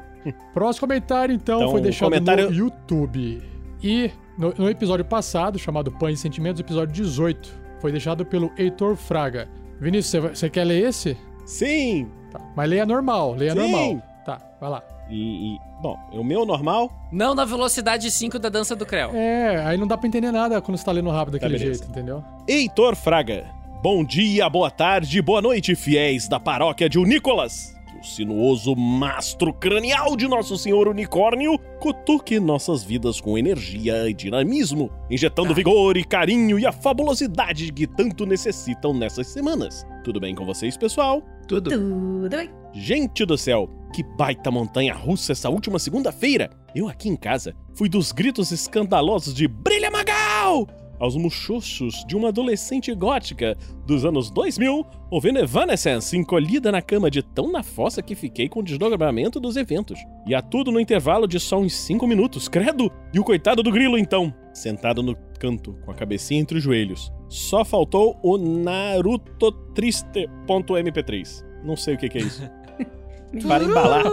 Próximo 0.54 0.88
comentário, 0.88 1.36
então, 1.36 1.60
Então, 1.60 1.72
foi 1.72 1.82
deixado 1.82 2.10
comentário- 2.10 2.50
no 2.50 2.56
YouTube. 2.56 3.42
E 3.84 4.10
no, 4.38 4.54
no 4.58 4.70
episódio 4.70 5.06
passado, 5.06 5.60
chamado 5.60 5.92
Pães 5.92 6.20
e 6.20 6.22
Sentimentos, 6.22 6.60
episódio 6.60 6.94
18, 6.94 7.52
foi 7.80 7.92
deixado 7.92 8.26
pelo 8.26 8.52
Heitor 8.58 8.96
Fraga. 8.96 9.48
Vinícius, 9.80 10.24
você 10.36 10.50
quer 10.50 10.64
ler 10.64 10.88
esse? 10.88 11.18
Sim. 11.46 12.10
Tá. 12.32 12.40
Mas 12.56 12.70
leia 12.70 12.86
normal, 12.86 13.34
leia 13.36 13.52
Sim. 13.54 13.58
normal. 13.60 14.02
Tá, 14.26 14.40
vai 14.60 14.70
lá. 14.70 14.84
E, 15.10 15.54
e- 15.56 15.60
bom, 15.82 15.98
o 16.12 16.24
meu 16.24 16.46
normal. 16.46 16.92
Não 17.12 17.36
na 17.36 17.46
velocidade 17.46 18.10
5 18.10 18.40
da 18.40 18.50
dança 18.50 18.76
do 18.76 18.86
Creu. 18.86 19.12
É, 19.14 19.64
aí 19.66 19.78
não 19.78 19.86
dá 19.86 19.96
pra 19.98 20.08
entender 20.08 20.32
nada 20.32 20.60
quando 20.62 20.78
você 20.78 20.84
tá 20.86 20.92
lendo 20.92 21.10
rápido 21.12 21.34
daquele 21.34 21.58
beleza. 21.60 21.80
jeito, 21.80 21.92
entendeu? 21.92 22.24
Heitor 22.48 22.96
Fraga. 22.96 23.46
Bom 23.84 24.04
dia, 24.04 24.50
boa 24.50 24.72
tarde, 24.72 25.22
boa 25.22 25.42
noite, 25.42 25.76
fiéis 25.76 26.28
da 26.28 26.40
paróquia 26.40 26.90
de 26.90 26.98
Unícolas. 26.98 27.75
Sinuoso 28.06 28.76
mastro 28.76 29.54
cranial 29.54 30.16
de 30.16 30.28
Nosso 30.28 30.58
Senhor 30.58 30.88
Unicórnio 30.88 31.58
cutuque 31.80 32.40
nossas 32.40 32.84
vidas 32.84 33.20
com 33.20 33.38
energia 33.38 34.08
e 34.08 34.14
dinamismo, 34.14 34.92
injetando 35.10 35.54
vigor 35.54 35.98
e 35.98 36.04
carinho 36.04 36.60
e 36.60 36.66
a 36.66 36.72
fabulosidade 36.72 37.74
que 37.74 37.88
tanto 37.88 38.26
necessitam 38.26 38.94
nessas 38.94 39.28
semanas. 39.28 39.86
Tudo 40.04 40.20
bem 40.20 40.36
com 40.36 40.46
vocês, 40.46 40.78
pessoal? 40.78 41.22
Tudo. 41.48 41.72
Tudo 41.72 42.30
bem. 42.30 42.50
Gente 42.74 43.26
do 43.26 43.38
céu, 43.38 43.70
que 43.94 44.04
baita 44.04 44.52
montanha 44.52 44.94
russa 44.94 45.32
essa 45.32 45.50
última 45.50 45.80
segunda-feira! 45.80 46.50
Eu 46.76 46.88
aqui 46.88 47.10
em 47.10 47.16
casa 47.16 47.56
fui 47.74 47.90
dos 47.90 48.12
gritos 48.12 48.52
escandalosos 48.52 49.34
de 49.34 49.48
Brilha 49.48 49.90
Magal! 49.90 50.68
Aos 51.00 51.16
muxoxos 51.16 52.04
de 52.08 52.16
uma 52.16 52.30
adolescente 52.30 52.94
gótica 52.94 53.58
dos 53.86 54.06
anos 54.06 54.30
2000, 54.30 54.86
ouvindo 55.10 55.40
Evanescence 55.40 56.18
encolhida 56.18 56.72
na 56.72 56.82
cama 56.82 57.10
de 57.10 57.22
tão 57.22 57.52
na 57.52 57.64
fossa 57.64 58.02
que 58.02 58.16
fiquei 58.16 58.48
com 58.50 58.60
o 58.60 58.64
desdobramento 58.64 59.40
dos 59.40 59.56
eventos. 59.56 60.00
E 60.28 60.34
a 60.34 60.42
tudo 60.42 60.72
no 60.72 60.80
intervalo 60.80 61.28
de 61.28 61.40
só 61.40 61.60
uns 61.60 61.74
5 61.74 62.08
minutos, 62.08 62.48
credo! 62.48 62.92
E 63.14 63.20
o 63.20 63.24
coitado 63.24 63.62
do 63.62 63.72
grilo, 63.72 63.98
então, 63.98 64.34
sentado 64.54 65.04
no 65.04 65.16
canto, 65.40 65.74
com 65.86 65.92
a 65.92 65.96
cabecinha 65.96 66.42
entre 66.42 66.58
os 66.58 66.64
joelhos. 66.64 67.12
Só 67.30 67.66
faltou 67.66 68.18
o 68.24 68.38
Naruto 68.38 69.52
Triste.mp3. 69.74 71.44
Não 71.64 71.76
sei 71.76 71.96
o 71.96 71.98
que, 71.98 72.10
que 72.10 72.18
é 72.18 72.22
isso. 72.22 72.44
Para 73.48 73.64
embalar. 73.64 74.04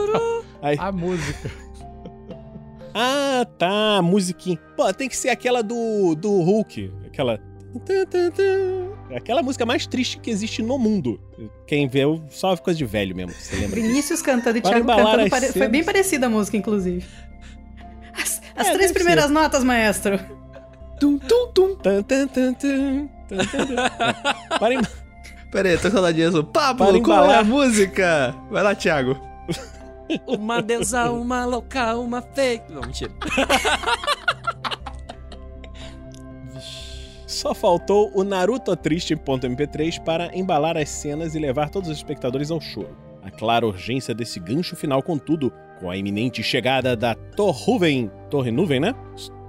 Aí. 0.63 0.77
A 0.79 0.91
música. 0.93 1.51
Ah, 2.95 3.47
tá, 3.59 4.01
musiquinha. 4.03 4.59
Pô, 4.77 4.93
tem 4.93 5.09
que 5.09 5.17
ser 5.17 5.31
aquela 5.31 5.63
do, 5.63 6.15
do 6.15 6.31
Hulk. 6.41 6.93
Aquela. 7.07 7.41
Aquela 9.17 9.43
música 9.43 9.65
mais 9.65 9.87
triste 9.87 10.19
que 10.19 10.31
existe 10.31 10.63
no 10.63 10.79
mundo. 10.79 11.19
Quem 11.67 11.89
vê, 11.89 12.03
só 12.31 12.55
coisa 12.57 12.77
de 12.79 12.85
velho 12.85 13.15
mesmo, 13.17 13.33
você 13.33 13.57
lembra? 13.57 13.77
disso? 13.81 13.89
Vinícius 13.89 14.23
cantando 14.23 14.59
e 14.59 14.61
Para 14.61 14.71
Thiago 14.73 14.87
cantando. 14.87 15.31
pare- 15.31 15.53
Foi 15.53 15.69
bem 15.69 15.83
parecida 15.85 16.27
a 16.27 16.31
música, 16.31 16.57
inclusive. 16.57 17.05
As, 18.15 18.43
as 18.57 18.67
É, 18.69 18.73
três 18.75 18.93
primeiras 18.93 19.25
ser. 19.27 19.31
notas, 19.33 19.65
maestro. 19.65 20.19
Tum, 21.01 21.19
tum, 21.19 21.49
tum. 21.53 21.77
Tan, 21.77 22.03
tan, 22.03 22.27
tan, 22.29 22.53
tan, 22.55 23.09
tan, 23.29 23.37
tan, 23.47 23.67
tan. 23.67 24.59
Para 24.59 24.75
em- 24.75 24.83
Pera 25.51 25.69
aí, 25.71 25.79
tô 25.79 25.91
com. 25.91 26.45
Para 26.45 26.75
Pablo, 26.75 27.03
qual 27.03 27.31
é 27.31 27.39
a 27.39 27.45
música? 27.45 28.35
Vai 28.51 28.63
lá, 28.63 28.75
Thiago. 28.75 29.19
Uma 30.27 30.61
deusa, 30.61 31.11
uma 31.11 31.45
louca, 31.45 31.97
uma 31.97 32.21
fake. 32.23 32.73
Não, 32.73 32.83
mentira. 32.83 33.13
Só 37.27 37.55
faltou 37.55 38.11
o 38.15 38.23
Naruto 38.23 38.77
Triste.mp3 38.77 40.03
para 40.05 40.37
embalar 40.37 40.77
as 40.77 40.89
cenas 40.89 41.35
e 41.35 41.39
levar 41.39 41.71
todos 41.71 41.89
os 41.89 41.97
espectadores 41.97 42.51
ao 42.51 42.61
choro. 42.61 42.97
A 43.23 43.31
clara 43.31 43.67
urgência 43.67 44.15
desse 44.15 44.39
gancho 44.39 44.77
final, 44.77 45.03
contudo, 45.03 45.53
com 45.81 45.91
a 45.91 45.97
iminente 45.97 46.43
chegada 46.43 46.97
da 46.97 47.15
Torruven, 47.15 48.11
Torre 48.29 48.51
Nuvem, 48.51 48.79
né? 48.81 48.95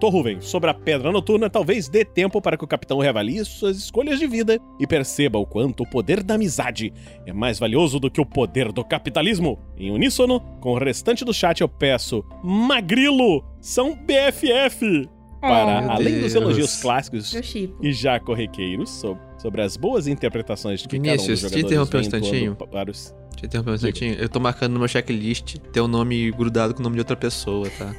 Torruven, 0.04 0.42
sobre 0.42 0.70
a 0.70 0.74
Pedra 0.74 1.14
Noturna, 1.14 1.50
talvez 1.50 1.88
dê 1.88 2.04
tempo 2.04 2.42
para 2.42 2.58
que 2.58 2.64
o 2.66 2.68
capitão 2.68 3.00
reavalie 3.00 3.46
suas 3.46 3.78
escolhas 3.78 4.20
de 4.20 4.28
vida 4.28 4.60
e 4.78 4.86
perceba 4.86 5.40
o 5.40 5.46
quanto 5.46 5.84
o 5.84 5.90
poder 5.90 6.22
da 6.22 6.36
amizade 6.36 6.92
é 7.26 7.32
mais 7.32 7.58
valioso 7.58 8.02
do 8.02 8.12
que 8.12 8.20
o 8.20 8.26
poder 8.26 8.74
do 8.74 8.84
capitalismo. 8.84 9.58
Em 9.78 9.92
uníssono, 9.92 10.42
com 10.60 10.74
o 10.74 10.78
restante 10.78 11.24
do 11.24 11.34
chat 11.34 11.62
eu 11.62 11.70
peço: 11.70 12.22
Magrilo, 12.44 13.46
são 13.62 13.96
BFF! 13.96 15.10
para 15.40 15.82
Meu 15.82 15.92
além 15.92 16.14
dos 16.20 16.34
Deus. 16.34 16.36
elogios 16.36 16.82
clássicos 16.82 17.34
e 17.82 17.92
já 17.94 18.20
corriqueiros 18.20 18.90
so- 18.90 19.18
sobre 19.38 19.62
as 19.62 19.78
boas 19.78 20.08
interpretações 20.08 20.82
de 20.82 20.88
que 20.90 20.98
cada 20.98 21.12
um 21.14 21.16
dos 21.16 21.26
Vinícius, 21.26 21.40
te 21.40 21.44
jogadores 21.60 21.66
interromper 21.72 21.98
um 21.98 22.02
instantinho. 22.02 22.56
para 22.56 22.92
os... 22.92 23.16
Deixa 23.32 23.46
eu 23.46 23.48
interromper 23.48 23.72
um 23.72 23.76
instantinho. 23.76 24.14
Eu 24.16 24.28
tô 24.30 24.40
marcando 24.42 24.74
no 24.74 24.80
meu 24.80 24.88
checklist 24.88 25.56
teu 25.72 25.88
nome 25.88 26.30
grudado 26.32 26.74
com 26.74 26.82
o 26.82 26.84
nome 26.84 26.96
de 26.96 27.02
outra 27.02 27.16
pessoa, 27.16 27.70
tá? 27.78 27.94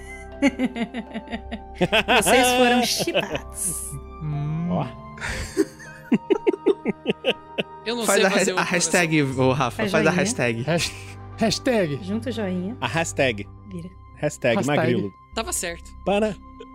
Vocês 2.23 2.47
foram 2.59 2.83
chipados. 2.85 3.91
Hum, 4.23 4.69
Ó, 4.71 4.87
Eu 7.87 7.97
não 7.97 8.07
Faz 8.07 8.19
sei 8.21 8.27
a, 8.27 8.31
fazer 8.31 8.53
a 8.53 8.55
o- 8.55 8.59
hashtag, 8.65 9.23
ô 9.23 9.53
Rafa, 9.53 9.77
Faz 9.77 9.93
faz 9.93 10.07
a 10.07 10.11
hashtag. 10.11 10.62
hash- 10.62 10.93
hashtag. 11.37 11.99
Junto 12.03 12.29
o 12.31 12.33
joinha, 12.33 12.77
a 12.81 12.87
hashtag. 12.89 13.47
vira. 13.69 13.91
Hashtag, 14.16 14.57
Hashtag. 14.57 14.77
Magrilo. 14.79 15.12
Tava 15.35 15.53
certo. 15.53 15.91
Para, 16.05 16.35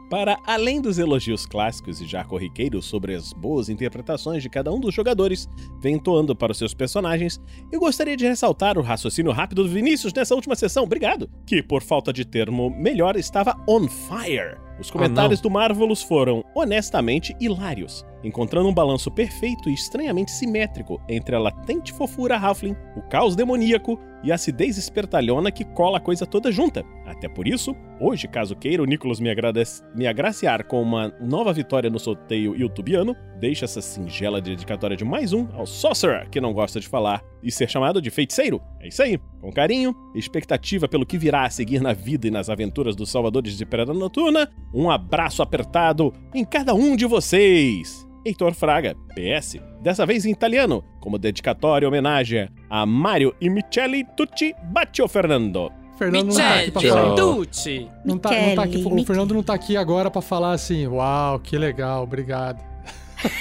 para 0.10 0.40
além 0.46 0.82
dos 0.82 0.98
elogios 0.98 1.46
clássicos 1.46 2.02
e 2.02 2.08
já 2.08 2.24
corriqueiros 2.24 2.86
sobre 2.86 3.14
as 3.14 3.32
boas 3.32 3.70
interpretações 3.70 4.42
de 4.42 4.50
cada 4.50 4.72
um 4.72 4.80
dos 4.80 4.94
jogadores, 4.94 5.48
vem 5.80 5.96
entoando 5.96 6.36
para 6.36 6.52
os 6.52 6.58
seus 6.58 6.74
personagens, 6.74 7.40
eu 7.72 7.80
gostaria 7.80 8.18
de 8.18 8.28
ressaltar 8.28 8.78
o 8.78 8.82
raciocínio 8.82 9.32
rápido 9.32 9.64
do 9.64 9.70
Vinícius 9.70 10.14
nessa 10.14 10.34
última 10.34 10.56
sessão, 10.56 10.84
obrigado, 10.84 11.30
que 11.46 11.62
por 11.62 11.82
falta 11.82 12.12
de 12.12 12.26
termo 12.26 12.70
melhor 12.70 13.16
estava 13.16 13.56
on 13.68 13.88
fire. 13.88 14.58
Os 14.80 14.90
comentários 14.90 15.42
do 15.42 15.50
Marvelous 15.50 16.02
foram 16.02 16.44
honestamente 16.56 17.36
hilários, 17.40 18.06
encontrando 18.24 18.70
um 18.70 18.74
balanço 18.74 19.12
perfeito 19.12 19.70
e 19.70 19.74
estranhamente 19.74 20.32
simétrico 20.32 21.02
entre 21.10 21.36
a 21.36 21.40
latente 21.40 21.92
fofura 21.92 22.38
Halfling, 22.38 22.78
o 22.96 23.02
caos 23.02 23.36
demoníaco 23.36 24.00
e 24.24 24.32
a 24.32 24.36
acidez 24.36 24.78
espertalhona 24.78 25.52
que 25.52 25.64
cola 25.64 25.98
a 25.98 26.02
coisa 26.02 26.26
toda 26.26 26.52
junta. 26.52 26.84
Até 27.06 27.28
por 27.28 27.48
isso, 27.48 27.76
hoje, 28.00 28.28
caso 28.28 28.56
queira 28.56 28.84
o 28.84 28.86
Nicolas 28.86 29.20
me, 29.20 29.30
agradece- 29.30 29.84
me 29.96 30.08
agraciar 30.08 30.66
com 30.66 30.82
uma 30.82 31.14
nova 31.20 31.52
vitória 31.54 31.90
no 31.90 32.00
sorteio 32.00 32.56
youtubiano, 32.56 33.16
deixa 33.40 33.66
essa 33.66 33.82
singela 33.82 34.40
dedicatória 34.42 34.96
de 34.96 35.06
mais 35.06 35.34
um 35.34 35.48
ao 35.54 35.66
Sorcerer, 35.66 36.30
que 36.30 36.42
não 36.42 36.54
gosta 36.54 36.80
de 36.80 36.88
falar, 36.88 37.24
e 37.42 37.52
ser 37.52 37.70
chamado 37.70 38.02
de 38.02 38.10
feiticeiro. 38.10 38.62
É 38.82 38.88
isso 38.88 39.02
aí. 39.02 39.20
Com 39.42 39.52
carinho, 39.52 39.96
expectativa 40.14 40.88
pelo 40.88 41.06
que 41.06 41.18
virá 41.18 41.46
a 41.46 41.50
seguir 41.50 41.82
na 41.82 41.94
vida 41.94 42.28
e 42.28 42.32
nas 42.32 42.50
aventuras 42.50 42.96
dos 42.96 43.10
Salvadores 43.10 43.58
de 43.58 43.66
Pedra 43.66 43.94
Noturna, 43.94 44.50
um 44.74 44.90
abraço 44.92 45.42
apertado 45.42 46.14
em 46.36 46.44
cada 46.44 46.74
um 46.74 46.96
de 46.96 47.06
vocês. 47.06 48.09
Heitor 48.26 48.54
Fraga, 48.54 48.96
PS, 49.16 49.58
dessa 49.82 50.06
vez 50.06 50.26
em 50.26 50.32
italiano, 50.32 50.84
como 51.00 51.18
dedicatória 51.18 51.86
e 51.86 51.88
homenagem 51.88 52.50
a 52.70 52.86
Mario 52.86 53.34
e 53.40 53.50
Michele 53.50 54.04
Tucci 54.16 54.54
Baccio 54.64 55.08
Fernando. 55.08 55.72
Fernando 55.98 56.28
não 56.28 56.36
tá 56.36 56.56
aqui 56.56 56.72
pra 56.72 56.82
Michele 56.82 56.94
falar. 57.02 57.16
Tucci. 57.16 57.88
Não 58.06 58.18
tá, 58.18 58.30
não 58.32 58.56
tá 58.56 58.64
aqui, 58.64 58.78
Michele, 58.78 59.02
o 59.02 59.06
Fernando 59.06 59.34
não 59.34 59.44
tá 59.44 59.54
aqui 59.54 59.78
agora 59.78 60.10
pra 60.10 60.22
falar 60.22 60.52
assim, 60.54 60.88
uau, 60.88 61.40
que 61.40 61.58
legal, 61.58 62.04
obrigado. 62.04 62.64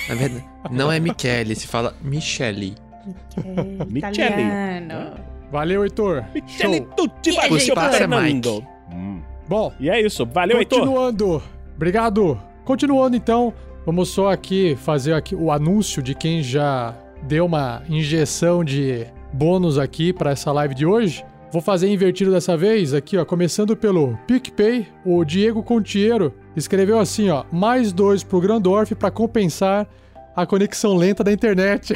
Na 0.09 0.15
verdade, 0.15 0.45
não 0.71 0.91
é 0.91 0.99
Michele, 0.99 1.55
se 1.55 1.67
fala 1.69 1.95
Michele. 2.03 2.75
Michele. 3.89 3.99
Italiano. 3.99 5.15
Valeu, 5.51 5.85
Heitor. 5.85 6.25
Michele. 6.35 6.87
Tucci 6.97 7.35
Baccio 7.35 7.79
é 7.79 7.93
Fernando. 7.93 8.65
Hum. 8.93 9.23
Bom, 9.49 9.73
E 9.81 9.89
é 9.89 10.01
isso, 10.01 10.27
valeu, 10.27 10.59
Heitor. 10.59 10.81
continuando. 10.81 11.43
Obrigado. 11.77 12.39
Continuando 12.65 13.17
então, 13.17 13.55
vamos 13.89 14.11
só 14.11 14.29
aqui 14.31 14.77
fazer 14.77 15.15
aqui 15.15 15.35
o 15.35 15.51
anúncio 15.51 16.03
de 16.03 16.15
quem 16.15 16.43
já 16.43 16.95
deu 17.23 17.47
uma 17.47 17.83
injeção 17.89 18.63
de 18.63 19.07
bônus 19.33 19.79
aqui 19.79 20.13
pra 20.13 20.33
essa 20.33 20.53
live 20.53 20.75
de 20.75 20.85
hoje. 20.85 21.25
Vou 21.51 21.63
fazer 21.63 21.91
invertido 21.91 22.31
dessa 22.31 22.55
vez, 22.55 22.93
aqui 22.93 23.17
ó, 23.17 23.25
começando 23.25 23.75
pelo 23.75 24.15
PicPay, 24.27 24.87
o 25.07 25.25
Diego 25.25 25.63
Contiero 25.63 26.35
escreveu 26.55 27.01
assim 27.01 27.31
ó, 27.31 27.45
mais 27.51 27.91
dois 27.91 28.23
pro 28.23 28.43
Grandorf 28.43 28.95
pra 28.95 29.11
compensar 29.11 29.89
a 30.37 30.45
conexão 30.45 30.95
lenta 30.95 31.25
da 31.25 31.33
internet. 31.33 31.95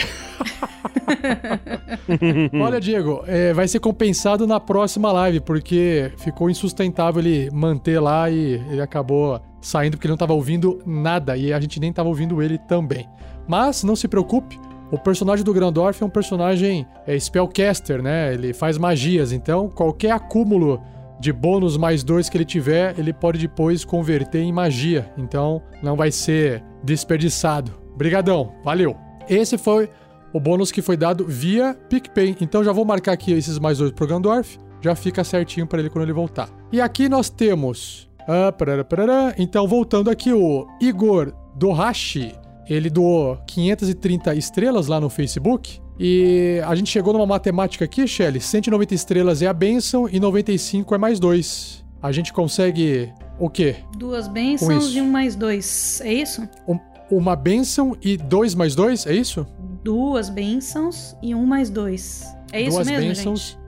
Olha, 2.58 2.80
Diego, 2.80 3.22
é, 3.26 3.52
vai 3.52 3.68
ser 3.68 3.80
compensado 3.80 4.46
na 4.46 4.58
próxima 4.58 5.12
live, 5.12 5.40
porque 5.40 6.10
ficou 6.16 6.48
insustentável 6.48 7.20
ele 7.20 7.50
manter 7.50 8.00
lá 8.00 8.30
e 8.30 8.54
ele 8.70 8.80
acabou 8.80 9.42
saindo 9.62 9.96
porque 9.96 10.06
ele 10.06 10.12
não 10.12 10.18
tava 10.18 10.34
ouvindo 10.34 10.82
nada 10.84 11.36
e 11.36 11.52
a 11.52 11.60
gente 11.60 11.80
nem 11.80 11.92
tava 11.92 12.08
ouvindo 12.08 12.42
ele 12.42 12.58
também. 12.58 13.08
Mas 13.48 13.82
não 13.82 13.96
se 13.96 14.06
preocupe, 14.06 14.58
o 14.90 14.98
personagem 14.98 15.42
do 15.42 15.54
Grandorf 15.54 16.02
é 16.02 16.06
um 16.06 16.10
personagem 16.10 16.86
é, 17.06 17.18
spellcaster, 17.18 18.02
né? 18.02 18.34
Ele 18.34 18.52
faz 18.52 18.76
magias, 18.76 19.32
então 19.32 19.70
qualquer 19.70 20.10
acúmulo 20.10 20.82
de 21.18 21.32
bônus 21.32 21.76
mais 21.76 22.02
dois 22.02 22.28
que 22.28 22.36
ele 22.36 22.44
tiver, 22.44 22.98
ele 22.98 23.12
pode 23.12 23.38
depois 23.38 23.84
converter 23.84 24.40
em 24.40 24.52
magia. 24.52 25.10
Então 25.16 25.62
não 25.82 25.96
vai 25.96 26.10
ser 26.10 26.62
desperdiçado. 26.84 27.72
Brigadão, 27.96 28.52
valeu. 28.62 28.96
Esse 29.28 29.56
foi 29.56 29.88
o 30.32 30.40
bônus 30.40 30.72
que 30.72 30.82
foi 30.82 30.96
dado 30.96 31.24
via 31.26 31.74
PicPay. 31.88 32.36
Então 32.40 32.64
já 32.64 32.72
vou 32.72 32.84
marcar 32.84 33.12
aqui 33.12 33.32
esses 33.32 33.58
mais 33.58 33.78
dois 33.78 33.92
pro 33.92 34.06
Gandorf. 34.06 34.58
Já 34.82 34.94
fica 34.96 35.22
certinho 35.22 35.66
para 35.66 35.78
ele 35.78 35.88
quando 35.88 36.04
ele 36.04 36.12
voltar. 36.12 36.50
E 36.72 36.80
aqui 36.80 37.08
nós 37.08 37.30
temos. 37.30 38.11
Ah, 38.26 38.52
parará, 38.52 38.84
parará. 38.84 39.34
Então, 39.38 39.66
voltando 39.66 40.10
aqui, 40.10 40.32
o 40.32 40.66
Igor 40.80 41.32
Dohashi. 41.56 42.34
Ele 42.68 42.88
doou 42.88 43.38
530 43.46 44.34
estrelas 44.34 44.86
lá 44.86 45.00
no 45.00 45.10
Facebook. 45.10 45.80
E 45.98 46.60
a 46.66 46.74
gente 46.74 46.90
chegou 46.90 47.12
numa 47.12 47.26
matemática 47.26 47.84
aqui, 47.84 48.06
Shelly. 48.06 48.40
190 48.40 48.94
estrelas 48.94 49.42
é 49.42 49.46
a 49.46 49.52
benção 49.52 50.08
e 50.08 50.18
95 50.18 50.94
é 50.94 50.98
mais 50.98 51.20
dois. 51.20 51.84
A 52.00 52.10
gente 52.10 52.32
consegue 52.32 53.12
o 53.38 53.48
quê? 53.50 53.76
Duas 53.96 54.26
bênçãos 54.26 54.86
isso. 54.86 54.98
e 54.98 55.00
um 55.00 55.10
mais 55.10 55.36
dois. 55.36 56.00
É 56.02 56.12
isso? 56.12 56.48
Um- 56.66 56.78
uma 57.10 57.36
benção 57.36 57.96
e 58.00 58.16
dois 58.16 58.54
mais 58.54 58.74
dois? 58.74 59.06
É 59.06 59.14
isso? 59.14 59.46
Duas 59.84 60.30
bênçãos 60.30 61.14
e 61.22 61.34
um 61.34 61.44
mais 61.44 61.68
dois. 61.68 62.24
É 62.52 62.60
isso 62.62 62.76
Duas 62.76 62.86
mesmo, 62.86 63.06
bênçãos, 63.06 63.40
gente? 63.40 63.62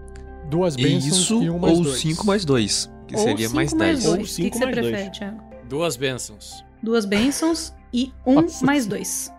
Duas 0.50 0.76
bênçãos 0.76 1.16
Isso 1.16 1.42
e 1.42 1.50
um 1.50 1.58
mais 1.58 1.78
ou 1.78 1.84
dois. 1.84 2.00
5 2.00 2.26
mais 2.26 2.44
2, 2.44 2.90
que 3.14 3.20
Ou 3.20 3.26
seria 3.28 3.46
cinco 3.48 3.56
mais 3.56 3.72
mais 3.74 3.98
10. 4.02 4.04
Ou 4.06 4.16
dois. 4.16 4.22
O 4.22 4.26
que, 4.28 4.34
cinco 4.34 4.50
que 4.50 4.58
você 4.58 4.64
mais 4.64 4.76
dois. 4.76 4.88
prefere, 4.90 5.10
Thiago? 5.10 5.40
Duas 5.68 5.96
bênçãos. 5.96 6.64
Duas 6.82 7.04
bênçãos 7.04 7.74
e 7.92 8.12
um 8.26 8.34
Nossa 8.42 8.64
mais 8.66 8.86
dois. 8.86 9.32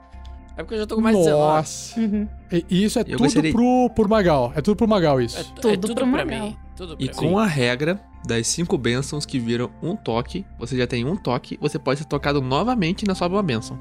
É 0.57 0.63
porque 0.63 0.75
eu 0.75 0.79
já 0.79 0.87
tô 0.87 0.95
com 0.95 1.01
mais 1.01 1.17
19. 1.17 1.37
Nossa. 1.37 1.99
Uhum. 1.99 2.27
E 2.69 2.83
isso 2.85 2.97
é 2.97 3.01
Eu 3.01 3.05
tudo 3.05 3.17
gostaria- 3.23 3.51
pro, 3.51 3.89
pro 3.93 4.07
Magal. 4.09 4.53
É 4.55 4.61
tudo 4.61 4.75
pro 4.77 4.87
Magal 4.87 5.19
isso. 5.21 5.37
É, 5.37 5.43
Tudo 5.43 5.69
é 5.69 5.77
tudo 5.77 5.95
pro 5.95 6.07
pra 6.09 6.25
Magal. 6.25 6.47
mim. 6.47 6.57
Tudo 6.77 6.95
E 6.97 7.05
pra 7.09 7.15
com 7.15 7.37
a 7.37 7.45
regra 7.45 7.99
das 8.25 8.47
5 8.47 8.77
bênçãos 8.77 9.25
que 9.25 9.37
viram 9.37 9.69
um 9.83 9.95
toque, 9.95 10.45
você 10.57 10.77
já 10.77 10.87
tem 10.87 11.05
um 11.05 11.15
toque, 11.17 11.57
você 11.61 11.77
pode 11.77 11.99
ser 11.99 12.05
tocado 12.05 12.41
novamente 12.41 13.05
na 13.05 13.13
sua 13.13 13.27
uma 13.27 13.43
bênção. 13.43 13.77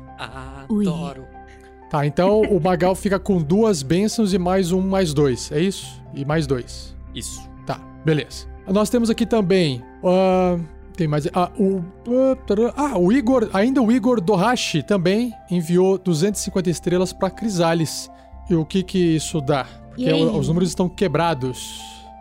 Ui. 0.69 0.87
Adoro. 0.87 1.25
Tá, 1.91 2.05
então 2.05 2.41
o 2.43 2.61
Magal 2.61 2.95
fica 2.97 3.19
com 3.21 3.41
duas 3.41 3.83
bênçãos 3.83 4.35
e 4.35 4.39
mais 4.39 4.73
um 4.73 4.81
mais 4.81 5.15
dois. 5.15 5.53
É 5.53 5.61
isso? 5.61 6.03
E 6.13 6.25
mais 6.25 6.45
dois. 6.47 6.95
Isso. 7.15 7.49
Tá, 7.65 7.79
beleza. 8.05 8.47
Nós 8.67 8.89
temos 8.91 9.11
aqui 9.11 9.27
também. 9.27 9.83
ah, 10.05 10.59
tem 10.97 11.09
mais. 11.09 11.27
Ah 11.35 11.51
o, 11.59 11.83
ah, 12.09 12.73
ah, 12.77 12.99
o 12.99 13.13
Igor. 13.13 13.49
Ainda 13.53 13.83
o 13.83 13.91
Igor 13.91 14.21
Dohashi 14.21 14.83
também 14.83 15.33
enviou 15.51 15.99
250 15.99 16.71
estrelas 16.71 17.13
pra 17.13 17.31
Crisales. 17.31 18.11
E 18.49 18.55
o 18.55 18.65
que 18.65 18.83
que 18.83 19.17
isso 19.17 19.41
dá? 19.41 19.67
Porque 19.89 20.13
os 20.13 20.49
números 20.49 20.69
estão 20.69 20.89
quebrados. 20.89 21.81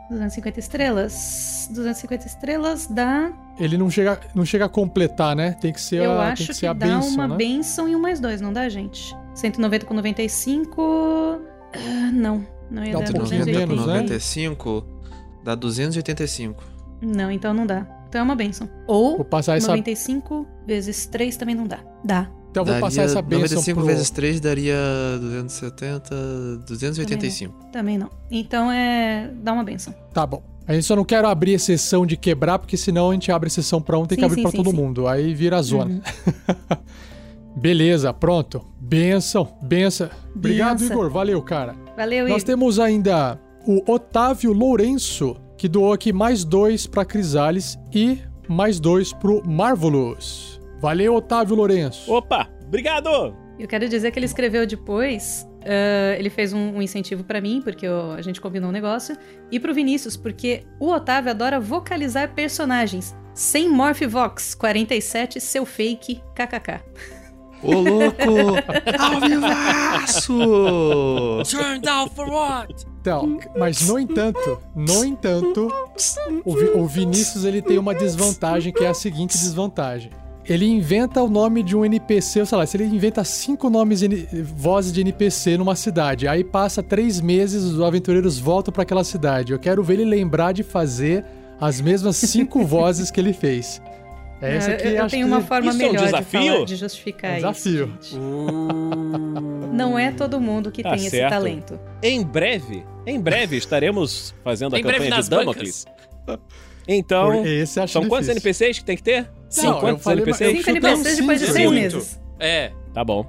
250 0.10 0.60
estrelas. 0.60 1.70
250 1.72 2.28
estrelas 2.28 2.88
dá. 2.88 3.32
Ele 3.60 3.78
não 3.78 3.90
chega, 3.90 4.20
não 4.34 4.46
chega 4.46 4.66
a 4.66 4.70
completar, 4.70 5.36
né? 5.36 5.52
Tem 5.60 5.72
que 5.72 5.82
ser 5.82 6.02
eu 6.04 6.12
a, 6.12 6.30
acho 6.32 6.38
tem 6.38 6.48
que 6.48 6.54
que, 6.54 6.60
ser 6.60 6.68
a 6.68 6.74
dá 6.74 6.86
bênção, 6.88 7.14
uma 7.14 7.28
né? 7.28 7.36
bênção 7.36 7.88
e 7.88 7.96
um 7.96 8.00
mais 8.00 8.20
dois, 8.20 8.42
não 8.42 8.52
dá, 8.54 8.68
gente? 8.70 9.16
190 9.36 9.86
com 9.86 9.94
95. 9.94 10.82
Ah, 11.76 12.12
não. 12.12 12.46
Não 12.70 12.84
ia 12.84 12.94
Dá 12.94 13.00
um 13.00 13.04
dar 13.04 13.12
pouquinho 13.14 13.46
280. 13.46 13.68
menos, 13.68 13.86
né? 13.86 14.02
95 14.02 14.93
dá 15.44 15.56
285. 15.56 16.64
Não, 17.02 17.30
então 17.32 17.54
não 17.54 17.66
dá. 17.66 17.86
Então 18.08 18.22
é 18.22 18.24
uma 18.24 18.36
bênção. 18.36 18.70
Ou 18.88 19.18
Vou 19.18 19.26
passar 19.26 19.58
essa, 19.58 19.68
95 19.68 20.48
vezes 20.66 21.06
3 21.08 21.36
também 21.36 21.56
não 21.56 21.66
dá. 21.66 21.80
Dá. 22.04 22.30
então 22.52 22.64
eu 22.64 22.72
vou 22.72 22.80
passar 22.80 23.04
essa 23.04 23.22
bênção 23.22 23.58
95 23.58 23.80
pro... 23.80 23.88
vezes 23.88 24.10
3 24.12 24.40
daria 24.40 24.76
270, 25.20 26.16
285. 26.68 27.72
Também 27.72 27.98
não. 27.98 28.10
Então 28.30 28.72
é. 28.72 29.32
dá 29.42 29.52
uma 29.54 29.64
bênção. 29.64 29.94
Tá 30.14 30.26
bom. 30.26 30.44
A 30.66 30.74
gente 30.74 30.86
só 30.86 30.96
não 30.96 31.04
quer 31.04 31.26
abrir 31.26 31.54
exceção 31.54 32.06
de 32.06 32.16
quebrar, 32.16 32.58
porque 32.58 32.78
senão 32.78 33.10
a 33.10 33.14
gente 33.14 33.32
abre 33.32 33.48
exceção 33.48 33.82
pra 33.82 33.98
um, 33.98 34.06
tem 34.06 34.18
que 34.18 34.22
Sim, 34.22 34.26
abrir 34.26 34.36
sim, 34.38 34.42
pra 34.44 34.52
sim, 34.52 34.58
todo 34.58 34.70
sim. 34.70 34.76
mundo. 34.76 35.08
Aí 35.08 35.34
vira 35.34 35.58
a 35.58 35.62
zona. 35.62 35.96
Uhum. 35.96 36.78
Beleza, 37.58 38.14
pronto. 38.14 38.66
Benção, 38.80 39.58
benção. 39.62 40.10
Obrigado, 40.36 40.80
Benção. 40.80 40.98
Igor. 40.98 41.10
Valeu, 41.10 41.42
cara. 41.42 41.76
Valeu, 41.96 42.28
Nós 42.28 42.42
Igor. 42.42 42.48
temos 42.48 42.80
ainda 42.80 43.40
o 43.66 43.82
Otávio 43.92 44.52
Lourenço, 44.54 45.36
que 45.58 45.68
doou 45.68 45.94
aqui 45.94 46.12
mais 46.14 46.44
dois 46.44 46.86
pra 46.88 47.06
Crisales 47.06 47.78
e 47.94 48.20
mais 48.48 48.80
dois 48.80 49.14
pro 49.14 49.42
Marvelous. 49.48 50.60
Valeu, 50.82 51.16
Otávio 51.16 51.56
Lourenço. 51.56 52.12
Opa, 52.14 52.50
obrigado! 52.66 53.36
Eu 53.60 53.68
quero 53.68 53.88
dizer 53.88 54.12
que 54.12 54.20
ele 54.20 54.26
escreveu 54.26 54.66
depois. 54.66 55.48
ah, 55.66 56.16
ele 56.18 56.30
fez 56.30 56.52
um, 56.52 56.76
um 56.78 56.82
incentivo 56.82 57.24
pra 57.24 57.40
mim, 57.40 57.62
porque 57.64 57.86
eu- 57.88 58.12
a 58.12 58.22
gente 58.22 58.42
combinou 58.42 58.70
um 58.70 58.74
negócio. 58.74 59.16
E 59.52 59.60
pro 59.60 59.74
Vinícius, 59.74 60.18
porque 60.18 60.64
o 60.80 60.90
Otávio 60.92 61.32
adora 61.32 61.60
vocalizar 61.60 62.34
personagens. 62.34 63.16
Sem 63.34 63.70
Morphivox 63.70 64.54
47, 64.56 65.40
seu 65.40 65.66
fake, 65.66 66.22
kkk. 66.36 66.82
Ô, 67.64 67.72
louco! 67.80 68.20
Ao 69.00 69.20
vivaço! 69.22 70.38
Turn 71.50 71.80
down 71.80 72.10
for 72.10 72.28
what? 72.30 72.86
Então, 73.04 73.38
mas 73.58 73.86
no 73.86 74.00
entanto, 74.00 74.60
no 74.74 75.04
entanto, 75.04 75.68
o, 76.46 76.56
Vi- 76.56 76.72
o 76.74 76.86
Vinícius 76.88 77.44
ele 77.44 77.62
tem 77.62 77.78
uma 77.78 77.94
desvantagem 77.94 78.72
que 78.72 78.82
é 78.86 78.88
a 78.88 78.94
seguinte 78.94 79.38
desvantagem. 79.38 80.10
Ele 80.46 80.66
inventa 80.66 81.22
o 81.22 81.30
nome 81.30 81.62
de 81.64 81.76
um 81.76 81.84
NPC, 81.84 82.46
sei 82.46 82.58
lá, 82.58 82.66
se 82.66 82.78
ele 82.78 82.86
inventa 82.86 83.22
cinco 83.26 83.70
nomes, 83.70 84.00
vozes 84.56 84.94
de 84.94 85.02
NPC 85.02 85.58
numa 85.58 85.76
cidade, 85.76 86.30
aí 86.30 86.46
passa 86.46 86.82
três 86.82 87.20
meses, 87.20 87.64
os 87.64 87.82
aventureiros 87.82 88.40
voltam 88.40 88.74
pra 88.74 88.84
aquela 88.84 89.04
cidade. 89.04 89.52
Eu 89.52 89.60
quero 89.60 89.84
ver 89.84 89.96
ele 89.96 90.06
lembrar 90.06 90.54
de 90.54 90.64
fazer 90.64 91.26
as 91.60 91.82
mesmas 91.82 92.16
cinco 92.16 92.64
vozes 92.66 93.12
que 93.12 93.20
ele 93.20 93.34
fez. 93.34 93.82
É 94.44 94.56
essa 94.58 94.72
aqui 94.72 94.88
eu, 94.88 94.92
eu 94.92 95.08
tenho 95.08 95.28
que 95.28 95.34
uma 95.34 95.42
forma 95.42 95.72
Isso 95.72 95.82
é 95.82 95.86
um 95.86 95.88
melhor 95.92 96.00
de, 96.00 96.12
desafio? 96.12 96.54
falar, 96.54 96.66
de 96.66 96.76
justificar 96.76 97.32
É 97.32 97.34
um 97.34 97.36
desafio. 97.38 97.98
isso. 98.02 98.12
gente. 98.12 98.20
Não 99.74 99.98
é 99.98 100.12
todo 100.12 100.40
mundo 100.40 100.72
que 100.72 100.84
Tá 100.84 100.92
tem 100.92 101.00
esse 101.00 101.10
certo. 101.12 101.30
talento. 101.32 101.80
Em 102.02 102.24
breve, 102.24 102.84
em 103.08 103.20
breve 103.20 103.58
estaremos 103.58 104.34
fazendo 104.44 104.76
a 104.76 104.80
Em 104.80 104.84
campanha 104.84 105.22
de 105.22 105.30
Damocles. 105.30 105.86
Então, 106.88 107.46
esse 107.46 107.88
são 107.88 108.06
quantos 108.08 108.28
difícil. 108.28 108.32
NPCs 108.34 108.80
que 108.80 108.86
tem 108.86 108.98
que 108.98 109.04
ter? 109.04 109.30
Não, 109.58 109.66
eu 109.76 109.80
quantos 109.80 110.06
NPCs? 110.06 110.58
Cinco 110.58 110.70
NPCs 110.70 111.18
depois 111.18 111.40
de 111.40 111.46
seis 111.48 111.72
Muito. 111.72 111.96
meses. 111.96 112.20
É. 112.40 112.72
Tá 112.94 113.04
bom. 113.04 113.26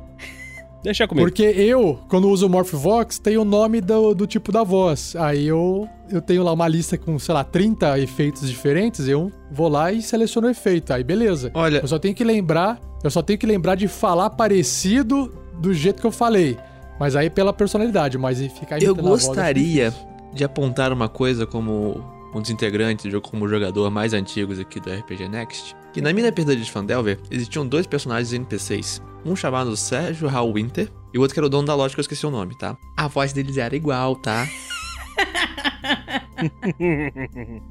Deixa 0.82 1.07
comigo. 1.09 1.27
Porque 1.27 1.43
eu, 1.43 1.99
quando 2.11 2.28
uso 2.28 2.47
o 2.47 2.51
Morphvox, 2.51 3.19
tem 3.19 3.39
o 3.39 3.45
nome 3.45 3.81
do, 3.81 4.15
do 4.15 4.27
tipo 4.27 4.53
da 4.53 4.62
voz. 4.62 5.16
Aí 5.16 5.47
eu, 5.47 5.89
eu 6.10 6.20
tenho 6.20 6.43
lá 6.43 6.52
uma 6.52 6.68
lista 6.68 6.97
com, 6.98 7.18
sei 7.18 7.35
lá, 7.35 7.43
30 7.44 7.98
efeitos 7.98 8.48
diferentes, 8.48 9.09
eu 9.09 9.32
vou 9.51 9.68
lá 9.68 9.93
e 9.93 10.01
seleciono 10.02 10.47
o 10.48 10.51
efeito. 10.51 10.93
Aí 10.93 11.02
beleza. 11.05 11.51
Olha- 11.55 11.78
Eu 11.81 11.89
só 11.89 11.98
tenho 11.98 12.14
que 12.14 12.24
lembrar, 12.24 12.81
eu 13.02 13.10
só 13.10 13.22
tenho 13.22 13.39
que 13.39 13.47
lembrar 13.47 13.74
de 13.74 13.89
falar 13.89 14.31
parecido 14.31 15.32
do 15.59 15.72
jeito 15.72 16.01
que 16.01 16.06
eu 16.06 16.12
falei. 16.12 16.56
Mas 16.98 17.16
aí 17.16 17.28
pela 17.28 17.52
personalidade, 17.52 18.16
mas 18.18 18.40
e 18.40 18.48
ficar 18.48 18.81
Eu 18.82 18.94
gostaria 18.94 19.93
de 20.32 20.44
apontar 20.44 20.93
uma 20.93 21.09
coisa 21.09 21.47
como 21.47 22.01
um 22.35 22.40
dos 22.40 22.51
integrantes, 22.51 23.12
como 23.22 23.48
jogador 23.48 23.90
mais 23.90 24.12
antigos 24.12 24.59
aqui 24.59 24.81
do 24.81 24.90
RPG 24.90 25.28
Next, 25.28 25.74
que 25.93 26.01
na 26.01 26.12
mina 26.12 26.31
perda 26.32 26.55
de 26.56 26.68
Fandelver 26.70 27.18
existiam 27.31 27.64
dois 27.66 27.86
personagens 27.86 28.32
NPCs, 28.32 29.01
um 29.24 29.36
chamado 29.36 29.76
Sérgio 29.76 30.28
Hal 30.28 30.52
Winter 30.52 30.89
e 31.12 31.18
o 31.18 31.20
outro 31.20 31.35
que 31.35 31.39
era 31.40 31.47
o 31.47 31.48
dono 31.51 31.66
da 31.66 31.74
loja 31.76 31.94
que 31.94 32.01
eu 32.01 32.02
esqueci 32.02 32.26
o 32.26 32.31
nome, 32.31 32.56
tá? 32.59 32.76
A 32.97 33.06
voz 33.06 33.32
deles 33.32 33.56
era 33.56 33.74
igual, 33.76 34.16
tá? 34.16 34.47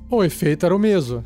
O 0.09 0.23
efeito 0.23 0.65
era 0.65 0.75
o 0.75 0.79
mesmo. 0.79 1.23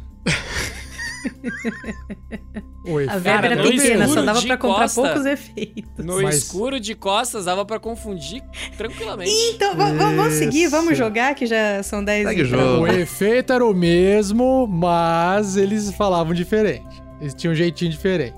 o 2.85 2.99
efeito 2.99 3.11
A 3.11 3.17
verba 3.17 3.47
era 3.47 3.61
pequena, 3.63 4.05
só 4.07 4.11
escuro 4.11 4.25
dava 4.25 4.41
pra 4.41 4.57
comprar 4.57 4.79
costa. 4.81 5.01
poucos 5.01 5.25
efeitos. 5.25 6.05
No 6.05 6.21
Mas- 6.21 6.37
escuro 6.37 6.79
de 6.79 6.95
costas 6.95 7.45
dava 7.45 7.65
pra 7.65 7.79
confundir 7.79 8.41
tranquilamente. 8.77 9.31
Então, 9.53 9.75
va- 9.75 9.91
va- 9.91 10.15
vamos 10.15 10.33
seguir, 10.33 10.67
vamos 10.67 10.97
jogar, 10.97 11.35
que 11.35 11.45
já 11.45 11.81
são 11.83 12.03
10 12.03 12.27
Segue 12.27 12.43
o 12.43 12.45
e 12.45 12.49
pra- 12.49 12.57
jogo. 12.59 12.83
O 12.83 12.87
efeito 12.87 13.53
era 13.53 13.65
o 13.65 13.73
mesmo, 13.73 14.67
mas 14.67 15.57
eles 15.57 15.91
falavam 15.93 16.33
diferente. 16.33 17.01
Eles 17.19 17.33
tinham 17.33 17.51
um 17.51 17.55
jeitinho 17.55 17.91
diferente. 17.91 18.37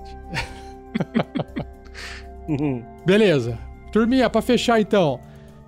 Beleza. 3.06 3.58
Turminha, 3.92 4.28
pra 4.30 4.40
fechar 4.42 4.80
então, 4.80 5.20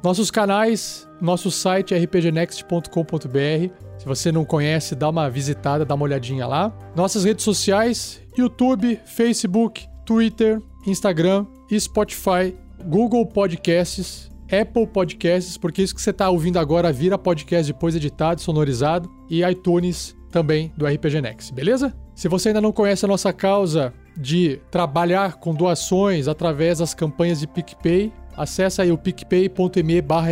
nossos 0.03 0.31
canais, 0.31 1.09
nosso 1.21 1.51
site 1.51 1.95
rpgnext.com.br. 1.95 3.73
Se 3.99 4.05
você 4.05 4.33
não 4.33 4.45
conhece, 4.45 4.97
dá 4.97 5.09
uma 5.09 5.31
visitada, 5.31 5.85
dá 5.85 5.95
uma 5.95 6.05
olhadinha 6.05 6.47
lá. 6.47 6.77
Nossas 6.97 7.25
redes 7.25 7.45
sociais: 7.45 8.21
YouTube, 8.37 8.99
Facebook, 9.07 9.87
Twitter, 10.05 10.61
Instagram, 10.87 11.47
Spotify, 11.79 12.55
Google 12.85 13.25
Podcasts, 13.27 14.31
Apple 14.47 14.87
Podcasts, 14.87 15.57
porque 15.57 15.83
isso 15.83 15.95
que 15.95 16.03
você 16.03 16.13
tá 16.13 16.29
ouvindo 16.29 16.59
agora 16.59 16.93
vira 16.93 17.17
podcast 17.17 17.73
depois 17.73 17.95
editado, 17.95 18.41
sonorizado, 18.41 19.09
e 19.31 19.43
iTunes 19.45 20.17
também 20.31 20.73
do 20.77 20.87
RPG 20.87 21.21
Next, 21.21 21.55
beleza? 21.55 21.95
Se 22.15 22.29
você 22.29 22.49
ainda 22.49 22.61
não 22.61 22.73
conhece 22.73 23.05
a 23.05 23.09
nossa 23.09 23.33
causa 23.33 23.95
de 24.17 24.61
trabalhar 24.71 25.35
com 25.37 25.55
doações 25.55 26.29
através 26.29 26.79
das 26.79 26.93
campanhas 26.93 27.41
de 27.41 27.47
PicPay, 27.47 28.13
acesse 28.37 28.81
aí 28.81 28.93
o 28.93 28.99
picpay.me 28.99 30.01
barra 30.03 30.31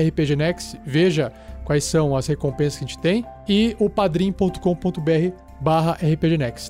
veja 0.85 1.32
quais 1.64 1.85
são 1.85 2.16
as 2.16 2.27
recompensas 2.27 2.78
que 2.78 2.85
a 2.85 2.89
gente 2.89 2.98
tem, 2.98 3.24
e 3.48 3.77
o 3.78 3.89
padrim.com.br 3.89 5.36
barra. 5.60 5.97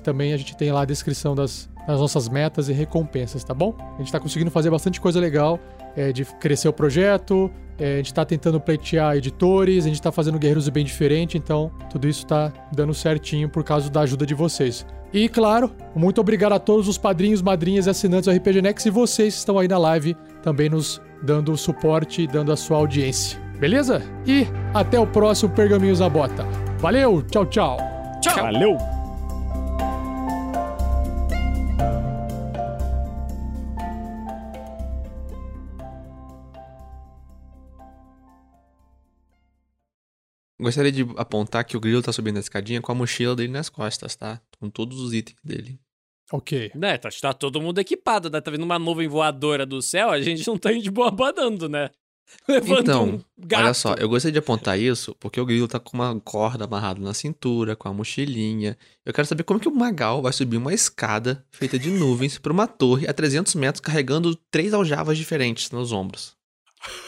Também 0.03 0.33
a 0.33 0.37
gente 0.37 0.55
tem 0.55 0.71
lá 0.71 0.81
a 0.81 0.85
descrição 0.85 1.33
das, 1.33 1.69
das 1.87 1.99
nossas 1.99 2.29
metas 2.29 2.69
e 2.69 2.73
recompensas, 2.73 3.43
tá 3.43 3.53
bom? 3.53 3.75
A 3.95 3.97
gente 3.99 4.11
tá 4.11 4.19
conseguindo 4.19 4.51
fazer 4.51 4.69
bastante 4.69 5.01
coisa 5.01 5.19
legal, 5.19 5.59
é, 5.95 6.11
de 6.11 6.23
crescer 6.25 6.67
o 6.67 6.73
projeto, 6.73 7.51
é, 7.79 7.95
a 7.95 7.97
gente 7.97 8.13
tá 8.13 8.23
tentando 8.23 8.59
pleitear 8.59 9.15
editores, 9.15 9.85
a 9.85 9.87
gente 9.87 10.01
tá 10.01 10.11
fazendo 10.11 10.37
Guerreiros 10.37 10.69
Bem 10.69 10.85
diferente, 10.85 11.37
então 11.37 11.71
tudo 11.89 12.07
isso 12.07 12.25
tá 12.25 12.53
dando 12.71 12.93
certinho 12.93 13.49
por 13.49 13.63
causa 13.63 13.89
da 13.89 14.01
ajuda 14.01 14.25
de 14.25 14.35
vocês. 14.35 14.85
E 15.11 15.27
claro, 15.27 15.71
muito 15.95 16.21
obrigado 16.21 16.53
a 16.53 16.59
todos 16.59 16.87
os 16.87 16.97
padrinhos, 16.97 17.41
madrinhas 17.41 17.87
e 17.87 17.89
assinantes 17.89 18.31
do 18.31 18.37
RPG 18.37 18.61
Next 18.61 18.87
e 18.87 18.91
vocês 18.91 19.33
que 19.33 19.39
estão 19.39 19.57
aí 19.57 19.67
na 19.67 19.77
live 19.77 20.15
também 20.41 20.69
nos 20.69 21.01
dando 21.21 21.55
suporte 21.57 22.23
e 22.23 22.27
dando 22.27 22.51
a 22.51 22.57
sua 22.57 22.77
audiência. 22.77 23.39
Beleza? 23.59 24.01
E 24.25 24.47
até 24.73 24.99
o 24.99 25.05
próximo 25.05 25.53
Pergaminhos 25.53 25.99
na 25.99 26.09
Bota. 26.09 26.43
Valeu, 26.79 27.21
tchau, 27.23 27.45
tchau. 27.45 27.77
Tchau. 28.21 28.43
Valeu! 28.43 28.77
Gostaria 40.59 40.91
de 40.91 41.01
apontar 41.17 41.65
que 41.65 41.75
o 41.75 41.79
Grilo 41.79 42.03
tá 42.03 42.13
subindo 42.13 42.37
a 42.37 42.39
escadinha 42.39 42.81
com 42.81 42.91
a 42.91 42.95
mochila 42.95 43.35
dele 43.35 43.51
nas 43.51 43.67
costas, 43.67 44.15
tá? 44.15 44.39
Com 44.59 44.69
todos 44.69 44.99
os 44.99 45.11
itens 45.11 45.39
dele. 45.43 45.79
Ok. 46.31 46.71
Né, 46.75 46.97
tá, 46.97 47.09
tá 47.21 47.33
todo 47.33 47.61
mundo 47.61 47.79
equipado, 47.79 48.29
né? 48.29 48.39
Tá 48.39 48.49
vendo 48.51 48.63
uma 48.63 48.79
nuvem 48.79 49.07
voadora 49.07 49.65
do 49.65 49.81
céu, 49.81 50.09
a 50.09 50.21
gente 50.21 50.47
não 50.47 50.57
tá 50.57 50.71
indo 50.71 50.83
de 50.83 50.91
boa 50.91 51.11
badando, 51.11 51.67
né? 51.67 51.89
Levando 52.47 52.79
Então, 52.81 53.03
um 53.09 53.21
gato. 53.37 53.61
Olha 53.63 53.73
só, 53.73 53.93
eu 53.95 54.07
gostaria 54.07 54.31
de 54.31 54.39
apontar 54.39 54.79
isso 54.79 55.13
porque 55.19 55.41
o 55.41 55.45
Grilo 55.45 55.67
tá 55.67 55.79
com 55.81 55.97
uma 55.97 56.17
corda 56.21 56.63
amarrada 56.63 57.01
na 57.01 57.13
cintura, 57.13 57.75
com 57.75 57.89
a 57.89 57.93
mochilinha. 57.93 58.77
Eu 59.05 59.13
quero 59.13 59.27
saber 59.27 59.43
como 59.43 59.59
que 59.59 59.67
o 59.67 59.75
Magal 59.75 60.21
vai 60.21 60.31
subir 60.31 60.55
uma 60.55 60.73
escada 60.73 61.45
feita 61.51 61.77
de 61.77 61.89
nuvens 61.91 62.37
pra 62.39 62.53
uma 62.53 62.67
torre 62.67 63.05
a 63.05 63.13
300 63.13 63.53
metros 63.55 63.81
carregando 63.81 64.33
três 64.49 64.73
aljavas 64.73 65.17
diferentes 65.17 65.71
nos 65.71 65.91
ombros. 65.91 66.33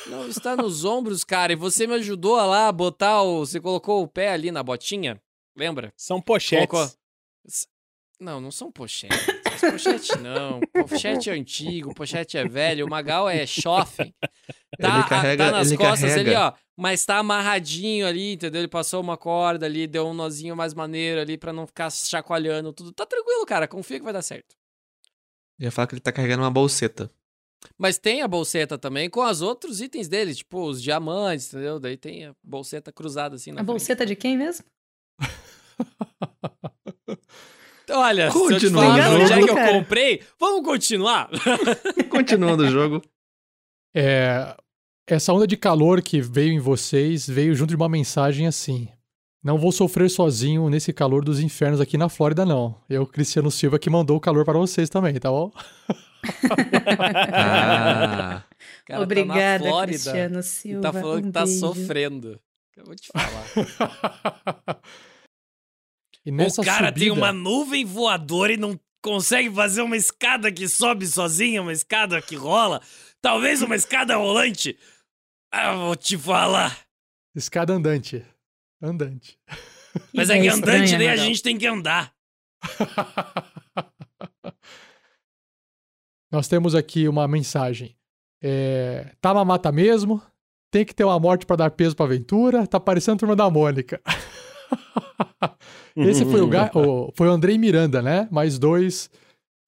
Não 0.07 0.27
está 0.27 0.57
nos 0.57 0.83
ombros, 0.83 1.23
cara. 1.23 1.53
E 1.53 1.55
você 1.55 1.87
me 1.87 1.93
ajudou 1.95 2.35
a 2.35 2.45
lá 2.45 2.71
botar 2.71 3.21
o. 3.23 3.45
Você 3.45 3.61
colocou 3.61 4.03
o 4.03 4.07
pé 4.07 4.29
ali 4.33 4.51
na 4.51 4.61
botinha? 4.61 5.19
Lembra? 5.55 5.93
São 5.95 6.21
pochetes. 6.21 6.67
Colocou- 6.67 6.91
Não, 8.23 8.39
não 8.39 8.51
são 8.51 8.71
pochetes. 8.71 9.17
Pochete 9.59 10.17
não. 10.19 10.59
Pochete 10.87 11.29
é 11.29 11.33
antigo, 11.33 11.93
pochete 11.93 12.37
é 12.37 12.47
velho. 12.47 12.85
O 12.85 12.89
Magal 12.89 13.29
é 13.29 13.45
chofe. 13.45 14.13
Tá, 14.79 14.99
Ele 14.99 15.07
carrega- 15.09 15.45
tá 15.45 15.51
nas 15.51 15.67
ele 15.67 15.77
costas 15.77 16.11
carrega. 16.11 16.29
ali, 16.31 16.35
ó. 16.35 16.53
Mas 16.75 17.05
tá 17.05 17.17
amarradinho 17.17 18.07
ali, 18.07 18.33
entendeu? 18.33 18.61
Ele 18.61 18.67
passou 18.67 19.01
uma 19.01 19.17
corda 19.17 19.65
ali, 19.65 19.85
deu 19.87 20.07
um 20.07 20.13
nozinho 20.13 20.55
mais 20.55 20.73
maneiro 20.73 21.21
ali 21.21 21.37
pra 21.37 21.53
não 21.53 21.67
ficar 21.67 21.91
chacoalhando 21.91 22.73
tudo. 22.73 22.91
Tá 22.91 23.05
tranquilo, 23.05 23.45
cara. 23.45 23.67
Confia 23.67 23.99
que 23.99 24.03
vai 24.03 24.13
dar 24.13 24.21
certo. 24.21 24.55
Eu 25.59 25.65
ia 25.65 25.71
falar 25.71 25.87
que 25.87 25.93
ele 25.95 26.01
tá 26.01 26.11
carregando 26.11 26.43
uma 26.43 26.51
bolseta. 26.51 27.11
Mas 27.77 27.97
tem 27.97 28.21
a 28.21 28.27
bolseta 28.27 28.77
também 28.77 29.09
com 29.09 29.21
os 29.23 29.41
outros 29.41 29.79
itens 29.79 30.09
dele, 30.09 30.35
tipo 30.35 30.61
os 30.67 30.81
diamantes, 30.81 31.47
entendeu? 31.47 31.79
Daí 31.79 31.95
tem 31.95 32.25
a 32.25 32.35
bolseta 32.43 32.91
cruzada 32.91 33.35
assim 33.35 33.51
na 33.51 33.55
A 33.55 33.57
frente. 33.59 33.67
bolseta 33.67 34.05
de 34.05 34.15
quem 34.15 34.37
mesmo? 34.37 34.65
Olha, 37.93 38.31
se 38.31 38.37
eu 38.37 38.47
te 38.47 38.53
Continuando 38.53 38.91
falar 38.91 39.11
onde 39.11 39.33
é 39.33 39.43
que 39.43 39.49
eu 39.49 39.73
comprei, 39.73 40.21
vamos 40.39 40.65
continuar? 40.65 41.29
Continuando 42.09 42.63
o 42.63 42.69
jogo. 42.69 43.01
É, 43.95 44.55
essa 45.07 45.31
onda 45.33 45.45
de 45.45 45.55
calor 45.55 46.01
que 46.01 46.19
veio 46.21 46.51
em 46.53 46.59
vocês 46.59 47.27
veio 47.27 47.53
junto 47.55 47.69
de 47.69 47.75
uma 47.75 47.89
mensagem 47.89 48.47
assim. 48.47 48.87
Não 49.43 49.57
vou 49.57 49.71
sofrer 49.71 50.09
sozinho 50.09 50.69
nesse 50.69 50.93
calor 50.93 51.23
dos 51.23 51.39
infernos 51.41 51.81
aqui 51.81 51.97
na 51.97 52.07
Flórida, 52.07 52.45
não. 52.45 52.75
Eu, 52.89 53.05
Cristiano 53.05 53.51
Silva, 53.51 53.77
que 53.77 53.89
mandou 53.89 54.15
o 54.15 54.21
calor 54.21 54.45
para 54.45 54.57
vocês 54.57 54.89
também, 54.89 55.13
tá 55.15 55.29
bom? 55.29 55.51
Ah, 57.31 58.43
Cara, 58.87 58.99
tá 58.99 59.03
Obrigada, 59.03 59.63
na 59.65 59.69
Flórida 59.69 59.97
Cristiano 59.99 60.39
e 60.39 60.43
Silva. 60.43 60.81
tá 60.81 60.93
falando 60.93 61.19
um 61.19 61.27
que 61.27 61.31
tá 61.33 61.43
beijo. 61.45 61.59
sofrendo. 61.59 62.39
Eu 62.75 62.85
vou 62.85 62.95
te 62.95 63.09
falar. 63.11 64.79
e 66.25 66.31
nessa 66.31 66.61
o 66.61 66.65
cara 66.65 66.91
tem 66.91 67.09
subida- 67.09 67.25
uma 67.25 67.33
nuvem 67.33 67.85
voadora 67.85 68.53
e 68.53 68.57
não 68.57 68.79
consegue 69.01 69.51
fazer 69.53 69.81
uma 69.81 69.97
escada 69.97 70.51
que 70.51 70.67
sobe 70.67 71.05
sozinha, 71.07 71.61
uma 71.61 71.73
escada 71.73 72.21
que 72.21 72.35
rola. 72.35 72.81
Talvez 73.21 73.61
uma 73.61 73.75
escada 73.75 74.15
rolante. 74.15 74.77
Ah, 75.51 75.73
vou 75.75 75.95
te 75.95 76.17
falar. 76.17 76.77
Escada 77.35 77.73
andante. 77.73 78.25
Andante. 78.81 79.37
Mas 80.13 80.29
é 80.29 80.39
que 80.41 80.47
andante 80.47 80.85
estranha, 80.85 80.97
nem 80.97 81.09
a 81.09 81.17
gente 81.17 81.41
tem 81.41 81.57
que 81.57 81.67
andar. 81.67 82.13
Nós 86.31 86.47
temos 86.47 86.73
aqui 86.73 87.07
uma 87.07 87.27
mensagem. 87.27 87.95
É, 88.41 89.13
tá 89.21 89.31
uma 89.31 89.45
mata 89.45 89.71
mesmo, 89.71 90.21
tem 90.71 90.83
que 90.83 90.93
ter 90.93 91.03
uma 91.03 91.19
morte 91.19 91.45
pra 91.45 91.55
dar 91.55 91.71
peso 91.71 91.95
pra 91.95 92.05
aventura, 92.05 92.65
tá 92.67 92.79
parecendo 92.79 93.15
a 93.15 93.19
turma 93.19 93.35
da 93.35 93.49
Mônica. 93.49 94.01
Esse 95.95 96.25
foi 96.25 96.41
o, 96.41 96.47
Ga- 96.47 96.71
o- 96.75 97.11
foi 97.15 97.27
o 97.27 97.31
Andrei 97.31 97.57
Miranda, 97.57 98.01
né? 98.01 98.27
Mais 98.31 98.57
dois, 98.57 99.09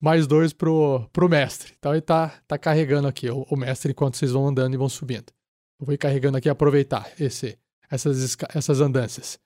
mais 0.00 0.26
dois 0.26 0.52
pro, 0.52 1.08
pro 1.12 1.28
mestre. 1.28 1.72
Então 1.78 1.92
ele 1.92 2.00
tá, 2.02 2.32
tá 2.46 2.58
carregando 2.58 3.06
aqui 3.08 3.30
o, 3.30 3.46
o 3.50 3.56
mestre 3.56 3.92
enquanto 3.92 4.16
vocês 4.16 4.32
vão 4.32 4.46
andando 4.48 4.74
e 4.74 4.76
vão 4.76 4.88
subindo. 4.88 5.32
Eu 5.80 5.86
vou 5.86 5.94
ir 5.94 5.98
carregando 5.98 6.36
aqui 6.38 6.48
aproveitar 6.48 7.10
esse, 7.20 7.58
essas, 7.90 8.36
essas 8.54 8.80
andanças. 8.80 9.38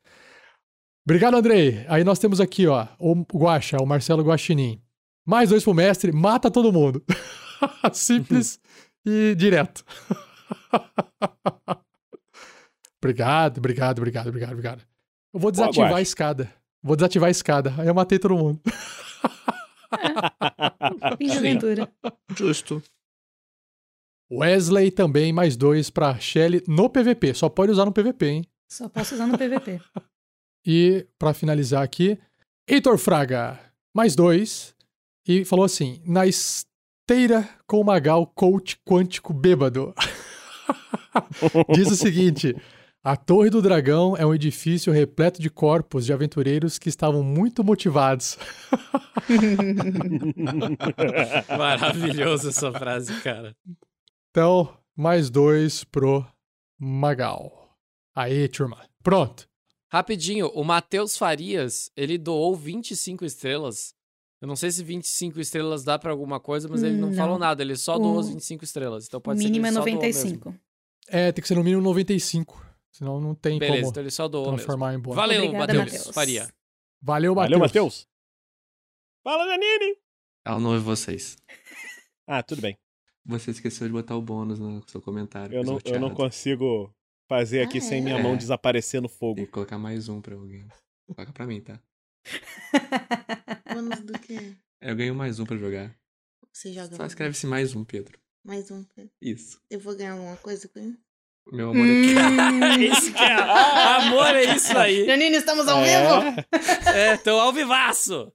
Obrigado, 1.04 1.36
Andrei. 1.36 1.84
Aí 1.88 2.04
nós 2.04 2.18
temos 2.18 2.40
aqui, 2.40 2.66
ó, 2.66 2.86
o 2.98 3.14
Guaxa, 3.34 3.78
o 3.82 3.86
Marcelo 3.86 4.22
Guaxinim. 4.22 4.80
Mais 5.26 5.50
dois 5.50 5.64
pro 5.64 5.74
mestre, 5.74 6.12
mata 6.12 6.50
todo 6.50 6.72
mundo. 6.72 7.02
Simples 7.92 8.58
e 9.04 9.34
direto. 9.34 9.84
obrigado, 13.02 13.58
obrigado, 13.58 13.98
obrigado, 13.98 14.28
obrigado, 14.28 14.52
obrigado. 14.52 14.89
Eu 15.32 15.40
vou 15.40 15.50
desativar 15.50 15.88
a 15.88 15.92
Guaxa. 15.92 16.02
escada. 16.02 16.52
Vou 16.82 16.96
desativar 16.96 17.28
a 17.28 17.30
escada. 17.30 17.74
Aí 17.78 17.86
eu 17.86 17.94
matei 17.94 18.18
todo 18.18 18.36
mundo. 18.36 18.60
Fim 21.18 21.26
de 21.26 21.38
aventura. 21.38 21.92
Justo. 22.36 22.82
Wesley 24.32 24.90
também, 24.90 25.32
mais 25.32 25.56
dois 25.56 25.90
pra 25.90 26.18
Shelly 26.18 26.62
no 26.66 26.88
PVP. 26.88 27.34
Só 27.34 27.48
pode 27.48 27.72
usar 27.72 27.84
no 27.84 27.92
PVP, 27.92 28.26
hein? 28.26 28.44
Só 28.68 28.88
posso 28.88 29.14
usar 29.14 29.26
no 29.26 29.36
PVP. 29.36 29.80
E 30.64 31.06
pra 31.18 31.34
finalizar 31.34 31.82
aqui, 31.82 32.18
Heitor 32.68 32.96
Fraga, 32.98 33.58
mais 33.94 34.14
dois. 34.14 34.74
E 35.26 35.44
falou 35.44 35.64
assim: 35.64 36.00
na 36.06 36.26
esteira 36.26 37.48
com 37.66 37.80
o 37.80 37.84
Magal, 37.84 38.26
coach 38.26 38.78
quântico 38.86 39.32
bêbado. 39.34 39.92
Diz 41.74 41.90
o 41.90 41.96
seguinte: 41.96 42.54
a 43.02 43.16
Torre 43.16 43.50
do 43.50 43.62
Dragão 43.62 44.16
é 44.16 44.24
um 44.26 44.34
edifício 44.34 44.92
repleto 44.92 45.40
de 45.40 45.48
corpos 45.50 46.04
de 46.06 46.12
aventureiros 46.12 46.78
que 46.78 46.88
estavam 46.88 47.22
muito 47.22 47.62
motivados. 47.64 48.36
Maravilhoso 51.56 52.48
essa 52.48 52.72
frase, 52.72 53.20
cara. 53.22 53.54
Então, 54.30 54.76
mais 54.96 55.30
dois 55.30 55.84
pro 55.84 56.24
Magal. 56.78 57.76
Aí, 58.14 58.48
turma. 58.48 58.78
Pronto. 59.02 59.48
Rapidinho, 59.92 60.46
o 60.48 60.62
Matheus 60.62 61.16
Farias, 61.16 61.90
ele 61.96 62.16
doou 62.16 62.54
25 62.54 63.24
estrelas. 63.24 63.92
Eu 64.40 64.46
não 64.48 64.56
sei 64.56 64.70
se 64.70 64.82
25 64.84 65.40
estrelas 65.40 65.84
dá 65.84 65.98
pra 65.98 66.12
alguma 66.12 66.38
coisa, 66.40 66.68
mas 66.68 66.82
ele 66.82 66.96
não, 66.96 67.08
Não. 67.08 67.14
falou 67.16 67.38
nada, 67.38 67.62
ele 67.62 67.76
só 67.76 67.98
doou 67.98 68.16
O- 68.16 68.20
as 68.20 68.28
25 68.28 68.64
estrelas. 68.64 69.06
Então 69.06 69.20
pode 69.20 69.38
mínimo 69.38 69.66
é 69.66 69.72
ser 69.72 69.82
que 69.82 69.88
ele 69.90 69.94
só 69.94 69.94
doou 70.00 70.00
mesmo. 70.00 70.38
95. 70.38 70.54
É, 71.08 71.32
tem 71.32 71.42
que 71.42 71.48
ser 71.48 71.56
no 71.56 71.64
mínimo 71.64 71.82
95. 71.82 72.64
Senão 72.92 73.20
não 73.20 73.34
tem 73.34 73.58
Beleza, 73.58 73.78
como 73.80 73.90
então 73.90 74.02
ele 74.02 74.10
só 74.10 74.26
doou 74.28 74.46
mesmo. 74.46 74.56
transformar 74.58 74.94
em 74.94 74.98
bônus. 74.98 75.16
Valeu, 75.16 75.52
Matheus. 75.52 76.08
Faria. 76.12 76.52
Valeu, 77.00 77.34
Matheus. 77.34 77.50
Valeu, 77.50 77.58
Matheus. 77.58 78.08
Fala, 79.22 79.44
Janine. 79.46 79.96
Ela 80.44 80.58
não 80.58 80.70
ouve 80.70 80.82
vocês. 80.84 81.36
Ah, 82.26 82.42
tudo 82.42 82.62
bem. 82.62 82.78
Você 83.24 83.50
esqueceu 83.52 83.86
de 83.86 83.92
botar 83.92 84.16
o 84.16 84.22
bônus 84.22 84.58
no 84.58 84.82
seu 84.88 85.00
comentário. 85.00 85.54
Eu 85.54 85.62
não, 85.62 85.78
eu 85.84 86.00
não 86.00 86.14
consigo 86.14 86.92
fazer 87.28 87.60
aqui 87.62 87.78
Ah, 87.78 87.82
sem 87.82 87.98
é? 87.98 88.00
minha 88.00 88.18
mão 88.18 88.36
desaparecer 88.36 89.00
no 89.00 89.08
fogo. 89.08 89.36
Tem 89.36 89.46
que 89.46 89.52
colocar 89.52 89.78
mais 89.78 90.08
um 90.08 90.20
pra 90.20 90.34
alguém. 90.34 90.66
Coloca 91.14 91.32
pra 91.32 91.46
mim, 91.46 91.60
tá? 91.60 91.80
Bônus 93.72 94.00
do 94.00 94.18
quê? 94.18 94.56
Eu 94.80 94.96
ganho 94.96 95.14
mais 95.14 95.38
um 95.38 95.44
pra 95.46 95.56
jogar. 95.56 95.94
Você 96.52 96.72
joga 96.72 96.96
Só 96.96 97.06
escreve-se 97.06 97.46
mais 97.46 97.74
um, 97.74 97.84
Pedro. 97.84 98.18
mais 98.44 98.70
um. 98.70 98.84
Isso. 99.20 99.60
Eu 99.70 99.78
vou 99.78 99.94
ganhar 99.96 100.12
alguma 100.14 100.36
coisa 100.38 100.68
com 100.68 100.80
isso? 100.80 100.98
Meu 101.52 101.70
amor 101.70 101.86
é 101.86 102.76
isso, 102.84 103.12
cara. 103.12 103.96
Amor 103.96 104.36
é 104.36 104.44
isso 104.54 104.76
aí. 104.78 105.04
Janine, 105.06 105.36
estamos 105.36 105.66
ao 105.68 105.78
É. 105.84 105.84
vivo! 105.84 106.46
É, 106.94 107.16
tô 107.16 107.38
ao 107.38 107.52
vivaço. 107.52 108.32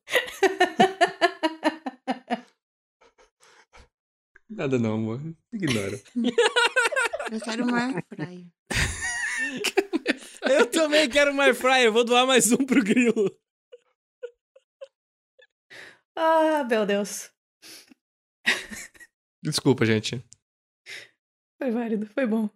Nada 4.49 4.77
não, 4.79 4.93
amor. 4.95 5.19
Ignora. 5.51 5.99
Eu 7.31 7.41
quero 7.41 7.63
uma 7.65 7.81
airfryer. 7.87 8.45
Eu 10.43 10.65
também 10.69 11.09
quero 11.09 11.31
uma 11.31 11.53
fryer, 11.53 11.91
vou 11.91 12.03
doar 12.05 12.25
mais 12.27 12.51
um 12.51 12.57
pro 12.57 12.83
Grilo. 12.83 13.35
Ah, 16.15 16.63
meu 16.69 16.85
Deus. 16.85 17.31
Desculpa, 19.43 19.85
gente. 19.85 20.23
Foi 21.61 21.71
válido, 21.71 22.05
foi 22.07 22.25
bom. 22.27 22.49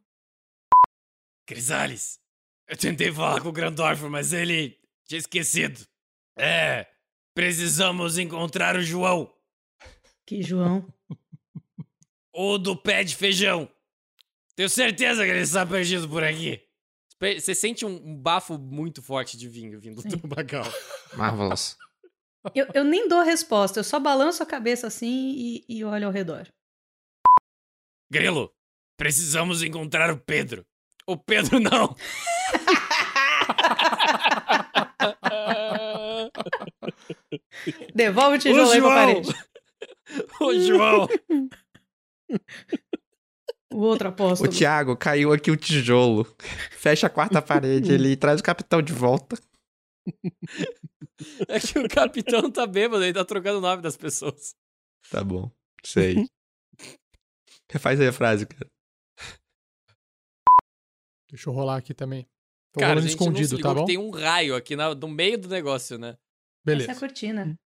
Crisales, 1.50 2.20
eu 2.68 2.78
tentei 2.78 3.12
falar 3.12 3.42
com 3.42 3.50
o 3.50 3.52
Grandorf, 3.52 4.04
mas 4.04 4.34
ele 4.34 4.80
tinha 5.08 5.18
esquecido. 5.18 5.84
É, 6.38 6.86
precisamos 7.34 8.20
encontrar 8.20 8.76
o 8.76 8.84
João, 8.84 9.34
Que 10.28 10.44
João. 10.44 10.88
o 12.32 12.60
do 12.60 12.78
pé 12.78 13.04
de 13.04 13.16
feijão. 13.16 13.68
Tenho 14.56 14.70
certeza 14.70 15.26
que 15.26 15.32
ele 15.32 15.40
está 15.40 15.66
perdido 15.66 16.08
por 16.08 16.24
aqui. 16.24 16.62
Você 17.20 17.56
sente 17.56 17.84
um 17.84 17.96
um 17.96 18.16
bafo 18.16 18.60
muito 18.60 19.02
forte 19.02 19.36
de 19.36 19.50
vinho 19.50 19.80
vindo 19.80 20.04
do 20.04 20.28
Magal. 20.28 20.72
Marvelous. 21.16 21.76
Eu, 22.54 22.68
eu 22.76 22.84
nem 22.84 23.08
dou 23.08 23.24
resposta, 23.24 23.80
eu 23.80 23.84
só 23.84 24.00
balanço 24.00 24.44
a 24.44 24.46
cabeça 24.46 24.86
assim 24.86 25.34
e, 25.36 25.66
e 25.68 25.84
olho 25.84 26.06
ao 26.06 26.14
redor. 26.14 26.48
Grilo, 28.12 28.54
precisamos 28.96 29.64
encontrar 29.64 30.12
o 30.12 30.20
Pedro. 30.20 30.64
O 31.10 31.18
Pedro 31.18 31.60
não. 31.60 31.96
Devolve 37.96 38.38
o 38.38 38.40
tijolo 38.40 38.70
aí 38.70 38.80
pra 38.80 38.90
parede. 38.90 39.34
O 40.40 40.54
João. 40.60 41.08
O 43.74 43.78
outro 43.78 44.08
O 44.08 44.12
apóstolo. 44.12 44.52
Thiago 44.52 44.96
caiu 44.96 45.34
aqui 45.34 45.50
o 45.50 45.58
tijolo. 45.58 46.28
Fecha 46.78 47.08
a 47.08 47.10
quarta 47.10 47.42
parede 47.42 47.92
ali, 47.92 48.16
traz 48.16 48.40
o 48.40 48.44
capitão 48.44 48.80
de 48.80 48.94
volta. 48.94 49.36
É 51.48 51.60
que 51.60 51.80
o 51.80 51.90
capitão 51.90 52.52
tá 52.52 52.68
bêbado, 52.68 53.04
ele 53.04 53.14
tá 53.14 53.26
trocando 53.26 53.58
o 53.58 53.62
nome 53.62 53.82
das 53.82 53.98
pessoas. 53.98 54.54
Tá 55.10 55.24
bom, 55.24 55.52
sei. 55.84 56.28
Refaz 57.68 58.00
aí 58.00 58.08
a 58.08 58.14
frase, 58.14 58.46
cara. 58.46 58.70
Deixa 61.30 61.50
eu 61.50 61.54
rolar 61.54 61.78
aqui 61.78 61.94
também. 61.94 62.28
Tô 62.74 62.80
Cara, 62.80 62.94
a 62.94 62.96
rolando 62.96 63.08
gente 63.10 63.18
não 63.20 63.26
se 63.26 63.32
escondido, 63.42 63.56
ligou 63.58 63.72
tá 63.74 63.80
bom? 63.80 63.86
que 63.86 63.92
tem 63.94 63.98
um 63.98 64.10
raio 64.12 64.56
aqui 64.56 64.76
na- 64.76 64.94
no 64.96 65.08
meio 65.08 65.38
do 65.38 65.48
negócio, 65.48 65.98
né? 65.98 66.16
Beleza. 66.66 66.92
Essa 66.92 67.00
é 67.00 67.06
a 67.06 67.08
cortina. 67.08 67.60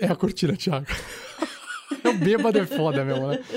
É 0.00 0.06
a 0.06 0.16
cortina, 0.16 0.56
Thiago. 0.56 0.86
o 2.04 2.12
bêbado 2.14 2.58
é 2.58 2.66
foda 2.66 3.04
mesmo, 3.04 3.28
né? 3.28 3.38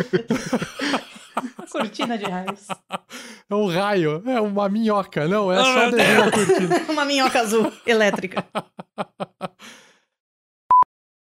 Cortina 1.71 2.17
de 2.17 2.25
raios. 2.25 2.67
É 3.49 3.55
um 3.55 3.65
raio, 3.67 4.21
é 4.29 4.41
uma 4.41 4.67
minhoca. 4.67 5.25
Não, 5.25 5.49
é 5.51 5.59
Oh, 5.61 5.63
só 5.63 5.89
desenho 5.89 6.25
na 6.25 6.31
cortina. 6.31 6.79
Uma 6.91 7.05
minhoca 7.05 7.39
azul 7.39 7.71
elétrica. 7.85 8.45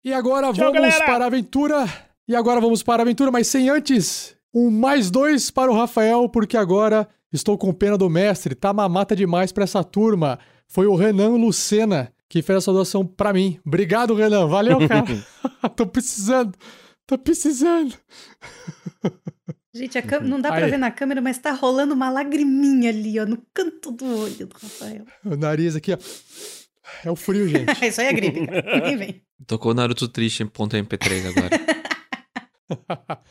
E 0.04 0.14
agora 0.14 0.48
Tchau, 0.48 0.66
vamos 0.66 0.74
galera! 0.74 1.06
para 1.06 1.24
a 1.24 1.28
aventura. 1.28 1.86
E 2.28 2.36
agora 2.36 2.60
vamos 2.60 2.84
para 2.84 3.02
a 3.02 3.04
aventura, 3.06 3.32
mas 3.32 3.48
sem 3.48 3.70
antes 3.70 4.36
um 4.54 4.70
mais 4.70 5.10
dois 5.10 5.50
para 5.50 5.72
o 5.72 5.76
Rafael, 5.76 6.28
porque 6.28 6.58
agora 6.58 7.08
estou 7.36 7.58
com 7.58 7.72
pena 7.74 7.98
do 7.98 8.10
mestre. 8.10 8.56
Tá 8.56 8.74
mamata 8.74 9.16
demais 9.16 9.52
para 9.52 9.64
essa 9.64 9.84
turma. 9.84 10.40
Foi 10.68 10.88
o 10.88 10.96
Renan 10.96 11.36
Lucena 11.36 12.12
que 12.28 12.42
fez 12.42 12.58
essa 12.58 12.72
doação 12.74 13.06
para 13.06 13.32
mim. 13.32 13.60
Obrigado, 13.66 14.16
Renan. 14.16 14.48
Valeu, 14.48 14.80
cara. 14.88 15.06
Tô 15.76 15.86
precisando. 15.86 16.58
Tô 17.06 17.18
precisando. 17.18 17.94
Gente, 19.76 19.98
a 19.98 20.02
cam- 20.02 20.22
não 20.22 20.40
dá 20.40 20.50
pra 20.54 20.66
Aí. 20.66 20.72
ver 20.72 20.78
na 20.78 20.90
câmera, 20.90 21.22
mas 21.22 21.38
tá 21.38 21.52
rolando 21.52 21.94
uma 21.94 22.10
lagriminha 22.10 22.90
ali, 22.90 23.20
ó, 23.20 23.26
no 23.26 23.38
canto 23.54 23.92
do 23.92 24.06
olho 24.22 24.48
do 24.48 24.54
Rafael. 24.58 25.06
O 25.26 25.36
nariz 25.36 25.76
aqui, 25.76 25.94
ó. 25.94 25.98
É 27.04 27.12
o 27.12 27.16
frio, 27.16 27.46
gente. 27.48 27.86
Isso 27.86 28.00
aí 28.00 28.08
é 28.08 28.14
gripe, 28.14 28.48
cara. 28.48 28.76
Ninguém 28.76 28.98
vem. 28.98 29.22
Tocou 29.46 29.74
Naruto 29.74 30.08
Triste 30.08 30.44
em 30.44 30.48
ponto 30.48 30.78
MP3 30.78 31.26
agora. 31.28 33.22